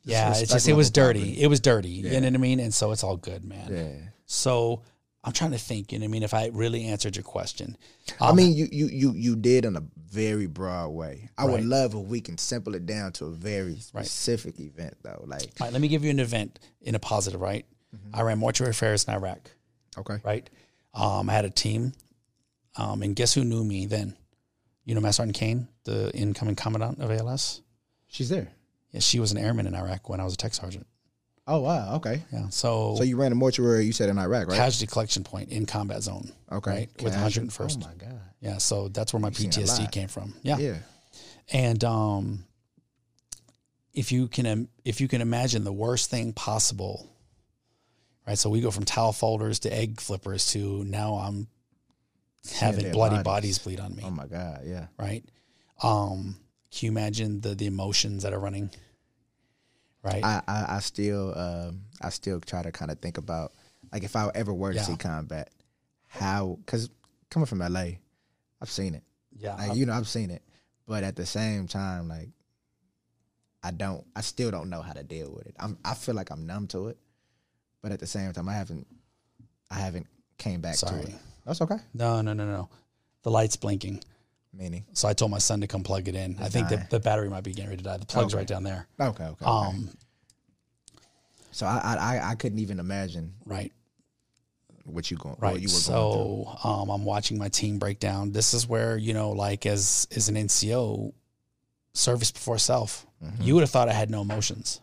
Yeah, 0.04 0.32
it's 0.36 0.52
just 0.52 0.68
it 0.68 0.74
was 0.74 0.90
dirty. 0.90 1.20
property. 1.20 1.42
It 1.42 1.48
was 1.48 1.60
dirty. 1.60 1.90
You 1.90 2.10
know 2.20 2.26
what 2.28 2.34
I 2.34 2.38
mean? 2.38 2.60
And 2.60 2.74
so 2.74 2.92
it's 2.92 3.04
all 3.04 3.18
good, 3.18 3.44
man. 3.44 3.68
Yeah. 3.72 4.10
So 4.26 4.82
I'm 5.24 5.34
trying 5.34 5.52
to 5.52 5.58
think. 5.58 5.92
You 5.92 6.00
know 6.00 6.04
what 6.04 6.10
I 6.10 6.12
mean? 6.12 6.24
If 6.24 6.34
I 6.34 6.50
really 6.54 6.86
answered 6.86 7.16
your 7.16 7.24
question, 7.24 7.78
I 8.22 8.32
mean, 8.34 8.56
you 8.56 8.68
you 8.72 8.88
you 8.88 9.12
you 9.14 9.36
did 9.36 9.66
in 9.66 9.76
a 9.76 9.84
very 10.10 10.48
broad 10.48 10.90
way. 10.90 11.30
I 11.38 11.44
Right. 11.46 11.52
would 11.54 11.66
love 11.66 11.94
if 11.94 12.02
we 12.08 12.22
can 12.22 12.38
simple 12.38 12.76
it 12.76 12.86
down 12.86 13.12
to 13.14 13.26
a 13.26 13.32
very 13.32 13.76
specific 13.80 14.60
event, 14.60 14.96
though. 15.04 15.24
Like, 15.28 15.42
all 15.60 15.68
right, 15.68 15.74
let 15.74 15.82
me 15.82 15.90
give 15.90 16.04
you 16.06 16.10
an 16.12 16.20
event 16.20 16.60
in 16.82 16.96
a 16.96 17.00
positive. 17.00 17.42
Right, 17.42 17.66
I 18.14 18.22
ran 18.22 18.38
mortuary 18.38 18.72
affairs 18.72 19.04
in 19.04 19.14
Iraq. 19.14 19.52
okay, 19.98 20.20
Right, 20.24 20.50
um, 20.94 21.30
I 21.30 21.34
had 21.34 21.44
a 21.46 21.50
team, 21.50 21.92
um, 22.78 23.02
and 23.04 23.14
guess 23.16 23.34
who 23.34 23.44
knew 23.44 23.66
me 23.66 23.86
then? 23.86 24.16
You 24.86 24.96
know, 24.96 25.02
Master 25.02 25.24
Sergeant 25.24 25.36
Kane, 25.36 25.68
the 25.84 26.12
incoming 26.16 26.56
commandant 26.56 27.00
of 27.02 27.12
ALS. 27.12 27.62
She's 28.08 28.30
there. 28.30 28.50
Yeah, 28.92 29.00
she 29.02 29.20
was 29.20 29.32
an 29.32 29.38
airman 29.38 29.68
in 29.68 29.76
Iraq 29.76 30.10
when 30.10 30.20
I 30.20 30.24
was 30.24 30.34
a 30.34 30.38
tech 30.38 30.54
sergeant. 30.54 30.88
Oh 31.50 31.60
wow, 31.62 31.96
okay. 31.96 32.24
Yeah, 32.34 32.50
so, 32.50 32.96
So 32.98 33.04
you 33.04 33.16
ran 33.16 33.32
a 33.32 33.36
mortuary. 33.36 33.86
You 33.86 33.94
said 33.94 34.10
in 34.10 34.18
Iraq, 34.18 34.48
right? 34.48 34.58
casualty 34.58 34.92
collection 34.92 35.24
point 35.24 35.50
in 35.50 35.66
combat 35.66 36.04
zone. 36.04 36.32
okay, 36.52 36.70
right, 36.72 36.90
with 37.04 37.14
Casual- 37.14 37.46
101st. 37.48 37.84
Oh 37.84 37.88
my 37.88 37.94
god. 37.96 38.20
Yeah, 38.42 38.58
so 38.58 38.88
that's 38.90 39.14
where 39.14 39.20
my 39.22 39.32
seen 39.32 39.50
a 39.50 39.54
PTSD 39.54 39.80
lot. 39.84 39.92
came 39.92 40.08
from. 40.10 40.34
Yeah. 40.44 40.58
Yeah. 40.58 40.76
And 41.52 41.84
um, 41.84 42.44
if 43.94 44.12
you 44.12 44.28
can 44.28 44.46
im- 44.46 44.70
if 44.86 45.00
you 45.02 45.08
can 45.08 45.22
imagine 45.22 45.64
the 45.64 45.72
worst 45.74 46.10
thing 46.10 46.34
possible, 46.34 47.08
right? 48.28 48.38
So 48.38 48.50
we 48.50 48.62
go 48.62 48.70
from 48.72 48.84
towel 48.86 49.14
folders 49.14 49.60
to 49.60 49.74
egg 49.74 50.00
flippers 50.02 50.48
to 50.52 50.84
now 50.84 51.16
I'm 51.16 51.48
having 52.60 52.84
dead 52.86 52.94
bloody 52.94 53.16
bodies. 53.24 53.24
bodies 53.24 53.60
bleed 53.60 53.80
on 53.80 53.96
me, 53.96 54.04
Oh 54.06 54.12
my 54.12 54.28
god. 54.28 54.62
Yeah. 54.66 54.88
right? 55.00 55.24
Um, 55.82 56.38
can 56.78 56.86
you 56.88 56.92
imagine 56.92 57.42
the 57.42 57.56
the 57.56 57.66
emotions 57.66 58.24
that 58.24 58.34
are 58.34 58.40
running? 58.40 58.70
Right. 60.04 60.24
I, 60.24 60.42
I, 60.48 60.66
I 60.76 60.80
still 60.80 61.38
um 61.38 61.82
I 62.02 62.10
still 62.10 62.40
try 62.40 62.62
to 62.64 62.72
kind 62.72 62.92
of 62.92 63.00
think 63.00 63.18
about 63.18 63.52
like 63.92 64.04
if 64.04 64.16
I 64.16 64.30
ever 64.36 64.54
were 64.54 64.72
to 64.72 64.78
Yeah. 64.78 64.84
see 64.84 64.96
combat, 64.96 65.50
how 66.08 66.58
because 66.66 66.90
coming 67.30 67.46
from 67.48 67.60
LA, 67.60 67.98
I've 68.62 68.70
seen 68.70 68.96
it. 68.96 69.04
yeah. 69.38 69.56
Like 69.56 69.76
you 69.76 69.86
know, 69.86 69.94
I've 69.94 70.08
seen 70.08 70.30
it, 70.30 70.44
but 70.88 71.04
at 71.04 71.16
the 71.16 71.26
same 71.26 71.68
time, 71.68 72.08
like 72.08 72.30
I 73.64 73.72
don't, 73.72 74.06
I 74.16 74.22
still 74.22 74.52
don't 74.52 74.70
know 74.70 74.82
how 74.82 74.94
to 74.94 75.04
deal 75.04 75.32
with 75.36 75.48
it. 75.48 75.56
I'm 75.60 75.78
I 75.84 75.94
feel 75.96 76.16
like 76.16 76.30
I'm 76.32 76.46
numb 76.46 76.68
to 76.68 76.88
it, 76.90 76.98
but 77.82 77.92
at 77.92 78.00
the 78.00 78.08
same 78.08 78.32
time, 78.34 78.48
I 78.48 78.54
haven't 78.54 78.88
I 79.72 79.76
haven't 79.76 80.08
came 80.38 80.62
back 80.62 80.76
Sorry. 80.76 81.02
to 81.02 81.08
it. 81.10 81.16
That's 81.46 81.62
okay. 81.62 81.78
no, 81.94 82.22
no, 82.22 82.34
no, 82.34 82.46
no. 82.46 82.70
The 83.24 83.32
light's 83.32 83.56
blinking. 83.56 84.04
Meaning, 84.58 84.86
So 84.94 85.08
I 85.08 85.14
told 85.14 85.30
my 85.30 85.38
son 85.38 85.62
to 85.62 85.68
come 85.68 85.84
plug 85.84 86.08
it 86.08 86.16
in. 86.16 86.36
I 86.42 86.50
think 86.50 86.70
the, 86.70 86.84
the 86.90 87.00
battery 87.00 87.30
might 87.30 87.44
be 87.44 87.52
getting 87.54 87.70
ready 87.70 87.84
to 87.84 87.84
die. 87.84 87.98
The 87.98 88.08
plug's 88.08 88.34
Okay. 88.34 88.40
right 88.40 88.48
down 88.48 88.64
there. 88.64 88.88
okay, 89.00 89.24
okay. 89.26 89.46
okay. 89.46 89.46
Um, 89.46 89.90
so 91.52 91.66
I, 91.68 91.96
I 92.00 92.30
I- 92.32 92.36
couldn't 92.36 92.58
even 92.60 92.80
imagine 92.80 93.34
right. 93.46 93.72
what 94.86 95.12
you 95.12 95.18
going, 95.18 95.36
Right. 95.40 95.54
what 95.54 95.62
you 95.62 95.68
were 95.68 95.74
going 95.94 96.14
through. 96.14 96.54
so 96.64 96.68
um, 96.68 96.90
I'm 96.90 97.06
watching 97.06 97.38
my 97.38 97.50
team 97.50 97.78
break 97.78 98.00
down. 98.00 98.32
This 98.32 98.54
is 98.56 98.68
where 98.68 98.98
you 98.98 99.14
know, 99.14 99.30
like 99.32 99.66
as 99.68 100.08
as 100.16 100.28
an 100.30 100.36
NCO, 100.36 101.14
service 101.94 102.32
before 102.32 102.58
self. 102.58 103.06
Mm-hmm. 103.24 103.44
You 103.44 103.54
would 103.56 103.62
have 103.62 103.70
thought 103.70 103.90
I 103.90 103.94
had 103.94 104.10
no 104.10 104.22
emotions. 104.22 104.82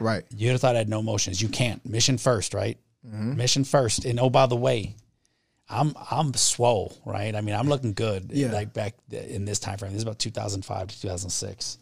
Right. 0.00 0.24
You 0.36 0.46
would 0.48 0.52
have 0.52 0.60
thought 0.60 0.74
I 0.74 0.78
had 0.78 0.88
no 0.88 1.00
emotions. 1.00 1.40
You 1.40 1.48
can't. 1.48 1.84
Mission 1.86 2.18
first, 2.18 2.54
right? 2.54 2.78
Mm-hmm. 3.06 3.36
Mission 3.36 3.64
first. 3.64 4.04
And 4.04 4.18
oh, 4.18 4.30
by 4.30 4.46
the 4.46 4.56
way, 4.56 4.96
I'm 5.72 5.94
I'm 6.10 6.34
swole, 6.34 6.96
right? 7.04 7.34
I 7.34 7.40
mean, 7.40 7.54
I'm 7.54 7.68
looking 7.68 7.94
good. 7.94 8.30
Yeah. 8.32 8.52
Like 8.52 8.72
back 8.72 8.94
in 9.10 9.44
this 9.44 9.58
time 9.58 9.78
frame. 9.78 9.92
This 9.92 9.98
is 9.98 10.04
about 10.04 10.18
2005 10.18 10.88
to 10.88 11.00
2006, 11.00 11.78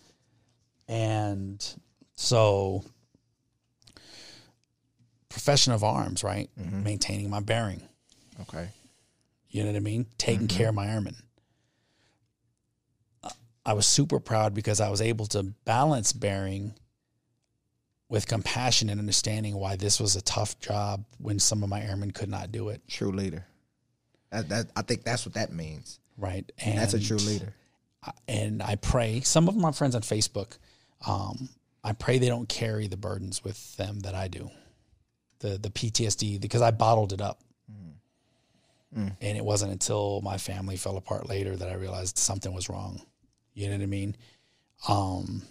and 0.88 1.74
so 2.14 2.84
profession 5.28 5.72
of 5.72 5.82
arms, 5.82 6.22
right? 6.22 6.50
Mm-hmm. 6.58 6.82
Maintaining 6.82 7.30
my 7.30 7.40
bearing. 7.40 7.82
Okay. 8.42 8.68
You 9.48 9.62
know 9.62 9.70
what 9.70 9.76
I 9.76 9.80
mean? 9.80 10.06
Taking 10.18 10.48
care 10.48 10.68
of 10.68 10.74
my 10.74 10.86
airmen. 10.86 11.16
I 13.66 13.72
was 13.74 13.86
super 13.86 14.20
proud 14.20 14.54
because 14.54 14.80
I 14.80 14.88
was 14.88 15.00
able 15.00 15.26
to 15.26 15.42
balance 15.64 16.12
bearing 16.12 16.74
with 18.08 18.26
compassion 18.26 18.88
and 18.88 18.98
understanding 18.98 19.54
why 19.56 19.76
this 19.76 20.00
was 20.00 20.16
a 20.16 20.22
tough 20.22 20.58
job 20.58 21.04
when 21.18 21.38
some 21.38 21.62
of 21.62 21.68
my 21.68 21.80
airmen 21.82 22.10
could 22.10 22.28
not 22.28 22.50
do 22.50 22.68
it. 22.70 22.82
True 22.88 23.12
leader. 23.12 23.46
That, 24.30 24.48
that 24.48 24.66
I 24.76 24.82
think 24.82 25.04
that's 25.04 25.26
what 25.26 25.34
that 25.34 25.52
means. 25.52 25.98
Right. 26.16 26.50
And 26.58 26.78
That's 26.78 26.94
a 26.94 27.00
true 27.00 27.16
leader. 27.16 27.54
And 28.28 28.62
I 28.62 28.76
pray, 28.76 29.20
some 29.20 29.48
of 29.48 29.56
my 29.56 29.72
friends 29.72 29.94
on 29.94 30.02
Facebook, 30.02 30.58
um, 31.06 31.48
I 31.82 31.92
pray 31.92 32.18
they 32.18 32.28
don't 32.28 32.48
carry 32.48 32.86
the 32.86 32.96
burdens 32.96 33.42
with 33.42 33.76
them 33.76 34.00
that 34.00 34.14
I 34.14 34.28
do. 34.28 34.50
The 35.40 35.58
the 35.58 35.70
PTSD, 35.70 36.40
because 36.40 36.62
I 36.62 36.70
bottled 36.70 37.12
it 37.12 37.20
up. 37.20 37.40
And 39.20 39.36
it 39.36 39.44
wasn't 39.44 39.72
until 39.72 40.20
my 40.22 40.36
family 40.36 40.76
fell 40.76 40.96
apart 40.96 41.28
later 41.28 41.56
that 41.56 41.68
I 41.68 41.74
realized 41.74 42.18
something 42.18 42.52
was 42.52 42.68
wrong. 42.68 43.00
You 43.54 43.68
know 43.68 43.76
what 43.76 43.82
I 43.82 43.86
mean? 43.86 44.16
Um, 44.88 45.42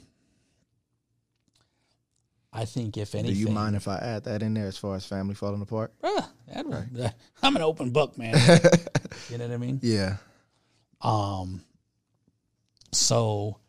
I 2.51 2.65
think 2.65 2.97
if 2.97 3.13
anything, 3.13 3.33
Do 3.35 3.39
you 3.39 3.49
mind 3.49 3.75
if 3.75 3.87
I 3.87 3.97
add 3.97 4.23
that 4.23 4.41
in 4.41 4.53
there 4.55 4.65
as 4.67 4.77
far 4.77 4.95
as 4.95 5.05
family 5.05 5.35
falling 5.35 5.61
apart? 5.61 5.93
That 6.51 6.65
was- 6.65 7.11
I'm 7.43 7.55
an 7.55 7.61
open 7.61 7.91
book, 7.91 8.17
man. 8.17 8.33
you 9.29 9.37
know 9.37 9.45
what 9.47 9.53
I 9.53 9.57
mean? 9.57 9.79
Yeah. 9.83 10.15
Um, 10.99 11.63
so, 12.91 13.59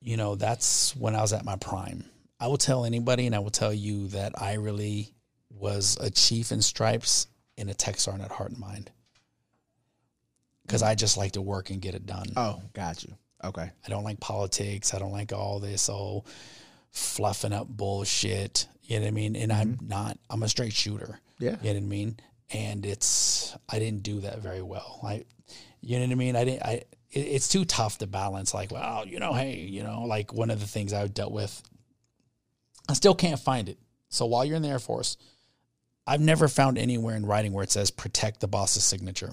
you 0.00 0.16
know, 0.16 0.36
that's 0.36 0.94
when 0.94 1.16
I 1.16 1.20
was 1.20 1.32
at 1.32 1.44
my 1.44 1.56
prime. 1.56 2.04
I 2.38 2.46
will 2.46 2.58
tell 2.58 2.84
anybody, 2.84 3.26
and 3.26 3.34
I 3.34 3.40
will 3.40 3.50
tell 3.50 3.74
you 3.74 4.06
that 4.08 4.40
I 4.40 4.54
really 4.54 5.12
was 5.50 5.98
a 6.00 6.10
chief 6.10 6.52
in 6.52 6.62
stripes 6.62 7.26
and 7.58 7.68
a 7.68 7.74
tech 7.74 7.98
sergeant 7.98 8.24
at 8.24 8.30
heart 8.30 8.50
and 8.52 8.60
mind. 8.60 8.90
Because 10.62 10.82
I 10.84 10.94
just 10.94 11.16
like 11.16 11.32
to 11.32 11.42
work 11.42 11.70
and 11.70 11.82
get 11.82 11.96
it 11.96 12.06
done. 12.06 12.26
Oh, 12.36 12.62
got 12.72 13.02
you. 13.02 13.12
Okay. 13.42 13.68
I 13.84 13.88
don't 13.88 14.04
like 14.04 14.20
politics. 14.20 14.94
I 14.94 15.00
don't 15.00 15.10
like 15.12 15.32
all 15.32 15.58
this 15.58 15.88
old 15.88 16.28
fluffing 16.90 17.52
up 17.52 17.68
bullshit. 17.68 18.66
You 18.82 18.96
know 18.96 19.02
what 19.02 19.08
I 19.08 19.12
mean? 19.12 19.36
And 19.36 19.52
I'm 19.52 19.74
mm-hmm. 19.74 19.88
not, 19.88 20.18
I'm 20.28 20.42
a 20.42 20.48
straight 20.48 20.72
shooter. 20.72 21.20
Yeah. 21.38 21.56
You 21.62 21.74
know 21.74 21.80
what 21.80 21.84
I 21.84 21.86
mean? 21.86 22.20
And 22.52 22.84
it's, 22.84 23.56
I 23.68 23.78
didn't 23.78 24.02
do 24.02 24.20
that 24.20 24.40
very 24.40 24.62
well. 24.62 25.00
I, 25.04 25.24
you 25.80 25.98
know 25.98 26.06
what 26.06 26.12
I 26.12 26.16
mean? 26.16 26.36
I 26.36 26.44
didn't, 26.44 26.62
I, 26.64 26.72
it, 26.72 27.20
it's 27.20 27.48
too 27.48 27.64
tough 27.64 27.98
to 27.98 28.06
balance. 28.06 28.52
Like, 28.52 28.72
well, 28.72 29.06
you 29.06 29.20
know, 29.20 29.32
hey, 29.32 29.56
you 29.56 29.82
know, 29.82 30.02
like 30.02 30.32
one 30.32 30.50
of 30.50 30.60
the 30.60 30.66
things 30.66 30.92
I've 30.92 31.14
dealt 31.14 31.32
with, 31.32 31.62
I 32.88 32.94
still 32.94 33.14
can't 33.14 33.38
find 33.38 33.68
it. 33.68 33.78
So 34.08 34.26
while 34.26 34.44
you're 34.44 34.56
in 34.56 34.62
the 34.62 34.68
Air 34.68 34.80
Force, 34.80 35.16
I've 36.06 36.20
never 36.20 36.48
found 36.48 36.76
anywhere 36.76 37.14
in 37.14 37.24
writing 37.24 37.52
where 37.52 37.62
it 37.62 37.70
says 37.70 37.92
protect 37.92 38.40
the 38.40 38.48
boss's 38.48 38.82
signature. 38.82 39.30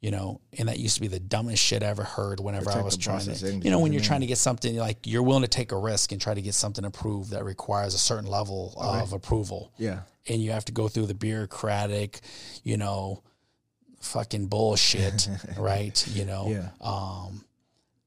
You 0.00 0.12
know, 0.12 0.40
and 0.56 0.68
that 0.68 0.78
used 0.78 0.94
to 0.94 1.00
be 1.00 1.08
the 1.08 1.18
dumbest 1.18 1.60
shit 1.60 1.82
I 1.82 1.86
ever 1.86 2.04
heard 2.04 2.38
whenever 2.38 2.70
I 2.70 2.82
was 2.82 2.96
trying 2.96 3.24
to, 3.24 3.50
you 3.52 3.68
know, 3.70 3.80
when 3.80 3.92
you 3.92 3.98
you're 3.98 4.04
trying 4.06 4.20
to 4.20 4.28
get 4.28 4.38
something 4.38 4.76
like 4.76 5.06
you're 5.08 5.24
willing 5.24 5.42
to 5.42 5.48
take 5.48 5.72
a 5.72 5.76
risk 5.76 6.12
and 6.12 6.20
try 6.20 6.34
to 6.34 6.40
get 6.40 6.54
something 6.54 6.84
approved 6.84 7.30
that 7.32 7.44
requires 7.44 7.94
a 7.94 7.98
certain 7.98 8.30
level 8.30 8.74
of 8.76 9.12
approval. 9.12 9.72
Yeah. 9.76 10.02
And 10.28 10.40
you 10.40 10.52
have 10.52 10.64
to 10.66 10.72
go 10.72 10.86
through 10.86 11.06
the 11.06 11.14
bureaucratic, 11.14 12.20
you 12.62 12.76
know, 12.76 13.24
fucking 14.00 14.46
bullshit, 14.46 15.28
right? 15.58 16.06
You 16.14 16.24
know, 16.26 16.48
Yeah. 16.48 16.68
um, 16.80 17.44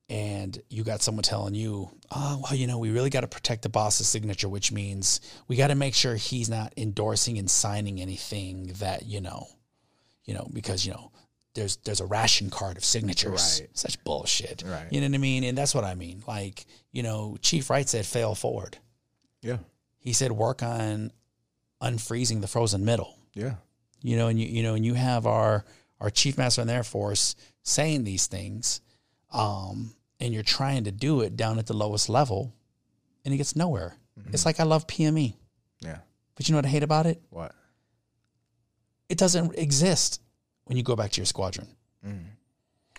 and 0.09 0.61
you 0.69 0.83
got 0.83 1.01
someone 1.01 1.23
telling 1.23 1.55
you, 1.55 1.89
oh, 2.11 2.41
well, 2.43 2.55
you 2.55 2.67
know, 2.67 2.77
we 2.77 2.91
really 2.91 3.09
got 3.09 3.21
to 3.21 3.27
protect 3.27 3.63
the 3.63 3.69
boss's 3.69 4.07
signature, 4.07 4.47
which 4.49 4.71
means 4.71 5.19
we 5.49 5.55
got 5.57 5.67
to 5.67 5.75
make 5.75 5.93
sure 5.93 6.15
he's 6.15 6.49
not 6.49 6.73
endorsing 6.77 7.37
and 7.37 7.49
signing 7.49 8.01
anything 8.01 8.67
that, 8.79 9.05
you 9.05 9.19
know, 9.21 9.47
you 10.25 10.33
know, 10.33 10.47
because, 10.53 10.85
you 10.85 10.91
know, 10.93 11.11
there's 11.53 11.77
there's 11.77 11.99
a 12.01 12.05
ration 12.05 12.49
card 12.49 12.77
of 12.77 12.85
signatures. 12.85 13.59
Right. 13.61 13.69
Such 13.73 14.03
bullshit. 14.03 14.63
Right. 14.65 14.87
You 14.91 15.01
know 15.01 15.07
what 15.07 15.15
I 15.15 15.17
mean? 15.19 15.43
And 15.43 15.57
that's 15.57 15.75
what 15.75 15.83
I 15.83 15.95
mean. 15.95 16.23
Like, 16.27 16.65
you 16.91 17.03
know, 17.03 17.37
Chief 17.41 17.69
Wright 17.69 17.87
said 17.87 18.05
fail 18.05 18.35
forward. 18.35 18.77
Yeah. 19.41 19.57
He 19.99 20.13
said 20.13 20.31
work 20.31 20.63
on 20.63 21.11
unfreezing 21.81 22.41
the 22.41 22.47
frozen 22.47 22.85
middle 22.85 23.15
Yeah. 23.33 23.55
you 24.01 24.15
know, 24.15 24.27
and 24.27 24.39
you 24.39 24.47
you 24.47 24.63
know, 24.63 24.75
and 24.75 24.85
you 24.85 24.93
have 24.93 25.25
our 25.25 25.65
our 25.99 26.09
chief 26.09 26.37
master 26.37 26.61
in 26.61 26.67
the 26.67 26.73
Air 26.73 26.83
Force 26.83 27.35
saying 27.63 28.03
these 28.03 28.25
things, 28.27 28.81
um, 29.31 29.93
and 30.19 30.33
you're 30.33 30.41
trying 30.43 30.83
to 30.85 30.91
do 30.91 31.21
it 31.21 31.35
down 31.37 31.59
at 31.59 31.67
the 31.67 31.73
lowest 31.75 32.09
level, 32.09 32.53
and 33.23 33.33
it 33.33 33.37
gets 33.37 33.55
nowhere. 33.55 33.95
It's 34.33 34.45
like 34.45 34.59
I 34.59 34.63
love 34.63 34.87
PME, 34.87 35.35
Yeah. 35.79 35.99
but 36.35 36.47
you 36.47 36.53
know 36.53 36.57
what 36.57 36.65
I 36.65 36.69
hate 36.69 36.81
about 36.83 37.05
it? 37.05 37.21
What? 37.29 37.53
It 39.09 39.17
doesn't 39.17 39.55
exist 39.57 40.21
when 40.71 40.77
you 40.77 40.83
go 40.83 40.95
back 40.95 41.11
to 41.11 41.19
your 41.21 41.25
squadron, 41.25 41.67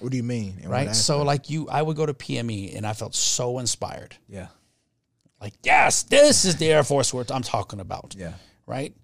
What 0.00 0.10
do 0.10 0.16
you 0.16 0.22
mean? 0.22 0.58
In 0.62 0.68
right? 0.68 0.94
So 0.94 1.22
like 1.22 1.48
you, 1.50 1.68
I 1.68 1.80
would 1.80 1.96
go 1.96 2.04
to 2.06 2.12
PME, 2.14 2.76
and 2.76 2.86
I 2.86 2.92
felt 2.92 3.14
so 3.14 3.58
inspired. 3.58 4.16
yeah. 4.28 4.48
Like, 5.40 5.54
yes, 5.64 6.04
this 6.04 6.44
is 6.44 6.56
the 6.56 6.70
Air 6.70 6.84
Force 6.84 7.12
what 7.12 7.32
I'm 7.32 7.42
talking 7.42 7.80
about. 7.80 8.14
Yeah. 8.16 8.34
right? 8.66 8.94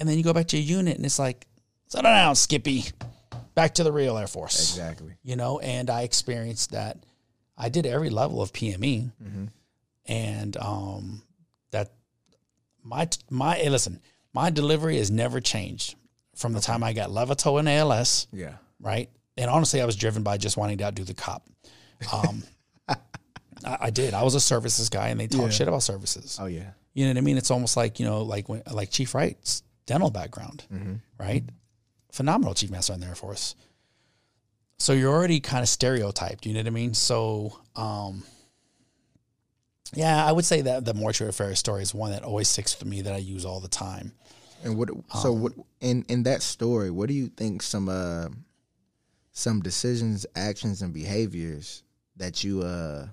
And 0.00 0.08
then 0.08 0.16
you 0.16 0.24
go 0.24 0.32
back 0.32 0.48
to 0.48 0.56
your 0.56 0.78
unit 0.78 0.96
and 0.96 1.04
it's 1.04 1.18
like, 1.18 1.46
settle 1.88 2.10
down, 2.10 2.34
Skippy. 2.34 2.84
Back 3.54 3.74
to 3.74 3.84
the 3.84 3.92
real 3.92 4.16
Air 4.16 4.26
Force. 4.26 4.58
Exactly. 4.58 5.12
You 5.22 5.36
know, 5.36 5.58
and 5.60 5.90
I 5.90 6.02
experienced 6.02 6.70
that 6.72 7.04
I 7.58 7.68
did 7.68 7.84
every 7.86 8.08
level 8.10 8.40
of 8.40 8.52
PME, 8.54 9.12
Mm-hmm. 9.22 9.44
and 10.06 10.56
um, 10.56 11.22
that 11.72 11.92
my 12.82 13.08
my 13.30 13.62
listen, 13.64 14.00
my 14.32 14.48
delivery 14.50 14.96
has 14.98 15.10
never 15.10 15.40
changed 15.40 15.94
from 16.36 16.52
the 16.52 16.60
time 16.60 16.82
I 16.82 16.92
got 16.92 17.10
Levito 17.10 17.58
and 17.58 17.68
ALS, 17.68 18.26
Yeah. 18.32 18.54
right? 18.80 19.08
And 19.36 19.50
honestly, 19.50 19.80
I 19.80 19.84
was 19.84 19.96
driven 19.96 20.22
by 20.22 20.36
just 20.38 20.56
wanting 20.56 20.78
to 20.78 20.84
outdo 20.84 21.04
the 21.04 21.14
cop. 21.14 21.46
Um, 22.12 22.42
I, 22.88 22.96
I 23.64 23.90
did. 23.90 24.14
I 24.14 24.22
was 24.22 24.34
a 24.34 24.40
services 24.40 24.88
guy, 24.88 25.08
and 25.08 25.18
they 25.20 25.26
talk 25.26 25.42
Yeah. 25.46 25.50
shit 25.50 25.68
about 25.68 25.82
services. 25.82 26.38
Oh 26.40 26.46
yeah. 26.46 26.70
You 26.92 27.04
know 27.06 27.10
what 27.10 27.18
I 27.18 27.20
mean? 27.22 27.36
It's 27.38 27.50
almost 27.50 27.76
like 27.76 27.98
you 27.98 28.06
know, 28.06 28.22
like 28.22 28.48
when 28.48 28.62
like 28.70 28.90
Chief 28.90 29.14
Wright's 29.14 29.62
dental 29.86 30.10
background, 30.10 30.64
Mm-hmm. 30.72 30.94
right? 31.18 31.44
Phenomenal 32.12 32.54
Chief 32.54 32.70
Master 32.70 32.92
in 32.92 33.00
the 33.00 33.06
Air 33.06 33.14
Force. 33.16 33.54
So 34.78 34.92
you're 34.92 35.12
already 35.12 35.40
kind 35.40 35.62
of 35.62 35.68
stereotyped. 35.68 36.46
You 36.46 36.52
know 36.54 36.60
what 36.60 36.66
I 36.66 36.70
mean? 36.70 36.94
So, 36.94 37.58
um, 37.74 38.22
yeah, 39.94 40.24
I 40.24 40.32
would 40.32 40.44
say 40.44 40.62
that 40.62 40.84
the 40.84 40.94
mortuary 40.94 41.30
affair 41.30 41.54
story 41.54 41.82
is 41.82 41.94
one 41.94 42.10
that 42.12 42.22
always 42.24 42.48
sticks 42.48 42.78
with 42.78 42.88
me 42.88 43.02
that 43.02 43.14
I 43.14 43.18
use 43.18 43.44
all 43.44 43.60
the 43.60 43.68
time. 43.68 44.12
And 44.64 44.76
what? 44.76 44.88
So 45.22 45.32
Um, 45.34 45.40
what? 45.42 45.52
In 45.80 46.04
in 46.08 46.22
that 46.24 46.42
story, 46.42 46.90
what 46.90 47.06
do 47.08 47.14
you 47.14 47.28
think 47.28 47.62
some 47.62 47.88
uh 47.88 48.28
some 49.30 49.60
decisions, 49.60 50.26
actions, 50.34 50.82
and 50.82 50.92
behaviors 50.92 51.82
that 52.16 52.42
you 52.42 52.62
uh 52.62 53.08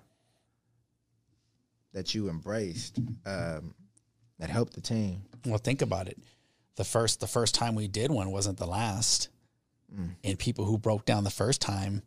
that 1.94 2.16
you 2.16 2.30
embraced 2.30 3.00
um, 3.26 3.74
that 4.40 4.50
helped 4.50 4.74
the 4.74 4.82
team? 4.82 5.24
Well, 5.46 5.58
think 5.58 5.82
about 5.82 6.08
it. 6.08 6.18
The 6.76 6.84
first 6.86 7.20
the 7.20 7.28
first 7.28 7.54
time 7.56 7.76
we 7.76 7.88
did 7.88 8.12
one 8.12 8.32
wasn't 8.32 8.58
the 8.58 8.68
last, 8.68 9.30
Mm. 9.94 10.16
and 10.24 10.40
people 10.40 10.64
who 10.64 10.78
broke 10.78 11.04
down 11.04 11.26
the 11.26 11.30
first 11.30 11.60
time 11.60 12.02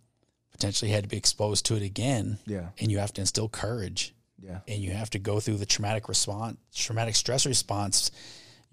potentially 0.52 0.90
had 0.90 1.02
to 1.04 1.08
be 1.08 1.18
exposed 1.18 1.66
to 1.66 1.76
it 1.76 1.82
again. 1.82 2.38
Yeah. 2.46 2.70
and 2.78 2.90
you 2.90 2.96
have 2.98 3.12
to 3.14 3.20
instill 3.20 3.48
courage. 3.50 4.14
Yeah. 4.40 4.60
and 4.68 4.82
you 4.82 4.90
have 4.92 5.08
to 5.10 5.18
go 5.18 5.40
through 5.40 5.56
the 5.58 5.64
traumatic 5.66 6.06
response, 6.08 6.58
traumatic 6.74 7.14
stress 7.14 7.46
response, 7.46 8.10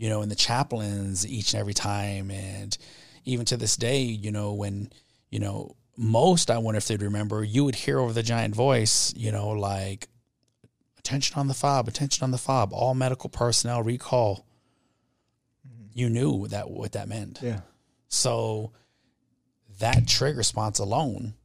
you 0.01 0.09
know, 0.09 0.23
in 0.23 0.29
the 0.29 0.35
chaplains 0.35 1.27
each 1.27 1.53
and 1.53 1.59
every 1.59 1.75
time. 1.75 2.31
And 2.31 2.75
even 3.23 3.45
to 3.45 3.55
this 3.55 3.75
day, 3.75 4.01
you 4.01 4.31
know, 4.31 4.53
when, 4.53 4.91
you 5.29 5.37
know, 5.37 5.75
most, 5.95 6.49
I 6.49 6.57
wonder 6.57 6.79
if 6.79 6.87
they'd 6.87 7.03
remember, 7.03 7.43
you 7.43 7.63
would 7.65 7.75
hear 7.75 7.99
over 7.99 8.11
the 8.11 8.23
giant 8.23 8.55
voice, 8.55 9.13
you 9.15 9.31
know, 9.31 9.49
like, 9.49 10.07
attention 10.97 11.37
on 11.37 11.47
the 11.47 11.53
fob, 11.53 11.87
attention 11.87 12.23
on 12.23 12.31
the 12.31 12.39
fob, 12.39 12.73
all 12.73 12.95
medical 12.95 13.29
personnel 13.29 13.83
recall. 13.83 14.47
Mm-hmm. 15.67 15.99
You 15.99 16.09
knew 16.09 16.47
that 16.47 16.71
what 16.71 16.93
that 16.93 17.07
meant. 17.07 17.37
Yeah. 17.43 17.59
So 18.07 18.71
that 19.77 20.07
trigger 20.07 20.39
response 20.39 20.79
alone 20.79 21.35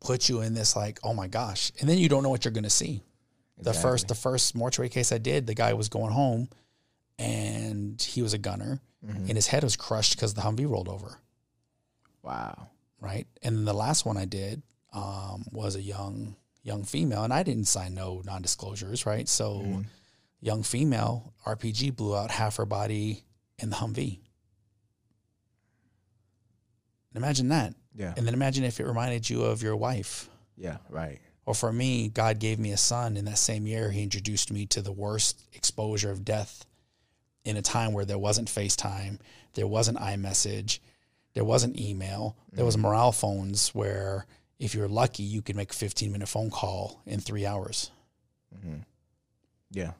puts 0.00 0.28
you 0.28 0.40
in 0.40 0.54
this 0.54 0.76
like, 0.76 1.00
oh 1.02 1.14
my 1.14 1.26
gosh. 1.26 1.72
And 1.80 1.90
then 1.90 1.98
you 1.98 2.08
don't 2.08 2.22
know 2.22 2.30
what 2.30 2.44
you're 2.44 2.52
going 2.52 2.62
to 2.62 2.70
see. 2.70 3.02
The 3.58 3.72
first 3.72 4.06
the 4.06 4.14
first 4.14 4.54
mortuary 4.54 4.88
case 4.88 5.10
I 5.10 5.18
did, 5.18 5.48
the 5.48 5.54
guy 5.54 5.72
was 5.74 5.88
going 5.88 6.12
home 6.12 6.48
and 7.18 8.00
he 8.00 8.22
was 8.22 8.32
a 8.32 8.38
gunner 8.38 8.80
and 9.02 9.30
his 9.30 9.48
head 9.48 9.64
was 9.64 9.76
crushed 9.76 10.16
because 10.16 10.34
the 10.34 10.42
Humvee 10.42 10.68
rolled 10.68 10.88
over. 10.88 11.18
Wow. 12.22 12.68
Right. 13.00 13.26
And 13.42 13.56
then 13.56 13.64
the 13.64 13.74
last 13.74 14.06
one 14.06 14.16
I 14.16 14.26
did 14.26 14.62
um, 14.92 15.44
was 15.50 15.74
a 15.74 15.82
young 15.82 16.36
young 16.62 16.84
female 16.84 17.24
and 17.24 17.32
I 17.32 17.42
didn't 17.42 17.64
sign 17.64 17.94
no 17.94 18.22
non 18.24 18.42
disclosures, 18.42 19.04
right? 19.04 19.28
So 19.28 19.82
young 20.40 20.62
female 20.62 21.32
RPG 21.44 21.96
blew 21.96 22.16
out 22.16 22.30
half 22.30 22.56
her 22.56 22.66
body 22.66 23.24
in 23.58 23.70
the 23.70 23.76
Humvee. 23.76 24.20
And 27.14 27.22
imagine 27.22 27.48
that. 27.48 27.74
Yeah. 27.94 28.14
And 28.16 28.26
then 28.26 28.34
imagine 28.34 28.64
if 28.64 28.78
it 28.78 28.86
reminded 28.86 29.28
you 29.28 29.42
of 29.42 29.62
your 29.62 29.76
wife. 29.76 30.28
Yeah. 30.56 30.78
Right. 30.88 31.18
Or 31.44 31.54
for 31.54 31.72
me, 31.72 32.08
God 32.08 32.38
gave 32.38 32.60
me 32.60 32.70
a 32.70 32.76
son. 32.76 33.16
In 33.16 33.24
that 33.24 33.38
same 33.38 33.66
year, 33.66 33.90
He 33.90 34.02
introduced 34.02 34.52
me 34.52 34.64
to 34.66 34.80
the 34.80 34.92
worst 34.92 35.42
exposure 35.52 36.10
of 36.10 36.24
death 36.24 36.64
in 37.44 37.56
a 37.56 37.62
time 37.62 37.92
where 37.92 38.04
there 38.04 38.18
wasn't 38.18 38.48
FaceTime, 38.48 39.18
there 39.54 39.66
wasn't 39.66 39.98
iMessage, 39.98 40.78
there 41.34 41.44
wasn't 41.44 41.78
email, 41.78 42.36
there 42.52 42.64
was 42.64 42.76
mm-hmm. 42.76 42.86
morale 42.86 43.12
phones 43.12 43.68
where 43.70 44.26
if 44.58 44.74
you're 44.74 44.88
lucky, 44.88 45.24
you 45.24 45.42
could 45.42 45.56
make 45.56 45.72
a 45.72 45.74
15 45.74 46.12
minute 46.12 46.28
phone 46.28 46.50
call 46.50 47.02
in 47.06 47.20
three 47.20 47.44
hours. 47.44 47.90
Mm-hmm. 48.56 48.80
Yeah. 49.72 49.92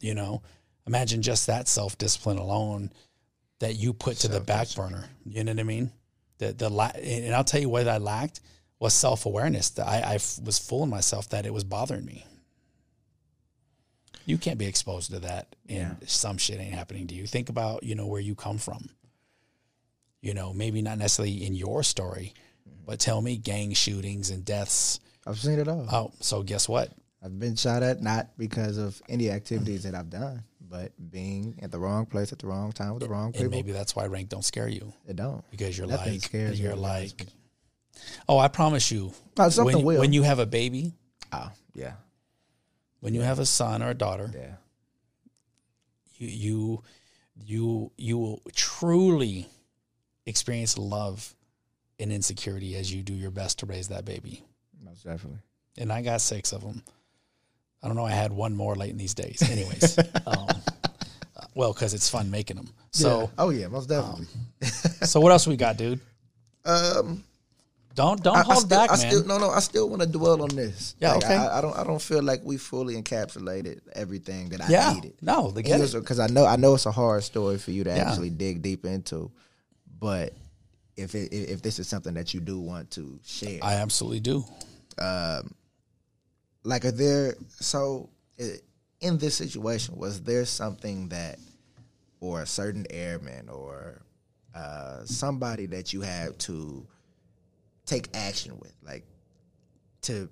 You 0.00 0.14
know, 0.14 0.42
imagine 0.86 1.22
just 1.22 1.46
that 1.46 1.68
self 1.68 1.96
discipline 1.98 2.38
alone 2.38 2.90
that 3.60 3.76
you 3.76 3.92
put 3.92 4.18
to 4.18 4.28
the 4.28 4.40
back 4.40 4.74
burner. 4.74 5.04
You 5.24 5.44
know 5.44 5.52
what 5.52 5.60
I 5.60 5.64
mean? 5.64 5.92
The 6.38 6.52
the 6.52 6.68
la- 6.68 6.92
and 6.96 7.34
I'll 7.34 7.44
tell 7.44 7.60
you 7.60 7.68
what 7.68 7.88
I 7.88 7.98
lacked 7.98 8.40
was 8.78 8.92
self 8.92 9.24
awareness. 9.24 9.70
That 9.70 9.86
I, 9.86 10.00
I 10.00 10.14
f- 10.16 10.38
was 10.44 10.58
fooling 10.58 10.90
myself 10.90 11.30
that 11.30 11.46
it 11.46 11.54
was 11.54 11.64
bothering 11.64 12.04
me. 12.04 12.26
You 14.26 14.36
can't 14.38 14.58
be 14.58 14.66
exposed 14.66 15.10
to 15.12 15.20
that, 15.20 15.54
and 15.68 15.96
some 16.06 16.36
shit 16.36 16.60
ain't 16.60 16.74
happening 16.74 17.06
to 17.06 17.14
you. 17.14 17.26
Think 17.26 17.48
about 17.48 17.82
you 17.84 17.94
know 17.94 18.06
where 18.06 18.20
you 18.20 18.34
come 18.34 18.58
from. 18.58 18.90
You 20.20 20.34
know, 20.34 20.52
maybe 20.52 20.82
not 20.82 20.98
necessarily 20.98 21.46
in 21.46 21.54
your 21.54 21.82
story, 21.84 22.34
but 22.84 22.98
tell 22.98 23.22
me 23.22 23.36
gang 23.36 23.72
shootings 23.72 24.30
and 24.30 24.44
deaths. 24.44 24.98
I've 25.26 25.38
seen 25.38 25.58
it 25.58 25.68
all. 25.68 25.86
Oh, 25.92 26.12
so 26.20 26.42
guess 26.42 26.68
what? 26.68 26.90
I've 27.24 27.38
been 27.38 27.56
shot 27.56 27.82
at 27.82 28.02
not 28.02 28.36
because 28.36 28.76
of 28.78 29.00
any 29.08 29.30
activities 29.30 29.84
that 29.84 29.94
I've 29.94 30.10
done, 30.10 30.42
but 30.60 30.92
being 31.10 31.58
at 31.62 31.70
the 31.70 31.78
wrong 31.78 32.06
place 32.06 32.32
at 32.32 32.38
the 32.40 32.46
wrong 32.48 32.72
time 32.72 32.94
with 32.94 33.02
the 33.04 33.08
wrong 33.08 33.26
And 33.26 33.34
people. 33.36 33.50
maybe 33.50 33.72
that's 33.72 33.94
why 33.94 34.06
rank 34.06 34.28
don't 34.28 34.44
scare 34.44 34.68
you. 34.68 34.92
it 35.06 35.14
don't. 35.16 35.48
because 35.50 35.78
you're 35.78 35.86
Nothing 35.86 36.14
like 36.14 36.22
scares 36.22 36.60
you're 36.60 36.74
like 36.76 37.26
oh 38.28 38.38
i 38.38 38.46
promise 38.48 38.90
you 38.90 39.12
Oh, 39.38 39.48
something 39.48 39.76
when, 39.76 39.84
will. 39.84 40.00
when 40.00 40.12
you 40.12 40.22
have 40.22 40.38
a 40.38 40.46
baby 40.46 40.92
Oh, 41.32 41.50
yeah. 41.74 41.92
When 43.00 43.14
you 43.14 43.20
have 43.22 43.38
a 43.38 43.46
son 43.46 43.82
or 43.82 43.90
a 43.90 43.94
daughter 43.94 44.30
Yeah. 44.34 44.54
you 46.18 46.28
you 46.28 46.82
you 47.44 47.90
you 47.96 48.18
will 48.18 48.42
truly 48.54 49.46
experience 50.24 50.76
love 50.78 51.34
and 52.00 52.12
insecurity 52.12 52.76
as 52.76 52.92
you 52.92 53.02
do 53.02 53.12
your 53.14 53.30
best 53.30 53.58
to 53.60 53.66
raise 53.66 53.88
that 53.88 54.04
baby 54.04 54.42
Most 54.82 55.04
definitely. 55.04 55.38
and 55.78 55.92
i 55.92 56.02
got 56.02 56.20
six 56.20 56.52
of 56.52 56.62
them 56.62 56.82
i 57.82 57.86
don't 57.86 57.96
know 57.96 58.04
i 58.06 58.10
had 58.10 58.32
one 58.32 58.54
more 58.54 58.74
late 58.74 58.90
in 58.90 58.96
these 58.98 59.14
days 59.14 59.42
anyways 59.50 59.98
um, 60.26 60.48
well 61.54 61.72
because 61.72 61.94
it's 61.94 62.08
fun 62.08 62.30
making 62.30 62.56
them 62.56 62.68
so 62.90 63.20
Yeah. 63.20 63.26
oh 63.38 63.50
yeah, 63.50 63.68
most 63.68 63.88
definitely. 63.88 64.26
so 65.06 65.20
what 65.20 65.32
else 65.32 65.46
we 65.46 65.56
got 65.56 65.76
dude 65.76 66.00
Um, 66.66 67.22
don't 67.96 68.22
don't 68.22 68.36
I, 68.36 68.40
I 68.40 68.44
hold 68.44 68.58
still, 68.58 68.78
back 68.78 68.90
I 68.90 68.96
man 68.96 69.10
still, 69.10 69.24
no, 69.26 69.38
no. 69.38 69.50
I 69.50 69.58
still 69.60 69.88
want 69.88 70.02
to 70.02 70.08
dwell 70.08 70.42
on 70.42 70.50
this. 70.50 70.94
Yeah, 71.00 71.14
Like, 71.14 71.24
okay. 71.24 71.34
I, 71.34 71.58
I 71.58 71.60
don't. 71.60 71.76
I 71.76 71.82
don't 71.82 72.00
feel 72.00 72.22
like 72.22 72.42
we 72.44 72.56
fully 72.58 72.94
encapsulated 73.00 73.80
everything 73.94 74.50
that 74.50 74.60
I 74.60 74.68
yeah 74.68 74.92
needed. 74.94 75.14
no 75.22 75.50
they 75.50 75.62
get 75.62 75.80
it 75.80 75.92
Because 75.92 76.20
I 76.20 76.28
know, 76.28 76.46
I 76.46 76.56
know 76.56 76.74
it's 76.74 76.86
a 76.86 76.92
hard 76.92 77.24
story 77.24 77.58
for 77.58 77.72
you 77.72 77.82
to 77.84 77.90
Yeah. 77.90 78.08
actually 78.08 78.30
dig 78.30 78.62
deep 78.62 78.84
into, 78.84 79.30
but 79.98 80.32
if 80.96 81.14
it, 81.14 81.32
if 81.32 81.60
this 81.62 81.78
is 81.78 81.88
something 81.88 82.14
that 82.14 82.32
you 82.34 82.40
do 82.40 82.58
want 82.60 82.90
to 82.92 83.18
share, 83.24 83.58
i 83.62 83.74
absolutely 83.74 84.20
do 84.20 84.44
Um, 84.98 85.54
like 86.64 86.84
are 86.84 86.90
there 86.92 87.34
so 87.60 88.08
in 89.00 89.18
this 89.18 89.34
situation 89.36 89.96
was 89.96 90.22
there 90.22 90.44
something 90.46 91.08
that 91.10 91.38
or 92.20 92.42
a 92.42 92.46
certain 92.46 92.86
airman 92.90 93.48
or 93.48 94.00
uh, 94.54 95.04
somebody 95.04 95.66
that 95.66 95.92
you 95.92 96.00
had 96.00 96.38
to 96.38 96.86
take 97.86 98.08
action 98.14 98.58
with 98.58 98.74
like 98.84 99.04
to 100.02 100.28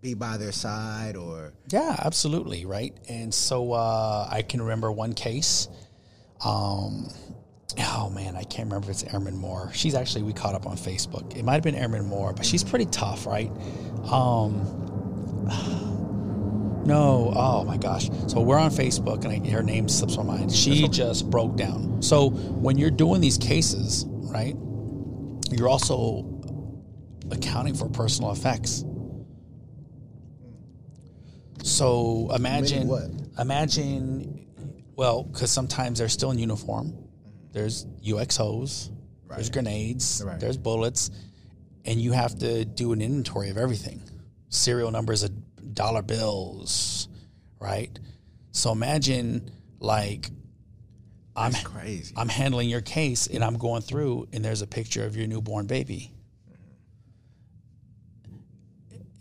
be 0.00 0.14
by 0.14 0.36
their 0.36 0.52
side 0.52 1.16
or 1.16 1.52
Yeah, 1.68 1.94
absolutely, 1.98 2.64
right. 2.64 2.94
And 3.08 3.32
so 3.32 3.72
uh, 3.72 4.28
I 4.30 4.42
can 4.42 4.60
remember 4.62 4.90
one 4.90 5.12
case. 5.12 5.68
Um, 6.44 7.08
oh 7.78 8.10
man, 8.10 8.36
I 8.36 8.42
can't 8.42 8.68
remember 8.68 8.90
if 8.90 9.02
it's 9.02 9.14
Airman 9.14 9.36
Moore. 9.36 9.70
She's 9.72 9.94
actually 9.94 10.22
we 10.24 10.32
caught 10.32 10.54
up 10.54 10.66
on 10.66 10.76
Facebook. 10.76 11.36
It 11.36 11.44
might 11.44 11.54
have 11.54 11.62
been 11.62 11.76
Airman 11.76 12.06
Moore, 12.06 12.32
but 12.32 12.44
she's 12.44 12.64
pretty 12.64 12.86
tough, 12.86 13.26
right? 13.26 13.50
Um, 14.10 14.66
no, 16.84 17.32
oh 17.36 17.64
my 17.64 17.76
gosh. 17.76 18.08
So 18.26 18.40
we're 18.40 18.58
on 18.58 18.70
Facebook, 18.70 19.24
and 19.24 19.46
I, 19.46 19.50
her 19.50 19.62
name 19.62 19.88
slips 19.88 20.16
my 20.16 20.24
mind. 20.24 20.52
She 20.52 20.88
just 20.88 21.30
broke 21.30 21.56
down. 21.56 22.02
So 22.02 22.30
when 22.30 22.76
you're 22.76 22.90
doing 22.90 23.20
these 23.20 23.38
cases, 23.38 24.04
right, 24.08 24.56
you're 25.52 25.68
also 25.68 26.31
accounting 27.32 27.74
for 27.74 27.88
personal 27.88 28.30
effects. 28.32 28.84
So 31.62 32.30
imagine 32.34 32.88
what? 32.88 33.10
Imagine, 33.38 34.46
well, 34.96 35.22
because 35.24 35.50
sometimes 35.50 35.98
they're 35.98 36.08
still 36.08 36.30
in 36.30 36.38
uniform. 36.38 36.88
Mm-hmm. 36.88 36.98
There's 37.52 37.86
UXOs, 38.04 38.90
there's 39.28 39.50
grenades, 39.50 40.22
Right. 40.24 40.40
there's 40.40 40.56
bullets, 40.56 41.10
and 41.84 42.00
you 42.00 42.12
have 42.12 42.38
to 42.40 42.64
do 42.64 42.92
an 42.92 43.02
inventory 43.02 43.50
of 43.50 43.58
everything. 43.58 44.02
Serial 44.48 44.90
numbers 44.90 45.22
of 45.22 45.30
dollar 45.74 46.02
bills, 46.02 47.08
right? 47.60 47.96
So 48.52 48.72
imagine 48.72 49.50
like 49.78 50.30
I'm 51.34 51.52
crazy 51.52 52.12
I'm 52.16 52.28
handling 52.28 52.68
your 52.68 52.82
case 52.82 53.26
and 53.26 53.42
I'm 53.42 53.56
going 53.56 53.80
through 53.80 54.28
and 54.32 54.44
there's 54.44 54.60
a 54.60 54.66
picture 54.66 55.04
of 55.06 55.16
your 55.16 55.26
newborn 55.26 55.66
baby. 55.66 56.11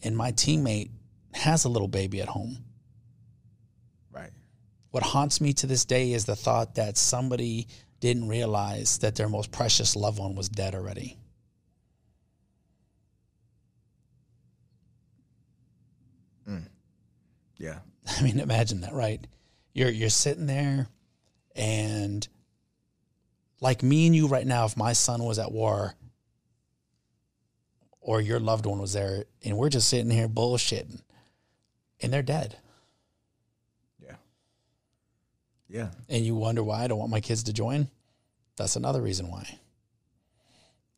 And 0.04 0.16
my 0.16 0.32
teammate 0.32 0.92
has 1.34 1.66
a 1.66 1.70
little 1.70 1.88
baby 1.88 2.22
at 2.22 2.28
home. 2.28 2.58
Right. 4.12 4.32
What 4.92 5.04
haunts 5.04 5.40
me 5.42 5.54
to 5.54 5.68
this 5.68 5.86
day 5.86 6.14
is 6.14 6.26
the 6.26 6.36
thought 6.36 6.76
that 6.76 6.98
somebody 6.98 7.68
didn't 8.00 8.28
realize 8.28 8.98
that 9.00 9.16
their 9.16 9.30
most 9.30 9.52
precious 9.52 9.96
loved 9.96 10.20
one 10.20 10.36
was 10.36 10.50
dead 10.50 10.76
already. 10.76 11.18
Mm. 16.50 16.68
Yeah. 17.58 17.80
I 18.08 18.22
mean, 18.24 18.40
imagine 18.40 18.82
that, 18.82 18.94
right? 18.94 19.26
You're 19.74 19.90
you're 19.90 20.10
sitting 20.10 20.48
there, 20.48 20.90
and 21.56 22.28
like 23.62 23.84
me 23.84 24.08
and 24.08 24.16
you 24.16 24.28
right 24.28 24.46
now, 24.46 24.66
if 24.66 24.76
my 24.76 24.92
son 24.94 25.24
was 25.24 25.40
at 25.40 25.52
war, 25.52 25.94
or 28.02 28.20
your 28.22 28.40
loved 28.40 28.66
one 28.66 28.80
was 28.82 28.94
there, 28.94 29.26
and 29.44 29.58
we're 29.58 29.70
just 29.70 29.88
sitting 29.90 30.12
here 30.12 30.28
bullshitting, 30.28 31.02
and 32.02 32.12
they're 32.12 32.22
dead, 32.24 32.58
Yeah. 34.04 34.16
Yeah. 35.70 35.90
and 36.10 36.26
you 36.26 36.36
wonder 36.36 36.64
why 36.64 36.84
I 36.84 36.88
don't 36.88 37.00
want 37.00 37.12
my 37.12 37.22
kids 37.22 37.44
to 37.44 37.54
join. 37.54 37.88
That's 38.58 38.76
another 38.76 39.02
reason 39.02 39.30
why. 39.30 39.60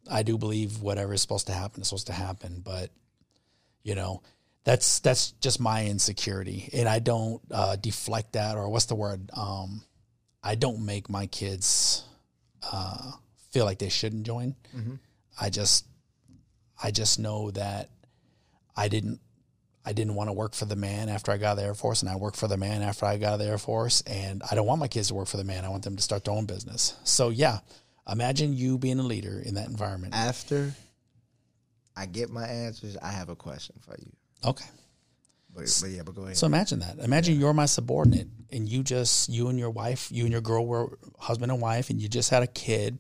I 0.10 0.24
do 0.24 0.38
believe 0.38 0.82
whatever 0.82 1.14
is 1.14 1.22
supposed 1.22 1.48
to 1.48 1.54
happen 1.54 1.82
is 1.82 1.88
supposed 1.90 2.08
to 2.08 2.14
happen, 2.14 2.62
but 2.64 2.90
you 3.84 3.96
know, 3.96 4.22
that's 4.66 5.00
that's 5.00 5.32
just 5.42 5.60
my 5.60 5.86
insecurity, 5.86 6.70
and 6.74 6.88
I 6.88 7.00
don't 7.00 7.42
uh, 7.52 7.76
deflect 7.76 8.34
that, 8.34 8.56
or 8.56 8.70
what's 8.70 8.86
the 8.86 8.96
word? 8.96 9.30
Um, 9.36 9.84
I 10.42 10.56
don't 10.56 10.86
make 10.86 11.10
my 11.10 11.26
kids 11.28 12.04
uh, 12.72 13.12
feel 13.52 13.66
like 13.66 13.80
they 13.80 13.90
shouldn't 13.90 14.26
join. 14.26 14.56
I 15.40 15.50
just, 15.50 15.86
I 16.84 16.92
just 16.92 17.18
know 17.18 17.50
that 17.52 17.90
I 18.76 18.90
didn't, 18.90 19.22
I 19.86 19.94
didn't 19.94 20.16
want 20.16 20.30
to 20.30 20.34
work 20.34 20.54
for 20.54 20.66
the 20.66 20.76
man 20.76 21.10
after 21.10 21.32
I 21.32 21.38
got 21.38 21.48
out 21.48 21.52
of 21.54 21.58
the 21.60 21.64
Air 21.64 21.74
Force, 21.74 22.02
and 22.02 22.10
I 22.10 22.18
worked 22.18 22.38
for 22.38 22.48
the 22.48 22.58
man 22.58 22.82
after 22.82 23.06
I 23.06 23.18
got 23.18 23.28
out 23.28 23.34
of 23.36 23.40
the 23.40 23.48
Air 23.48 23.58
Force, 23.58 24.02
and 24.02 24.44
I 24.50 24.56
don't 24.56 24.68
want 24.68 24.80
my 24.80 24.88
kids 24.88 25.08
to 25.08 25.14
work 25.14 25.28
for 25.28 25.38
the 25.38 25.44
man. 25.44 25.66
I 25.66 25.70
want 25.70 25.84
them 25.84 25.96
to 25.96 26.02
start 26.02 26.26
their 26.26 26.34
own 26.34 26.46
business. 26.46 26.96
So 27.04 27.30
yeah, 27.30 27.60
imagine 28.10 28.54
you 28.54 28.78
being 28.78 29.00
a 29.00 29.04
leader 29.04 29.42
in 29.44 29.56
that 29.56 29.68
environment. 29.68 30.14
After 30.14 30.74
I 31.96 32.06
get 32.06 32.30
my 32.30 32.46
answers, 32.46 32.98
I 32.98 33.12
have 33.12 33.30
a 33.30 33.36
question 33.36 33.76
for 33.82 33.96
you. 33.98 34.12
Okay. 34.46 34.66
But, 35.56 35.80
but 35.82 35.90
yeah, 35.90 36.02
but 36.04 36.16
go 36.16 36.24
ahead. 36.24 36.38
So 36.38 36.48
imagine 36.48 36.80
that. 36.80 37.00
Imagine 37.00 37.40
you're 37.40 37.54
my 37.54 37.68
subordinate 37.68 38.28
and 38.52 38.68
you 38.68 38.84
just, 38.84 39.30
you 39.30 39.50
and 39.50 39.60
your 39.60 39.70
wife, 39.70 40.12
you 40.12 40.24
and 40.24 40.32
your 40.32 40.42
girl 40.42 40.66
were 40.66 40.98
husband 41.20 41.52
and 41.52 41.62
wife, 41.62 41.90
and 41.92 42.02
you 42.02 42.08
just 42.08 42.32
had 42.32 42.42
a 42.42 42.48
kid 42.48 43.00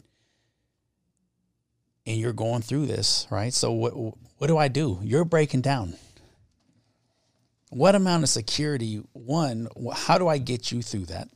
and 2.05 2.17
you're 2.17 2.33
going 2.33 2.61
through 2.61 2.85
this, 2.85 3.27
right? 3.29 3.53
So 3.53 3.71
what, 3.71 3.93
what 4.37 4.47
do 4.47 4.57
I 4.57 4.67
do? 4.67 4.99
You're 5.03 5.25
breaking 5.25 5.61
down. 5.61 5.95
What 7.69 7.95
amount 7.95 8.23
of 8.23 8.29
security, 8.29 9.01
one, 9.13 9.67
how 9.93 10.17
do 10.17 10.27
I 10.27 10.37
get 10.37 10.71
you 10.71 10.81
through 10.81 11.05
that? 11.07 11.27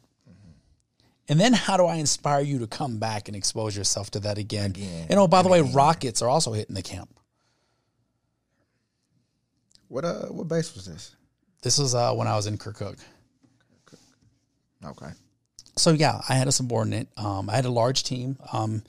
And 1.30 1.40
then 1.40 1.52
how 1.52 1.76
do 1.76 1.86
I 1.86 1.96
inspire 1.96 2.42
you 2.42 2.60
to 2.60 2.68
come 2.68 3.00
back 3.00 3.28
and 3.28 3.36
expose 3.36 3.76
yourself 3.76 4.12
to 4.12 4.20
that 4.22 4.38
again? 4.38 4.72
Again 4.72 5.08
And 5.10 5.20
oh, 5.20 5.28
by 5.28 5.42
the 5.42 5.50
way, 5.50 5.62
rockets 5.62 6.22
are 6.22 6.30
also 6.30 6.54
hitting 6.54 6.76
the 6.76 6.82
camp. 6.82 7.10
what 9.88 10.06
uh 10.06 10.28
what 10.28 10.48
base 10.48 10.74
was 10.76 10.86
this? 10.86 11.16
This 11.62 11.78
was 11.80 11.96
uh, 11.96 12.14
when 12.14 12.28
I 12.28 12.36
was 12.36 12.48
in 12.48 12.58
Kirkuk. 12.58 12.98
Okay. 14.86 15.12
so 15.76 15.92
yeah, 15.92 16.22
I 16.30 16.36
had 16.36 16.48
a 16.48 16.52
subordinate. 16.52 17.08
Um, 17.18 17.50
I 17.50 17.56
had 17.56 17.66
a 17.66 17.72
large 17.72 18.04
team. 18.04 18.38
Um, 18.54 18.84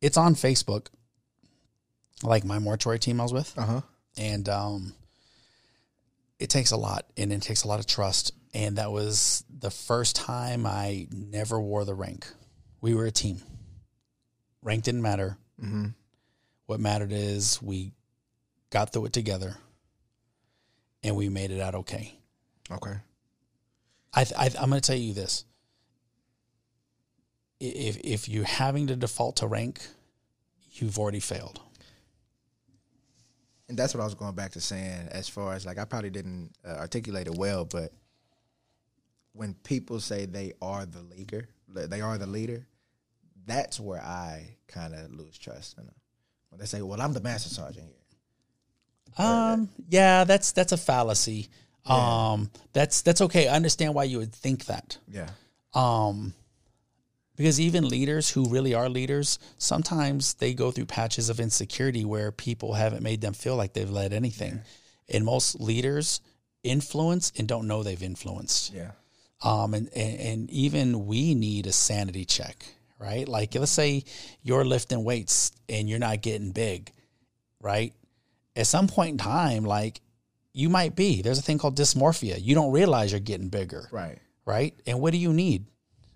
it's 0.00 0.16
on 0.16 0.34
Facebook, 0.34 0.86
like 2.22 2.44
my 2.44 2.58
mortuary 2.58 2.98
team 2.98 3.20
I 3.20 3.24
was 3.24 3.32
with, 3.32 3.58
Uh-huh. 3.58 3.80
and 4.16 4.48
um, 4.48 4.94
it 6.38 6.50
takes 6.50 6.70
a 6.70 6.76
lot, 6.76 7.06
and 7.16 7.32
it 7.32 7.42
takes 7.42 7.64
a 7.64 7.68
lot 7.68 7.80
of 7.80 7.86
trust. 7.86 8.32
And 8.52 8.78
that 8.78 8.90
was 8.90 9.44
the 9.48 9.70
first 9.70 10.16
time 10.16 10.66
I 10.66 11.06
never 11.12 11.60
wore 11.60 11.84
the 11.84 11.94
rank. 11.94 12.26
We 12.80 12.94
were 12.94 13.06
a 13.06 13.12
team. 13.12 13.40
Rank 14.62 14.82
didn't 14.84 15.02
matter. 15.02 15.36
Mm-hmm. 15.62 15.86
What 16.66 16.80
mattered 16.80 17.12
is 17.12 17.62
we 17.62 17.92
got 18.70 18.92
through 18.92 19.06
it 19.06 19.12
together, 19.12 19.56
and 21.02 21.14
we 21.16 21.28
made 21.28 21.50
it 21.50 21.60
out 21.60 21.74
okay. 21.76 22.14
Okay. 22.70 22.94
I, 24.14 24.26
I 24.36 24.46
I'm 24.60 24.68
going 24.70 24.80
to 24.80 24.86
tell 24.86 24.96
you 24.96 25.14
this. 25.14 25.44
If 27.60 27.98
if 27.98 28.28
you're 28.28 28.44
having 28.44 28.86
to 28.88 28.96
default 28.96 29.36
to 29.36 29.46
rank, 29.46 29.80
you've 30.72 30.98
already 30.98 31.20
failed. 31.20 31.60
And 33.68 33.78
that's 33.78 33.94
what 33.94 34.00
I 34.00 34.04
was 34.04 34.14
going 34.14 34.34
back 34.34 34.52
to 34.52 34.60
saying 34.60 35.08
as 35.12 35.28
far 35.28 35.52
as 35.54 35.64
like 35.64 35.78
I 35.78 35.84
probably 35.84 36.10
didn't 36.10 36.50
uh, 36.66 36.72
articulate 36.78 37.28
it 37.28 37.34
well, 37.36 37.64
but 37.64 37.92
when 39.32 39.54
people 39.62 40.00
say 40.00 40.26
they 40.26 40.54
are 40.60 40.84
the 40.86 41.02
leader, 41.02 41.48
they 41.68 42.00
are 42.00 42.18
the 42.18 42.26
leader, 42.26 42.66
that's 43.46 43.78
where 43.78 44.02
I 44.02 44.56
kind 44.66 44.92
of 44.94 45.12
lose 45.12 45.38
trust 45.38 45.78
in 45.78 45.84
them. 45.86 45.94
When 46.48 46.58
they 46.58 46.66
say, 46.66 46.82
"Well, 46.82 47.00
I'm 47.00 47.12
the 47.12 47.20
master 47.20 47.48
sergeant 47.48 47.86
here," 47.86 49.24
Um, 49.24 49.68
yeah, 49.88 50.24
that's 50.24 50.50
that's 50.50 50.72
a 50.72 50.76
fallacy. 50.76 51.48
Um, 51.86 52.50
that's 52.72 53.02
that's 53.02 53.20
okay. 53.20 53.46
I 53.48 53.54
understand 53.54 53.94
why 53.94 54.04
you 54.04 54.18
would 54.18 54.34
think 54.34 54.66
that. 54.66 54.98
yeah, 55.08 55.30
Um, 55.74 56.34
because 57.40 57.58
even 57.58 57.88
leaders 57.88 58.28
who 58.28 58.50
really 58.50 58.74
are 58.74 58.90
leaders, 58.90 59.38
sometimes 59.56 60.34
they 60.34 60.52
go 60.52 60.70
through 60.70 60.84
patches 60.84 61.30
of 61.30 61.40
insecurity 61.40 62.04
where 62.04 62.30
people 62.30 62.74
haven't 62.74 63.02
made 63.02 63.22
them 63.22 63.32
feel 63.32 63.56
like 63.56 63.72
they've 63.72 63.88
led 63.88 64.12
anything. 64.12 64.60
And 65.08 65.24
most 65.24 65.58
leaders 65.58 66.20
influence 66.62 67.32
and 67.38 67.48
don't 67.48 67.66
know 67.66 67.82
they've 67.82 68.02
influenced. 68.02 68.74
yeah, 68.74 68.90
um, 69.40 69.72
and, 69.72 69.88
and 69.96 70.20
and 70.20 70.50
even 70.50 71.06
we 71.06 71.34
need 71.34 71.66
a 71.66 71.72
sanity 71.72 72.26
check, 72.26 72.62
right? 72.98 73.26
Like 73.26 73.54
let's 73.54 73.72
say 73.72 74.04
you're 74.42 74.66
lifting 74.66 75.02
weights 75.02 75.52
and 75.66 75.88
you're 75.88 75.98
not 75.98 76.20
getting 76.20 76.50
big, 76.50 76.92
right? 77.58 77.94
At 78.54 78.66
some 78.66 78.86
point 78.86 79.12
in 79.12 79.16
time, 79.16 79.64
like 79.64 80.02
you 80.52 80.68
might 80.68 80.94
be. 80.94 81.22
There's 81.22 81.38
a 81.38 81.42
thing 81.42 81.56
called 81.56 81.78
dysmorphia. 81.78 82.36
You 82.38 82.54
don't 82.54 82.72
realize 82.72 83.12
you're 83.12 83.20
getting 83.20 83.48
bigger, 83.48 83.88
right, 83.90 84.18
right? 84.44 84.74
And 84.86 85.00
what 85.00 85.12
do 85.12 85.18
you 85.18 85.32
need? 85.32 85.64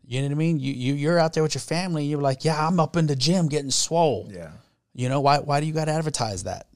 You 0.07 0.21
know 0.21 0.29
what 0.29 0.33
I 0.33 0.39
mean? 0.39 0.61
You 0.61 0.73
you 0.73 0.95
you're 0.95 1.19
out 1.19 1.33
there 1.33 1.43
with 1.43 1.55
your 1.55 1.61
family. 1.61 2.03
And 2.03 2.11
you're 2.11 2.21
like, 2.21 2.45
yeah, 2.45 2.67
I'm 2.67 2.79
up 2.81 2.97
in 2.97 3.07
the 3.07 3.17
gym 3.17 3.49
getting 3.49 3.71
swole. 3.71 4.29
yeah, 4.31 4.53
You 4.93 5.09
know 5.09 5.21
why? 5.21 5.39
Why 5.39 5.61
do 5.61 5.67
you 5.67 5.73
got 5.73 5.87
to 5.87 5.93
advertise 5.93 6.45
that, 6.45 6.67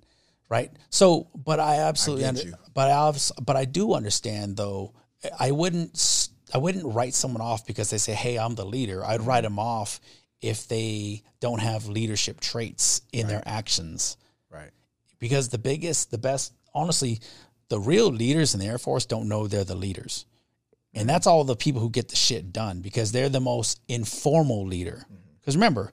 right? 0.48 0.70
So, 0.90 1.28
but 1.34 1.60
I 1.60 1.76
absolutely, 1.80 2.24
get 2.24 2.46
under, 2.46 2.58
but 2.74 2.90
I, 2.90 3.42
but 3.42 3.56
I 3.56 3.64
do 3.64 3.94
understand 3.94 4.56
though. 4.56 4.94
I 5.38 5.50
wouldn't, 5.50 6.28
I 6.54 6.58
wouldn't 6.58 6.94
write 6.94 7.12
someone 7.12 7.42
off 7.42 7.66
because 7.66 7.90
they 7.90 7.98
say, 7.98 8.14
"Hey, 8.14 8.38
I'm 8.38 8.54
the 8.54 8.64
leader." 8.64 9.04
I'd 9.04 9.22
write 9.22 9.44
mm-hmm. 9.44 9.54
them 9.54 9.58
off 9.58 10.00
if 10.40 10.68
they 10.68 11.22
don't 11.40 11.60
have 11.60 11.88
leadership 11.88 12.40
traits 12.40 13.02
in 13.12 13.26
their 13.26 13.42
actions. 13.44 14.16
right, 14.50 14.70
Because 15.18 15.48
the 15.48 15.58
biggest, 15.58 16.10
the 16.10 16.18
best, 16.18 16.52
honestly, 16.72 17.20
the 17.68 17.80
real 17.80 18.08
leaders 18.08 18.54
in 18.54 18.60
the 18.60 18.66
Air 18.66 18.78
Force 18.78 19.04
don't 19.04 19.28
know 19.28 19.46
they're 19.46 19.64
the 19.64 19.74
leaders. 19.74 20.26
And 21.00 21.08
that's 21.08 21.26
all 21.26 21.44
the 21.44 21.56
people 21.56 21.80
who 21.80 21.90
get 21.90 22.08
the 22.08 22.16
shit 22.16 22.52
done 22.52 22.80
because 22.80 23.12
they're 23.12 23.28
the 23.28 23.40
most 23.40 23.80
informal 23.88 24.66
leader. 24.66 25.04
Mm-hmm. 25.04 25.14
Because 25.40 25.56
remember, 25.56 25.92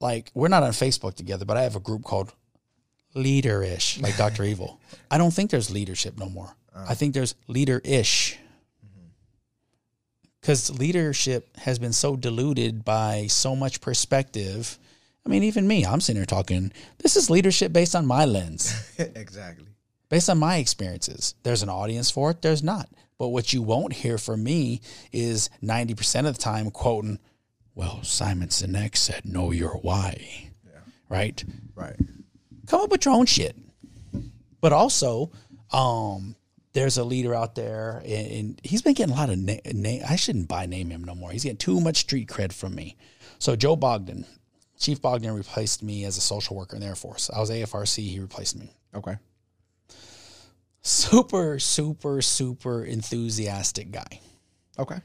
like 0.00 0.30
we're 0.34 0.48
not 0.48 0.62
on 0.62 0.70
Facebook 0.70 1.14
together, 1.14 1.44
but 1.44 1.56
I 1.56 1.62
have 1.62 1.76
a 1.76 1.80
group 1.80 2.04
called 2.04 2.32
Leaderish, 3.14 4.00
like 4.02 4.16
Dr. 4.16 4.44
Evil. 4.52 4.80
I 5.10 5.18
don't 5.18 5.32
think 5.32 5.50
there's 5.50 5.70
leadership 5.70 6.18
no 6.18 6.28
more. 6.28 6.54
I 6.74 6.92
oh. 6.92 6.94
think 6.94 7.14
there's 7.14 7.34
leader-ish. 7.48 8.38
Mm-hmm. 8.86 9.06
Because 10.40 10.78
leadership 10.78 11.56
has 11.58 11.78
been 11.78 11.92
so 11.92 12.16
diluted 12.16 12.84
by 12.84 13.26
so 13.28 13.56
much 13.56 13.80
perspective. 13.80 14.78
I 15.26 15.28
mean, 15.28 15.42
even 15.42 15.66
me, 15.66 15.84
I'm 15.84 16.00
sitting 16.00 16.20
here 16.20 16.26
talking, 16.26 16.72
this 16.98 17.16
is 17.16 17.28
leadership 17.30 17.72
based 17.72 17.96
on 17.96 18.06
my 18.06 18.24
lens 18.24 18.72
exactly, 18.98 19.66
based 20.08 20.30
on 20.30 20.38
my 20.38 20.58
experiences. 20.58 21.34
There's 21.42 21.62
an 21.62 21.68
audience 21.68 22.10
for 22.10 22.30
it, 22.30 22.42
there's 22.42 22.62
not. 22.62 22.88
But 23.18 23.28
what 23.28 23.52
you 23.52 23.62
won't 23.62 23.92
hear 23.92 24.16
from 24.16 24.44
me 24.44 24.80
is 25.12 25.50
90% 25.62 26.26
of 26.28 26.36
the 26.36 26.42
time 26.42 26.70
quoting, 26.70 27.18
well, 27.74 28.02
Simon 28.02 28.48
Sinek 28.48 28.96
said, 28.96 29.24
know 29.24 29.50
your 29.50 29.74
why. 29.74 30.50
Yeah. 30.64 30.78
Right? 31.08 31.44
right, 31.74 31.96
Come 32.66 32.82
up 32.82 32.90
with 32.90 33.04
your 33.04 33.14
own 33.14 33.26
shit. 33.26 33.56
But 34.60 34.72
also, 34.72 35.30
um, 35.72 36.36
there's 36.72 36.96
a 36.96 37.04
leader 37.04 37.34
out 37.34 37.54
there, 37.54 38.02
and, 38.04 38.30
and 38.30 38.60
he's 38.62 38.82
been 38.82 38.94
getting 38.94 39.14
a 39.14 39.18
lot 39.18 39.30
of 39.30 39.38
name. 39.38 39.60
Na- 39.66 40.06
I 40.08 40.16
shouldn't 40.16 40.48
buy 40.48 40.66
name 40.66 40.90
him 40.90 41.04
no 41.04 41.14
more. 41.14 41.30
He's 41.30 41.44
getting 41.44 41.56
too 41.56 41.80
much 41.80 41.96
street 41.98 42.28
cred 42.28 42.52
from 42.52 42.74
me. 42.74 42.96
So 43.38 43.56
Joe 43.56 43.76
Bogdan, 43.76 44.26
Chief 44.78 45.00
Bogdan 45.00 45.32
replaced 45.34 45.82
me 45.82 46.04
as 46.04 46.16
a 46.18 46.20
social 46.20 46.56
worker 46.56 46.76
in 46.76 46.82
the 46.82 46.88
Air 46.88 46.94
Force. 46.94 47.30
I 47.34 47.40
was 47.40 47.50
AFRC. 47.50 47.98
He 47.98 48.20
replaced 48.20 48.56
me 48.56 48.72
okay, 48.94 49.16
super, 50.88 51.58
super, 51.58 52.22
super 52.22 52.84
enthusiastic 52.84 53.90
guy. 53.90 54.20
okay, 54.78 55.00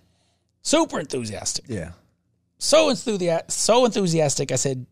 Super 0.61 0.99
enthusiastic. 0.99 1.65
yeah, 1.67 1.91
So 2.57 2.89
enthusiastic. 2.89 3.51
So 3.51 3.85
enthusiastic. 3.85 4.51
I 4.53 4.55
said, 4.55 4.85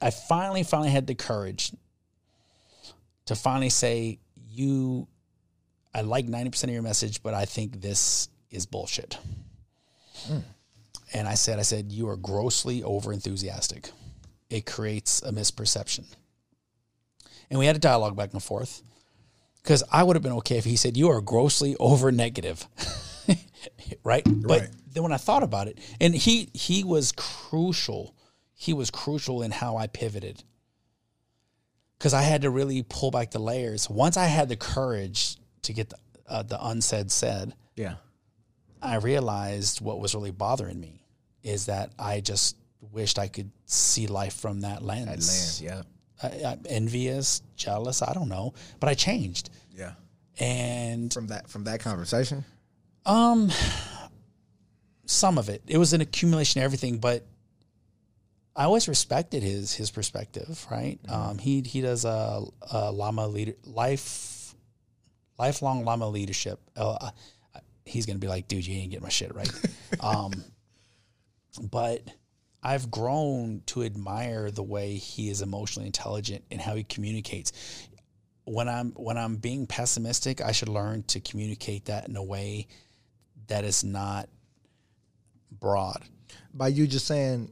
I 0.00 0.10
finally, 0.10 0.62
finally 0.62 0.88
had 0.90 1.06
the 1.06 1.14
courage 1.14 1.72
to 3.26 3.34
finally 3.34 3.68
say, 3.68 4.20
you, 4.48 5.06
I 5.94 6.00
like 6.00 6.26
90% 6.26 6.64
of 6.64 6.70
your 6.70 6.80
message, 6.82 7.22
but 7.22 7.34
I 7.34 7.44
think 7.44 7.82
this 7.82 8.28
is 8.50 8.64
bullshit. 8.64 9.18
And 11.12 11.28
I 11.28 11.34
said, 11.34 11.58
I 11.58 11.62
said, 11.62 11.92
you 11.92 12.08
are 12.08 12.16
grossly 12.16 12.82
over 12.82 13.12
enthusiastic. 13.12 13.90
It 14.50 14.64
creates 14.64 15.20
a 15.22 15.30
misperception. 15.30 16.04
And 17.50 17.58
we 17.58 17.66
had 17.66 17.76
a 17.76 17.78
dialogue 17.78 18.16
back 18.16 18.32
and 18.32 18.42
forth 18.42 18.82
because 19.68 19.84
I 19.92 20.02
would 20.02 20.16
have 20.16 20.22
been 20.22 20.32
okay 20.32 20.56
if 20.56 20.64
he 20.64 20.76
said, 20.76 20.96
you 20.96 21.10
are 21.10 21.20
grossly 21.20 21.76
over 21.78 22.10
negative. 22.10 22.66
right? 24.02 24.24
But 24.24 24.60
Right. 24.60 24.68
then 24.94 25.02
when 25.02 25.12
I 25.12 25.18
thought 25.18 25.42
about 25.42 25.68
it, 25.68 25.78
and 26.00 26.14
he 26.14 26.48
he 26.54 26.84
was 26.84 27.12
crucial. 27.12 28.14
He 28.54 28.72
was 28.72 28.90
crucial 28.90 29.42
in 29.42 29.50
how 29.50 29.76
I 29.76 29.86
pivoted. 29.86 30.42
Cuz 31.98 32.14
I 32.14 32.22
had 32.22 32.40
to 32.42 32.50
really 32.50 32.82
pull 32.82 33.10
back 33.10 33.30
the 33.30 33.38
layers. 33.40 33.90
Once 33.90 34.16
I 34.16 34.24
had 34.24 34.48
the 34.48 34.56
courage 34.56 35.36
to 35.62 35.74
get 35.74 35.90
the 35.90 35.98
uh, 36.26 36.42
the 36.44 36.58
unsaid 36.66 37.10
said, 37.10 37.54
Yeah. 37.76 37.96
I 38.80 38.96
realized 38.96 39.82
what 39.82 40.00
was 40.00 40.14
really 40.14 40.30
bothering 40.30 40.80
me 40.80 41.04
is 41.42 41.66
that 41.66 41.92
I 41.98 42.20
just 42.20 42.56
wished 42.80 43.18
I 43.18 43.28
could 43.28 43.50
see 43.66 44.06
life 44.06 44.34
from 44.34 44.62
that 44.62 44.82
lens. 44.82 45.60
That 45.60 45.68
land. 45.68 45.86
Yeah. 45.86 45.97
I, 46.22 46.42
I'm 46.46 46.60
envious, 46.68 47.42
jealous, 47.56 48.02
I 48.02 48.12
don't 48.12 48.28
know, 48.28 48.54
but 48.80 48.88
I 48.88 48.94
changed. 48.94 49.50
Yeah. 49.74 49.92
And 50.38 51.12
From 51.12 51.28
that 51.28 51.48
from 51.48 51.64
that 51.64 51.80
conversation. 51.80 52.44
Um, 53.06 53.50
some 55.06 55.38
of 55.38 55.48
it. 55.48 55.62
It 55.66 55.78
was 55.78 55.92
an 55.92 56.00
accumulation 56.00 56.60
of 56.60 56.64
everything, 56.64 56.98
but 56.98 57.26
I 58.54 58.64
always 58.64 58.88
respected 58.88 59.42
his 59.42 59.72
his 59.74 59.90
perspective. 59.90 60.66
Right? 60.70 60.98
Um, 61.08 61.38
he 61.38 61.62
he 61.62 61.80
does 61.80 62.04
a, 62.04 62.42
a 62.70 62.92
llama 62.92 63.26
leader 63.26 63.54
life 63.64 64.54
lifelong 65.38 65.84
llama 65.84 66.08
leadership. 66.08 66.60
Uh, 66.76 67.10
he's 67.84 68.06
gonna 68.06 68.18
be 68.18 68.28
like, 68.28 68.48
dude, 68.48 68.66
you 68.66 68.76
ain't 68.76 68.90
getting 68.90 69.02
my 69.02 69.08
shit 69.08 69.34
right. 69.34 69.50
um, 70.00 70.32
but 71.70 72.02
I've 72.62 72.90
grown 72.90 73.62
to 73.66 73.84
admire 73.84 74.50
the 74.50 74.62
way 74.62 74.94
he 74.94 75.30
is 75.30 75.42
emotionally 75.42 75.86
intelligent 75.86 76.44
and 76.50 76.60
how 76.60 76.74
he 76.74 76.84
communicates. 76.84 77.52
When 78.44 78.68
I'm 78.68 78.92
when 78.92 79.16
I'm 79.16 79.36
being 79.36 79.66
pessimistic, 79.66 80.40
I 80.40 80.52
should 80.52 80.68
learn 80.68 81.02
to 81.04 81.20
communicate 81.20 81.86
that 81.86 82.08
in 82.08 82.16
a 82.16 82.22
way 82.22 82.66
that 83.48 83.64
is 83.64 83.84
not 83.84 84.28
broad. 85.60 86.02
By 86.52 86.68
you 86.68 86.86
just 86.86 87.06
saying, 87.06 87.50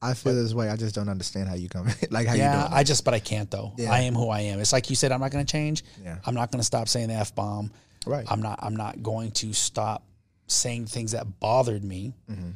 I 0.00 0.14
feel 0.14 0.34
this 0.34 0.54
way. 0.54 0.68
I 0.68 0.76
just 0.76 0.94
don't 0.94 1.08
understand 1.08 1.48
how 1.48 1.54
you 1.54 1.68
come. 1.68 1.88
like 2.10 2.26
how 2.26 2.34
you 2.34 2.40
yeah, 2.40 2.62
doing. 2.62 2.72
I 2.72 2.84
just 2.84 3.04
but 3.04 3.14
I 3.14 3.20
can't 3.20 3.50
though. 3.50 3.72
Yeah. 3.76 3.92
I 3.92 4.00
am 4.00 4.14
who 4.14 4.28
I 4.30 4.40
am. 4.40 4.60
It's 4.60 4.72
like 4.72 4.90
you 4.90 4.96
said, 4.96 5.12
I'm 5.12 5.20
not 5.20 5.30
going 5.30 5.44
to 5.44 5.50
change. 5.50 5.84
Yeah. 6.02 6.18
I'm 6.24 6.34
not 6.34 6.50
going 6.50 6.60
to 6.60 6.66
stop 6.66 6.88
saying 6.88 7.08
the 7.08 7.14
f 7.14 7.34
bomb. 7.34 7.70
Right. 8.06 8.24
I'm 8.30 8.40
not. 8.40 8.58
I'm 8.62 8.76
not 8.76 9.02
going 9.02 9.32
to 9.32 9.52
stop 9.52 10.04
saying 10.46 10.86
things 10.86 11.12
that 11.12 11.40
bothered 11.40 11.84
me 11.84 12.14
Mm-hmm. 12.30 12.50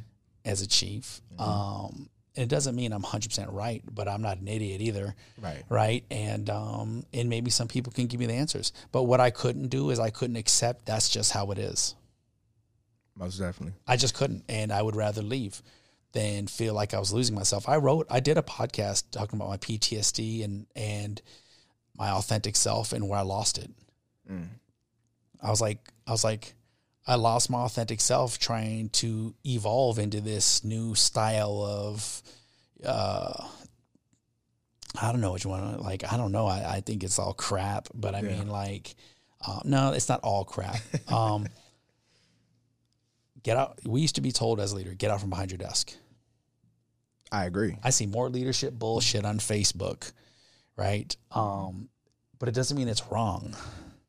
As 0.45 0.63
a 0.63 0.67
chief. 0.67 1.21
Um, 1.39 2.09
and 2.37 2.45
it 2.45 2.49
doesn't 2.49 2.75
mean 2.75 2.93
I'm 2.93 3.03
100 3.03 3.29
percent 3.29 3.51
right, 3.51 3.83
but 3.93 4.09
I'm 4.09 4.23
not 4.23 4.39
an 4.39 4.49
idiot 4.49 4.81
either. 4.81 5.15
Right. 5.41 5.63
Right. 5.69 6.05
And 6.11 6.49
um, 6.49 7.05
and 7.13 7.29
maybe 7.29 7.51
some 7.51 7.69
people 7.69 7.93
can 7.93 8.07
give 8.07 8.21
me 8.21 8.27
the 8.27 8.35
answers, 8.35 8.73
but 8.91 9.05
what 9.05 9.21
I 9.21 9.31
couldn't 9.31 9.69
do 9.69 9.91
is 9.91 9.99
I 9.99 10.11
couldn't 10.11 10.37
accept 10.37 10.87
that's 10.87 11.09
just 11.09 11.33
how 11.33 11.51
it 11.51 11.59
is. 11.59 11.95
Most 13.17 13.39
definitely. 13.39 13.75
I 13.87 13.97
just 13.97 14.15
couldn't, 14.15 14.45
and 14.49 14.73
I 14.73 14.81
would 14.81 14.97
rather 14.97 15.21
leave 15.21 15.63
than 16.13 16.47
feel 16.47 16.75
like 16.75 16.95
I 16.95 16.99
was 16.99 17.13
losing 17.13 17.35
myself. 17.35 17.69
I 17.69 17.77
wrote, 17.77 18.07
I 18.11 18.21
did 18.21 18.39
a 18.39 18.43
podcast 18.43 19.05
talking 19.11 19.39
about 19.39 19.49
my 19.49 19.59
PTSD 19.59 20.45
and 20.45 20.67
and 20.75 21.21
my 21.97 22.11
authentic 22.11 22.57
self 22.57 22.93
and 22.93 23.09
where 23.09 23.19
I 23.19 23.23
lost 23.23 23.59
it. 23.59 23.71
I 25.43 25.51
was 25.51 25.61
like, 25.61 25.93
I 26.07 26.13
was 26.13 26.25
like, 26.25 26.55
I 27.07 27.17
lost 27.17 27.51
my 27.51 27.61
authentic 27.61 28.01
self 28.01 28.39
trying 28.39 28.91
to 28.91 29.35
evolve 29.45 29.99
into 29.99 30.21
this 30.21 30.63
new 30.63 30.95
style 30.95 31.63
of, 31.65 32.23
uh, 32.85 33.49
I 35.01 35.11
don't 35.11 35.21
know 35.21 35.31
what 35.31 35.43
you 35.43 35.51
want 35.51 35.77
to 35.77 35.83
like. 35.83 36.11
I 36.13 36.17
don't 36.17 36.33
know. 36.33 36.47
I, 36.47 36.77
I 36.77 36.81
think 36.81 37.03
it's 37.03 37.19
all 37.19 37.33
crap, 37.33 37.89
but 37.95 38.15
I 38.15 38.23
mean, 38.23 38.49
like, 38.49 38.95
um, 39.47 39.63
no, 39.65 39.93
it's 39.93 40.09
not 40.09 40.21
all 40.21 40.45
crap. 40.45 40.77
Um, 41.09 41.49
get 43.43 43.57
out. 43.57 43.79
We 43.85 44.01
used 44.01 44.15
to 44.15 44.21
be 44.21 44.33
told 44.33 44.61
as 44.61 44.73
a 44.73 44.77
leader, 44.77 44.95
get 44.95 45.11
out 45.11 45.21
from 45.21 45.31
behind 45.31 45.51
your 45.51 45.59
desk. 45.59 45.93
I 47.33 47.47
agree. 47.47 47.77
I 47.83 47.91
see 47.91 48.07
more 48.07 48.29
leadership 48.29 48.75
bullshit 48.75 49.25
on 49.25 49.39
Facebook, 49.39 50.13
right? 50.77 51.15
Um, 51.31 51.89
but 52.39 52.49
it 52.49 52.55
doesn't 52.55 52.77
mean 52.77 52.89
it's 52.89 53.07
wrong. 53.11 53.57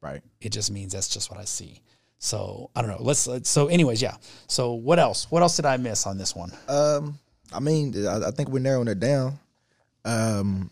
Right. 0.02 0.22
It 0.42 0.50
just 0.50 0.70
means 0.70 0.94
that's 0.94 1.08
just 1.08 1.32
what 1.32 1.40
I 1.40 1.46
see. 1.46 1.82
So 2.24 2.70
I 2.74 2.82
don't 2.82 2.90
know. 2.90 3.02
Let's. 3.04 3.28
let's- 3.28 3.50
So, 3.50 3.68
anyways, 3.68 4.02
yeah. 4.02 4.16
So 4.48 4.72
what 4.76 4.98
else? 4.98 5.30
What 5.30 5.42
else 5.42 5.58
did 5.58 5.66
I 5.66 5.76
miss 5.76 6.08
on 6.08 6.18
this 6.18 6.34
one? 6.34 6.54
Um, 6.70 7.20
I 7.52 7.60
mean, 7.60 8.08
I, 8.08 8.28
I 8.30 8.32
think 8.32 8.48
we're 8.48 8.60
narrowing 8.60 8.88
it 8.88 9.02
down. 9.02 9.38
Um, 10.06 10.72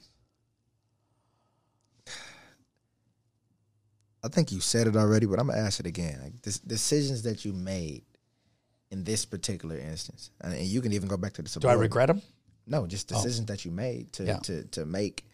I 4.24 4.30
think 4.30 4.54
you 4.54 4.62
said 4.62 4.88
it 4.88 4.96
already, 4.96 5.26
but 5.26 5.40
I'm 5.40 5.48
gonna 5.48 5.60
ask 5.60 5.80
it 5.82 5.86
again. 5.86 6.20
Like 6.24 6.42
this, 6.42 6.60
decisions 6.60 7.24
that 7.24 7.44
you 7.44 7.52
made 7.52 8.04
in 8.92 9.04
this 9.04 9.26
particular 9.26 9.78
instance, 9.78 10.32
and, 10.40 10.54
and 10.54 10.66
you 10.66 10.80
can 10.82 10.94
even 10.94 11.10
go 11.10 11.18
back 11.18 11.34
to 11.34 11.42
the. 11.42 11.60
Do 11.60 11.68
I 11.68 11.74
regret 11.74 12.08
them? 12.08 12.22
No, 12.66 12.88
just 12.88 13.10
decisions 13.10 13.48
that 13.48 13.66
you 13.66 13.72
made 13.72 14.14
to 14.14 14.24
Yeah. 14.24 14.38
to 14.40 14.64
to 14.66 14.86
make 14.86 15.26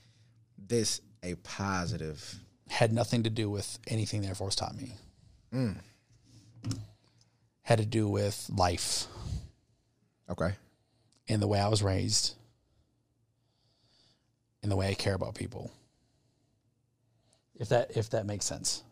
this 0.58 1.02
a 1.22 1.36
positive. 1.36 2.40
Had 2.70 2.92
nothing 2.92 3.24
to 3.24 3.30
do 3.30 3.52
with 3.52 3.78
anything 3.88 4.22
the 4.22 4.30
Air 4.30 4.36
Force 4.36 4.56
taught 4.56 4.76
me. 4.76 4.94
Had 7.68 7.80
to 7.80 7.86
do 7.86 8.08
with 8.08 8.50
life 8.56 9.08
Okay. 10.30 10.54
and 11.28 11.42
the 11.42 11.48
way 11.48 11.60
I 11.60 11.68
was 11.68 11.84
raised, 11.84 12.34
and 14.64 14.72
the 14.72 14.78
way 14.78 14.88
I 14.90 14.94
care 14.94 15.14
about 15.14 15.36
people. 15.36 15.70
If 17.60 17.68
that 17.70 17.98
if 17.98 18.10
that 18.12 18.26
makes 18.26 18.46
sense. 18.46 18.84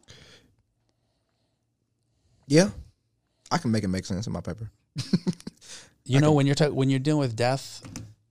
Yeah, 2.48 2.70
I 3.50 3.58
can 3.60 3.72
make 3.72 3.84
it 3.86 3.88
make 3.88 4.06
sense 4.06 4.28
in 4.28 4.34
my 4.34 4.42
paper. 4.42 4.70
You 6.08 6.20
know, 6.22 6.34
when 6.34 6.46
you're 6.46 6.54
ta- 6.54 6.70
when 6.70 6.92
you're 6.92 7.00
dealing 7.00 7.22
with 7.22 7.36
death, 7.36 7.82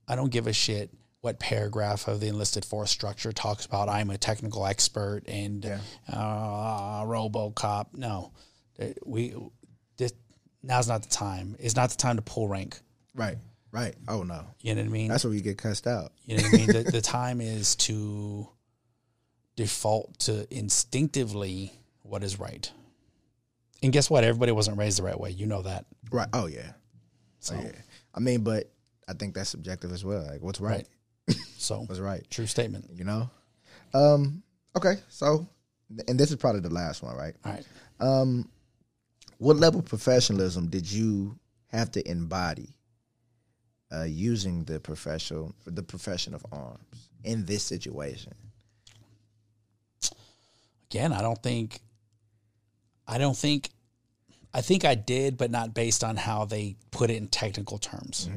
I 0.07 0.15
don't 0.15 0.31
give 0.31 0.47
a 0.47 0.53
shit 0.53 0.91
what 1.19 1.39
paragraph 1.39 2.07
of 2.07 2.21
the 2.21 2.27
enlisted 2.29 2.63
force 2.63 2.89
structure 2.89 3.33
talks 3.33 3.65
about. 3.65 3.89
I'm 3.89 4.09
a 4.11 4.17
technical 4.17 4.65
expert 4.65 5.23
and 5.27 5.61
Yeah. 5.65 5.79
uh, 6.07 7.03
RoboCop. 7.03 7.87
No, 7.95 8.31
Uh, 8.79 8.85
we 9.05 9.35
this 9.97 10.13
now's 10.65 10.87
not 10.87 11.03
the 11.03 11.09
time. 11.09 11.55
It's 11.59 11.75
not 11.75 11.89
the 11.91 11.97
time 11.97 12.15
to 12.17 12.21
pull 12.21 12.47
rank. 12.47 12.79
Right. 13.13 13.37
Right. 13.71 13.93
Oh 14.07 14.23
no, 14.23 14.45
You 14.61 14.73
know 14.73 14.81
what 14.81 14.87
I 14.87 14.91
mean? 14.91 15.07
that's 15.09 15.25
where 15.25 15.33
you 15.33 15.41
get 15.41 15.57
cussed 15.57 15.85
out. 15.85 16.13
You 16.25 16.37
know 16.37 16.43
what 16.43 16.53
I 16.53 16.57
mean? 16.57 16.67
the, 16.67 16.83
the 16.91 17.01
time 17.17 17.41
is 17.41 17.75
to 17.77 18.47
default 19.55 20.17
to 20.19 20.47
instinctively 20.55 21.73
what 22.01 22.23
is 22.23 22.39
right. 22.39 22.71
And 23.83 23.91
guess 23.91 24.09
what? 24.09 24.23
Everybody 24.23 24.51
wasn't 24.53 24.77
raised 24.77 24.99
the 24.99 25.03
right 25.03 25.19
way. 25.19 25.31
You 25.31 25.45
know 25.45 25.61
that. 25.63 25.85
Right. 26.11 26.27
Oh 26.33 26.45
yeah. 26.47 26.71
So, 27.39 27.55
Oh, 27.55 27.61
yeah. 27.63 27.71
I 28.13 28.19
mean, 28.21 28.43
but 28.43 28.71
I 29.07 29.13
think 29.13 29.35
that's 29.35 29.49
subjective 29.49 29.91
as 29.91 30.03
well. 30.05 30.25
Like, 30.25 30.41
what's 30.41 30.61
right? 30.61 30.87
so 31.57 31.79
What's 31.87 31.99
right? 31.99 32.25
true 32.29 32.47
statement. 32.47 32.89
You 32.93 33.03
know. 33.03 33.29
Um. 33.93 34.41
Okay. 34.75 34.95
So, 35.09 35.47
and 36.07 36.19
this 36.19 36.31
is 36.31 36.37
probably 36.37 36.61
the 36.61 36.73
last 36.73 37.03
one, 37.03 37.15
right? 37.15 37.35
All 37.45 37.51
right. 37.51 37.65
Um, 37.99 38.49
what 39.37 39.57
level 39.57 39.79
of 39.79 39.85
professionalism 39.85 40.67
did 40.67 40.89
you 40.91 41.37
have 41.67 41.91
to 41.91 42.09
embody 42.09 42.75
uh, 43.93 44.03
using 44.03 44.63
the 44.65 44.79
professional, 44.79 45.53
the 45.65 45.83
profession 45.83 46.33
of 46.33 46.45
arms 46.51 47.09
in 47.23 47.45
this 47.45 47.63
situation? 47.63 48.33
again, 50.95 51.11
I 51.11 51.21
don't 51.21 51.41
think, 51.41 51.79
I 53.07 53.17
don't 53.17 53.35
think, 53.35 53.69
I 54.53 54.61
think 54.61 54.85
I 54.85 54.95
did, 54.95 55.37
but 55.37 55.51
not 55.51 55.73
based 55.73 56.03
on 56.03 56.15
how 56.15 56.45
they 56.45 56.77
put 56.91 57.09
it 57.09 57.17
in 57.17 57.27
technical 57.27 57.77
terms. 57.77 58.29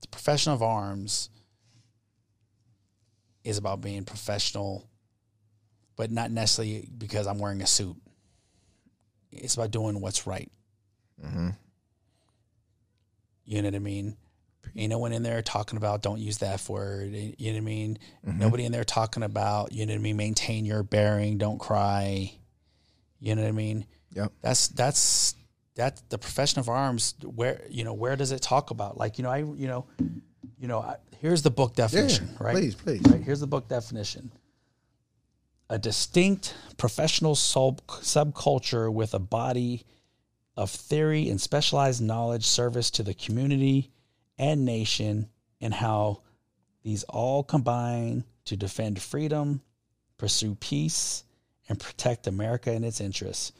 The 0.00 0.08
profession 0.08 0.52
of 0.52 0.62
arms 0.62 1.28
is 3.42 3.58
about 3.58 3.82
being 3.82 4.04
professional, 4.04 4.88
but 5.96 6.10
not 6.10 6.30
necessarily 6.30 6.88
because 6.96 7.26
I'm 7.26 7.38
wearing 7.38 7.60
a 7.60 7.66
suit. 7.66 7.96
It's 9.34 9.54
about 9.54 9.70
doing 9.70 10.00
what's 10.00 10.26
right. 10.26 10.50
Mm-hmm. 11.24 11.50
You 13.44 13.62
know 13.62 13.68
what 13.68 13.74
I 13.74 13.80
mean? 13.80 14.16
Ain't 14.76 14.90
no 14.90 14.98
one 14.98 15.12
in 15.12 15.22
there 15.22 15.42
talking 15.42 15.76
about 15.76 16.02
don't 16.02 16.18
use 16.18 16.38
that 16.38 16.54
F 16.54 16.68
word. 16.68 17.12
You 17.12 17.52
know 17.52 17.52
what 17.52 17.58
I 17.58 17.60
mean? 17.60 17.98
Mm-hmm. 18.26 18.38
Nobody 18.38 18.64
in 18.64 18.72
there 18.72 18.84
talking 18.84 19.22
about, 19.22 19.72
you 19.72 19.86
know 19.86 19.92
what 19.92 19.98
I 19.98 20.02
mean, 20.02 20.16
maintain 20.16 20.64
your 20.64 20.82
bearing, 20.82 21.38
don't 21.38 21.58
cry. 21.58 22.34
You 23.20 23.34
know 23.34 23.42
what 23.42 23.48
I 23.48 23.52
mean? 23.52 23.86
Yep. 24.14 24.32
That's 24.40 24.68
that's 24.68 25.34
that's 25.74 26.00
the 26.08 26.18
profession 26.18 26.60
of 26.60 26.68
arms 26.68 27.14
where 27.22 27.62
you 27.68 27.84
know, 27.84 27.94
where 27.94 28.16
does 28.16 28.32
it 28.32 28.42
talk 28.42 28.70
about? 28.70 28.96
Like, 28.96 29.18
you 29.18 29.24
know, 29.24 29.30
I 29.30 29.38
you 29.38 29.66
know, 29.66 29.86
you 30.58 30.68
know, 30.68 30.80
I, 30.80 30.96
here's 31.20 31.42
the 31.42 31.50
book 31.50 31.74
definition, 31.74 32.36
right? 32.38 32.54
Please, 32.54 32.74
please. 32.74 33.02
Right, 33.08 33.22
here's 33.22 33.40
the 33.40 33.46
book 33.46 33.68
definition. 33.68 34.30
A 35.68 35.78
distinct 35.78 36.54
professional 36.76 37.34
sub- 37.34 37.86
subculture 37.86 38.92
with 38.92 39.14
a 39.14 39.18
body 39.18 39.84
of 40.56 40.70
theory 40.70 41.28
and 41.28 41.40
specialized 41.40 42.02
knowledge 42.02 42.44
service 42.44 42.90
to 42.90 43.02
the 43.02 43.14
community 43.14 43.90
and 44.38 44.64
nation 44.64 45.28
and 45.60 45.74
how 45.74 46.20
these 46.82 47.02
all 47.04 47.42
combine 47.42 48.24
to 48.44 48.56
defend 48.56 49.00
freedom, 49.00 49.62
pursue 50.18 50.54
peace, 50.54 51.24
and 51.68 51.80
protect 51.80 52.26
America 52.26 52.70
and 52.70 52.84
its 52.84 53.00
interests. 53.00 53.52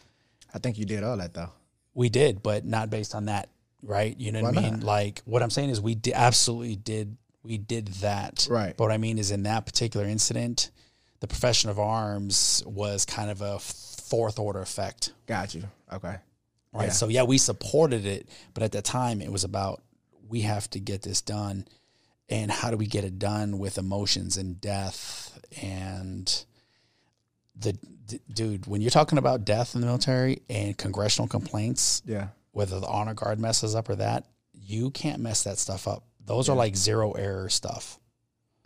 I 0.53 0.59
think 0.59 0.79
you 0.79 0.85
did 0.85 1.03
all 1.03 1.17
that 1.17 1.35
though. 1.35 1.51
We 1.95 2.09
did, 2.09 2.43
but 2.43 2.65
not 2.65 2.91
based 2.91 3.15
on 3.15 3.27
that, 3.27 3.49
right? 3.83 4.19
You 4.19 4.33
know 4.33 4.43
what 4.43 4.59
I 4.59 4.61
mean? 4.61 4.73
not? 4.75 4.83
Like 4.83 5.23
what 5.25 5.43
I'm 5.43 5.51
saying 5.51 5.71
is 5.71 5.81
we 5.81 5.95
di- 5.95 6.13
absolutely 6.13 6.77
did 6.77 7.17
we 7.43 7.59
did 7.59 7.89
that. 7.89 8.47
Right. 8.51 8.75
But 8.77 8.85
what 8.85 8.93
I 8.93 8.99
mean 8.99 9.19
is 9.19 9.31
in 9.31 9.43
that 9.45 9.67
particular 9.67 10.07
incident, 10.07 10.71
the 11.25 11.29
profession 11.29 11.71
of 11.71 11.79
arms 11.79 12.63
was 12.67 13.07
kind 13.07 13.31
of 13.31 13.41
a 13.41 13.59
fourth 13.59 14.39
order 14.39 14.61
effect. 14.61 15.15
Got 15.27 15.55
you. 15.55 15.63
Okay. 15.91 16.17
Right. 16.75 16.85
Yeah. 16.87 16.91
So 16.91 17.09
yeah, 17.09 17.23
we 17.23 17.39
supported 17.39 18.05
it, 18.05 18.29
but 18.53 18.63
at 18.63 18.73
the 18.73 18.83
time 18.83 19.23
it 19.23 19.33
was 19.33 19.43
about 19.43 19.83
we 20.29 20.43
have 20.43 20.69
to 20.71 20.79
get 20.81 21.01
this 21.01 21.23
done 21.23 21.67
and 22.29 22.51
how 22.51 22.71
do 22.71 22.77
we 22.77 22.87
get 22.87 23.05
it 23.05 23.19
done 23.19 23.59
with 23.59 23.79
emotions 23.79 24.37
and 24.37 24.61
death 24.61 25.39
and 25.63 26.45
the 27.57 27.73
d- 28.07 28.21
dude 28.31 28.67
when 28.67 28.83
you're 28.83 28.91
talking 28.91 29.17
about 29.17 29.47
death 29.47 29.75
in 29.75 29.81
the 29.81 29.87
military 29.87 30.43
and 30.51 30.77
congressional 30.77 31.27
complaints 31.29 32.03
Yeah. 32.05 32.29
whether 32.53 32.81
the 32.81 32.87
honor 32.87 33.15
guard 33.15 33.39
messes 33.41 33.75
up 33.75 33.89
or 33.89 33.97
that 33.97 34.27
you 34.53 34.91
can't 34.91 35.21
mess 35.23 35.45
that 35.45 35.57
stuff 35.59 35.87
up 35.89 36.03
those 36.25 36.49
are 36.51 36.57
like 36.57 36.77
zero 36.77 37.13
error 37.13 37.49
stuff 37.49 37.99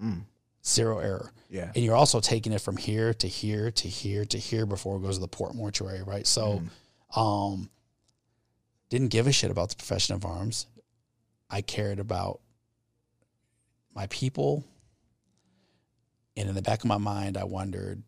Mm. 0.02 0.22
Zero 0.68 0.98
error 0.98 1.32
Yeah. 1.48 1.72
and 1.74 1.84
you're 1.84 1.96
also 1.96 2.20
taking 2.20 2.52
it 2.52 2.60
from 2.60 2.76
here 2.76 3.14
to 3.14 3.26
here 3.28 3.70
to 3.70 3.88
here 3.88 4.24
to 4.26 4.38
here 4.38 4.66
before 4.66 4.96
it 4.96 5.00
goes 5.02 5.16
to 5.16 5.20
the 5.20 5.28
port 5.28 5.54
mortuary, 5.54 6.02
right? 6.02 6.26
So, 6.26 6.62
um, 7.16 7.70
didn't 8.90 9.08
give 9.08 9.26
a 9.26 9.32
shit 9.32 9.50
about 9.50 9.70
the 9.70 9.76
profession 9.76 10.14
of 10.14 10.24
arms. 10.24 10.66
I 11.50 11.60
cared 11.62 11.98
about 11.98 12.40
my 13.94 14.06
people, 14.08 14.64
and 16.36 16.48
in 16.48 16.54
the 16.54 16.62
back 16.62 16.80
of 16.80 16.86
my 16.86 16.98
mind, 16.98 17.36
I 17.36 17.44
wondered 17.44 18.02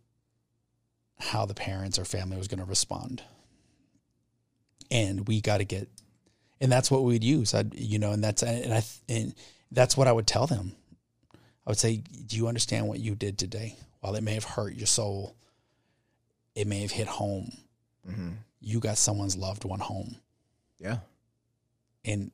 how 1.18 1.44
the 1.46 1.54
parents 1.54 1.98
or 1.98 2.04
family 2.04 2.36
was 2.36 2.48
going 2.48 2.60
to 2.60 2.64
respond. 2.64 3.22
And 4.90 5.26
we 5.28 5.40
got 5.40 5.58
to 5.58 5.64
get, 5.64 5.88
and 6.60 6.70
that's 6.72 6.90
what 6.90 7.04
we'd 7.04 7.24
use. 7.24 7.54
I, 7.54 7.64
you 7.74 7.98
know, 7.98 8.12
and 8.12 8.22
that's 8.24 8.42
and 8.42 8.72
I 8.72 8.82
and 9.08 9.34
that's 9.70 9.96
what 9.96 10.08
I 10.08 10.12
would 10.12 10.26
tell 10.26 10.46
them. 10.46 10.72
I 11.66 11.70
would 11.70 11.78
say, 11.78 11.96
Do 12.26 12.36
you 12.36 12.48
understand 12.48 12.88
what 12.88 13.00
you 13.00 13.14
did 13.14 13.38
today? 13.38 13.76
While 14.00 14.14
it 14.14 14.22
may 14.22 14.34
have 14.34 14.44
hurt 14.44 14.74
your 14.74 14.86
soul, 14.86 15.34
it 16.54 16.66
may 16.66 16.80
have 16.80 16.90
hit 16.90 17.06
home. 17.06 17.52
Mm-hmm. 18.08 18.30
You 18.60 18.80
got 18.80 18.98
someone's 18.98 19.36
loved 19.36 19.64
one 19.64 19.80
home. 19.80 20.16
Yeah. 20.78 20.98
And 22.04 22.30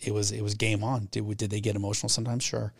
it 0.00 0.12
was 0.12 0.32
it 0.32 0.42
was 0.42 0.54
game 0.54 0.82
on. 0.82 1.08
Did, 1.10 1.36
did 1.36 1.50
they 1.50 1.60
get 1.60 1.76
emotional 1.76 2.08
sometimes? 2.08 2.42
Sure. 2.44 2.72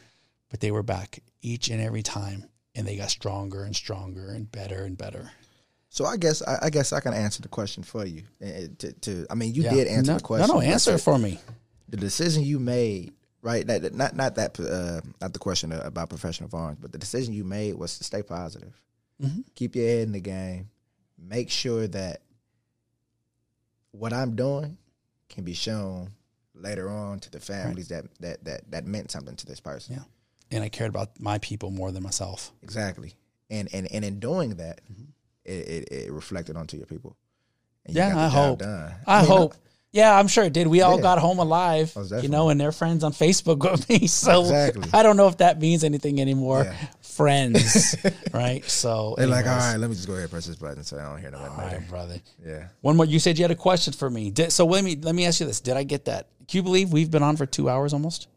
But 0.50 0.60
they 0.60 0.70
were 0.70 0.82
back 0.82 1.20
each 1.40 1.68
and 1.68 1.80
every 1.80 2.02
time 2.02 2.44
and 2.74 2.86
they 2.86 2.96
got 2.96 3.10
stronger 3.10 3.64
and 3.64 3.76
stronger 3.76 4.30
and 4.30 4.50
better 4.50 4.84
and 4.84 4.96
better. 4.96 5.30
So 5.90 6.06
I 6.06 6.16
guess 6.16 6.40
I, 6.42 6.58
I 6.62 6.70
guess 6.70 6.92
I 6.92 7.00
can 7.00 7.12
answer 7.12 7.42
the 7.42 7.48
question 7.48 7.82
for 7.82 8.06
you. 8.06 8.22
Eh, 8.40 8.68
To, 8.78 8.92
to 8.92 9.26
I 9.30 9.34
mean, 9.34 9.54
you 9.54 9.62
Yeah. 9.62 9.74
did 9.74 9.88
answer 9.88 10.12
no, 10.12 10.18
the 10.18 10.24
question. 10.24 10.48
No, 10.48 10.54
no, 10.54 10.60
answer 10.62 10.94
it 10.94 11.00
for 11.02 11.18
me. 11.18 11.38
the 11.88 11.98
decision 11.98 12.42
you 12.44 12.58
made, 12.58 13.12
right? 13.42 13.66
That, 13.66 13.94
not 13.94 14.14
not 14.16 14.34
that 14.36 14.58
uh, 14.58 15.00
not 15.20 15.32
the 15.32 15.38
question 15.38 15.72
about 15.72 16.08
professional 16.08 16.48
arms, 16.52 16.78
but 16.80 16.92
the 16.92 16.98
decision 16.98 17.34
you 17.34 17.44
made 17.44 17.74
was 17.74 17.98
to 17.98 18.04
stay 18.04 18.22
positive, 18.22 18.80
Mhm. 19.22 19.44
keep 19.54 19.76
your 19.76 19.86
head 19.86 20.00
in 20.06 20.12
the 20.12 20.20
game, 20.20 20.70
make 21.18 21.50
sure 21.50 21.86
that 21.88 22.22
what 23.92 24.12
I'm 24.12 24.34
doing 24.36 24.78
can 25.28 25.44
be 25.44 25.54
shown 25.54 26.10
later 26.54 26.88
on 26.88 27.18
to 27.20 27.30
the 27.30 27.40
families 27.40 27.88
that, 27.88 28.04
that 28.20 28.44
that 28.44 28.70
that 28.70 28.86
meant 28.86 29.10
something 29.10 29.36
to 29.36 29.46
this 29.46 29.60
person. 29.60 29.96
Yeah. 29.96 30.02
And 30.50 30.62
I 30.62 30.68
cared 30.68 30.90
about 30.90 31.18
my 31.18 31.38
people 31.38 31.70
more 31.70 31.90
than 31.92 32.02
myself. 32.02 32.52
Exactly, 32.62 33.14
and 33.50 33.68
and 33.72 33.90
and 33.90 34.04
in 34.04 34.20
doing 34.20 34.56
that, 34.56 34.80
it, 35.44 35.52
it, 35.68 35.88
it 35.92 36.12
reflected 36.12 36.56
onto 36.56 36.76
your 36.76 36.86
people. 36.86 37.16
And 37.86 37.96
Mm-hmm. 37.96 38.08
Yeah, 38.08 38.14
got 38.14 38.30
the 38.30 38.38
I 38.38 38.42
hope. 38.46 38.58
Done. 38.60 38.94
I 39.06 39.18
mean, 39.22 39.30
hope. 39.30 39.54
Yeah, 39.92 40.18
I'm 40.18 40.26
sure 40.26 40.44
it 40.44 40.54
did. 40.54 40.66
We 40.68 40.80
all 40.80 40.96
Yeah. 40.96 41.02
got 41.02 41.18
home 41.18 41.38
alive, 41.38 41.94
Most 41.94 42.22
you 42.22 42.28
know, 42.30 42.48
and 42.48 42.58
they're 42.58 42.72
friends 42.72 43.04
on 43.04 43.12
Facebook 43.12 43.70
with 43.70 43.86
me. 43.88 44.06
So 44.08 44.40
Exactly. 44.40 44.88
I 44.92 45.02
don't 45.02 45.16
know 45.18 45.28
if 45.28 45.36
that 45.38 45.60
means 45.60 45.84
anything 45.84 46.20
anymore. 46.20 46.64
Yeah. 46.64 46.74
Friends, 47.02 47.94
right? 48.32 48.64
So 48.64 49.14
They're 49.18 49.26
like, 49.26 49.46
all 49.46 49.56
right, 49.56 49.76
let 49.76 49.90
me 49.90 49.94
just 49.96 50.06
go 50.06 50.14
ahead 50.14 50.22
and 50.24 50.30
press 50.32 50.46
this 50.46 50.56
button 50.56 50.82
so 50.82 50.98
I 50.98 51.02
don't 51.02 51.20
hear 51.20 51.30
no 51.30 51.38
all 51.38 51.58
later. 51.62 51.76
right, 51.78 51.88
brother. 51.88 52.16
Yeah. 52.44 52.68
One 52.80 52.96
more. 52.96 53.04
You 53.04 53.18
said 53.18 53.38
you 53.38 53.44
had 53.44 53.50
a 53.50 53.54
question 53.54 53.92
for 53.92 54.08
me. 54.08 54.30
Did, 54.30 54.50
so 54.50 54.64
let 54.64 54.82
me 54.82 54.96
let 55.00 55.14
me 55.14 55.26
ask 55.26 55.38
you 55.40 55.46
this: 55.46 55.60
Did 55.60 55.76
I 55.76 55.82
get 55.82 56.06
that? 56.06 56.28
Can 56.48 56.56
you 56.58 56.62
believe 56.62 56.90
we've 56.90 57.10
been 57.10 57.22
on 57.22 57.36
for 57.36 57.44
two 57.44 57.68
hours 57.68 57.92
almost? 57.92 58.28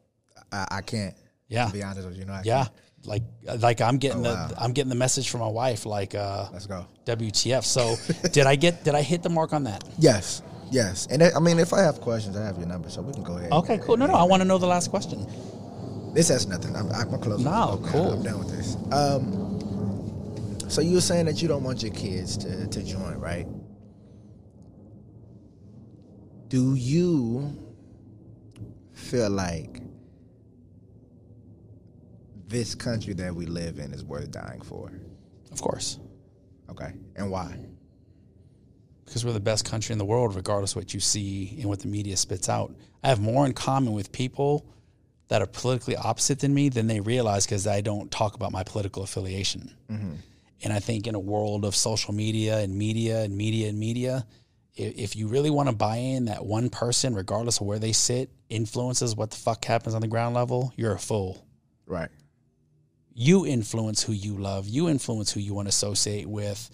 I, 0.51 0.67
I 0.69 0.81
can't. 0.81 1.15
Yeah, 1.47 1.67
To 1.67 1.73
be 1.73 1.83
honest 1.83 2.05
with 2.07 2.17
you, 2.17 2.25
no, 2.25 2.33
I 2.33 2.41
yeah. 2.43 2.63
can't. 2.65 2.71
Like 3.05 3.23
like 3.61 3.79
I'm 3.81 3.97
getting 3.97 4.19
Oh, 4.25 4.29
the 4.31 4.35
wow. 4.35 4.51
I'm 4.57 4.73
getting 4.73 4.89
the 4.89 4.95
message 4.95 5.29
from 5.29 5.39
my 5.39 5.47
wife. 5.47 5.85
Like 5.85 6.13
uh, 6.13 6.47
Let's 6.51 6.65
go. 6.67 6.85
WTF? 7.05 7.63
So 7.63 7.95
did 8.31 8.45
I 8.45 8.55
get 8.57 8.83
did 8.83 8.93
I 8.95 9.03
hit 9.03 9.23
the 9.23 9.29
mark 9.29 9.53
on 9.53 9.63
that? 9.65 9.83
Yes, 9.99 10.41
yes. 10.71 11.07
And 11.07 11.23
I 11.23 11.39
mean, 11.39 11.59
if 11.59 11.73
I 11.73 11.81
have 11.81 12.01
questions, 12.01 12.35
I 12.37 12.45
have 12.45 12.57
your 12.57 12.67
number, 12.67 12.89
so 12.89 13.01
we 13.01 13.13
can 13.13 13.23
go 13.23 13.37
ahead. 13.37 13.51
Okay, 13.51 13.79
cool. 13.79 13.97
No, 13.97 14.05
no, 14.05 14.13
I 14.13 14.23
want 14.23 14.41
to 14.41 14.47
know 14.47 14.57
the 14.57 14.67
last 14.67 14.89
question. 14.89 15.25
This 16.13 16.29
has 16.29 16.47
nothing. 16.47 16.75
I'm, 16.75 16.89
I'm 16.91 17.19
close. 17.19 17.43
No, 17.43 17.81
cool. 17.87 18.13
I'm 18.13 18.23
done 18.23 18.39
with 18.39 18.55
this. 18.55 18.75
Um. 18.91 19.41
So 20.69 20.81
you 20.81 20.95
were 20.95 21.01
saying 21.01 21.25
that 21.25 21.41
you 21.41 21.47
don't 21.47 21.63
want 21.63 21.83
your 21.83 21.93
kids 21.93 22.37
to 22.37 22.67
to 22.67 22.83
join, 22.83 23.15
right? 23.19 23.47
Do 26.47 26.75
you 26.75 27.57
feel 28.93 29.29
like 29.29 29.81
this 32.47 32.75
country 32.75 33.13
that 33.15 33.35
we 33.35 33.45
live 33.45 33.79
in 33.79 33.93
is 33.93 34.03
worth 34.03 34.31
dying 34.31 34.61
for? 34.61 34.91
Of 35.51 35.61
course, 35.61 35.99
Okay, 36.69 36.93
and 37.15 37.29
why? 37.29 37.57
Because 39.05 39.23
we're 39.23 39.33
the 39.33 39.39
best 39.39 39.65
country 39.65 39.93
in 39.93 39.99
the 39.99 40.05
world, 40.05 40.35
regardless 40.35 40.71
of 40.71 40.77
what 40.77 40.93
you 40.93 40.99
see 40.99 41.55
and 41.59 41.65
what 41.65 41.79
the 41.79 41.87
media 41.87 42.17
spits 42.17 42.49
out. 42.49 42.73
I 43.03 43.09
have 43.09 43.21
more 43.21 43.45
in 43.45 43.53
common 43.53 43.93
with 43.93 44.11
people 44.11 44.65
that 45.27 45.41
are 45.41 45.47
politically 45.47 45.95
opposite 45.95 46.39
than 46.39 46.53
me 46.53 46.69
than 46.69 46.87
they 46.87 46.99
realize 46.99 47.45
because 47.45 47.67
I 47.67 47.81
don't 47.81 48.11
talk 48.11 48.35
about 48.35 48.51
my 48.51 48.63
political 48.63 49.03
affiliation. 49.03 49.73
Mm-hmm. 49.89 50.13
And 50.63 50.73
I 50.73 50.79
think 50.79 51.07
in 51.07 51.15
a 51.15 51.19
world 51.19 51.65
of 51.65 51.75
social 51.75 52.13
media 52.13 52.59
and 52.59 52.75
media 52.75 53.21
and 53.21 53.35
media 53.35 53.69
and 53.69 53.77
media, 53.77 54.25
if 54.75 55.15
you 55.15 55.27
really 55.27 55.49
want 55.49 55.69
to 55.69 55.75
buy 55.75 55.97
in 55.97 56.25
that 56.25 56.45
one 56.45 56.69
person, 56.69 57.15
regardless 57.15 57.61
of 57.61 57.67
where 57.67 57.79
they 57.79 57.93
sit, 57.93 58.29
influences 58.49 59.15
what 59.15 59.31
the 59.31 59.37
fuck 59.37 59.63
happens 59.63 59.95
on 59.95 60.01
the 60.01 60.07
ground 60.07 60.35
level, 60.35 60.73
you're 60.75 60.93
a 60.93 60.99
fool. 60.99 61.45
Right. 61.85 62.09
You 63.13 63.45
influence 63.45 64.03
who 64.03 64.11
you 64.11 64.37
love. 64.37 64.67
You 64.67 64.89
influence 64.89 65.31
who 65.31 65.39
you 65.39 65.53
want 65.53 65.67
to 65.67 65.69
associate 65.69 66.27
with. 66.27 66.69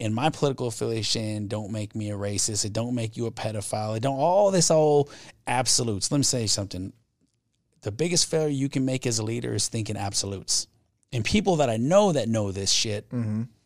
And 0.00 0.14
my 0.14 0.28
political 0.30 0.66
affiliation 0.66 1.46
don't 1.46 1.70
make 1.70 1.94
me 1.94 2.10
a 2.10 2.14
racist. 2.14 2.64
It 2.64 2.72
don't 2.72 2.94
make 2.94 3.16
you 3.16 3.26
a 3.26 3.30
pedophile. 3.30 3.96
It 3.96 4.00
don't 4.00 4.18
all 4.18 4.50
this 4.50 4.70
old 4.70 5.10
absolutes. 5.46 6.10
Let 6.10 6.18
me 6.18 6.24
say 6.24 6.46
something. 6.46 6.92
The 7.82 7.92
biggest 7.92 8.28
failure 8.28 8.48
you 8.48 8.68
can 8.68 8.84
make 8.84 9.06
as 9.06 9.18
a 9.18 9.22
leader 9.22 9.54
is 9.54 9.68
thinking 9.68 9.96
absolutes. 9.96 10.66
And 11.12 11.24
people 11.24 11.56
that 11.56 11.70
I 11.70 11.76
know 11.76 12.12
that 12.12 12.28
know 12.28 12.50
this 12.50 12.72
shit 12.72 13.06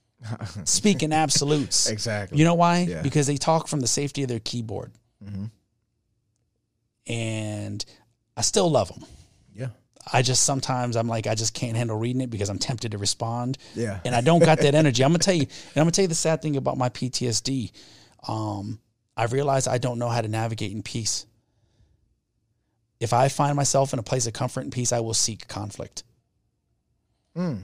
speak 0.65 1.03
in 1.03 1.13
absolutes. 1.13 1.89
Exactly. 1.89 2.39
You 2.39 2.45
know 2.45 2.55
why? 2.55 2.81
Yeah. 2.81 3.03
Because 3.03 3.27
they 3.27 3.37
talk 3.37 3.69
from 3.69 3.81
the 3.81 3.87
safety 3.87 4.23
of 4.23 4.29
their 4.29 4.41
keyboard. 4.41 4.93
Mm-hmm. 5.25 5.47
And 7.11 7.85
I 8.37 8.43
still 8.43 8.71
love 8.71 8.89
them. 8.89 9.05
I 10.12 10.22
just 10.22 10.44
sometimes 10.44 10.97
I'm 10.97 11.06
like 11.09 11.26
I 11.26 11.35
just 11.35 11.52
can't 11.55 11.76
handle 11.76 11.97
reading 11.97 12.22
it 12.22 12.30
because 12.30 12.48
I'm 12.48 12.59
tempted 12.59 12.93
to 12.93 12.98
respond. 12.98 13.59
Yeah. 13.74 14.01
And 14.05 14.14
I 14.14 14.20
don't 14.20 14.40
got 14.40 14.59
that 14.60 14.74
energy. 14.82 15.05
I'm 15.05 15.10
gonna 15.10 15.18
tell 15.18 15.35
you, 15.35 15.43
and 15.43 15.76
I'm 15.76 15.82
gonna 15.82 15.90
tell 15.90 16.05
you 16.05 16.09
the 16.09 16.14
sad 16.14 16.40
thing 16.43 16.56
about 16.56 16.78
my 16.78 16.89
PTSD. 16.89 17.72
Um, 18.26 18.80
I 19.16 19.24
realized 19.26 19.68
I 19.68 19.78
don't 19.78 19.98
know 19.98 20.09
how 20.09 20.20
to 20.20 20.28
navigate 20.28 20.72
in 20.72 20.82
peace. 20.82 21.26
If 23.01 23.12
I 23.12 23.28
find 23.28 23.55
myself 23.56 23.93
in 23.93 23.98
a 23.98 24.02
place 24.02 24.26
of 24.26 24.32
comfort 24.32 24.62
and 24.62 24.72
peace, 24.72 24.93
I 24.93 25.01
will 25.01 25.14
seek 25.14 25.47
conflict. 25.47 26.02
Mm. 27.36 27.60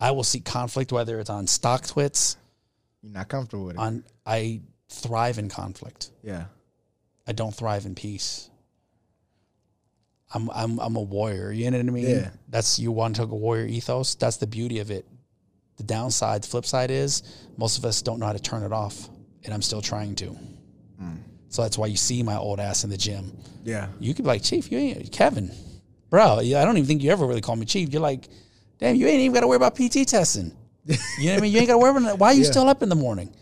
I 0.00 0.10
will 0.12 0.24
seek 0.24 0.44
conflict, 0.44 0.92
whether 0.92 1.18
it's 1.20 1.30
on 1.30 1.46
StockTwits, 1.46 2.36
You're 3.02 3.12
not 3.12 3.28
comfortable 3.28 3.66
with 3.66 3.76
it. 3.76 3.80
on 3.80 4.04
I 4.24 4.60
thrive 4.88 5.38
in 5.38 5.48
conflict. 5.48 6.10
yeah. 6.22 6.44
I 7.28 7.32
don't 7.32 7.52
thrive 7.54 7.86
in 7.86 7.94
peace. 7.96 8.48
I'm 10.34 10.50
I'm 10.50 10.78
I'm 10.80 10.96
a 10.96 11.00
warrior. 11.02 11.52
You 11.52 11.70
know 11.70 11.78
what 11.78 11.86
I 11.86 11.90
mean? 11.90 12.08
Yeah. 12.08 12.30
That's 12.48 12.78
you 12.78 12.90
want 12.92 13.16
to 13.16 13.22
take 13.22 13.30
a 13.30 13.36
warrior 13.36 13.66
ethos. 13.66 14.14
That's 14.16 14.36
the 14.38 14.46
beauty 14.46 14.80
of 14.80 14.90
it. 14.90 15.06
The 15.76 15.84
downside, 15.84 16.42
the 16.42 16.48
flip 16.48 16.64
side 16.66 16.90
is 16.90 17.22
most 17.56 17.78
of 17.78 17.84
us 17.84 18.02
don't 18.02 18.18
know 18.18 18.26
how 18.26 18.32
to 18.32 18.38
turn 18.40 18.62
it 18.62 18.72
off, 18.72 19.08
and 19.44 19.52
I'm 19.54 19.62
still 19.62 19.82
trying 19.82 20.14
to. 20.16 20.36
So 21.48 21.62
that's 21.62 21.78
why 21.78 21.86
you 21.86 21.96
see 21.96 22.22
my 22.22 22.36
old 22.36 22.58
ass 22.60 22.82
in 22.84 22.90
the 22.90 22.96
gym. 22.96 23.34
Yeah. 23.64 23.86
You 24.00 24.12
could 24.14 24.24
be 24.24 24.28
like, 24.28 24.42
Chief, 24.42 24.70
you 24.70 24.78
ain't 24.78 25.10
Kevin, 25.12 25.50
bro. 26.10 26.38
I 26.40 26.50
don't 26.64 26.76
even 26.76 26.86
think 26.86 27.02
you 27.02 27.10
ever 27.12 27.24
really 27.24 27.40
call 27.40 27.56
me 27.56 27.64
Chief. 27.64 27.90
You're 27.92 28.02
like, 28.02 28.28
Damn, 28.78 28.96
you 28.96 29.06
ain't 29.06 29.20
even 29.20 29.32
got 29.32 29.40
to 29.40 29.46
worry 29.46 29.56
about 29.56 29.74
PT 29.76 30.06
testing. 30.06 30.52
You 31.18 31.26
know 31.26 31.32
what 31.32 31.38
I 31.38 31.40
mean? 31.40 31.52
You 31.52 31.58
ain't 31.60 31.68
got 31.68 31.74
to 31.74 31.78
worry 31.78 31.90
about 31.92 32.02
that. 32.02 32.18
Why 32.18 32.28
are 32.28 32.34
you 32.34 32.42
Yeah. 32.42 32.50
still 32.50 32.68
up 32.68 32.82
in 32.82 32.88
the 32.90 32.94
morning? 32.96 33.34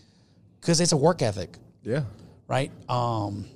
Because 0.61 0.81
it's 0.81 0.93
a 0.93 0.97
work 0.97 1.23
ethic, 1.23 1.57
Yeah. 1.83 2.05
right? 2.47 2.71
Um, 2.89 3.47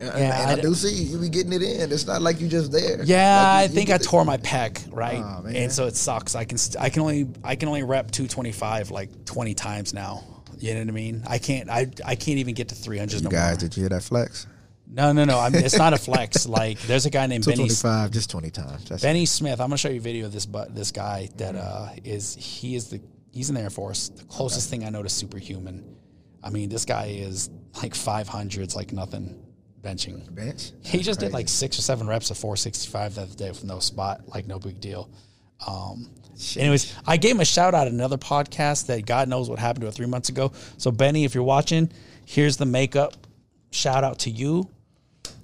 Yeah, 0.00 0.16
and 0.16 0.50
I, 0.50 0.52
I- 0.54 0.60
do 0.60 0.74
see 0.74 0.92
you 1.04 1.18
be 1.18 1.28
getting 1.28 1.52
it 1.52 1.62
in. 1.62 1.90
It's 1.92 2.06
not 2.06 2.22
like 2.22 2.40
you 2.40 2.48
just 2.48 2.70
there. 2.72 3.02
Yeah, 3.04 3.36
Like, 3.36 3.46
I 3.46 3.62
you- 3.62 3.68
you 3.68 3.74
think 3.74 3.90
I 3.90 3.98
tore 3.98 4.24
my 4.24 4.36
pec, 4.38 4.88
right? 4.92 5.20
Man. 5.44 5.56
and 5.56 5.72
so 5.72 5.86
it 5.86 5.96
sucks. 5.96 6.34
I 6.34 6.44
can 6.44 6.58
st- 6.58 6.82
I 6.82 6.88
can 6.90 7.02
only 7.02 7.28
I 7.44 7.56
can 7.56 7.68
only 7.68 7.82
rep 7.82 8.10
225 8.10 8.90
like 8.90 9.24
20 9.24 9.54
times 9.54 9.92
now. 9.94 10.24
You 10.58 10.74
know 10.74 10.80
what 10.80 10.88
I 10.88 10.92
mean? 10.92 11.22
I 11.26 11.38
can't 11.38 11.70
I 11.70 11.86
I 12.04 12.14
can't 12.16 12.38
even 12.38 12.54
get 12.54 12.68
to 12.68 12.74
300 12.74 13.24
no 13.24 13.30
guys, 13.30 13.52
more. 13.52 13.56
did 13.68 13.76
you 13.76 13.82
hear 13.82 13.88
that 13.90 14.02
flex? 14.02 14.46
No, 14.92 15.12
no, 15.12 15.24
no. 15.24 15.38
I 15.38 15.50
mean, 15.50 15.64
it's 15.64 15.78
not 15.78 15.92
a 15.92 15.98
flex. 15.98 16.46
like 16.60 16.80
there's 16.82 17.06
a 17.06 17.10
guy 17.10 17.26
named 17.26 17.44
Two 17.44 17.50
Benny 17.50 17.62
twenty 17.64 17.74
five, 17.74 18.10
just 18.10 18.28
twenty 18.28 18.50
times. 18.50 18.84
That's 18.88 19.02
Benny 19.02 19.24
Smith. 19.24 19.60
I'm 19.60 19.68
gonna 19.68 19.78
show 19.78 19.88
you 19.88 19.98
a 20.00 20.02
video 20.02 20.26
of 20.26 20.32
this 20.32 20.46
but 20.46 20.74
this 20.74 20.90
guy 20.90 21.28
that 21.36 21.54
uh 21.54 21.90
is 22.04 22.34
he 22.34 22.74
is 22.74 22.88
the 22.88 23.00
he's 23.32 23.48
in 23.48 23.54
the 23.54 23.60
Air 23.62 23.70
Force. 23.70 24.08
The 24.08 24.24
closest 24.24 24.68
thing 24.68 24.84
I 24.84 24.90
know 24.90 25.02
to 25.02 25.08
superhuman. 25.08 25.96
I 26.42 26.50
mean, 26.50 26.68
this 26.70 26.84
guy 26.84 27.06
is 27.18 27.48
like 27.82 27.92
500s 27.94 28.74
like 28.74 28.92
nothing 28.92 29.40
benching. 29.82 30.32
bench. 30.34 30.72
He 30.82 30.98
That's 30.98 31.06
just 31.06 31.20
did 31.20 31.32
like 31.32 31.48
six 31.48 31.78
or 31.78 31.82
seven 31.82 32.06
reps 32.06 32.30
of 32.30 32.38
465 32.38 33.14
the 33.14 33.22
other 33.22 33.34
day 33.34 33.48
with 33.50 33.64
no 33.64 33.78
spot, 33.78 34.28
like 34.28 34.46
no 34.46 34.58
big 34.58 34.80
deal. 34.80 35.08
Um, 35.66 36.10
anyways, 36.56 36.94
I 37.06 37.16
gave 37.16 37.32
him 37.32 37.40
a 37.40 37.44
shout 37.44 37.74
out 37.74 37.86
at 37.86 37.92
another 37.92 38.16
podcast 38.18 38.86
that 38.86 39.04
God 39.06 39.28
knows 39.28 39.48
what 39.50 39.58
happened 39.58 39.82
to 39.82 39.88
it 39.88 39.94
three 39.94 40.06
months 40.06 40.28
ago. 40.28 40.52
So 40.78 40.90
Benny, 40.90 41.24
if 41.24 41.34
you're 41.34 41.44
watching, 41.44 41.90
here's 42.24 42.56
the 42.56 42.66
makeup. 42.66 43.14
Shout 43.70 44.04
out 44.04 44.20
to 44.20 44.30
you. 44.30 44.68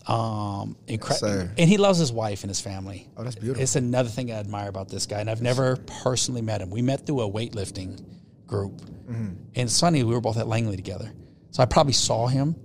Um, 0.09 0.77
incre- 0.87 1.15
sir. 1.15 1.51
and 1.59 1.69
he 1.69 1.79
loves 1.79 1.99
his 1.99 2.13
wife 2.13 2.45
and 2.45 2.51
his 2.51 2.61
family. 2.61 3.09
Oh, 3.17 3.25
that's 3.25 3.35
beautiful. 3.35 3.61
It's 3.63 3.75
another 3.75 4.09
thing 4.09 4.31
I 4.31 4.37
admire 4.37 4.69
about 4.69 4.89
this 4.89 5.05
guy, 5.07 5.19
and 5.21 5.29
I've 5.29 5.43
never 5.43 5.77
personally 6.03 6.43
met 6.43 6.61
him. 6.61 6.71
We 6.71 6.81
met 6.81 7.07
through 7.07 7.23
a 7.23 7.31
weightlifting 7.31 8.01
group, 8.47 8.81
Mm-hmm. 9.07 9.13
and 9.25 9.39
it's 9.55 9.79
funny 9.79 10.03
we 10.03 10.13
were 10.15 10.21
both 10.21 10.37
at 10.37 10.49
Langley 10.49 10.75
together. 10.77 11.13
So 11.53 11.63
I 11.63 11.67
probably 11.67 11.93
saw 11.93 12.27
him, 12.27 12.57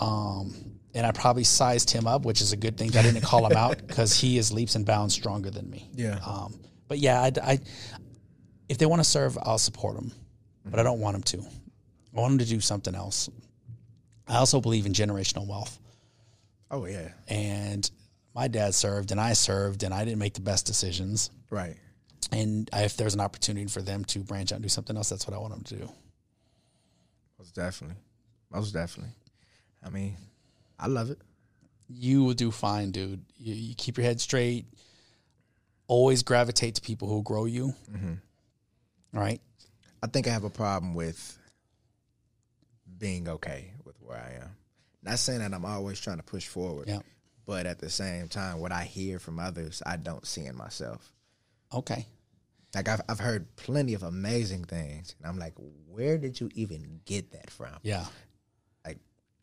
um, 0.00 0.54
and 0.96 1.06
I 1.06 1.12
probably 1.12 1.44
sized 1.44 1.90
him 1.90 2.06
up, 2.08 2.24
which 2.24 2.40
is 2.40 2.52
a 2.52 2.56
good 2.56 2.76
thing. 2.76 2.88
I 2.96 3.02
didn't 3.02 3.20
call 3.22 3.46
him 3.46 3.56
out 3.56 3.78
because 3.86 4.18
he 4.18 4.36
is 4.38 4.50
leaps 4.52 4.74
and 4.74 4.84
bounds 4.84 5.14
stronger 5.14 5.50
than 5.50 5.70
me. 5.70 5.88
Yeah. 5.94 6.18
Um, 6.26 6.58
but 6.88 6.98
yeah, 6.98 7.20
I, 7.22 7.32
I- 7.42 7.60
if 8.68 8.78
they 8.78 8.86
want 8.86 8.98
to 9.00 9.08
serve, 9.08 9.38
I'll 9.42 9.58
support 9.58 9.94
them, 9.94 10.10
but 10.64 10.80
I 10.80 10.82
don't 10.82 10.98
want 10.98 11.14
them 11.14 11.22
to. 11.40 11.46
I 12.16 12.20
want 12.20 12.32
them 12.32 12.38
to 12.38 12.44
do 12.52 12.60
something 12.60 12.94
else. 12.96 13.30
I 14.26 14.38
also 14.38 14.60
believe 14.60 14.86
in 14.86 14.92
generational 14.92 15.46
wealth 15.46 15.78
Oh 16.68 16.84
yeah, 16.86 17.10
and 17.28 17.88
my 18.34 18.48
dad 18.48 18.74
served 18.74 19.12
and 19.12 19.20
I 19.20 19.34
served 19.34 19.84
and 19.84 19.94
I 19.94 20.04
didn't 20.04 20.18
make 20.18 20.34
the 20.34 20.40
best 20.40 20.66
decisions. 20.66 21.30
right. 21.50 21.76
And 22.32 22.68
I, 22.72 22.82
if 22.82 22.96
there's 22.96 23.14
an 23.14 23.20
opportunity 23.20 23.66
for 23.68 23.80
them 23.82 24.04
to 24.06 24.18
branch 24.18 24.50
out 24.50 24.56
and 24.56 24.64
do 24.64 24.68
something 24.68 24.96
else, 24.96 25.10
that's 25.10 25.28
what 25.28 25.36
I 25.36 25.38
want 25.38 25.52
them 25.54 25.62
to 25.62 25.76
do. 25.76 25.88
Most 27.38 27.54
definitely, 27.54 27.96
most 28.52 28.72
definitely. 28.72 29.12
I 29.84 29.90
mean, 29.90 30.16
I 30.78 30.86
love 30.88 31.10
it. 31.10 31.18
You 31.88 32.24
will 32.24 32.34
do 32.34 32.50
fine, 32.50 32.90
dude. 32.90 33.24
You, 33.38 33.54
you 33.54 33.74
keep 33.74 33.96
your 33.96 34.04
head 34.06 34.20
straight. 34.20 34.66
Always 35.88 36.22
gravitate 36.22 36.74
to 36.76 36.80
people 36.80 37.08
who 37.08 37.22
grow 37.22 37.44
you. 37.44 37.74
Mm-hmm. 37.90 38.14
Right? 39.18 39.40
I 40.02 40.08
think 40.08 40.26
I 40.26 40.30
have 40.30 40.44
a 40.44 40.50
problem 40.50 40.94
with 40.94 41.38
being 42.98 43.28
okay 43.28 43.72
with 43.84 43.96
where 44.00 44.18
I 44.18 44.42
am. 44.44 44.50
Not 45.02 45.18
saying 45.18 45.38
that 45.40 45.52
I'm 45.54 45.64
always 45.64 46.00
trying 46.00 46.16
to 46.16 46.22
push 46.22 46.46
forward, 46.46 46.88
Yeah. 46.88 47.00
but 47.46 47.66
at 47.66 47.78
the 47.78 47.90
same 47.90 48.28
time, 48.28 48.58
what 48.58 48.72
I 48.72 48.84
hear 48.84 49.18
from 49.18 49.38
others, 49.38 49.82
I 49.86 49.96
don't 49.96 50.26
see 50.26 50.46
in 50.46 50.56
myself. 50.56 51.12
Okay. 51.72 52.06
Like 52.74 52.88
I've 52.88 53.00
I've 53.08 53.20
heard 53.20 53.54
plenty 53.56 53.94
of 53.94 54.02
amazing 54.02 54.64
things, 54.64 55.14
and 55.18 55.26
I'm 55.26 55.38
like, 55.38 55.54
where 55.88 56.18
did 56.18 56.40
you 56.40 56.50
even 56.54 57.00
get 57.06 57.30
that 57.32 57.50
from? 57.50 57.70
Yeah. 57.82 58.04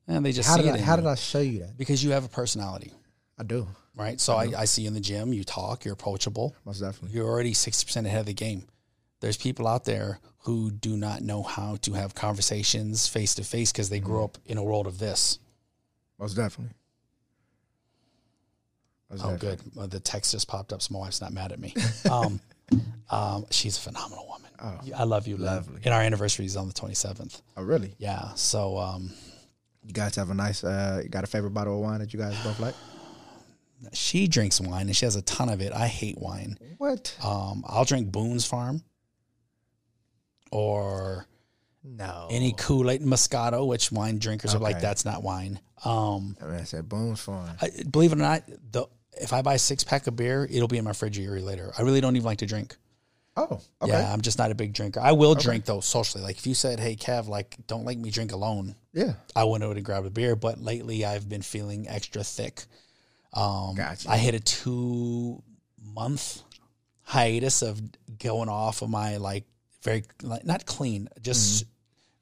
And 0.07 0.25
they 0.25 0.31
just 0.31 0.49
how 0.49 0.57
see 0.57 0.63
did 0.63 0.73
I, 0.75 0.77
how 0.79 0.95
you. 0.95 1.01
did 1.01 1.07
I 1.09 1.15
show 1.15 1.39
you 1.39 1.59
that? 1.59 1.77
because 1.77 2.03
you 2.03 2.11
have 2.11 2.25
a 2.25 2.29
personality, 2.29 2.91
I 3.37 3.43
do, 3.43 3.67
right? 3.95 4.19
So 4.19 4.35
I, 4.35 4.51
I 4.57 4.65
see 4.65 4.81
you 4.83 4.89
in 4.89 4.93
the 4.93 4.99
gym, 4.99 5.31
you 5.33 5.43
talk, 5.43 5.85
you're 5.85 5.93
approachable. 5.93 6.55
most 6.65 6.79
definitely. 6.79 7.15
You're 7.15 7.27
already 7.27 7.53
60% 7.53 8.05
ahead 8.05 8.19
of 8.21 8.25
the 8.25 8.33
game. 8.33 8.67
There's 9.21 9.37
people 9.37 9.65
out 9.67 9.85
there 9.85 10.19
who 10.39 10.71
do 10.71 10.97
not 10.97 11.21
know 11.21 11.41
how 11.43 11.77
to 11.83 11.93
have 11.93 12.13
conversations 12.13 13.07
face 13.07 13.35
to 13.35 13.43
face 13.45 13.71
because 13.71 13.89
they 13.89 14.01
grew 14.01 14.23
up 14.25 14.37
in 14.45 14.57
a 14.57 14.63
world 14.63 14.85
of 14.87 14.99
this. 14.99 15.39
Most 16.19 16.33
definitely. 16.33 16.75
Most 19.09 19.23
Oh, 19.23 19.31
definitely. 19.31 19.57
good. 19.71 19.75
Well, 19.75 19.87
the 19.87 19.99
text 20.01 20.31
just 20.31 20.47
popped 20.49 20.73
up, 20.73 20.81
so 20.81 20.93
my 20.93 20.99
wife's 20.99 21.21
not 21.21 21.31
mad 21.31 21.51
at 21.51 21.59
me. 21.59 21.73
Um, 22.09 22.41
um, 23.09 23.45
she's 23.51 23.77
a 23.77 23.81
phenomenal 23.81 24.27
woman. 24.27 24.51
Oh, 24.61 24.79
I 24.97 25.03
love 25.03 25.27
you, 25.27 25.37
Lynn. 25.37 25.45
lovely. 25.45 25.81
And 25.85 25.93
our 25.93 26.01
anniversary 26.01 26.45
is 26.45 26.57
on 26.57 26.67
the 26.67 26.73
27th. 26.73 27.41
Oh, 27.55 27.63
really? 27.63 27.95
Yeah. 27.97 28.33
So 28.35 28.77
um, 28.77 29.11
You 29.85 29.93
guys 29.93 30.15
have 30.15 30.29
a 30.29 30.33
nice. 30.33 30.63
Uh, 30.63 31.01
you 31.03 31.09
got 31.09 31.23
a 31.23 31.27
favorite 31.27 31.51
bottle 31.51 31.75
of 31.75 31.81
wine 31.81 31.99
that 31.99 32.13
you 32.13 32.19
guys 32.19 32.41
both 32.43 32.59
like? 32.59 32.75
she 33.91 34.27
drinks 34.27 34.61
wine 34.61 34.87
and 34.87 34.95
she 34.95 35.05
has 35.05 35.15
a 35.15 35.21
ton 35.23 35.49
of 35.49 35.59
it. 35.61 35.73
I 35.73 35.87
hate 35.87 36.17
wine. 36.17 36.57
What? 36.77 37.17
Um, 37.23 37.63
I'll 37.67 37.83
drink 37.85 38.11
Boone's 38.11 38.45
Farm 38.45 38.81
or 40.51 41.27
No. 41.83 42.27
any 42.31 42.53
Kool 42.53 42.89
Aid 42.89 43.01
Moscato, 43.01 43.67
which 43.67 43.91
wine 43.91 44.19
drinkers 44.19 44.55
are 44.55 44.59
like, 44.59 44.79
that's 44.79 45.03
not 45.05 45.23
wine. 45.23 45.59
Um, 45.83 46.37
I, 46.41 46.45
mean, 46.45 46.55
I 46.55 46.63
said 46.63 46.87
Boone's 46.87 47.19
Farm. 47.19 47.49
I, 47.61 47.71
believe 47.89 48.13
it 48.13 48.15
or 48.15 48.19
not, 48.19 48.43
the 48.71 48.85
if 49.19 49.31
I 49.33 49.41
buy 49.41 49.55
a 49.55 49.59
six 49.59 49.83
pack 49.83 50.07
of 50.07 50.15
beer, 50.15 50.47
it'll 50.49 50.67
be 50.67 50.77
in 50.77 50.85
my 50.85 50.91
refrigerator 50.91 51.39
later. 51.39 51.71
I 51.77 51.83
really 51.83 52.01
don't 52.01 52.15
even 52.15 52.25
like 52.25 52.39
to 52.39 52.45
drink. 52.47 52.75
Oh, 53.35 53.59
okay. 53.81 53.91
Yeah, 53.91 54.13
I'm 54.13 54.21
just 54.21 54.37
not 54.37 54.51
a 54.51 54.55
big 54.55 54.73
drinker. 54.73 54.99
I 54.99 55.13
will 55.13 55.33
drink 55.33 55.65
though 55.65 55.79
socially. 55.79 56.23
Like 56.23 56.37
if 56.37 56.45
you 56.45 56.53
said, 56.53 56.79
"Hey, 56.79 56.95
Kev, 56.95 57.27
like 57.27 57.57
don't 57.65 57.83
let 57.83 57.97
me 57.97 58.11
drink 58.11 58.31
alone," 58.31 58.75
Yeah. 58.93 59.13
I 59.35 59.45
went 59.45 59.63
over 59.63 59.73
have 59.73 59.83
grabbed 59.83 60.05
a 60.05 60.11
beer. 60.11 60.35
But 60.35 60.61
lately, 60.61 61.03
I've 61.03 61.27
been 61.27 61.41
feeling 61.41 61.87
extra 61.87 62.23
thick. 62.23 62.63
Um, 63.33 63.75
Gotcha. 63.75 64.09
I 64.09 64.17
hit 64.17 64.35
a 64.35 64.39
two 64.39 65.41
month 65.83 66.43
hiatus 67.01 67.61
of 67.63 67.81
going 68.19 68.49
off 68.49 68.81
of 68.81 68.89
my 68.89 69.17
like 69.17 69.45
very 69.81 70.03
like, 70.21 70.45
not 70.45 70.65
clean, 70.65 71.09
just 71.21 71.65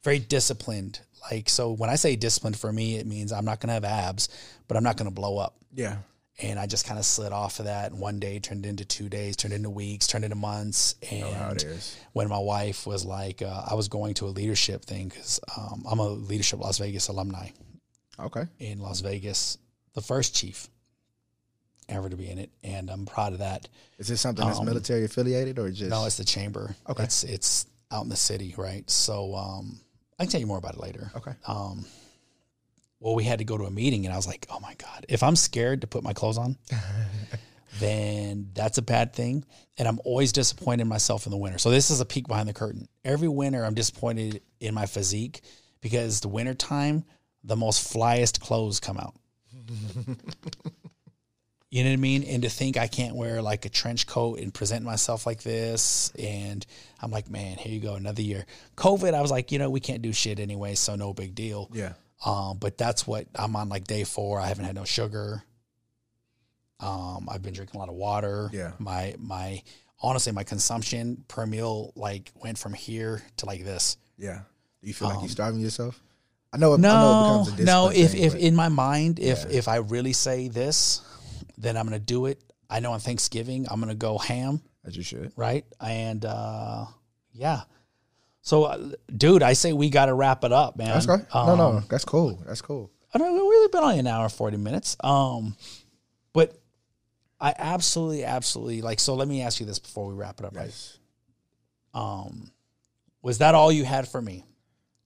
very 0.04 0.20
disciplined. 0.20 1.02
Like 1.30 1.50
so, 1.50 1.72
when 1.74 1.90
I 1.90 1.96
say 1.96 2.16
disciplined 2.16 2.58
for 2.58 2.72
me, 2.72 2.96
it 2.96 3.06
means 3.06 3.32
I'm 3.32 3.46
not 3.46 3.60
gonna 3.60 3.74
have 3.74 3.86
abs, 3.86 4.30
but 4.68 4.78
I'm 4.78 4.84
not 4.84 4.96
gonna 4.98 5.12
blow 5.12 5.38
up. 5.38 5.56
Yeah. 5.74 5.98
And 6.42 6.60
I 6.60 6.66
just 6.66 6.86
kind 6.88 6.98
of 7.00 7.06
slid 7.06 7.32
off 7.32 7.60
of 7.60 7.66
that. 7.66 7.92
And 7.92 8.00
one 8.02 8.20
day 8.20 8.40
turned 8.40 8.66
into 8.66 8.84
two 8.86 9.10
days, 9.10 9.36
turned 9.36 9.54
into 9.54 9.70
weeks, 9.70 10.08
turned 10.08 10.24
into 10.24 10.36
months. 10.38 10.96
know 11.12 11.32
how 11.32 11.52
it 11.52 11.64
And 11.64 11.82
when 12.14 12.30
my 12.30 12.40
wife 12.40 12.86
was 12.88 13.06
like, 13.06 13.42
uh, 13.42 13.64
I 13.70 13.76
was 13.76 13.88
going 13.88 14.14
to 14.16 14.26
a 14.26 14.30
leadership 14.30 14.86
thing 14.86 15.10
because 15.10 15.40
um, 15.58 15.84
I'm 15.90 16.00
a 16.00 16.08
leadership 16.10 16.60
Las 16.60 16.78
Vegas 16.78 17.08
alumni 17.10 17.50
Okay. 18.20 18.46
in 18.60 18.80
Las 18.80 19.02
Vegas, 19.02 19.58
the 19.94 20.02
first 20.02 20.36
chief 20.36 20.68
ever 21.90 22.10
to 22.10 22.16
be 22.16 22.30
in 22.30 22.38
it, 22.40 22.50
and 22.64 22.90
I'm 22.90 23.06
proud 23.06 23.34
of 23.34 23.40
that. 23.40 23.68
Is 23.98 24.08
this 24.08 24.22
something 24.22 24.46
that's 24.46 24.60
Um, 24.60 24.66
military 24.66 25.04
affiliated 25.04 25.60
or 25.60 25.70
just? 25.72 25.90
No, 25.90 26.06
it's 26.06 26.18
the 26.18 26.24
chamber. 26.24 26.76
Okay. 26.88 27.04
it's 27.04 27.24
it's 27.24 27.66
out 27.92 28.04
in 28.04 28.10
the 28.10 28.16
city, 28.16 28.56
right? 28.58 28.90
So 28.90 29.36
um, 29.36 29.82
I 30.18 30.24
can 30.24 30.32
tell 30.32 30.40
you 30.40 30.48
more 30.48 30.58
about 30.58 30.76
it 30.76 30.80
later. 30.80 31.12
okay. 31.18 31.34
Um, 31.46 31.86
well, 33.02 33.16
we 33.16 33.26
had 33.26 33.40
to 33.40 33.46
go 33.46 33.58
to 33.58 33.66
a 33.66 33.72
meeting, 33.72 34.06
and 34.06 34.14
I 34.14 34.16
was 34.16 34.28
like, 34.28 34.48
"Oh 34.50 34.60
my 34.62 34.76
god! 34.76 35.06
If 35.10 35.24
I'm 35.24 35.36
scared 35.36 35.82
to 35.82 35.88
put 35.88 36.04
my 36.04 36.14
clothes 36.14 36.38
on, 36.38 36.56
then 37.80 38.52
that's 38.54 38.78
a 38.78 38.82
bad 38.82 39.14
thing." 39.14 39.44
And 39.78 39.88
I'm 39.88 40.00
always 40.06 40.32
disappointed 40.32 40.84
in 40.84 40.88
myself 40.88 41.26
in 41.26 41.32
the 41.32 41.38
winter. 41.38 41.58
So 41.58 41.72
this 41.72 41.90
is 41.90 42.00
a 42.00 42.06
peek 42.06 42.28
behind 42.28 42.48
the 42.48 42.54
curtain. 42.54 42.88
Every 43.04 43.28
winter, 43.28 43.66
I'm 43.66 43.74
disappointed 43.74 44.42
in 44.60 44.74
my 44.74 44.86
physique 44.86 45.42
because 45.82 46.22
the 46.22 46.30
winter 46.30 46.54
time, 46.54 47.04
the 47.44 47.56
most 47.56 47.92
flyest 47.94 48.40
clothes 48.40 48.80
come 48.80 48.98
out. 48.98 49.16
You 51.72 51.86
know 51.86 51.90
what 51.92 51.94
I 51.94 51.98
mean? 51.98 52.24
And 52.24 52.44
to 52.44 52.50
think 52.50 52.76
I 52.76 52.88
can't 52.88 53.16
wear 53.16 53.42
like 53.42 53.64
a 53.66 53.70
trench 53.70 54.06
coat 54.06 54.40
and 54.40 54.54
present 54.54 54.84
myself 54.84 55.26
like 55.26 55.42
this. 55.42 56.12
And 56.20 56.66
I'm 57.02 57.12
like, 57.12 57.30
man, 57.30 57.58
here 57.58 57.72
you 57.72 57.80
go, 57.80 57.96
another 57.96 58.22
year. 58.22 58.46
COVID, 58.76 59.14
I 59.14 59.22
was 59.22 59.32
like, 59.32 59.54
you 59.54 59.58
know, 59.58 59.70
we 59.70 59.80
can't 59.80 60.02
do 60.02 60.12
shit 60.12 60.42
anyway, 60.42 60.76
so 60.76 60.98
no 60.98 61.14
big 61.14 61.34
deal. 61.34 61.70
Yeah. 61.72 61.94
Um, 62.26 62.58
but 62.60 62.78
that's 62.78 63.08
what 63.08 63.28
I'm 63.36 63.56
on 63.56 63.70
like 63.70 63.86
day 63.86 64.04
four. 64.04 64.40
I 64.40 64.48
haven't 64.48 64.66
had 64.66 64.76
no 64.76 64.86
sugar. 64.86 65.44
Um, 66.80 67.28
I've 67.32 67.42
been 67.42 67.54
drinking 67.54 67.76
a 67.76 67.80
lot 67.80 67.90
of 67.90 67.96
water. 67.96 68.50
Yeah. 68.54 68.72
My 68.80 69.16
my 69.20 69.62
honestly, 70.00 70.32
my 70.32 70.44
consumption 70.44 71.24
per 71.28 71.46
meal 71.46 71.94
like 71.96 72.32
went 72.36 72.58
from 72.58 72.74
here 72.74 73.22
to 73.38 73.46
like 73.46 73.64
this. 73.64 73.98
Yeah. 74.18 74.42
Do 74.82 74.88
you 74.88 74.94
feel 74.94 75.10
like 75.10 75.20
you're 75.22 75.30
starving 75.30 75.62
yourself? 75.62 76.02
I 76.54 76.58
know. 76.58 76.74
It, 76.74 76.80
I 76.80 76.82
know 76.82 76.88
it 76.88 76.94
Um, 76.94 77.02
No, 77.02 77.44
becomes 77.44 77.48
a 77.48 77.64
no. 77.64 77.90
discipline 77.92 78.06
If 78.06 78.12
thing, 78.12 78.24
if 78.24 78.36
in 78.36 78.56
my 78.56 78.70
mind, 78.70 79.20
if 79.20 79.44
Yeah. 79.46 79.58
if 79.58 79.68
I 79.68 79.76
really 79.78 80.14
say 80.14 80.48
this, 80.48 81.02
then 81.58 81.78
I'm 81.78 81.86
gonna 81.86 82.00
do 82.00 82.26
it. 82.26 82.42
I 82.70 82.80
know 82.80 82.94
on 82.94 83.00
Thanksgiving 83.00 83.68
I'm 83.70 83.80
gonna 83.80 83.96
go 83.96 84.18
ham, 84.18 84.62
as 84.86 84.96
you 84.98 85.04
should. 85.04 85.32
right? 85.36 85.66
And 85.80 86.26
uh, 86.26 86.86
yeah. 87.34 87.62
So, 88.42 88.64
uh, 88.64 88.92
dude, 89.16 89.44
I 89.44 89.54
say 89.54 89.72
we 89.74 89.90
got 89.90 90.08
to 90.08 90.14
wrap 90.14 90.44
it 90.44 90.52
up, 90.52 90.76
man. 90.78 90.88
That's 90.88 91.06
great. 91.06 91.22
no, 91.34 91.56
no, 91.56 91.68
Um, 91.78 91.86
that's 91.90 92.06
cool. 92.06 92.42
That's 92.46 92.62
cool. 92.62 92.92
I 93.14 93.18
don't 93.20 93.36
know. 93.36 93.44
We've 93.44 93.50
really 93.52 93.68
been 93.70 93.84
only 93.84 94.00
an 94.00 94.08
hour 94.08 94.24
and 94.24 94.34
forty 94.34 94.58
minutes. 94.58 94.98
Um, 95.04 95.56
but 96.34 96.58
I 97.40 97.54
absolutely, 97.58 98.24
absolutely 98.24 98.82
like. 98.82 99.00
So 99.00 99.16
let 99.16 99.28
me 99.28 99.42
ask 99.42 99.60
you 99.60 99.66
this 99.66 99.80
before 99.80 100.08
we 100.08 100.14
wrap 100.16 100.40
it 100.40 100.46
up. 100.46 100.56
Right? 100.56 100.98
Um, 101.94 102.52
was 103.22 103.40
that 103.40 103.54
all 103.54 103.72
you 103.72 103.84
had 103.86 104.08
for 104.08 104.22
me? 104.22 104.44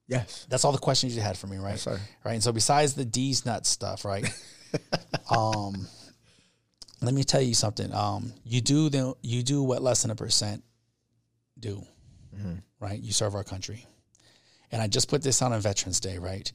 Yes. 0.08 0.46
That's 0.48 0.64
all 0.64 0.72
the 0.72 0.78
questions 0.78 1.16
you 1.16 1.20
had 1.22 1.36
for 1.36 1.48
me, 1.48 1.56
right? 1.56 1.72
Yes, 1.72 1.82
sir. 1.82 2.00
Right. 2.24 2.34
And 2.34 2.42
so 2.42 2.52
besides 2.52 2.94
the 2.94 3.04
D's 3.04 3.44
nuts 3.44 3.68
stuff, 3.68 4.04
right? 4.04 4.24
um, 5.30 5.86
let 7.02 7.12
me 7.12 7.24
tell 7.24 7.42
you 7.42 7.54
something. 7.54 7.92
Um, 7.92 8.32
you 8.44 8.60
do 8.60 8.88
the 8.88 9.14
you 9.22 9.42
do 9.42 9.62
what 9.62 9.82
less 9.82 10.02
than 10.02 10.10
a 10.10 10.14
percent 10.16 10.62
do, 11.58 11.82
right? 12.80 13.00
You 13.00 13.12
serve 13.12 13.34
our 13.34 13.44
country, 13.44 13.86
and 14.72 14.80
I 14.82 14.86
just 14.88 15.08
put 15.08 15.22
this 15.22 15.42
on 15.42 15.52
on 15.52 15.60
Veterans 15.60 16.00
Day, 16.00 16.18
right? 16.18 16.50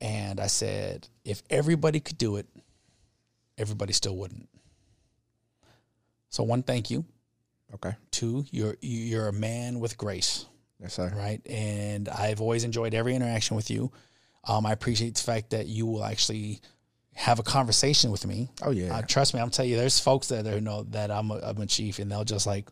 And 0.00 0.40
I 0.40 0.46
said, 0.46 1.08
if 1.24 1.42
everybody 1.50 2.00
could 2.00 2.16
do 2.16 2.36
it, 2.36 2.46
everybody 3.58 3.92
still 3.92 4.16
wouldn't. 4.16 4.48
So 6.30 6.42
one, 6.42 6.62
thank 6.62 6.90
you. 6.90 7.04
Okay. 7.74 7.94
Two, 8.10 8.44
you're 8.50 8.76
you're 8.80 9.28
a 9.28 9.32
man 9.32 9.78
with 9.78 9.96
grace 9.98 10.46
Yes, 10.80 10.94
sir. 10.94 11.12
right? 11.14 11.40
And 11.46 12.08
I've 12.08 12.40
always 12.40 12.64
enjoyed 12.64 12.94
every 12.94 13.14
interaction 13.14 13.54
with 13.56 13.70
you. 13.70 13.92
Um, 14.44 14.64
I 14.64 14.72
appreciate 14.72 15.14
the 15.16 15.22
fact 15.22 15.50
that 15.50 15.66
you 15.66 15.84
will 15.86 16.02
actually 16.02 16.60
have 17.12 17.38
a 17.38 17.42
conversation 17.42 18.10
with 18.10 18.26
me. 18.26 18.48
Oh, 18.62 18.70
yeah. 18.70 18.96
Uh, 18.96 19.02
trust 19.02 19.34
me, 19.34 19.40
I'm 19.40 19.50
telling 19.50 19.70
you, 19.70 19.76
there's 19.76 20.00
folks 20.00 20.28
that 20.28 20.46
are, 20.46 20.60
know 20.60 20.84
that 20.84 21.10
I'm 21.10 21.30
a, 21.30 21.34
I'm 21.42 21.58
a 21.58 21.66
chief, 21.66 21.98
and 21.98 22.10
they'll 22.10 22.24
just 22.24 22.46
like, 22.46 22.70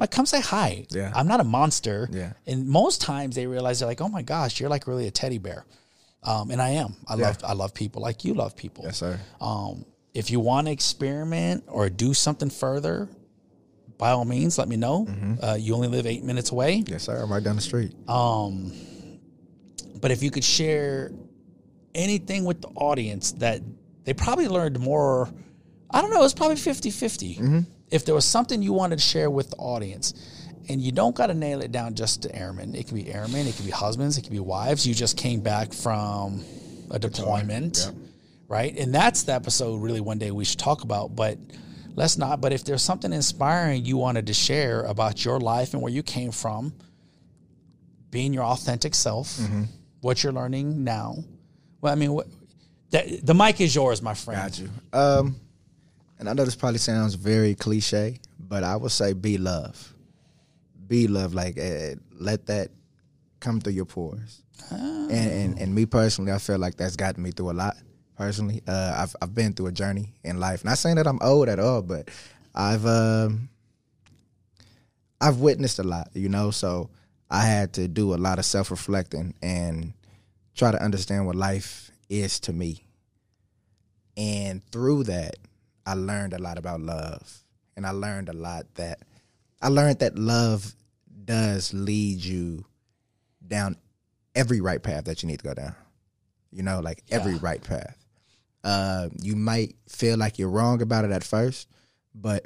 like, 0.00 0.10
come 0.10 0.26
say 0.26 0.40
hi. 0.40 0.86
Yeah. 0.90 1.12
I'm 1.14 1.28
not 1.28 1.40
a 1.40 1.44
monster. 1.44 2.08
Yeah. 2.10 2.32
And 2.46 2.66
most 2.66 3.00
times 3.00 3.36
they 3.36 3.46
realize 3.46 3.78
they're 3.80 3.88
like, 3.88 4.00
oh 4.00 4.08
my 4.08 4.22
gosh, 4.22 4.60
you're 4.60 4.70
like 4.70 4.86
really 4.86 5.06
a 5.06 5.10
teddy 5.10 5.38
bear. 5.38 5.64
Um, 6.22 6.50
and 6.50 6.60
I 6.60 6.70
am. 6.70 6.96
I 7.08 7.14
love 7.14 7.38
I 7.44 7.52
love 7.54 7.72
people 7.72 8.02
like 8.02 8.24
you 8.24 8.34
love 8.34 8.54
people. 8.56 8.84
Yes, 8.84 8.98
sir. 8.98 9.18
Um, 9.40 9.86
if 10.12 10.30
you 10.30 10.40
want 10.40 10.66
to 10.66 10.72
experiment 10.72 11.64
or 11.68 11.88
do 11.88 12.12
something 12.12 12.50
further, 12.50 13.08
by 13.96 14.10
all 14.10 14.24
means, 14.24 14.58
let 14.58 14.68
me 14.68 14.76
know. 14.76 15.06
Uh, 15.42 15.56
you 15.58 15.74
only 15.74 15.88
live 15.88 16.06
eight 16.06 16.24
minutes 16.24 16.50
away. 16.52 16.82
Yes, 16.86 17.04
sir. 17.04 17.16
I'm 17.22 17.32
right 17.32 17.42
down 17.42 17.56
the 17.56 17.62
street. 17.62 17.94
Um, 18.08 18.72
but 20.00 20.10
if 20.10 20.22
you 20.22 20.30
could 20.30 20.44
share 20.44 21.12
anything 21.94 22.44
with 22.44 22.62
the 22.62 22.68
audience 22.68 23.32
that 23.32 23.60
they 24.04 24.14
probably 24.14 24.48
learned 24.48 24.78
more, 24.80 25.28
I 25.90 26.00
don't 26.00 26.10
know, 26.10 26.24
it's 26.24 26.34
probably 26.34 26.56
50 26.56 26.90
50. 26.90 27.40
If 27.90 28.04
there 28.04 28.14
was 28.14 28.24
something 28.24 28.62
you 28.62 28.72
wanted 28.72 28.96
to 28.98 29.04
share 29.04 29.30
with 29.30 29.50
the 29.50 29.56
audience, 29.56 30.14
and 30.68 30.80
you 30.80 30.92
don't 30.92 31.14
got 31.16 31.26
to 31.28 31.34
nail 31.34 31.60
it 31.62 31.72
down 31.72 31.94
just 31.94 32.22
to 32.22 32.34
airmen, 32.34 32.74
it 32.74 32.86
could 32.86 32.94
be 32.94 33.12
airmen, 33.12 33.46
it 33.46 33.56
could 33.56 33.64
be 33.64 33.72
husbands, 33.72 34.16
it 34.18 34.22
could 34.22 34.32
be 34.32 34.38
wives. 34.40 34.86
You 34.86 34.94
just 34.94 35.16
came 35.16 35.40
back 35.40 35.72
from 35.72 36.44
a 36.90 36.98
deployment, 36.98 37.90
right? 38.48 38.76
And 38.78 38.94
that's 38.94 39.24
the 39.24 39.32
episode 39.32 39.80
really 39.82 40.00
one 40.00 40.18
day 40.18 40.30
we 40.30 40.44
should 40.44 40.58
talk 40.60 40.82
about, 40.84 41.16
but 41.16 41.38
let's 41.96 42.16
not. 42.18 42.40
But 42.40 42.52
if 42.52 42.62
there's 42.64 42.82
something 42.82 43.12
inspiring 43.12 43.84
you 43.84 43.96
wanted 43.96 44.28
to 44.28 44.34
share 44.34 44.82
about 44.82 45.24
your 45.24 45.40
life 45.40 45.72
and 45.74 45.82
where 45.82 45.92
you 45.92 46.02
came 46.04 46.30
from, 46.30 46.72
being 48.10 48.32
your 48.32 48.44
authentic 48.44 48.94
self, 48.94 49.36
Mm-hmm. 49.38 49.62
what 50.00 50.22
you're 50.22 50.32
learning 50.32 50.84
now. 50.84 51.16
Well, 51.80 51.92
I 51.92 51.96
mean, 51.96 52.12
what, 52.12 52.26
that, 52.90 53.24
the 53.24 53.34
mic 53.34 53.60
is 53.60 53.74
yours, 53.74 54.02
my 54.02 54.14
friend. 54.14 54.40
Got 54.40 54.58
you. 54.58 54.68
Um, 54.92 55.36
and 56.20 56.28
I 56.28 56.34
know 56.34 56.44
this 56.44 56.54
probably 56.54 56.78
sounds 56.78 57.14
very 57.14 57.54
cliche, 57.54 58.20
but 58.38 58.62
I 58.62 58.76
would 58.76 58.92
say 58.92 59.14
be 59.14 59.38
love. 59.38 59.94
Be 60.86 61.08
love. 61.08 61.32
Like 61.32 61.58
uh, 61.58 61.94
let 62.12 62.46
that 62.46 62.70
come 63.40 63.58
through 63.58 63.72
your 63.72 63.86
pores. 63.86 64.42
And, 64.70 65.10
and 65.10 65.58
and 65.58 65.74
me 65.74 65.86
personally, 65.86 66.30
I 66.30 66.38
feel 66.38 66.58
like 66.58 66.76
that's 66.76 66.94
gotten 66.94 67.22
me 67.22 67.30
through 67.30 67.52
a 67.52 67.52
lot. 67.52 67.76
Personally, 68.16 68.62
uh, 68.68 68.94
I've 68.98 69.16
I've 69.22 69.34
been 69.34 69.54
through 69.54 69.68
a 69.68 69.72
journey 69.72 70.12
in 70.22 70.38
life. 70.38 70.62
Not 70.62 70.76
saying 70.76 70.96
that 70.96 71.06
I'm 71.06 71.18
old 71.22 71.48
at 71.48 71.58
all, 71.58 71.80
but 71.80 72.10
I've 72.54 72.84
um, 72.84 73.48
I've 75.22 75.38
witnessed 75.38 75.78
a 75.78 75.84
lot. 75.84 76.10
You 76.12 76.28
know, 76.28 76.50
so 76.50 76.90
I 77.30 77.46
had 77.46 77.72
to 77.74 77.88
do 77.88 78.14
a 78.14 78.16
lot 78.16 78.38
of 78.38 78.44
self 78.44 78.70
reflecting 78.70 79.32
and 79.40 79.94
try 80.54 80.70
to 80.70 80.82
understand 80.82 81.24
what 81.24 81.34
life 81.34 81.90
is 82.10 82.38
to 82.40 82.52
me. 82.52 82.84
And 84.18 84.62
through 84.70 85.04
that, 85.04 85.36
I 85.90 85.94
learned 85.94 86.34
a 86.34 86.38
lot 86.38 86.56
about 86.56 86.80
love. 86.80 87.42
And 87.76 87.84
I 87.84 87.90
learned 87.90 88.28
a 88.28 88.32
lot 88.32 88.66
that 88.76 89.00
I 89.60 89.68
learned 89.68 89.98
that 90.00 90.16
love 90.16 90.74
does 91.24 91.74
lead 91.74 92.24
you 92.24 92.64
down 93.46 93.76
every 94.34 94.60
right 94.60 94.82
path 94.82 95.04
that 95.06 95.22
you 95.22 95.26
need 95.26 95.40
to 95.40 95.44
go 95.44 95.54
down. 95.54 95.74
You 96.52 96.62
know, 96.62 96.80
like 96.80 97.02
every 97.10 97.36
right 97.36 97.62
path. 97.62 97.96
Uh, 98.62 99.08
you 99.20 99.34
might 99.34 99.74
feel 99.88 100.16
like 100.16 100.38
you're 100.38 100.50
wrong 100.50 100.82
about 100.82 101.04
it 101.04 101.10
at 101.10 101.24
first, 101.24 101.68
but 102.14 102.44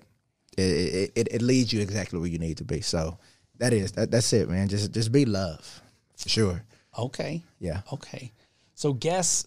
it, 0.57 1.12
it, 1.16 1.29
it 1.31 1.43
leads 1.43 1.73
you 1.73 1.81
exactly 1.81 2.19
where 2.19 2.29
you 2.29 2.39
need 2.39 2.59
to 2.59 2.65
be. 2.65 2.81
So 2.81 3.19
that 3.59 3.73
is 3.73 3.93
that, 3.93 4.11
that's 4.11 4.33
it, 4.33 4.49
man. 4.49 4.69
Just 4.69 4.93
just 4.93 5.11
be 5.11 5.25
love, 5.25 5.83
for 6.16 6.29
sure. 6.29 6.62
Okay. 6.97 7.43
Yeah. 7.59 7.81
Okay. 7.93 8.31
So 8.75 8.93
guess, 8.93 9.47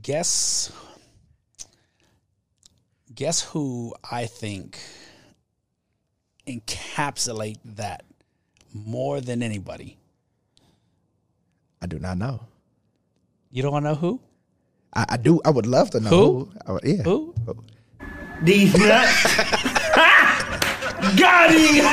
guess, 0.00 0.70
guess 3.18 3.42
who 3.42 3.92
I 4.08 4.26
think 4.26 4.78
encapsulate 6.46 7.58
that 7.64 8.04
more 8.72 9.20
than 9.20 9.42
anybody. 9.42 9.98
I 11.82 11.86
do 11.86 11.98
not 11.98 12.16
know. 12.16 12.38
You 13.50 13.64
don't 13.64 13.72
want 13.72 13.86
to 13.86 13.88
know 13.90 13.96
who? 13.96 14.20
I, 14.94 15.06
I 15.08 15.16
do. 15.16 15.40
I 15.44 15.50
would 15.50 15.66
love 15.66 15.90
to 15.90 16.00
know 16.00 16.10
Who? 16.10 16.52
I 16.64 16.72
would- 16.72 16.84
yeah. 16.84 17.02
Who? 17.02 17.34
These 18.42 18.78
nuts. 18.78 19.74
Got 21.16 21.50
him. 21.52 21.84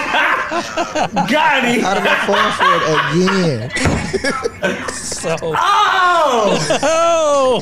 Got 1.28 1.64
him. 1.66 1.82
How 1.82 1.94
did 1.94 2.08
I 2.08 2.26
fall 2.26 2.52
for 2.58 2.72
it 2.76 2.84
again? 3.26 4.90
So, 4.94 5.36
Oh! 5.42 6.58
oh, 6.84 7.62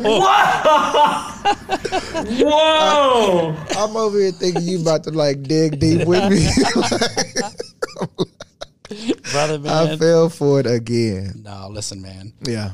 Whoa! 2.43 3.55
I'm 3.77 3.95
over 3.97 4.17
here 4.19 4.31
thinking 4.31 4.63
you 4.63 4.81
about 4.81 5.03
to 5.05 5.11
like 5.11 5.43
dig 5.43 5.79
deep 5.79 6.07
with 6.07 6.29
me. 6.31 6.47
brother, 9.31 9.59
man. 9.59 9.71
I 9.89 9.97
fell 9.97 10.29
for 10.29 10.59
it 10.59 10.65
again. 10.67 11.41
no, 11.43 11.67
listen, 11.69 12.01
man. 12.01 12.33
Yeah. 12.43 12.71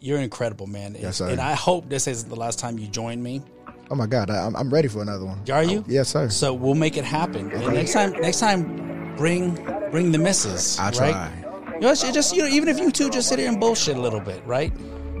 You're 0.00 0.20
incredible, 0.20 0.66
man. 0.66 0.96
Yes, 0.98 1.16
sir. 1.18 1.28
And 1.28 1.40
I 1.40 1.52
hope 1.54 1.88
this 1.88 2.06
isn't 2.06 2.28
the 2.28 2.36
last 2.36 2.58
time 2.58 2.78
you 2.78 2.86
join 2.88 3.22
me. 3.22 3.42
Oh 3.90 3.96
my 3.96 4.06
God, 4.06 4.30
I, 4.30 4.46
I'm 4.46 4.54
I'm 4.56 4.70
ready 4.70 4.88
for 4.88 5.02
another 5.02 5.24
one. 5.24 5.40
Are 5.50 5.64
you? 5.64 5.84
Yes, 5.88 6.08
sir. 6.10 6.28
So 6.28 6.54
we'll 6.54 6.74
make 6.76 6.96
it 6.96 7.04
happen. 7.04 7.50
And 7.50 7.74
next 7.74 7.92
time, 7.92 8.12
next 8.12 8.38
time, 8.40 9.14
bring 9.16 9.54
bring 9.90 10.12
the 10.12 10.18
missus. 10.18 10.78
I 10.78 10.84
right? 10.84 10.94
try. 10.94 11.32
You 11.74 11.80
know, 11.80 11.94
just 11.94 12.34
you 12.36 12.42
know, 12.42 12.48
even 12.48 12.68
if 12.68 12.78
you 12.78 12.90
two 12.92 13.10
just 13.10 13.28
sit 13.28 13.38
here 13.38 13.48
and 13.48 13.58
bullshit 13.58 13.96
a 13.96 14.00
little 14.00 14.20
bit, 14.20 14.44
right? 14.46 14.72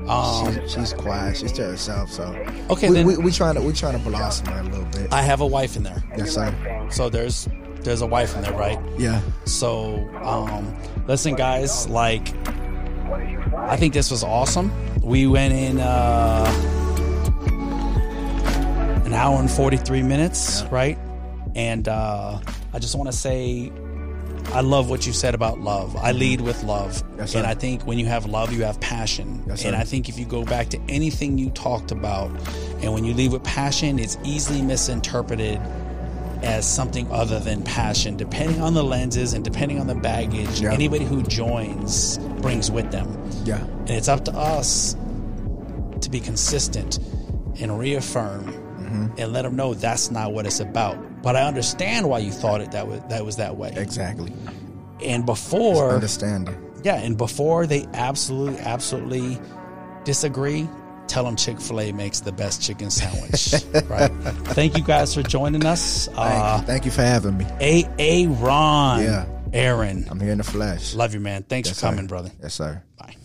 Um, 0.06 0.54
She- 0.66 0.68
she's 0.68 0.92
quiet. 0.92 1.36
She's 1.36 1.52
to 1.52 1.62
herself. 1.64 2.10
So 2.10 2.24
Okay, 2.70 2.88
we, 2.88 2.94
then- 2.96 3.06
we, 3.06 3.16
we 3.16 3.32
trying 3.32 3.54
to 3.56 3.60
we 3.62 3.72
trying 3.72 3.98
to 4.02 4.08
blossom 4.08 4.46
her 4.46 4.60
a 4.60 4.64
little 4.64 4.84
bit. 4.86 5.12
I 5.12 5.22
have 5.22 5.40
a 5.40 5.46
wife 5.46 5.76
in 5.76 5.82
there, 5.82 6.02
yes, 6.16 6.32
sir. 6.34 6.54
so 6.90 7.08
there's 7.10 7.48
there's 7.82 8.02
a 8.02 8.06
wife 8.06 8.36
in 8.36 8.42
there, 8.42 8.52
right? 8.52 8.78
Yeah. 8.98 9.20
So, 9.46 9.96
um, 10.22 10.76
listen, 11.08 11.34
guys, 11.34 11.88
like, 11.88 12.28
I 13.56 13.76
think 13.78 13.94
this 13.94 14.10
was 14.10 14.22
awesome. 14.22 14.70
We 15.02 15.26
went 15.26 15.54
in 15.54 15.80
uh, 15.80 16.44
an 19.10 19.16
hour 19.16 19.40
and 19.40 19.50
43 19.50 20.02
minutes, 20.04 20.62
right? 20.70 20.96
And 21.56 21.88
uh, 21.88 22.38
I 22.72 22.78
just 22.78 22.94
want 22.94 23.10
to 23.10 23.12
say, 23.16 23.72
I 24.52 24.60
love 24.60 24.88
what 24.88 25.04
you 25.04 25.12
said 25.12 25.34
about 25.34 25.58
love. 25.58 25.96
I 25.96 26.12
lead 26.12 26.40
with 26.40 26.62
love. 26.62 27.02
Yes, 27.18 27.34
and 27.34 27.44
I 27.44 27.54
think 27.54 27.82
when 27.82 27.98
you 27.98 28.06
have 28.06 28.26
love, 28.26 28.52
you 28.52 28.62
have 28.62 28.80
passion. 28.80 29.42
Yes, 29.48 29.64
and. 29.64 29.74
I 29.74 29.82
think 29.82 30.08
if 30.08 30.16
you 30.16 30.24
go 30.26 30.44
back 30.44 30.68
to 30.68 30.80
anything 30.88 31.38
you 31.38 31.50
talked 31.50 31.90
about, 31.90 32.30
and 32.82 32.92
when 32.94 33.04
you 33.04 33.12
lead 33.12 33.32
with 33.32 33.42
passion, 33.42 33.98
it's 33.98 34.16
easily 34.24 34.62
misinterpreted 34.62 35.60
as 36.42 36.64
something 36.72 37.10
other 37.10 37.40
than 37.40 37.62
passion, 37.64 38.16
depending 38.16 38.60
on 38.62 38.74
the 38.74 38.84
lenses 38.84 39.32
and 39.34 39.44
depending 39.44 39.80
on 39.80 39.88
the 39.88 39.94
baggage 39.96 40.60
Yeah. 40.60 40.72
anybody 40.72 41.04
who 41.04 41.22
joins 41.24 42.18
brings 42.40 42.70
with 42.70 42.92
them. 42.92 43.08
Yeah. 43.44 43.58
And 43.58 43.90
it's 43.90 44.08
up 44.08 44.24
to 44.26 44.32
us 44.36 44.94
to 46.00 46.08
be 46.10 46.20
consistent 46.20 46.98
and 47.60 47.76
reaffirm 47.76 48.54
Mm-hmm. 48.90 49.14
and 49.20 49.32
let 49.32 49.42
them 49.42 49.56
know 49.56 49.74
that's 49.74 50.10
not 50.10 50.32
what 50.32 50.46
it's 50.46 50.60
about. 50.60 51.22
But 51.22 51.36
I 51.36 51.42
understand 51.42 52.08
why 52.08 52.18
you 52.18 52.32
thought 52.32 52.60
it 52.60 52.72
that 52.72 52.86
was 52.88 53.00
that 53.08 53.24
was 53.24 53.36
that 53.36 53.56
way. 53.56 53.72
Exactly. 53.76 54.32
And 55.02 55.24
before 55.24 55.92
Understanding. 55.94 56.56
yeah, 56.82 56.96
and 56.96 57.16
before 57.16 57.66
they 57.66 57.86
absolutely, 57.94 58.58
absolutely 58.60 59.38
disagree, 60.04 60.68
tell 61.06 61.24
them 61.24 61.36
Chick 61.36 61.60
fil 61.60 61.80
A 61.80 61.92
makes 61.92 62.20
the 62.20 62.32
best 62.32 62.60
chicken 62.62 62.90
sandwich. 62.90 63.54
right? 63.88 64.10
Thank 64.54 64.76
you 64.76 64.84
guys 64.84 65.14
for 65.14 65.22
joining 65.22 65.64
us. 65.64 66.06
Thank, 66.06 66.18
Uh, 66.18 66.56
you. 66.60 66.66
Thank 66.66 66.84
you 66.84 66.90
for 66.90 67.02
having 67.02 67.36
me. 67.38 67.46
A. 67.60 67.88
A. 67.98 68.26
Ron. 68.26 69.02
Yeah. 69.02 69.26
Aaron. 69.52 70.06
I'm 70.10 70.20
here 70.20 70.32
in 70.32 70.38
the 70.38 70.44
flesh. 70.44 70.94
Love 70.94 71.12
you, 71.14 71.20
man. 71.20 71.42
Thanks 71.42 71.68
Yes, 71.70 71.80
for 71.80 71.86
coming, 71.86 72.04
sir. 72.04 72.08
brother. 72.08 72.30
Yes, 72.42 72.54
sir. 72.54 72.82
Bye. 72.98 73.16